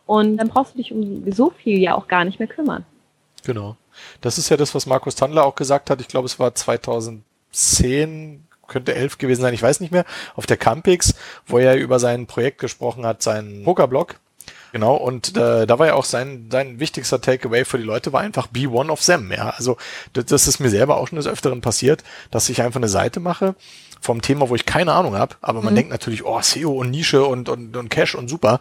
Und 0.06 0.36
dann 0.36 0.48
brauchst 0.48 0.74
du 0.74 0.78
dich 0.78 0.92
um 0.92 1.30
so 1.32 1.50
viel 1.50 1.78
ja 1.78 1.94
auch 1.94 2.08
gar 2.08 2.24
nicht 2.24 2.38
mehr 2.38 2.48
kümmern. 2.48 2.84
Genau. 3.44 3.76
Das 4.20 4.38
ist 4.38 4.48
ja 4.48 4.56
das, 4.56 4.74
was 4.74 4.86
Markus 4.86 5.14
Tandler 5.14 5.44
auch 5.44 5.54
gesagt 5.54 5.90
hat. 5.90 6.00
Ich 6.00 6.08
glaube, 6.08 6.26
es 6.26 6.38
war 6.38 6.54
2010, 6.54 8.44
könnte 8.66 8.94
11 8.94 9.18
gewesen 9.18 9.42
sein, 9.42 9.54
ich 9.54 9.62
weiß 9.62 9.80
nicht 9.80 9.92
mehr, 9.92 10.04
auf 10.34 10.46
der 10.46 10.56
Campix, 10.56 11.14
wo 11.46 11.58
er 11.58 11.76
über 11.76 11.98
sein 11.98 12.26
Projekt 12.26 12.58
gesprochen 12.58 13.06
hat, 13.06 13.22
seinen 13.22 13.64
Pokerblog. 13.64 14.16
Genau, 14.72 14.96
und 14.96 15.36
äh, 15.36 15.66
da 15.66 15.78
war 15.78 15.86
ja 15.86 15.94
auch 15.94 16.04
sein, 16.04 16.48
sein 16.50 16.80
wichtigster 16.80 17.20
Takeaway 17.20 17.66
für 17.66 17.76
die 17.76 17.84
Leute, 17.84 18.12
war 18.12 18.22
einfach 18.22 18.46
be 18.46 18.68
one 18.68 18.90
of 18.90 19.02
them. 19.02 19.30
Ja, 19.30 19.50
also 19.50 19.76
das, 20.14 20.24
das 20.26 20.48
ist 20.48 20.60
mir 20.60 20.70
selber 20.70 20.96
auch 20.96 21.08
schon 21.08 21.16
des 21.16 21.26
Öfteren 21.26 21.60
passiert, 21.60 22.02
dass 22.30 22.48
ich 22.48 22.62
einfach 22.62 22.80
eine 22.80 22.88
Seite 22.88 23.20
mache 23.20 23.54
vom 24.02 24.20
Thema, 24.20 24.48
wo 24.48 24.56
ich 24.56 24.66
keine 24.66 24.92
Ahnung 24.94 25.14
habe, 25.16 25.36
aber 25.42 25.62
man 25.62 25.76
denkt 25.76 25.92
natürlich, 25.92 26.24
oh, 26.24 26.40
SEO 26.40 26.72
und 26.72 26.90
Nische 26.90 27.24
und, 27.24 27.48
und, 27.48 27.76
und 27.76 27.88
Cash 27.88 28.16
und 28.16 28.28
super. 28.28 28.58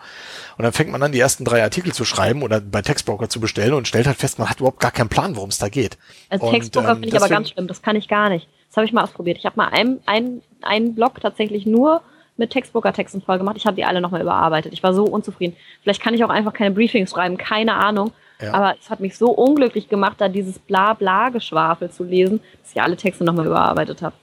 Und 0.58 0.64
dann 0.64 0.72
fängt 0.72 0.92
man 0.92 1.02
an, 1.02 1.12
die 1.12 1.20
ersten 1.20 1.46
drei 1.46 1.64
Artikel 1.64 1.94
zu 1.94 2.06
schreiben 2.06 2.44
oder 2.44 2.62
bei 2.62 2.84
Textbroker 2.84 3.28
zu 3.28 3.40
bestellen 3.40 3.74
und 3.74 3.88
stellt 3.88 4.06
halt 4.06 4.18
fest, 4.18 4.38
man 4.38 4.50
hat 4.50 4.60
überhaupt 4.60 4.80
gar 4.80 4.92
keinen 4.92 5.10
Plan, 5.10 5.36
worum 5.36 5.50
es 5.50 5.58
da 5.58 5.70
geht. 5.70 5.98
Als 6.30 6.44
Und, 6.44 6.52
Textbroker 6.52 6.90
ähm, 6.90 6.96
finde 6.98 7.08
ich 7.08 7.16
aber 7.16 7.30
ganz 7.30 7.50
schlimm. 7.50 7.68
Das 7.68 7.82
kann 7.82 7.96
ich 7.96 8.08
gar 8.08 8.30
nicht. 8.30 8.48
Das 8.68 8.78
habe 8.78 8.86
ich 8.86 8.94
mal 8.94 9.04
ausprobiert. 9.04 9.38
Ich 9.40 9.46
habe 9.46 9.56
mal 9.58 9.70
einen, 9.70 10.00
einen, 10.06 10.44
einen 10.62 10.94
Blog 10.94 11.20
tatsächlich 11.20 11.66
nur 11.66 12.02
mit 12.38 12.50
Textbroker-Texten 12.52 13.22
voll 13.22 13.38
gemacht. 13.38 13.58
Ich 13.58 13.66
habe 13.66 13.76
die 13.76 13.86
alle 13.86 14.02
nochmal 14.02 14.22
überarbeitet. 14.22 14.74
Ich 14.74 14.84
war 14.84 14.94
so 14.94 15.04
unzufrieden. 15.04 15.56
Vielleicht 15.84 16.02
kann 16.02 16.14
ich 16.14 16.24
auch 16.24 16.30
einfach 16.30 16.54
keine 16.54 16.72
Briefings 16.72 17.12
schreiben, 17.12 17.38
keine 17.38 17.76
Ahnung. 17.76 18.12
Ja. 18.42 18.54
Aber 18.54 18.76
es 18.80 18.90
hat 18.90 19.00
mich 19.00 19.18
so 19.18 19.30
unglücklich 19.30 19.90
gemacht, 19.90 20.16
da 20.20 20.28
dieses 20.28 20.58
Bla-Bla-Geschwafel 20.58 21.92
zu 21.92 22.04
lesen, 22.04 22.42
dass 22.62 22.72
ich 22.72 22.82
alle 22.82 22.98
Texte 22.98 23.24
nochmal 23.24 23.46
überarbeitet 23.46 24.02
habe. 24.02 24.16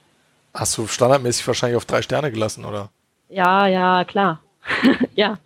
Hast 0.53 0.77
du 0.77 0.87
standardmäßig 0.87 1.47
wahrscheinlich 1.47 1.77
auf 1.77 1.85
drei 1.85 2.01
Sterne 2.01 2.31
gelassen, 2.31 2.65
oder? 2.65 2.89
Ja, 3.29 3.67
ja, 3.67 4.03
klar. 4.03 4.39
ja, 5.15 5.37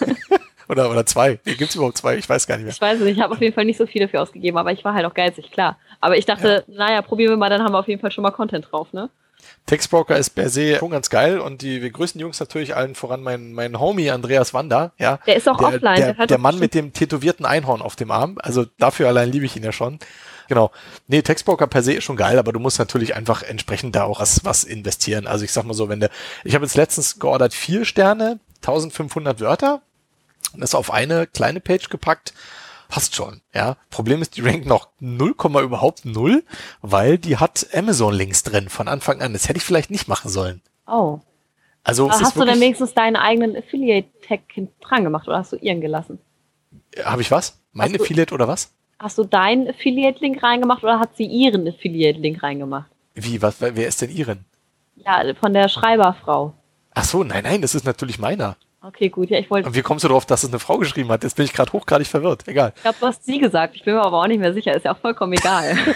Oder, 0.72 0.90
oder 0.90 1.04
zwei? 1.04 1.38
Nee, 1.44 1.54
gibt's 1.54 1.74
überhaupt 1.74 1.98
zwei? 1.98 2.16
Ich 2.16 2.26
weiß 2.26 2.46
gar 2.46 2.56
nicht 2.56 2.64
mehr. 2.64 2.72
ich 2.72 2.80
weiß 2.80 2.98
es 2.98 3.04
nicht. 3.04 3.18
Ich 3.18 3.22
habe 3.22 3.34
auf 3.34 3.40
jeden 3.42 3.54
Fall 3.54 3.66
nicht 3.66 3.76
so 3.76 3.86
viele 3.86 4.08
für 4.08 4.20
ausgegeben, 4.20 4.56
aber 4.56 4.72
ich 4.72 4.82
war 4.84 4.94
halt 4.94 5.04
auch 5.04 5.12
geizig, 5.12 5.50
klar. 5.50 5.78
Aber 6.00 6.16
ich 6.16 6.24
dachte, 6.24 6.64
naja, 6.66 7.02
probieren 7.02 7.32
wir 7.32 7.36
mal, 7.36 7.50
dann 7.50 7.62
haben 7.62 7.72
wir 7.72 7.78
auf 7.78 7.88
jeden 7.88 8.00
Fall 8.00 8.10
schon 8.10 8.22
mal 8.22 8.30
Content 8.30 8.68
drauf, 8.70 8.90
ne? 8.94 9.10
Textbroker 9.66 10.16
ist 10.16 10.30
per 10.30 10.48
se 10.48 10.76
schon 10.78 10.90
ganz 10.90 11.10
geil 11.10 11.38
und 11.38 11.62
die 11.62 11.82
wir 11.82 11.90
grüßen 11.90 12.20
Jungs 12.20 12.40
natürlich 12.40 12.74
allen 12.74 12.94
voran 12.94 13.22
meinen 13.22 13.52
mein 13.52 13.78
Homie 13.78 14.10
Andreas 14.10 14.52
Wander, 14.54 14.92
ja. 14.98 15.18
Der 15.26 15.36
ist 15.36 15.48
auch 15.48 15.56
der, 15.56 15.68
offline, 15.68 15.96
Der, 15.96 16.14
der 16.14 16.26
der 16.26 16.38
Mann 16.38 16.58
mit 16.58 16.74
dem 16.74 16.92
tätowierten 16.92 17.46
Einhorn 17.46 17.82
auf 17.82 17.96
dem 17.96 18.10
Arm. 18.10 18.38
Also 18.42 18.66
dafür 18.78 19.08
allein 19.08 19.30
liebe 19.30 19.46
ich 19.46 19.56
ihn 19.56 19.64
ja 19.64 19.72
schon. 19.72 19.98
Genau. 20.48 20.70
Nee, 21.06 21.22
Textbroker 21.22 21.66
per 21.66 21.82
se 21.82 21.94
ist 21.94 22.04
schon 22.04 22.16
geil, 22.16 22.38
aber 22.38 22.52
du 22.52 22.58
musst 22.58 22.78
natürlich 22.78 23.14
einfach 23.14 23.42
entsprechend 23.42 23.96
da 23.96 24.04
auch 24.04 24.20
was, 24.20 24.44
was 24.44 24.64
investieren. 24.64 25.26
Also 25.26 25.44
ich 25.44 25.52
sag 25.52 25.64
mal 25.64 25.74
so, 25.74 25.88
wenn 25.88 26.00
der, 26.00 26.10
ich 26.44 26.54
habe 26.54 26.64
jetzt 26.64 26.76
letztens 26.76 27.18
geordert 27.18 27.54
vier 27.54 27.84
Sterne, 27.84 28.38
1500 28.56 29.40
Wörter 29.40 29.80
und 30.52 30.60
das 30.60 30.74
auf 30.74 30.92
eine 30.92 31.26
kleine 31.26 31.60
Page 31.60 31.88
gepackt. 31.88 32.34
Passt 32.92 33.16
schon, 33.16 33.40
ja. 33.54 33.78
Problem 33.88 34.20
ist, 34.20 34.36
die 34.36 34.42
rankt 34.42 34.66
noch 34.66 34.88
0, 35.00 35.30
überhaupt 35.62 36.04
0, 36.04 36.44
weil 36.82 37.16
die 37.16 37.38
hat 37.38 37.66
Amazon-Links 37.74 38.42
drin 38.42 38.68
von 38.68 38.86
Anfang 38.86 39.22
an. 39.22 39.32
Das 39.32 39.48
hätte 39.48 39.56
ich 39.56 39.64
vielleicht 39.64 39.90
nicht 39.90 40.08
machen 40.08 40.30
sollen. 40.30 40.60
Oh. 40.86 41.20
Also 41.84 42.10
hast 42.10 42.36
du 42.36 42.44
denn 42.44 42.60
wenigstens 42.60 42.92
deinen 42.92 43.16
eigenen 43.16 43.56
Affiliate-Tag 43.56 44.40
dran 44.82 45.04
gemacht 45.04 45.26
oder 45.26 45.38
hast 45.38 45.52
du 45.52 45.56
ihren 45.56 45.80
gelassen? 45.80 46.18
habe 47.02 47.22
ich 47.22 47.30
was? 47.30 47.62
Mein 47.72 47.88
Hast 47.88 47.98
du- 47.98 48.04
Affiliate 48.04 48.34
oder 48.34 48.46
was? 48.46 48.74
Hast 48.98 49.16
du 49.16 49.24
deinen 49.24 49.70
Affiliate-Link 49.70 50.42
reingemacht 50.42 50.84
oder 50.84 51.00
hat 51.00 51.16
sie 51.16 51.24
ihren 51.24 51.66
Affiliate-Link 51.66 52.42
reingemacht? 52.42 52.90
Wie, 53.14 53.40
was, 53.40 53.56
wer 53.58 53.88
ist 53.88 54.02
denn 54.02 54.10
Ihren? 54.10 54.44
Ja, 54.96 55.22
von 55.40 55.54
der 55.54 55.70
Schreiberfrau. 55.70 56.52
Ach 56.92 57.04
so, 57.04 57.24
nein, 57.24 57.44
nein, 57.44 57.62
das 57.62 57.74
ist 57.74 57.86
natürlich 57.86 58.18
meiner. 58.18 58.58
Okay, 58.84 59.08
gut. 59.10 59.30
Ja, 59.30 59.38
ich 59.38 59.48
wollte. 59.48 59.68
Und 59.68 59.76
wie 59.76 59.82
kommst 59.82 60.04
du 60.04 60.08
darauf, 60.08 60.26
dass 60.26 60.42
es 60.42 60.48
eine 60.50 60.58
Frau 60.58 60.76
geschrieben 60.78 61.10
hat? 61.10 61.22
Jetzt 61.22 61.36
bin 61.36 61.44
ich 61.44 61.52
gerade 61.52 61.72
hochgradig 61.72 62.08
verwirrt. 62.08 62.48
Egal. 62.48 62.72
Ich 62.74 62.82
glaube, 62.82 62.96
du 62.98 63.06
hast 63.06 63.24
sie 63.24 63.38
gesagt. 63.38 63.76
Ich 63.76 63.84
bin 63.84 63.94
mir 63.94 64.02
aber 64.02 64.20
auch 64.20 64.26
nicht 64.26 64.40
mehr 64.40 64.52
sicher. 64.52 64.74
Ist 64.74 64.84
ja 64.84 64.92
auch 64.92 64.98
vollkommen 64.98 65.32
egal. 65.34 65.76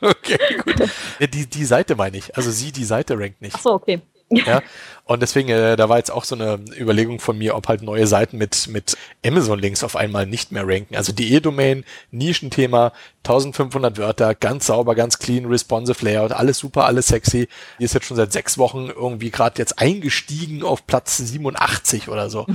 Okay, 0.00 0.38
gut. 0.64 0.88
Die, 1.34 1.46
die 1.46 1.64
Seite 1.64 1.96
meine 1.96 2.16
ich. 2.16 2.36
Also 2.36 2.50
sie, 2.50 2.72
die 2.72 2.84
Seite 2.84 3.18
rankt 3.18 3.42
nicht. 3.42 3.54
Ach 3.56 3.60
so, 3.60 3.72
okay. 3.72 4.00
Ja. 4.30 4.62
Und 5.04 5.22
deswegen, 5.22 5.50
äh, 5.50 5.76
da 5.76 5.88
war 5.88 5.98
jetzt 5.98 6.10
auch 6.10 6.24
so 6.24 6.34
eine 6.34 6.58
Überlegung 6.76 7.20
von 7.20 7.38
mir, 7.38 7.54
ob 7.54 7.68
halt 7.68 7.80
neue 7.82 8.08
Seiten 8.08 8.38
mit, 8.38 8.66
mit 8.66 8.96
Amazon-Links 9.24 9.84
auf 9.84 9.94
einmal 9.94 10.26
nicht 10.26 10.50
mehr 10.50 10.66
ranken. 10.66 10.96
Also 10.96 11.12
die 11.12 11.32
E-Domain, 11.32 11.84
Nischenthema, 12.10 12.92
1500 13.18 13.98
Wörter, 13.98 14.34
ganz 14.34 14.66
sauber, 14.66 14.96
ganz 14.96 15.20
clean, 15.20 15.46
responsive 15.46 16.04
Layout, 16.04 16.32
alles 16.32 16.58
super, 16.58 16.86
alles 16.86 17.06
sexy. 17.06 17.48
Die 17.78 17.84
ist 17.84 17.94
jetzt 17.94 18.06
schon 18.06 18.16
seit 18.16 18.32
sechs 18.32 18.58
Wochen 18.58 18.88
irgendwie 18.88 19.30
gerade 19.30 19.58
jetzt 19.58 19.78
eingestiegen 19.78 20.64
auf 20.64 20.88
Platz 20.88 21.18
87 21.18 22.08
oder 22.08 22.28
so, 22.28 22.46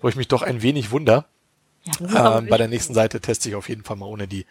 wo 0.00 0.08
ich 0.08 0.16
mich 0.16 0.28
doch 0.28 0.40
ein 0.40 0.62
wenig 0.62 0.90
wunder. 0.90 1.26
Ja, 2.00 2.38
Ähm, 2.38 2.46
bei 2.48 2.56
der 2.56 2.68
nächsten 2.68 2.94
Seite 2.94 3.20
teste 3.20 3.50
ich 3.50 3.54
auf 3.54 3.68
jeden 3.68 3.84
Fall 3.84 3.96
mal 3.96 4.06
ohne 4.06 4.26
die 4.26 4.46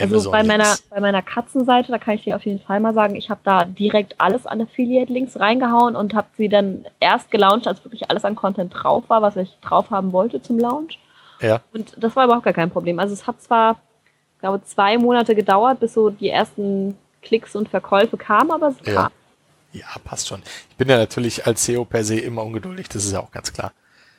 Also 0.00 0.30
bei 0.30 0.42
meiner, 0.42 0.76
bei 0.88 1.00
meiner 1.00 1.22
Katzenseite, 1.22 1.92
da 1.92 1.98
kann 1.98 2.14
ich 2.14 2.24
dir 2.24 2.36
auf 2.36 2.44
jeden 2.44 2.60
Fall 2.60 2.80
mal 2.80 2.94
sagen, 2.94 3.16
ich 3.16 3.30
habe 3.30 3.40
da 3.44 3.64
direkt 3.64 4.20
alles 4.20 4.46
an 4.46 4.60
Affiliate-Links 4.62 5.38
reingehauen 5.38 5.96
und 5.96 6.14
habe 6.14 6.28
sie 6.36 6.48
dann 6.48 6.86
erst 7.00 7.30
gelauncht, 7.30 7.66
als 7.66 7.84
wirklich 7.84 8.10
alles 8.10 8.24
an 8.24 8.34
Content 8.36 8.72
drauf 8.74 9.04
war, 9.08 9.22
was 9.22 9.36
ich 9.36 9.56
drauf 9.60 9.90
haben 9.90 10.12
wollte 10.12 10.40
zum 10.42 10.58
Launch. 10.58 10.98
Ja, 11.40 11.60
Und 11.72 11.94
das 12.02 12.16
war 12.16 12.24
überhaupt 12.24 12.44
gar 12.44 12.52
kein 12.54 12.70
Problem. 12.70 12.98
Also 12.98 13.14
es 13.14 13.26
hat 13.26 13.40
zwar, 13.42 13.80
ich 14.34 14.40
glaube, 14.40 14.62
zwei 14.64 14.98
Monate 14.98 15.34
gedauert, 15.34 15.80
bis 15.80 15.94
so 15.94 16.10
die 16.10 16.28
ersten 16.28 16.96
Klicks 17.22 17.54
und 17.56 17.68
Verkäufe 17.68 18.16
kamen, 18.16 18.50
aber 18.50 18.68
es 18.68 18.76
Ja. 18.86 18.94
kam. 18.94 19.12
ja, 19.72 19.86
passt 20.04 20.28
schon. 20.28 20.42
Ich 20.70 20.76
bin 20.76 20.88
ja 20.88 20.96
natürlich 20.98 21.46
als 21.46 21.64
SEO 21.64 21.84
per 21.84 22.04
se 22.04 22.18
immer 22.18 22.42
ungeduldig, 22.44 22.88
das 22.88 23.04
ist 23.04 23.12
ja 23.12 23.20
auch 23.20 23.30
ganz 23.30 23.52
klar. 23.52 23.72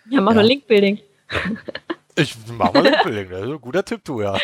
Ja, 0.09 0.21
mach 0.21 0.31
Ja. 0.31 0.41
nur 0.41 0.43
Linkbuilding. 0.49 0.99
Ich 2.21 2.35
mach 2.47 2.73
mal 2.73 2.83
das 2.83 3.05
ist 3.05 3.31
ein 3.31 3.61
guter 3.61 3.83
Tipp, 3.83 4.01
du, 4.03 4.21
ja. 4.21 4.37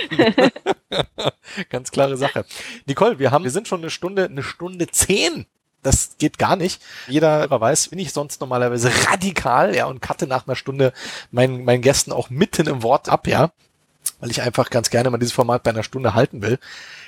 Ganz 1.69 1.91
klare 1.91 2.17
Sache. 2.17 2.45
Nicole, 2.85 3.19
wir 3.19 3.31
haben, 3.31 3.43
wir 3.43 3.51
sind 3.51 3.67
schon 3.67 3.81
eine 3.81 3.89
Stunde, 3.89 4.25
eine 4.25 4.43
Stunde 4.43 4.87
zehn. 4.87 5.45
Das 5.83 6.17
geht 6.17 6.39
gar 6.39 6.55
nicht. 6.55 6.81
Jeder 7.07 7.49
weiß, 7.49 7.89
bin 7.89 7.99
ich 7.99 8.11
sonst 8.11 8.41
normalerweise 8.41 8.91
radikal, 9.09 9.75
ja, 9.75 9.85
und 9.85 10.01
cutte 10.01 10.27
nach 10.27 10.47
einer 10.47 10.55
Stunde 10.55 10.91
meinen, 11.31 11.63
meinen 11.65 11.81
Gästen 11.81 12.11
auch 12.11 12.29
mitten 12.29 12.67
im 12.67 12.83
Wort 12.83 13.09
ab, 13.09 13.27
ja. 13.27 13.51
Weil 14.19 14.31
ich 14.31 14.41
einfach 14.41 14.69
ganz 14.69 14.89
gerne 14.89 15.09
mal 15.09 15.17
dieses 15.17 15.33
Format 15.33 15.63
bei 15.63 15.69
einer 15.69 15.83
Stunde 15.83 16.13
halten 16.13 16.41
will. 16.41 16.57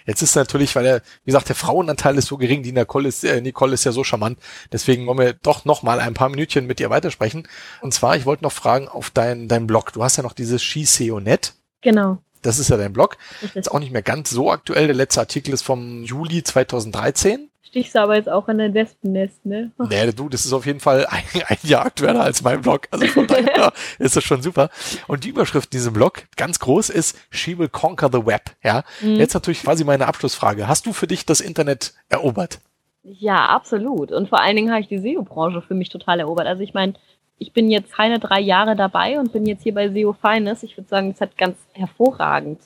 Jetzt 0.06 0.22
ist 0.22 0.36
natürlich, 0.36 0.76
weil 0.76 0.84
der, 0.84 1.02
wie 1.24 1.32
gesagt, 1.32 1.50
der 1.50 1.56
Frauenanteil 1.56 2.18
ist 2.18 2.28
so 2.28 2.38
gering, 2.38 2.64
die 2.64 2.72
Nicole 2.72 3.08
ist, 3.08 3.24
äh, 3.24 3.42
Nicole 3.42 3.74
ist 3.74 3.84
ja 3.84 3.92
so 3.92 4.04
charmant. 4.04 4.40
Deswegen 4.72 5.08
wollen 5.08 5.18
wir 5.18 5.34
doch 5.34 5.66
noch 5.66 5.84
mal 5.84 6.00
ein 6.00 6.14
paar 6.14 6.30
Minütchen 6.30 6.68
mit 6.68 6.80
ihr 6.80 6.90
weitersprechen. 6.90 7.48
Und 7.82 7.94
zwar, 7.94 8.16
ich 8.16 8.26
wollte 8.26 8.44
noch 8.44 8.52
fragen 8.52 8.88
auf 8.88 9.10
dein, 9.10 9.48
dein 9.48 9.68
Blog. 9.68 9.94
Du 9.94 10.04
hast 10.04 10.18
ja 10.18 10.24
noch 10.24 10.34
dieses 10.34 10.62
SheSEO.net. 10.64 11.54
Genau. 11.82 12.20
Das 12.42 12.60
ist 12.60 12.70
ja 12.70 12.78
dein 12.78 12.94
Blog. 12.94 13.18
Ist 13.54 13.72
auch 13.72 13.80
nicht 13.80 13.92
mehr 13.92 14.02
ganz 14.02 14.30
so 14.30 14.52
aktuell. 14.52 14.88
Der 14.88 14.96
letzte 14.96 15.20
Artikel 15.20 15.54
ist 15.54 15.64
vom 15.64 16.04
Juli 16.04 16.44
2013. 16.44 17.50
Stichst 17.62 17.94
du 17.94 18.02
aber 18.02 18.16
jetzt 18.16 18.30
auch 18.30 18.48
in 18.48 18.58
dein 18.58 18.74
Wespennest, 18.74 19.46
ne? 19.46 19.72
Nee, 19.90 20.12
du, 20.12 20.28
das 20.28 20.46
ist 20.46 20.54
auf 20.54 20.66
jeden 20.66 20.80
Fall 20.80 21.06
ein, 21.06 21.24
ein 21.48 21.58
Jahr 21.62 21.86
aktueller 21.86 22.22
als 22.22 22.42
mein 22.42 22.62
Blog. 22.62 22.88
Also 22.90 23.06
von 23.08 23.28
daher 23.28 23.72
ist 24.00 24.16
das 24.16 24.24
schon 24.24 24.42
super. 24.42 24.70
Und 25.08 25.24
die 25.24 25.30
Überschrift 25.30 25.74
in 25.74 25.78
diesem 25.78 25.94
Blog, 25.94 26.24
ganz 26.36 26.60
groß, 26.60 26.90
ist 26.90 27.18
She 27.30 27.58
will 27.58 27.70
conquer 27.70 28.10
the 28.12 28.26
web. 28.26 28.52
Ja. 28.64 28.84
Jetzt 29.02 29.34
natürlich 29.34 29.62
quasi 29.64 29.84
meine 29.84 30.08
Abschlussfrage. 30.08 30.68
Hast 30.68 30.86
du 30.86 30.94
für 30.94 31.06
dich 31.06 31.26
das 31.26 31.42
Internet 31.42 31.94
erobert? 32.08 32.60
Ja, 33.04 33.48
absolut. 33.48 34.12
Und 34.12 34.30
vor 34.30 34.42
allen 34.42 34.56
Dingen 34.56 34.72
habe 34.72 34.82
ich 34.82 34.88
die 34.88 35.00
SEO-Branche 35.00 35.62
für 35.62 35.74
mich 35.74 35.90
total 35.90 36.20
erobert. 36.20 36.48
Also 36.48 36.64
ich 36.64 36.74
meine, 36.74 36.94
ich 37.38 37.54
bin 37.54 37.70
jetzt 37.70 37.94
keine 37.94 38.20
drei 38.20 38.40
Jahre 38.40 38.76
dabei 38.76 39.20
und 39.20 39.32
bin 39.32 39.46
jetzt 39.46 39.64
hier 39.64 39.74
bei 39.74 39.90
SEO 39.90 40.14
Finest. 40.14 40.64
Ich 40.64 40.78
würde 40.78 40.90
sagen, 40.90 41.12
es 41.12 41.22
hat 41.22 41.38
ganz 41.38 41.58
hervorragend 41.74 42.60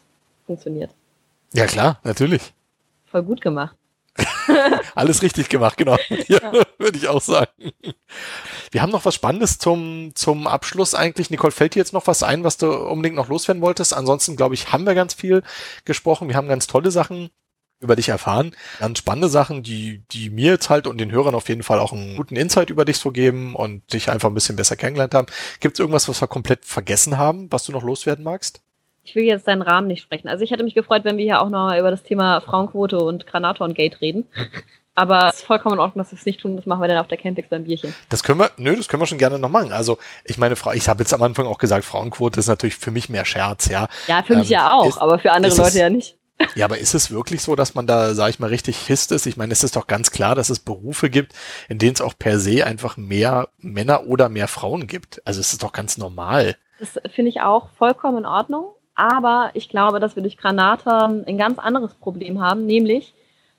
funktioniert. 0.46 0.92
Ja 1.54 1.66
klar, 1.68 2.00
natürlich. 2.04 2.54
Voll 3.06 3.24
gut 3.24 3.42
gemacht. 3.42 3.76
Alles 4.96 5.22
richtig 5.22 5.50
gemacht, 5.50 5.78
genau. 5.78 5.98
Ja, 6.28 6.54
würde 6.78 6.98
ich 6.98 7.08
auch 7.08 7.22
sagen. 7.22 7.52
Wir 8.72 8.82
haben 8.82 8.92
noch 8.92 9.06
was 9.06 9.16
Spannendes 9.16 9.58
zum, 9.58 10.12
zum 10.16 10.48
Abschluss 10.48 10.96
eigentlich. 10.96 11.30
Nicole, 11.30 11.52
fällt 11.52 11.76
dir 11.76 11.80
jetzt 11.80 11.94
noch 11.94 12.08
was 12.08 12.24
ein, 12.24 12.44
was 12.44 12.58
du 12.58 12.72
unbedingt 12.72 13.16
noch 13.16 13.30
loswerden 13.30 13.62
wolltest? 13.62 13.94
Ansonsten, 13.94 14.36
glaube 14.36 14.56
ich, 14.56 14.72
haben 14.72 14.86
wir 14.86 14.96
ganz 14.96 15.14
viel 15.14 15.44
gesprochen. 15.86 16.28
Wir 16.28 16.36
haben 16.36 16.48
ganz 16.48 16.68
tolle 16.68 16.92
Sachen 16.92 17.30
über 17.84 17.96
dich 17.96 18.10
erfahren. 18.10 18.56
Ganz 18.80 19.00
spannende 19.00 19.28
Sachen, 19.28 19.62
die, 19.62 20.04
die 20.12 20.30
mir 20.30 20.52
jetzt 20.52 20.70
halt 20.70 20.88
und 20.88 20.98
den 20.98 21.12
Hörern 21.12 21.36
auf 21.36 21.50
jeden 21.50 21.64
Fall 21.64 21.80
auch 21.80 21.92
einen 21.92 22.16
guten 22.16 22.36
Insight 22.36 22.70
über 22.70 22.86
dich 22.86 22.98
so 22.98 23.12
geben 23.12 23.56
und 23.56 23.94
dich 23.94 24.10
einfach 24.10 24.30
ein 24.30 24.34
bisschen 24.34 24.56
besser 24.56 24.76
kennengelernt 24.76 25.14
haben. 25.14 25.28
Gibt 25.60 25.76
es 25.76 25.80
irgendwas, 25.80 26.08
was 26.08 26.22
wir 26.22 26.28
komplett 26.28 26.66
vergessen 26.66 27.18
haben, 27.18 27.52
was 27.52 27.66
du 27.66 27.72
noch 27.72 27.84
loswerden 27.84 28.24
magst? 28.24 28.62
Ich 29.04 29.16
will 29.16 29.24
jetzt 29.24 29.48
deinen 29.48 29.62
Rahmen 29.62 29.88
nicht 29.88 30.02
sprechen. 30.02 30.30
Also 30.30 30.46
ich 30.46 30.52
hätte 30.52 30.64
mich 30.64 30.76
gefreut, 30.76 31.04
wenn 31.04 31.18
wir 31.18 31.26
hier 31.26 31.42
auch 31.42 31.50
noch 31.50 31.78
über 31.78 31.92
das 31.92 32.04
Thema 32.04 32.40
Frauenquote 32.40 32.98
und 33.00 33.28
Granaton-Gate 33.28 34.00
reden. 34.00 34.26
Aber 34.96 35.30
es 35.30 35.38
ist 35.40 35.46
vollkommen 35.46 35.76
in 35.76 35.80
Ordnung, 35.80 36.04
dass 36.04 36.12
wir 36.12 36.20
es 36.20 36.26
nicht 36.26 36.40
tun. 36.42 36.56
Das 36.56 36.66
machen 36.66 36.82
wir 36.82 36.88
dann 36.88 36.98
auf 37.00 37.08
der 37.08 37.18
Campix 37.18 37.50
beim 37.50 37.64
Bierchen. 37.64 37.96
Das 38.10 38.22
können 38.24 38.40
wir, 38.40 38.52
nö, 38.58 38.76
das 38.76 38.88
können 38.88 39.02
wir 39.02 39.08
schon 39.08 39.18
gerne 39.18 39.40
noch 39.40 39.50
machen. 39.50 39.72
Also, 39.74 39.98
ich 40.24 40.38
meine, 40.38 40.56
Frau, 40.56 40.72
ich 40.72 40.88
habe 40.88 41.02
jetzt 41.02 41.14
am 41.14 41.22
Anfang 41.24 41.48
auch 41.48 41.58
gesagt, 41.58 41.84
Frauenquote 41.86 42.40
ist 42.40 42.48
natürlich 42.48 42.76
für 42.76 42.92
mich 42.92 43.10
mehr 43.10 43.26
Scherz, 43.26 43.68
ja. 43.70 43.88
Ja, 44.08 44.22
für 44.24 44.36
mich 44.36 44.48
Ähm, 44.50 44.54
ja 44.54 44.72
auch, 44.74 44.86
ist- 44.88 44.98
aber 45.00 45.18
für 45.20 45.32
andere 45.32 45.52
ist 45.52 45.58
es- 45.58 45.66
Leute 45.66 45.80
ja 45.80 45.90
nicht. 45.90 46.18
Ja, 46.56 46.66
aber 46.66 46.78
ist 46.80 46.94
es 46.96 47.10
wirklich 47.12 47.42
so, 47.42 47.56
dass 47.56 47.74
man 47.76 47.88
da, 47.88 48.14
sage 48.16 48.32
ich 48.32 48.40
mal, 48.40 48.48
richtig 48.50 48.78
hisst 48.88 49.12
ist? 49.12 49.28
Ich 49.28 49.38
meine, 49.38 49.54
es 49.54 49.64
ist 49.64 49.76
doch 49.76 49.88
ganz 49.88 50.12
klar, 50.12 50.36
dass 50.36 50.50
es 50.50 50.60
Berufe 50.60 51.10
gibt, 51.10 51.34
in 51.70 51.78
denen 51.80 51.94
es 51.94 52.02
auch 52.02 52.14
per 52.18 52.38
se 52.40 52.66
einfach 52.66 52.98
mehr 52.98 53.50
Männer 53.60 54.08
oder 54.08 54.30
mehr 54.30 54.48
Frauen 54.48 54.88
gibt. 54.88 55.22
Also 55.26 55.40
es 55.40 55.54
ist 55.54 55.64
doch 55.64 55.72
ganz 55.72 55.98
normal. 55.98 56.56
Das 56.80 57.00
finde 57.14 57.30
ich 57.30 57.42
auch 57.42 57.70
vollkommen 57.78 58.18
in 58.20 58.26
Ordnung. 58.26 58.74
Aber 58.96 59.52
ich 59.54 59.70
glaube, 59.70 60.00
dass 60.00 60.16
wir 60.16 60.24
durch 60.24 60.38
Granaton 60.38 61.24
ein 61.26 61.38
ganz 61.38 61.60
anderes 61.60 61.94
Problem 61.96 62.42
haben, 62.42 62.66
nämlich, 62.66 63.14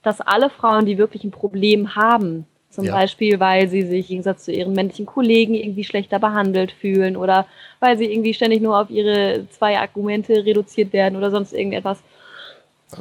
dass 0.05 0.21
alle 0.21 0.51
Frauen, 0.51 0.87
die 0.87 0.99
wirklich 0.99 1.25
ein 1.25 1.31
Problem 1.31 1.97
haben, 1.97 2.47
zum 2.71 2.87
Ja. 2.87 2.93
Beispiel, 2.95 3.39
weil 3.41 3.69
sie 3.69 3.83
sich 3.83 4.07
im 4.11 4.17
Gegensatz 4.17 4.45
zu 4.45 4.53
ihren 4.53 4.73
männlichen 4.73 5.07
Kollegen 5.07 5.55
irgendwie 5.55 5.85
schlechter 5.85 6.19
behandelt 6.19 6.73
fühlen 6.73 7.17
oder 7.17 7.47
weil 7.81 7.97
sie 7.97 8.13
irgendwie 8.13 8.35
ständig 8.35 8.61
nur 8.61 8.79
auf 8.81 8.91
ihre 8.91 9.47
zwei 9.51 9.79
Argumente 9.79 10.45
reduziert 10.45 10.93
werden 10.93 11.17
oder 11.17 11.31
sonst 11.31 11.53
irgendetwas, 11.53 12.03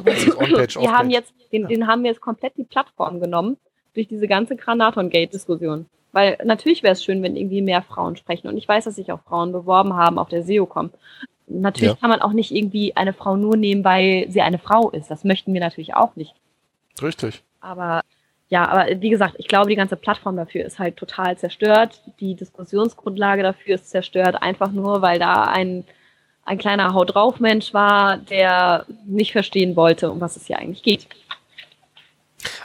das 0.05 0.23
ist 0.23 0.37
On-Page, 0.37 0.77
die 0.79 0.89
haben 0.89 1.09
jetzt, 1.09 1.33
den, 1.51 1.67
den 1.67 1.87
haben 1.87 2.03
wir 2.03 2.11
jetzt 2.11 2.21
komplett 2.21 2.53
die 2.57 2.63
Plattform 2.63 3.19
genommen 3.19 3.57
durch 3.93 4.07
diese 4.07 4.27
ganze 4.27 4.55
Granaton-Gate-Diskussion. 4.55 5.85
Weil 6.11 6.37
natürlich 6.43 6.83
wäre 6.83 6.93
es 6.93 7.03
schön, 7.03 7.21
wenn 7.23 7.35
irgendwie 7.35 7.61
mehr 7.63 7.81
Frauen 7.81 8.15
sprechen. 8.15 8.47
Und 8.47 8.57
ich 8.57 8.67
weiß, 8.67 8.85
dass 8.85 8.95
sich 8.95 9.11
auch 9.11 9.21
Frauen 9.27 9.51
beworben 9.51 9.95
haben 9.95 10.19
auf 10.19 10.29
der 10.29 10.43
SEOCom. 10.43 10.91
Natürlich 11.47 11.93
Ja. 11.93 11.99
kann 11.99 12.09
man 12.11 12.21
auch 12.21 12.33
nicht 12.33 12.51
irgendwie 12.51 12.95
eine 12.95 13.13
Frau 13.13 13.35
nur 13.35 13.57
nehmen, 13.57 13.83
weil 13.83 14.27
sie 14.29 14.41
eine 14.41 14.59
Frau 14.59 14.91
ist. 14.91 15.09
Das 15.09 15.23
möchten 15.23 15.53
wir 15.53 15.61
natürlich 15.61 15.95
auch 15.95 16.15
nicht. 16.15 16.33
Richtig. 17.01 17.43
Aber 17.61 18.01
ja, 18.49 18.67
aber 18.67 19.01
wie 19.01 19.09
gesagt, 19.09 19.35
ich 19.39 19.47
glaube, 19.47 19.69
die 19.69 19.75
ganze 19.75 19.95
Plattform 19.95 20.37
dafür 20.37 20.63
ist 20.63 20.77
halt 20.77 20.97
total 20.97 21.37
zerstört. 21.37 22.01
Die 22.19 22.35
Diskussionsgrundlage 22.35 23.41
dafür 23.41 23.75
ist 23.75 23.89
zerstört, 23.89 24.41
einfach 24.41 24.71
nur, 24.71 25.01
weil 25.01 25.17
da 25.17 25.45
ein, 25.45 25.85
ein 26.45 26.59
kleiner 26.59 26.93
Haut 26.93 27.15
drauf 27.15 27.39
Mensch 27.39 27.73
war, 27.73 28.17
der 28.17 28.85
nicht 29.07 29.31
verstehen 29.31 29.75
wollte, 29.75 30.11
um 30.11 30.21
was 30.21 30.35
es 30.35 30.45
hier 30.45 30.59
eigentlich 30.59 30.83
geht. 30.83 31.07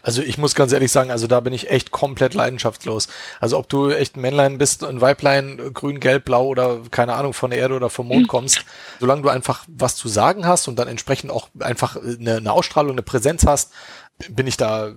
Also 0.02 0.22
ich 0.22 0.38
muss 0.38 0.54
ganz 0.54 0.72
ehrlich 0.72 0.92
sagen, 0.92 1.10
also 1.10 1.26
da 1.26 1.40
bin 1.40 1.52
ich 1.52 1.70
echt 1.70 1.90
komplett 1.90 2.34
leidenschaftslos. 2.34 3.08
Also 3.40 3.58
ob 3.58 3.68
du 3.68 3.90
echt 3.90 4.16
ein 4.16 4.20
Männlein 4.20 4.58
bist, 4.58 4.84
ein 4.84 5.00
Weiblein, 5.00 5.72
grün, 5.72 6.00
gelb, 6.00 6.24
blau 6.24 6.46
oder 6.46 6.80
keine 6.90 7.14
Ahnung 7.14 7.32
von 7.32 7.50
der 7.50 7.60
Erde 7.60 7.74
oder 7.74 7.90
vom 7.90 8.08
Mond 8.08 8.28
kommst, 8.28 8.64
solange 9.00 9.22
du 9.22 9.28
einfach 9.28 9.64
was 9.68 9.96
zu 9.96 10.08
sagen 10.08 10.46
hast 10.46 10.68
und 10.68 10.78
dann 10.78 10.88
entsprechend 10.88 11.30
auch 11.30 11.48
einfach 11.60 11.96
eine, 11.96 12.36
eine 12.36 12.52
Ausstrahlung, 12.52 12.92
eine 12.92 13.02
Präsenz 13.02 13.46
hast, 13.46 13.72
bin 14.30 14.46
ich 14.46 14.56
da, 14.56 14.94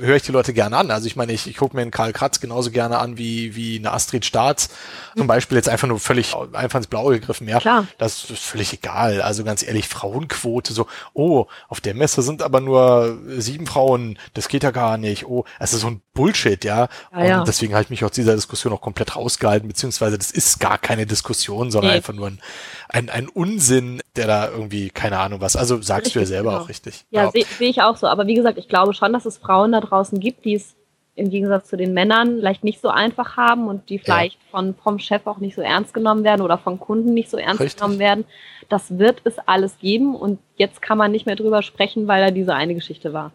höre 0.00 0.16
ich 0.16 0.22
die 0.22 0.32
Leute 0.32 0.52
gerne 0.52 0.76
an. 0.76 0.90
Also 0.90 1.06
ich 1.06 1.16
meine, 1.16 1.32
ich, 1.32 1.46
ich 1.46 1.56
gucke 1.56 1.76
mir 1.76 1.82
einen 1.82 1.90
Karl 1.90 2.12
Kratz 2.12 2.40
genauso 2.40 2.70
gerne 2.70 2.98
an 2.98 3.18
wie, 3.18 3.54
wie 3.56 3.78
eine 3.78 3.92
Astrid 3.92 4.24
Staats. 4.24 4.70
Zum 5.16 5.26
Beispiel 5.26 5.56
jetzt 5.56 5.68
einfach 5.68 5.88
nur 5.88 5.98
völlig 6.00 6.34
einfach 6.52 6.78
ins 6.78 6.86
Blaue 6.86 7.18
gegriffen. 7.18 7.48
Ja, 7.48 7.58
Klar. 7.58 7.86
das 7.98 8.30
ist 8.30 8.42
völlig 8.42 8.72
egal. 8.72 9.22
Also 9.22 9.44
ganz 9.44 9.62
ehrlich, 9.62 9.88
Frauenquote, 9.88 10.72
so, 10.72 10.86
oh, 11.14 11.46
auf 11.68 11.80
der 11.80 11.94
Messe 11.94 12.22
sind 12.22 12.42
aber 12.42 12.60
nur 12.60 13.18
sieben 13.38 13.66
Frauen, 13.66 14.18
das 14.34 14.48
geht 14.48 14.62
ja 14.62 14.70
gar 14.70 14.96
nicht. 14.96 15.26
Oh, 15.26 15.44
es 15.58 15.72
ist 15.72 15.80
so 15.80 15.88
ein 15.88 16.02
Bullshit, 16.14 16.64
ja. 16.64 16.88
Ja, 17.12 17.18
Und 17.18 17.26
ja. 17.26 17.44
deswegen 17.44 17.72
habe 17.74 17.82
ich 17.84 17.90
mich 17.90 18.04
aus 18.04 18.10
dieser 18.12 18.34
Diskussion 18.34 18.72
auch 18.72 18.80
komplett 18.80 19.16
rausgehalten, 19.16 19.68
beziehungsweise 19.68 20.18
das 20.18 20.30
ist 20.30 20.60
gar 20.60 20.78
keine 20.78 21.06
Diskussion, 21.06 21.70
sondern 21.70 21.90
Nee. 21.90 21.96
einfach 21.96 22.12
nur 22.12 22.26
ein, 22.28 22.40
ein, 22.88 23.10
ein 23.10 23.28
Unsinn, 23.28 24.00
der 24.16 24.26
da 24.26 24.48
irgendwie, 24.48 24.90
keine 24.90 25.18
Ahnung 25.18 25.40
was. 25.40 25.56
Also 25.56 25.80
sagst 25.80 26.14
du 26.14 26.18
ja 26.18 26.22
Richtig, 26.22 26.28
selber 26.28 26.50
genau. 26.50 26.62
auch 26.64 26.68
richtig. 26.68 27.06
Ja, 27.10 27.30
sehe 27.30 27.46
seh 27.58 27.64
ich 27.64 27.80
auch 27.82 27.96
so. 27.96 28.06
Aber 28.06 28.26
wie 28.26 28.34
gesagt, 28.34 28.58
ich 28.58 28.68
glaube 28.68 28.92
schon, 28.94 29.12
dass 29.12 29.24
es 29.24 29.38
Frauen 29.38 29.71
da 29.72 29.80
draußen 29.80 30.20
gibt, 30.20 30.44
die 30.44 30.54
es 30.54 30.74
im 31.14 31.28
Gegensatz 31.28 31.68
zu 31.68 31.76
den 31.76 31.92
Männern 31.92 32.38
vielleicht 32.38 32.64
nicht 32.64 32.80
so 32.80 32.88
einfach 32.88 33.36
haben 33.36 33.68
und 33.68 33.90
die 33.90 33.98
vielleicht 33.98 34.38
von, 34.50 34.74
vom 34.74 34.98
Chef 34.98 35.26
auch 35.26 35.38
nicht 35.38 35.54
so 35.54 35.60
ernst 35.60 35.92
genommen 35.92 36.24
werden 36.24 36.40
oder 36.40 36.56
von 36.56 36.80
Kunden 36.80 37.12
nicht 37.12 37.28
so 37.28 37.36
ernst 37.36 37.60
Richtig. 37.60 37.80
genommen 37.80 37.98
werden. 37.98 38.24
Das 38.70 38.98
wird 38.98 39.20
es 39.24 39.38
alles 39.38 39.78
geben 39.78 40.14
und 40.14 40.38
jetzt 40.56 40.80
kann 40.80 40.96
man 40.96 41.12
nicht 41.12 41.26
mehr 41.26 41.36
drüber 41.36 41.62
sprechen, 41.62 42.08
weil 42.08 42.24
da 42.24 42.30
diese 42.30 42.54
eine 42.54 42.74
Geschichte 42.74 43.12
war. 43.12 43.32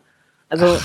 Also, 0.49 0.77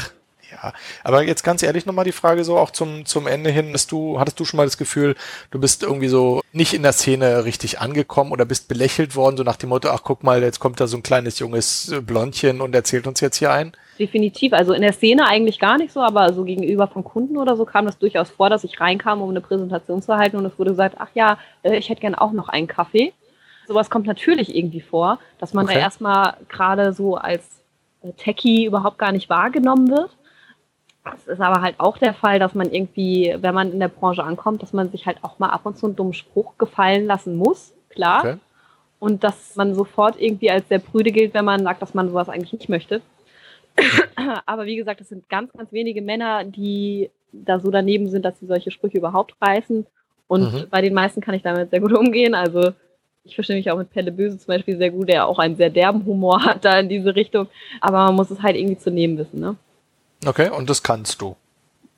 Ja, 0.52 0.72
aber 1.02 1.22
jetzt 1.22 1.44
ganz 1.44 1.62
ehrlich 1.62 1.86
nochmal 1.86 2.04
die 2.04 2.12
Frage 2.12 2.44
so 2.44 2.58
auch 2.58 2.70
zum, 2.70 3.06
zum 3.06 3.26
Ende 3.26 3.50
hin, 3.50 3.72
dass 3.72 3.86
du, 3.86 4.18
hattest 4.20 4.38
du 4.38 4.44
schon 4.44 4.58
mal 4.58 4.66
das 4.66 4.76
Gefühl, 4.76 5.14
du 5.50 5.58
bist 5.58 5.82
irgendwie 5.82 6.08
so 6.08 6.42
nicht 6.52 6.74
in 6.74 6.82
der 6.82 6.92
Szene 6.92 7.44
richtig 7.44 7.80
angekommen 7.80 8.32
oder 8.32 8.44
bist 8.44 8.68
belächelt 8.68 9.16
worden, 9.16 9.36
so 9.36 9.44
nach 9.44 9.56
dem 9.56 9.70
Motto, 9.70 9.88
ach 9.88 10.02
guck 10.02 10.22
mal, 10.22 10.42
jetzt 10.42 10.60
kommt 10.60 10.80
da 10.80 10.86
so 10.86 10.96
ein 10.96 11.02
kleines 11.02 11.38
junges 11.38 11.94
Blondchen 12.02 12.60
und 12.60 12.74
erzählt 12.74 13.06
uns 13.06 13.20
jetzt 13.20 13.38
hier 13.38 13.50
ein? 13.50 13.72
Definitiv. 13.98 14.52
Also 14.52 14.73
in 14.73 14.82
der 14.82 14.93
Szene 14.93 15.27
eigentlich 15.27 15.59
gar 15.59 15.78
nicht 15.78 15.93
so, 15.93 16.01
aber 16.01 16.32
so 16.32 16.44
gegenüber 16.44 16.86
von 16.86 17.05
Kunden 17.05 17.36
oder 17.36 17.56
so 17.56 17.64
kam 17.64 17.86
das 17.86 17.98
durchaus 17.98 18.31
vor, 18.31 18.51
dass 18.51 18.64
ich 18.64 18.81
reinkam, 18.81 19.20
um 19.23 19.31
eine 19.31 19.40
Präsentation 19.40 20.02
zu 20.02 20.16
halten 20.16 20.36
und 20.36 20.47
es 20.47 20.59
wurde 20.59 20.70
gesagt, 20.70 20.97
ach 20.98 21.10
ja, 21.14 21.39
äh, 21.62 21.77
ich 21.77 21.89
hätte 21.89 22.01
gern 22.01 22.14
auch 22.14 22.32
noch 22.32 22.48
einen 22.48 22.66
Kaffee. 22.66 23.12
Sowas 23.69 23.90
kommt 23.90 24.06
natürlich 24.06 24.56
irgendwie 24.56 24.81
vor, 24.81 25.19
dass 25.39 25.55
man 25.55 25.66
Okay. 25.66 25.74
da 25.74 25.81
erstmal 25.81 26.35
gerade 26.48 26.93
so 26.93 27.16
als 27.16 27.62
äh, 28.02 28.12
Techie 28.12 28.64
überhaupt 28.64 28.98
gar 28.98 29.12
nicht 29.12 29.28
wahrgenommen 29.31 29.89
wird. 29.90 30.10
Es 31.16 31.27
ist 31.27 31.40
aber 31.40 31.62
halt 31.62 31.77
auch 31.78 31.98
der 31.98 32.14
Fall, 32.14 32.39
dass 32.39 32.55
man 32.55 32.70
irgendwie, 32.70 33.35
wenn 33.40 33.55
man 33.55 33.73
in 33.73 33.81
der 33.81 33.89
Branche 33.89 34.23
ankommt, 34.23 34.62
dass 34.62 34.73
man 34.73 34.90
sich 34.90 35.06
halt 35.06 35.19
auch 35.23 35.39
mal 35.40 35.48
ab 35.51 35.62
und 35.64 35.77
zu 35.77 35.86
einen 35.86 35.97
dummen 35.97 36.12
Spruch 36.14 36.59
gefallen 36.59 37.06
lassen 37.06 37.36
muss, 37.36 37.73
klar. 37.90 38.20
Okay. 38.20 38.36
und 39.01 39.24
dass 39.24 39.56
man 39.56 39.74
sofort 39.74 40.20
irgendwie 40.20 40.51
als 40.51 40.69
sehr 40.69 40.78
prüde 40.78 41.10
gilt, 41.10 41.35
wenn 41.35 41.44
man 41.44 41.64
sagt, 41.64 41.82
dass 41.82 41.93
man 41.94 42.09
sowas 42.09 42.28
eigentlich 42.28 42.52
nicht 42.52 42.69
möchte. 42.69 43.01
Aber 44.47 44.66
wie 44.66 44.77
gesagt, 44.77 45.01
es 45.01 45.09
sind 45.09 45.28
ganz, 45.28 45.53
ganz 45.53 45.73
wenige 45.73 46.03
Männer, 46.03 46.44
die 46.44 47.11
da 47.32 47.59
so 47.61 47.70
daneben 47.70 48.09
sind, 48.09 48.24
dass 48.24 48.39
sie 48.39 48.47
solche 48.47 48.70
Sprüche 48.70 48.99
überhaupt 48.99 49.35
reißen. 49.40 49.86
Und 50.28 50.43
Mhm. 50.53 50.66
bei 50.70 50.81
den 50.82 50.94
meisten 50.94 51.20
kann 51.20 51.35
ich 51.35 51.43
damit 51.43 51.70
sehr 51.70 51.81
gut 51.81 51.93
umgehen. 51.99 52.35
Also 52.35 52.73
ich 53.24 53.35
verstehe 53.35 53.57
mich 53.57 53.70
auch 53.70 53.78
mit 53.78 53.90
Pelle 53.90 54.12
Böse 54.12 54.39
zum 54.39 54.49
Beispiel 54.49 54.77
sehr 54.77 54.90
gut, 54.90 55.09
der 55.09 55.27
auch 55.27 55.39
einen 55.39 55.57
sehr 55.57 55.70
derben 55.70 56.05
Humor 56.05 56.43
hat 56.44 56.65
da 56.65 56.78
in 56.78 56.89
diese 56.89 57.15
Richtung. 57.15 57.49
Aber 57.81 57.99
man 58.07 58.15
muss 58.16 58.31
es 58.31 58.43
halt 58.43 58.57
irgendwie 58.57 58.78
zu 58.78 58.90
nehmen 58.90 59.16
wissen, 59.19 59.40
ne? 59.40 59.57
Okay, 60.27 60.51
und 60.51 60.70
das 60.70 60.82
kannst 60.82 61.20
du. 61.20 61.36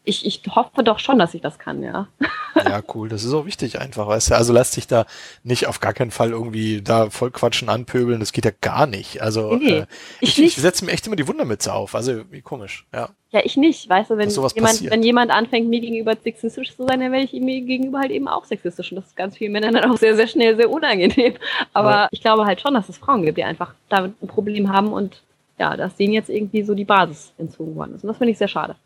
Ich, 0.07 0.27
ich 0.27 0.43
hoffe 0.55 0.85
doch 0.85 0.99
schon, 0.99 1.19
dass 1.19 1.33
ich 1.33 1.41
das 1.41 1.59
kann, 1.59 1.83
ja. 1.83 2.09
Ja, 2.57 2.81
cool. 2.95 3.09
Das 3.09 3.25
ist 3.25 3.35
auch 3.35 3.47
wichtig 3.47 3.81
einfach, 3.81 4.07
weißt 4.07 4.31
du. 4.31 4.37
Also 4.37 4.53
lass 4.53 4.71
dich 4.71 4.87
da 4.87 5.07
nicht 5.43 5.67
auf 5.67 5.81
gar 5.81 5.93
keinen 5.93 6.13
Fall 6.13 6.31
irgendwie 6.31 6.83
da 6.83 7.11
voll 7.11 7.33
quatschen, 7.33 7.69
anpöbeln. 7.69 8.21
Das 8.21 8.33
geht 8.33 8.45
ja 8.45 8.53
gar 8.61 8.87
nicht. 8.87 9.21
Also 9.23 9.57
Nee, 9.57 9.79
äh, 9.79 9.87
ich 10.21 10.39
ich, 10.39 10.45
ich 10.45 10.55
setze 10.57 10.85
mir 10.85 10.93
echt 10.93 11.05
immer 11.09 11.17
die 11.17 11.27
Wundermütze 11.27 11.73
auf. 11.75 11.97
Also 11.97 12.23
wie 12.31 12.43
komisch, 12.43 12.87
ja. 12.95 13.09
Ja, 13.31 13.41
ich 13.43 13.57
nicht. 13.57 13.89
Weißt 13.89 14.11
du, 14.11 14.17
wenn 14.19 14.31
jemand, 14.31 14.55
passiert. 14.55 14.93
wenn 14.93 15.03
jemand 15.03 15.33
anfängt, 15.33 15.69
mir 15.69 15.81
gegenüber 15.81 16.15
sexistisch 16.23 16.77
zu 16.77 16.87
sein, 16.87 17.01
dann 17.01 17.11
werde 17.11 17.25
ich 17.25 17.35
ihm 17.35 17.45
gegenüber 17.67 17.99
halt 17.99 18.13
eben 18.13 18.29
auch 18.29 18.45
sexistisch. 18.45 18.93
Und 18.93 18.97
das 18.97 19.07
ist 19.07 19.17
ganz 19.17 19.37
vielen 19.37 19.51
Männern 19.51 19.75
dann 19.75 19.91
auch 19.91 19.97
sehr, 19.99 20.15
sehr 20.15 20.29
schnell 20.29 20.55
sehr 20.55 20.71
unangenehm. 20.71 21.35
Aber 21.73 21.91
Ja. 21.91 22.09
ich 22.13 22.21
glaube 22.21 22.45
halt 22.45 22.61
schon, 22.61 22.75
dass 22.75 22.89
es 22.89 22.99
Frauen 22.99 23.23
gibt, 23.25 23.37
die 23.39 23.45
einfach 23.45 23.75
damit 23.89 24.23
ein 24.23 24.29
Problem 24.29 24.73
haben 24.73 24.93
und 24.93 25.23
ja, 25.59 25.77
dass 25.77 25.97
denen 25.97 26.13
jetzt 26.13 26.31
irgendwie 26.31 26.63
so 26.63 26.75
die 26.75 26.85
Basis 26.85 27.33
entzogen 27.37 27.75
worden 27.75 27.97
ist. 27.97 28.05
Und 28.05 28.09
das 28.09 28.19
finde 28.19 28.31
ich 28.31 28.39
sehr 28.39 28.49
schade. 28.49 28.77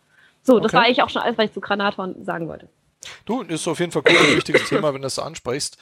So, 0.48 0.60
das 0.60 0.70
Okay. 0.70 0.76
war 0.78 0.84
eigentlich 0.84 1.02
auch 1.02 1.10
schon 1.10 1.22
alles, 1.22 1.36
was 1.38 1.44
ich 1.46 1.52
zu 1.52 1.60
Granathorn 1.60 2.24
sagen 2.24 2.48
wollte. 2.48 2.68
Du, 3.26 3.42
ist 3.42 3.68
auf 3.68 3.80
jeden 3.80 3.92
Fall 3.92 4.02
cool, 4.08 4.16
ein 4.16 4.36
wichtiges 4.36 4.64
Thema, 4.68 4.88
wenn 4.94 5.02
du 5.02 5.06
das 5.06 5.16
so 5.16 5.22
ansprichst. 5.22 5.76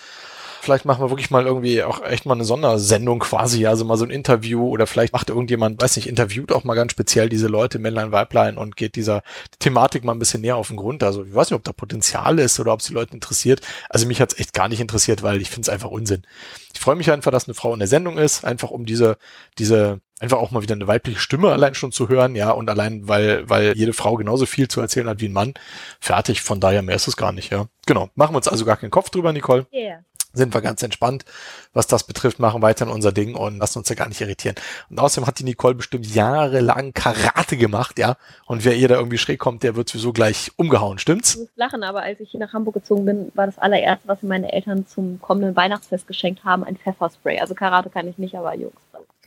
Vielleicht 0.61 0.85
machen 0.85 1.05
wir 1.05 1.11
wirklich 1.11 1.31
mal 1.31 1.47
irgendwie 1.47 1.85
auch 1.85 2.03
echt 2.03 2.27
mal 2.27 2.35
eine 2.35 2.45
Sondersendung 2.45 3.21
quasi, 3.21 3.67
also 3.67 3.85
mal 3.85 3.97
so 3.97 4.05
ein 4.05 4.11
Interview 4.11 4.67
oder 4.69 4.89
vielleicht 4.89 5.13
macht 5.13 5.29
irgendjemand, 5.29 5.81
weiß 5.81 5.95
nicht, 5.97 6.09
interviewt 6.09 6.51
auch 6.51 6.65
mal 6.65 6.75
ganz 6.75 6.91
speziell 6.91 7.29
diese 7.29 7.47
Leute, 7.47 7.79
Männlein, 7.79 8.11
Weiblein 8.11 8.59
und 8.59 8.75
geht 8.77 8.97
dieser 8.97 9.23
Thematik 9.61 10.03
mal 10.03 10.13
ein 10.13 10.19
bisschen 10.19 10.41
näher 10.41 10.57
auf 10.57 10.69
den 10.69 10.77
Grund. 10.77 11.05
Also 11.05 11.25
ich 11.25 11.35
weiß 11.35 11.51
nicht, 11.51 11.57
ob 11.57 11.63
da 11.65 11.73
Potenzial 11.73 12.41
ist 12.41 12.59
oder 12.59 12.73
ob 12.73 12.81
es 12.81 12.87
die 12.87 12.95
Leute 12.95 13.15
interessiert. 13.15 13.61
Also 13.89 14.07
mich 14.09 14.21
hat 14.21 14.33
es 14.33 14.41
echt 14.41 14.55
gar 14.55 14.69
nicht 14.69 14.81
interessiert, 14.81 15.23
weil 15.23 15.41
ich 15.41 15.51
finde 15.51 15.63
es 15.63 15.69
einfach 15.69 15.91
Unsinn. 15.91 16.23
Ich 16.75 16.81
freue 16.81 16.97
mich 16.97 17.11
einfach, 17.13 17.31
dass 17.31 17.47
eine 17.47 17.55
Frau 17.55 17.73
in 17.73 17.79
der 17.79 17.89
Sendung 17.89 18.19
ist, 18.19 18.45
einfach 18.45 18.71
um 18.71 18.87
diese, 18.87 19.19
diese, 19.59 20.01
einfach 20.21 20.39
auch 20.39 20.51
mal 20.51 20.63
wieder 20.63 20.75
eine 20.75 20.87
weibliche 20.87 21.19
Stimme 21.21 21.53
allein 21.53 21.75
schon 21.75 21.93
zu 21.93 22.09
hören, 22.09 22.35
ja, 22.37 22.51
und 22.51 22.71
allein, 22.71 23.07
weil, 23.09 23.49
weil 23.49 23.77
jede 23.77 23.93
Frau 23.93 24.15
genauso 24.17 24.47
viel 24.47 24.69
zu 24.69 24.81
erzählen 24.81 25.09
hat 25.09 25.21
wie 25.21 25.29
ein 25.29 25.33
Mann. 25.33 25.55
Fertig, 26.01 26.43
von 26.43 26.61
daher 26.61 26.83
mehr 26.83 26.97
ist 26.97 27.09
es 27.09 27.17
gar 27.17 27.33
nicht, 27.33 27.53
ja. 27.53 27.67
Genau. 27.87 28.09
Machen 28.15 28.33
wir 28.33 28.39
uns 28.39 28.49
also 28.49 28.65
gar 28.65 28.77
keinen 28.77 28.91
Kopf 28.91 29.11
drüber, 29.11 29.33
Nicole 29.33 29.67
Yeah. 29.73 30.01
sind 30.33 30.53
wir 30.55 30.61
ganz 30.61 30.83
entspannt, 30.83 31.25
was 31.73 31.87
das 31.87 32.05
betrifft, 32.05 32.39
machen 32.41 32.61
weiter 32.63 32.91
unser 32.91 33.13
Ding 33.13 33.35
und 33.35 33.59
lassen 33.59 33.79
uns 33.79 33.89
da 33.89 33.95
gar 33.95 34.09
nicht 34.09 34.21
irritieren. 34.21 34.57
Und 34.91 34.99
außerdem 34.99 35.27
hat 35.27 35.39
die 35.39 35.45
Nicole 35.45 35.75
bestimmt 35.75 36.07
jahrelang 36.07 36.93
Karate 36.95 37.57
gemacht, 37.57 37.99
ja. 37.99 38.17
Und 38.47 38.65
wer 38.65 38.75
ihr 38.77 38.89
da 38.89 38.97
irgendwie 38.97 39.19
schräg 39.19 39.39
kommt, 39.39 39.63
der 39.63 39.77
wird 39.77 39.89
sowieso 39.89 40.13
gleich 40.13 40.51
umgehauen, 40.57 40.99
stimmt's? 40.99 41.35
Du 41.35 41.41
musst 41.41 41.57
lachen, 41.57 41.83
aber 41.83 42.03
als 42.03 42.21
ich 42.21 42.31
hier 42.31 42.41
nach 42.41 42.53
Hamburg 42.53 42.75
gezogen 42.75 43.05
bin, 43.05 43.33
war 43.35 43.47
das 43.47 43.59
allererste, 43.59 44.09
was 44.09 44.23
mir 44.23 44.31
meine 44.31 44.53
Eltern 44.53 44.87
zum 44.87 45.21
kommenden 45.21 45.55
Weihnachtsfest 45.57 46.07
geschenkt 46.07 46.45
haben, 46.45 46.65
ein 46.65 46.77
Pfefferspray. 46.77 47.41
Also 47.41 47.55
Karate 47.55 47.91
kann 47.91 48.09
ich 48.09 48.19
nicht, 48.19 48.35
aber 48.35 48.55
Jungs. 48.57 48.75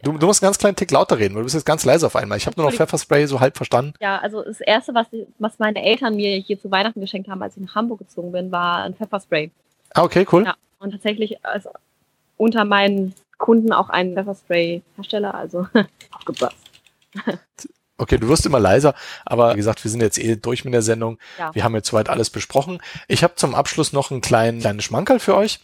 Du, 0.02 0.18
du 0.18 0.26
musst 0.28 0.42
einen 0.42 0.48
ganz 0.48 0.58
kleinen 0.58 0.76
Tick 0.76 0.92
lauter 0.92 1.18
reden, 1.18 1.36
weil 1.36 1.42
du 1.42 1.46
bist 1.46 1.56
jetzt 1.56 1.66
ganz 1.66 1.84
leise 1.84 2.06
auf 2.06 2.16
einmal. 2.16 2.38
Ich 2.38 2.46
habe 2.46 2.60
nur 2.60 2.70
noch. 2.70 2.76
Pfefferspray 2.76 3.26
so 3.28 3.40
halb 3.40 3.58
verstanden. 3.58 3.94
Ja, 4.00 4.18
also 4.20 4.44
das 4.44 4.62
erste, 4.62 4.94
was, 4.94 5.08
was 5.40 5.60
meine 5.60 5.84
Eltern 5.84 6.16
mir 6.16 6.38
hier 6.38 6.60
zu 6.60 6.72
Weihnachten 6.72 7.02
geschenkt 7.02 7.30
haben, 7.30 7.42
als 7.42 7.58
ich 7.58 7.64
nach 7.64 7.76
Hamburg 7.76 8.00
gezogen 8.00 8.32
bin, 8.32 8.52
war 8.52 8.84
ein 8.84 8.94
Pfefferspray. 8.96 9.52
Ah, 9.94 10.04
okay, 10.04 10.26
cool. 10.32 10.46
Ja, 10.46 10.56
und 10.80 10.92
tatsächlich 10.92 11.44
also 11.46 11.70
unter 12.38 12.64
meinen 12.64 13.14
Kunden 13.38 13.74
auch 13.74 13.90
ein 13.90 14.14
Pfefferspray-Hersteller, 14.14 15.34
also 15.34 15.68
aufgepasst. 16.12 16.56
Okay, 17.98 18.18
du 18.18 18.30
wirst 18.30 18.46
immer 18.46 18.60
leiser, 18.60 18.96
aber 19.26 19.54
wie 19.54 19.58
gesagt, 19.58 19.84
wir 19.84 19.92
sind 19.92 20.02
jetzt 20.02 20.18
eh 20.18 20.38
durch 20.38 20.64
mit 20.64 20.74
der 20.74 20.82
Sendung. 20.82 21.18
Ja. 21.38 21.54
Wir 21.54 21.66
haben 21.66 21.76
jetzt 21.76 21.90
soweit 21.90 22.10
alles 22.10 22.30
besprochen. 22.30 22.82
Ich 23.10 23.24
habe 23.24 23.36
zum 23.36 23.54
Abschluss 23.54 23.92
noch 23.92 24.12
einen 24.12 24.22
kleinen, 24.22 24.62
kleinen 24.62 24.82
Schmankerl 24.82 25.20
für 25.20 25.36
euch. 25.36 25.60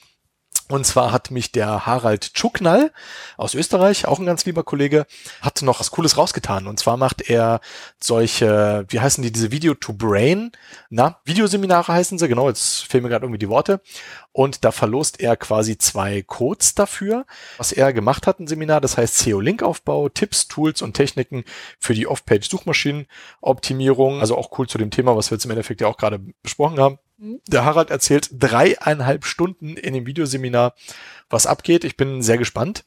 Und 0.68 0.84
zwar 0.84 1.12
hat 1.12 1.30
mich 1.30 1.52
der 1.52 1.86
Harald 1.86 2.34
Tschuknall 2.34 2.92
aus 3.38 3.54
Österreich, 3.54 4.08
auch 4.08 4.18
ein 4.18 4.26
ganz 4.26 4.46
lieber 4.46 4.64
Kollege, 4.64 5.06
hat 5.42 5.62
noch 5.62 5.80
was 5.80 5.92
Cooles 5.92 6.18
rausgetan. 6.18 6.66
Und 6.66 6.80
zwar 6.80 6.98
macht 6.98 7.30
er 7.30 7.60
solche, 8.02 8.84
wie 8.90 9.00
heißen 9.00 9.22
die, 9.22 9.32
diese 9.32 9.52
Video 9.52 9.76
to 9.76 9.94
Brain, 9.94 10.52
na, 10.90 11.20
Videoseminare 11.24 11.94
heißen 11.94 12.18
sie, 12.18 12.28
genau, 12.28 12.48
jetzt 12.48 12.88
fehlen 12.88 13.04
mir 13.04 13.10
gerade 13.10 13.26
irgendwie 13.26 13.38
die 13.38 13.50
Worte. 13.50 13.80
Und 14.32 14.66
da 14.66 14.72
verlost 14.72 15.20
er 15.20 15.38
quasi 15.38 15.78
zwei 15.78 16.24
Codes 16.24 16.74
dafür. 16.74 17.28
Was 17.58 17.72
er 17.72 17.94
gemacht 17.94 18.26
hat, 18.26 18.40
ein 18.40 18.48
Seminar, 18.48 18.82
das 18.82 18.98
heißt 18.98 19.20
SEO-Link-Aufbau, 19.20 20.10
Tipps, 20.10 20.48
Tools 20.48 20.82
und 20.82 20.94
Techniken 20.94 21.44
für 21.80 21.94
die 21.94 22.08
Off-Page-Suchmaschinenoptimierung. 22.08 24.20
Also 24.20 24.36
auch 24.36 24.58
cool 24.58 24.68
zu 24.68 24.80
dem 24.80 24.90
Thema, 24.90 25.16
was 25.16 25.30
wir 25.30 25.36
jetzt 25.36 25.46
im 25.46 25.52
Endeffekt 25.52 25.82
ja 25.82 25.88
auch 25.88 25.98
gerade 25.98 26.20
besprochen 26.42 26.80
haben. 26.80 26.98
Der 27.18 27.64
Harald 27.64 27.92
erzählt 27.92 28.30
dreieinhalb 28.32 29.26
Stunden 29.26 29.78
in 29.78 29.94
dem 29.94 30.06
Videoseminar, 30.06 30.74
was 31.30 31.48
abgeht. 31.48 31.84
Ich 31.84 31.98
bin 31.98 32.22
sehr 32.22 32.38
gespannt. 32.38 32.84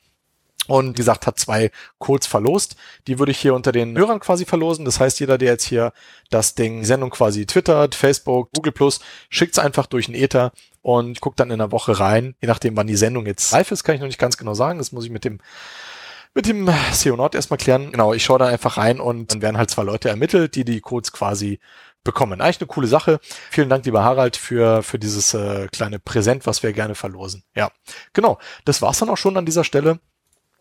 Und 0.67 0.91
wie 0.91 1.01
gesagt, 1.01 1.27
hat 1.27 1.39
zwei 1.39 1.71
Codes 1.99 2.27
verlost. 2.27 2.77
Die 3.07 3.19
würde 3.19 3.33
ich 3.33 3.39
hier 3.39 3.55
unter 3.55 3.73
den 3.73 3.97
Hörern 3.97 4.21
quasi 4.21 4.45
verlosen. 4.45 4.85
Das 4.85 5.01
heißt, 5.01 5.19
jeder, 5.19 5.39
der 5.39 5.53
jetzt 5.53 5.65
hier 5.65 5.95
das 6.29 6.55
Ding 6.55 6.85
Sendung 6.85 7.09
quasi 7.09 7.47
twittert, 7.47 7.95
Facebook, 7.95 8.51
Google 8.53 8.73
Plus, 8.73 9.01
schickt's 9.31 9.59
einfach 9.59 9.87
durch 9.87 10.07
den 10.07 10.15
Ether 10.15 10.53
und 10.83 11.23
guckt 11.23 11.41
dann 11.41 11.51
in 11.51 11.59
der 11.59 11.73
Woche 11.73 11.99
rein. 11.99 12.35
Je 12.43 12.49
nachdem, 12.49 12.77
wann 12.77 12.87
die 12.87 12.97
Sendung 12.97 13.25
jetzt 13.25 13.51
live 13.51 13.71
ist, 13.71 13.83
kann 13.83 13.95
ich 13.95 14.03
noch 14.03 14.09
nicht 14.09 14.19
ganz 14.19 14.37
genau 14.37 14.53
sagen. 14.53 14.79
Das 14.79 14.93
muss 14.93 15.07
ich 15.07 15.11
mit 15.11 15.25
dem 15.25 15.39
mit 16.35 16.47
dem 16.47 16.71
SEO 16.93 17.17
Nord 17.17 17.35
erstmal 17.35 17.59
klären. 17.59 17.91
Genau, 17.91 18.13
ich 18.13 18.23
schaue 18.23 18.39
da 18.39 18.47
einfach 18.47 18.77
rein 18.77 19.01
und 19.01 19.33
dann 19.33 19.43
werden 19.43 19.57
halt 19.57 19.71
zwei 19.71 19.83
Leute 19.83 20.11
ermittelt, 20.11 20.55
die 20.55 20.65
die 20.65 20.81
Codes 20.81 21.13
quasi 21.13 21.59
bekommen. 22.09 22.41
Eigentlich 22.41 22.63
eine 22.63 22.69
coole 22.69 22.87
Sache. 22.87 23.21
Vielen 23.51 23.69
Dank, 23.69 23.85
lieber 23.85 24.03
Harald, 24.03 24.39
für, 24.39 24.83
für 24.83 24.99
dieses 24.99 25.35
äh, 25.35 25.69
kleine 25.69 25.99
Präsent, 25.99 26.47
was 26.47 26.63
wir 26.63 26.73
gerne 26.73 26.95
verlosen. 26.95 27.43
Ja, 27.55 27.71
genau. 28.15 28.39
Das 28.65 28.81
war's 28.81 28.99
dann 28.99 29.11
auch 29.11 29.19
schon 29.19 29.37
an 29.37 29.45
dieser 29.45 29.63
Stelle. 29.63 30.01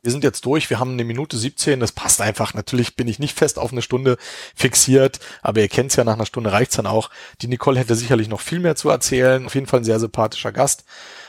Wir 0.03 0.11
sind 0.11 0.25
jetzt 0.25 0.45
durch, 0.45 0.69
wir 0.69 0.77
haben 0.77 0.91
eine 0.91 1.05
Minute 1.05 1.37
17, 1.37 1.79
das 1.79 1.93
passt 1.93 2.19
einfach. 2.19 2.53
Natürlich 2.53 2.97
bin 2.97 3.07
ich 3.07 3.17
nicht 3.17 3.37
fest 3.37 3.57
auf 3.59 3.71
eine 3.71 3.81
Stunde 3.81 4.17
fixiert, 4.55 5.21
aber 5.41 5.61
ihr 5.61 5.69
kennt's 5.69 5.95
ja, 5.95 6.03
nach 6.03 6.15
einer 6.15 6.25
Stunde 6.25 6.51
reicht's 6.51 6.75
dann 6.75 6.85
auch. 6.85 7.09
Die 7.41 7.47
Nicole 7.47 7.79
hätte 7.79 7.95
sicherlich 7.95 8.27
noch 8.27 8.41
viel 8.41 8.59
mehr 8.59 8.75
zu 8.75 8.89
erzählen. 8.89 9.45
Auf 9.45 9.55
jeden 9.55 9.67
Fall 9.67 9.79
ein 9.79 9.85
sehr 9.85 10.01
sympathischer 10.01 10.51
Gast. 10.51 10.83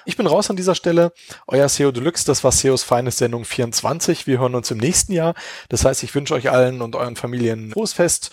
Ich 0.04 0.16
bin 0.16 0.26
raus 0.26 0.50
an 0.50 0.56
dieser 0.56 0.74
Stelle. 0.74 1.12
Euer 1.46 1.68
SEO 1.68 1.92
Deluxe, 1.92 2.24
das 2.26 2.42
war 2.42 2.50
SEOs 2.50 2.82
Feines 2.82 3.18
Sendung 3.18 3.44
24. 3.44 4.26
Wir 4.26 4.40
hören 4.40 4.56
uns 4.56 4.70
im 4.72 4.78
nächsten 4.78 5.12
Jahr. 5.12 5.34
Das 5.68 5.84
heißt, 5.84 6.02
ich 6.02 6.14
wünsche 6.14 6.34
euch 6.34 6.50
allen 6.50 6.82
und 6.82 6.96
euren 6.96 7.14
Familien 7.14 7.70
frohes 7.70 7.92
Fest 7.92 8.32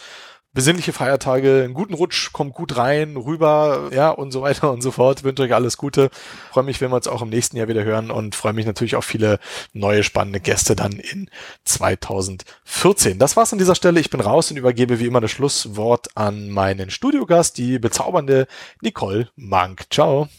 besinnliche 0.56 0.94
Feiertage, 0.94 1.64
einen 1.64 1.76
guten 1.76 1.94
Rutsch, 1.94 2.32
kommt 2.32 2.56
gut 2.56 2.78
rein, 2.78 3.18
rüber, 3.18 3.92
ja, 3.94 4.10
und 4.10 4.32
so 4.32 4.42
weiter 4.42 4.72
und 4.72 4.82
so 4.82 4.90
fort. 4.90 5.24
Wünsche 5.24 5.44
euch 5.44 5.54
alles 5.54 5.78
Gute. 5.78 6.10
Freue 6.52 6.64
mich, 6.64 6.82
wenn 6.82 6.90
wir 6.90 6.96
uns 6.96 7.08
auch 7.08 7.22
im 7.22 7.30
nächsten 7.30 7.58
Jahr 7.58 7.68
wieder 7.68 7.84
hören 7.84 8.10
und 8.10 8.34
freue 8.34 8.54
mich 8.54 8.66
natürlich 8.66 8.96
auf 8.96 9.06
viele 9.06 9.40
neue 9.74 10.02
spannende 10.02 10.40
Gäste 10.40 10.76
dann 10.76 10.94
in 10.94 11.30
2014. 11.66 13.20
Das 13.20 13.36
war's 13.38 13.52
an 13.52 13.60
dieser 13.60 13.76
Stelle. 13.76 14.00
Ich 14.00 14.10
bin 14.10 14.22
raus 14.22 14.50
und 14.50 14.58
übergebe 14.58 15.00
wie 15.00 15.06
immer 15.06 15.22
das 15.22 15.32
Schlusswort 15.32 16.08
an 16.16 16.50
meinen 16.50 16.90
Studiogast, 16.90 17.58
die 17.58 17.78
bezaubernde 17.78 18.48
Nicole 18.82 19.30
Mank. 19.36 19.84
Ciao. 19.92 20.30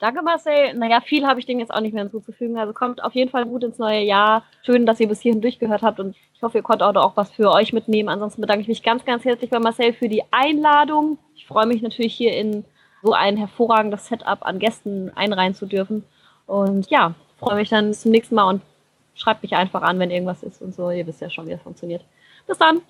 Danke, 0.00 0.22
Marcel. 0.22 0.74
Naja, 0.74 1.00
viel 1.00 1.26
habe 1.26 1.38
ich 1.38 1.46
dem 1.46 1.60
jetzt 1.60 1.72
auch 1.72 1.80
nicht 1.80 1.94
mehr 1.94 2.02
hinzuzufügen. 2.02 2.58
Also 2.58 2.72
kommt 2.72 3.02
auf 3.02 3.14
jeden 3.14 3.30
Fall 3.30 3.46
gut 3.46 3.62
ins 3.62 3.78
neue 3.78 4.02
Jahr. 4.02 4.44
Schön, 4.62 4.86
dass 4.86 5.00
ihr 5.00 5.08
bis 5.08 5.20
hierhin 5.20 5.40
durchgehört 5.40 5.82
habt 5.82 6.00
und 6.00 6.16
ich 6.34 6.42
hoffe, 6.42 6.58
ihr 6.58 6.62
konntet 6.62 6.96
auch 6.96 7.16
was 7.16 7.30
für 7.30 7.50
euch 7.50 7.72
mitnehmen. 7.72 8.08
Ansonsten 8.08 8.40
bedanke 8.40 8.62
ich 8.62 8.68
mich 8.68 8.82
ganz, 8.82 9.04
ganz 9.04 9.24
herzlich 9.24 9.50
bei 9.50 9.58
Marcel 9.60 9.92
für 9.92 10.08
die 10.08 10.22
Einladung. 10.30 11.18
Ich 11.36 11.46
freue 11.46 11.66
mich 11.66 11.80
natürlich 11.80 12.14
hier 12.14 12.36
in 12.36 12.64
so 13.02 13.12
ein 13.12 13.36
hervorragendes 13.36 14.06
Setup 14.06 14.44
an 14.44 14.58
Gästen 14.58 15.10
einreihen 15.14 15.54
zu 15.54 15.66
dürfen. 15.66 16.04
Und 16.46 16.90
ja, 16.90 17.14
freue 17.38 17.56
mich 17.56 17.68
dann 17.68 17.88
bis 17.88 18.00
zum 18.00 18.10
nächsten 18.10 18.34
Mal 18.34 18.48
und 18.48 18.62
schreibt 19.14 19.42
mich 19.42 19.54
einfach 19.54 19.82
an, 19.82 19.98
wenn 19.98 20.10
irgendwas 20.10 20.42
ist 20.42 20.60
und 20.60 20.74
so. 20.74 20.90
Ihr 20.90 21.06
wisst 21.06 21.20
ja 21.20 21.30
schon, 21.30 21.46
wie 21.46 21.52
das 21.52 21.62
funktioniert. 21.62 22.02
Bis 22.46 22.58
dann. 22.58 22.82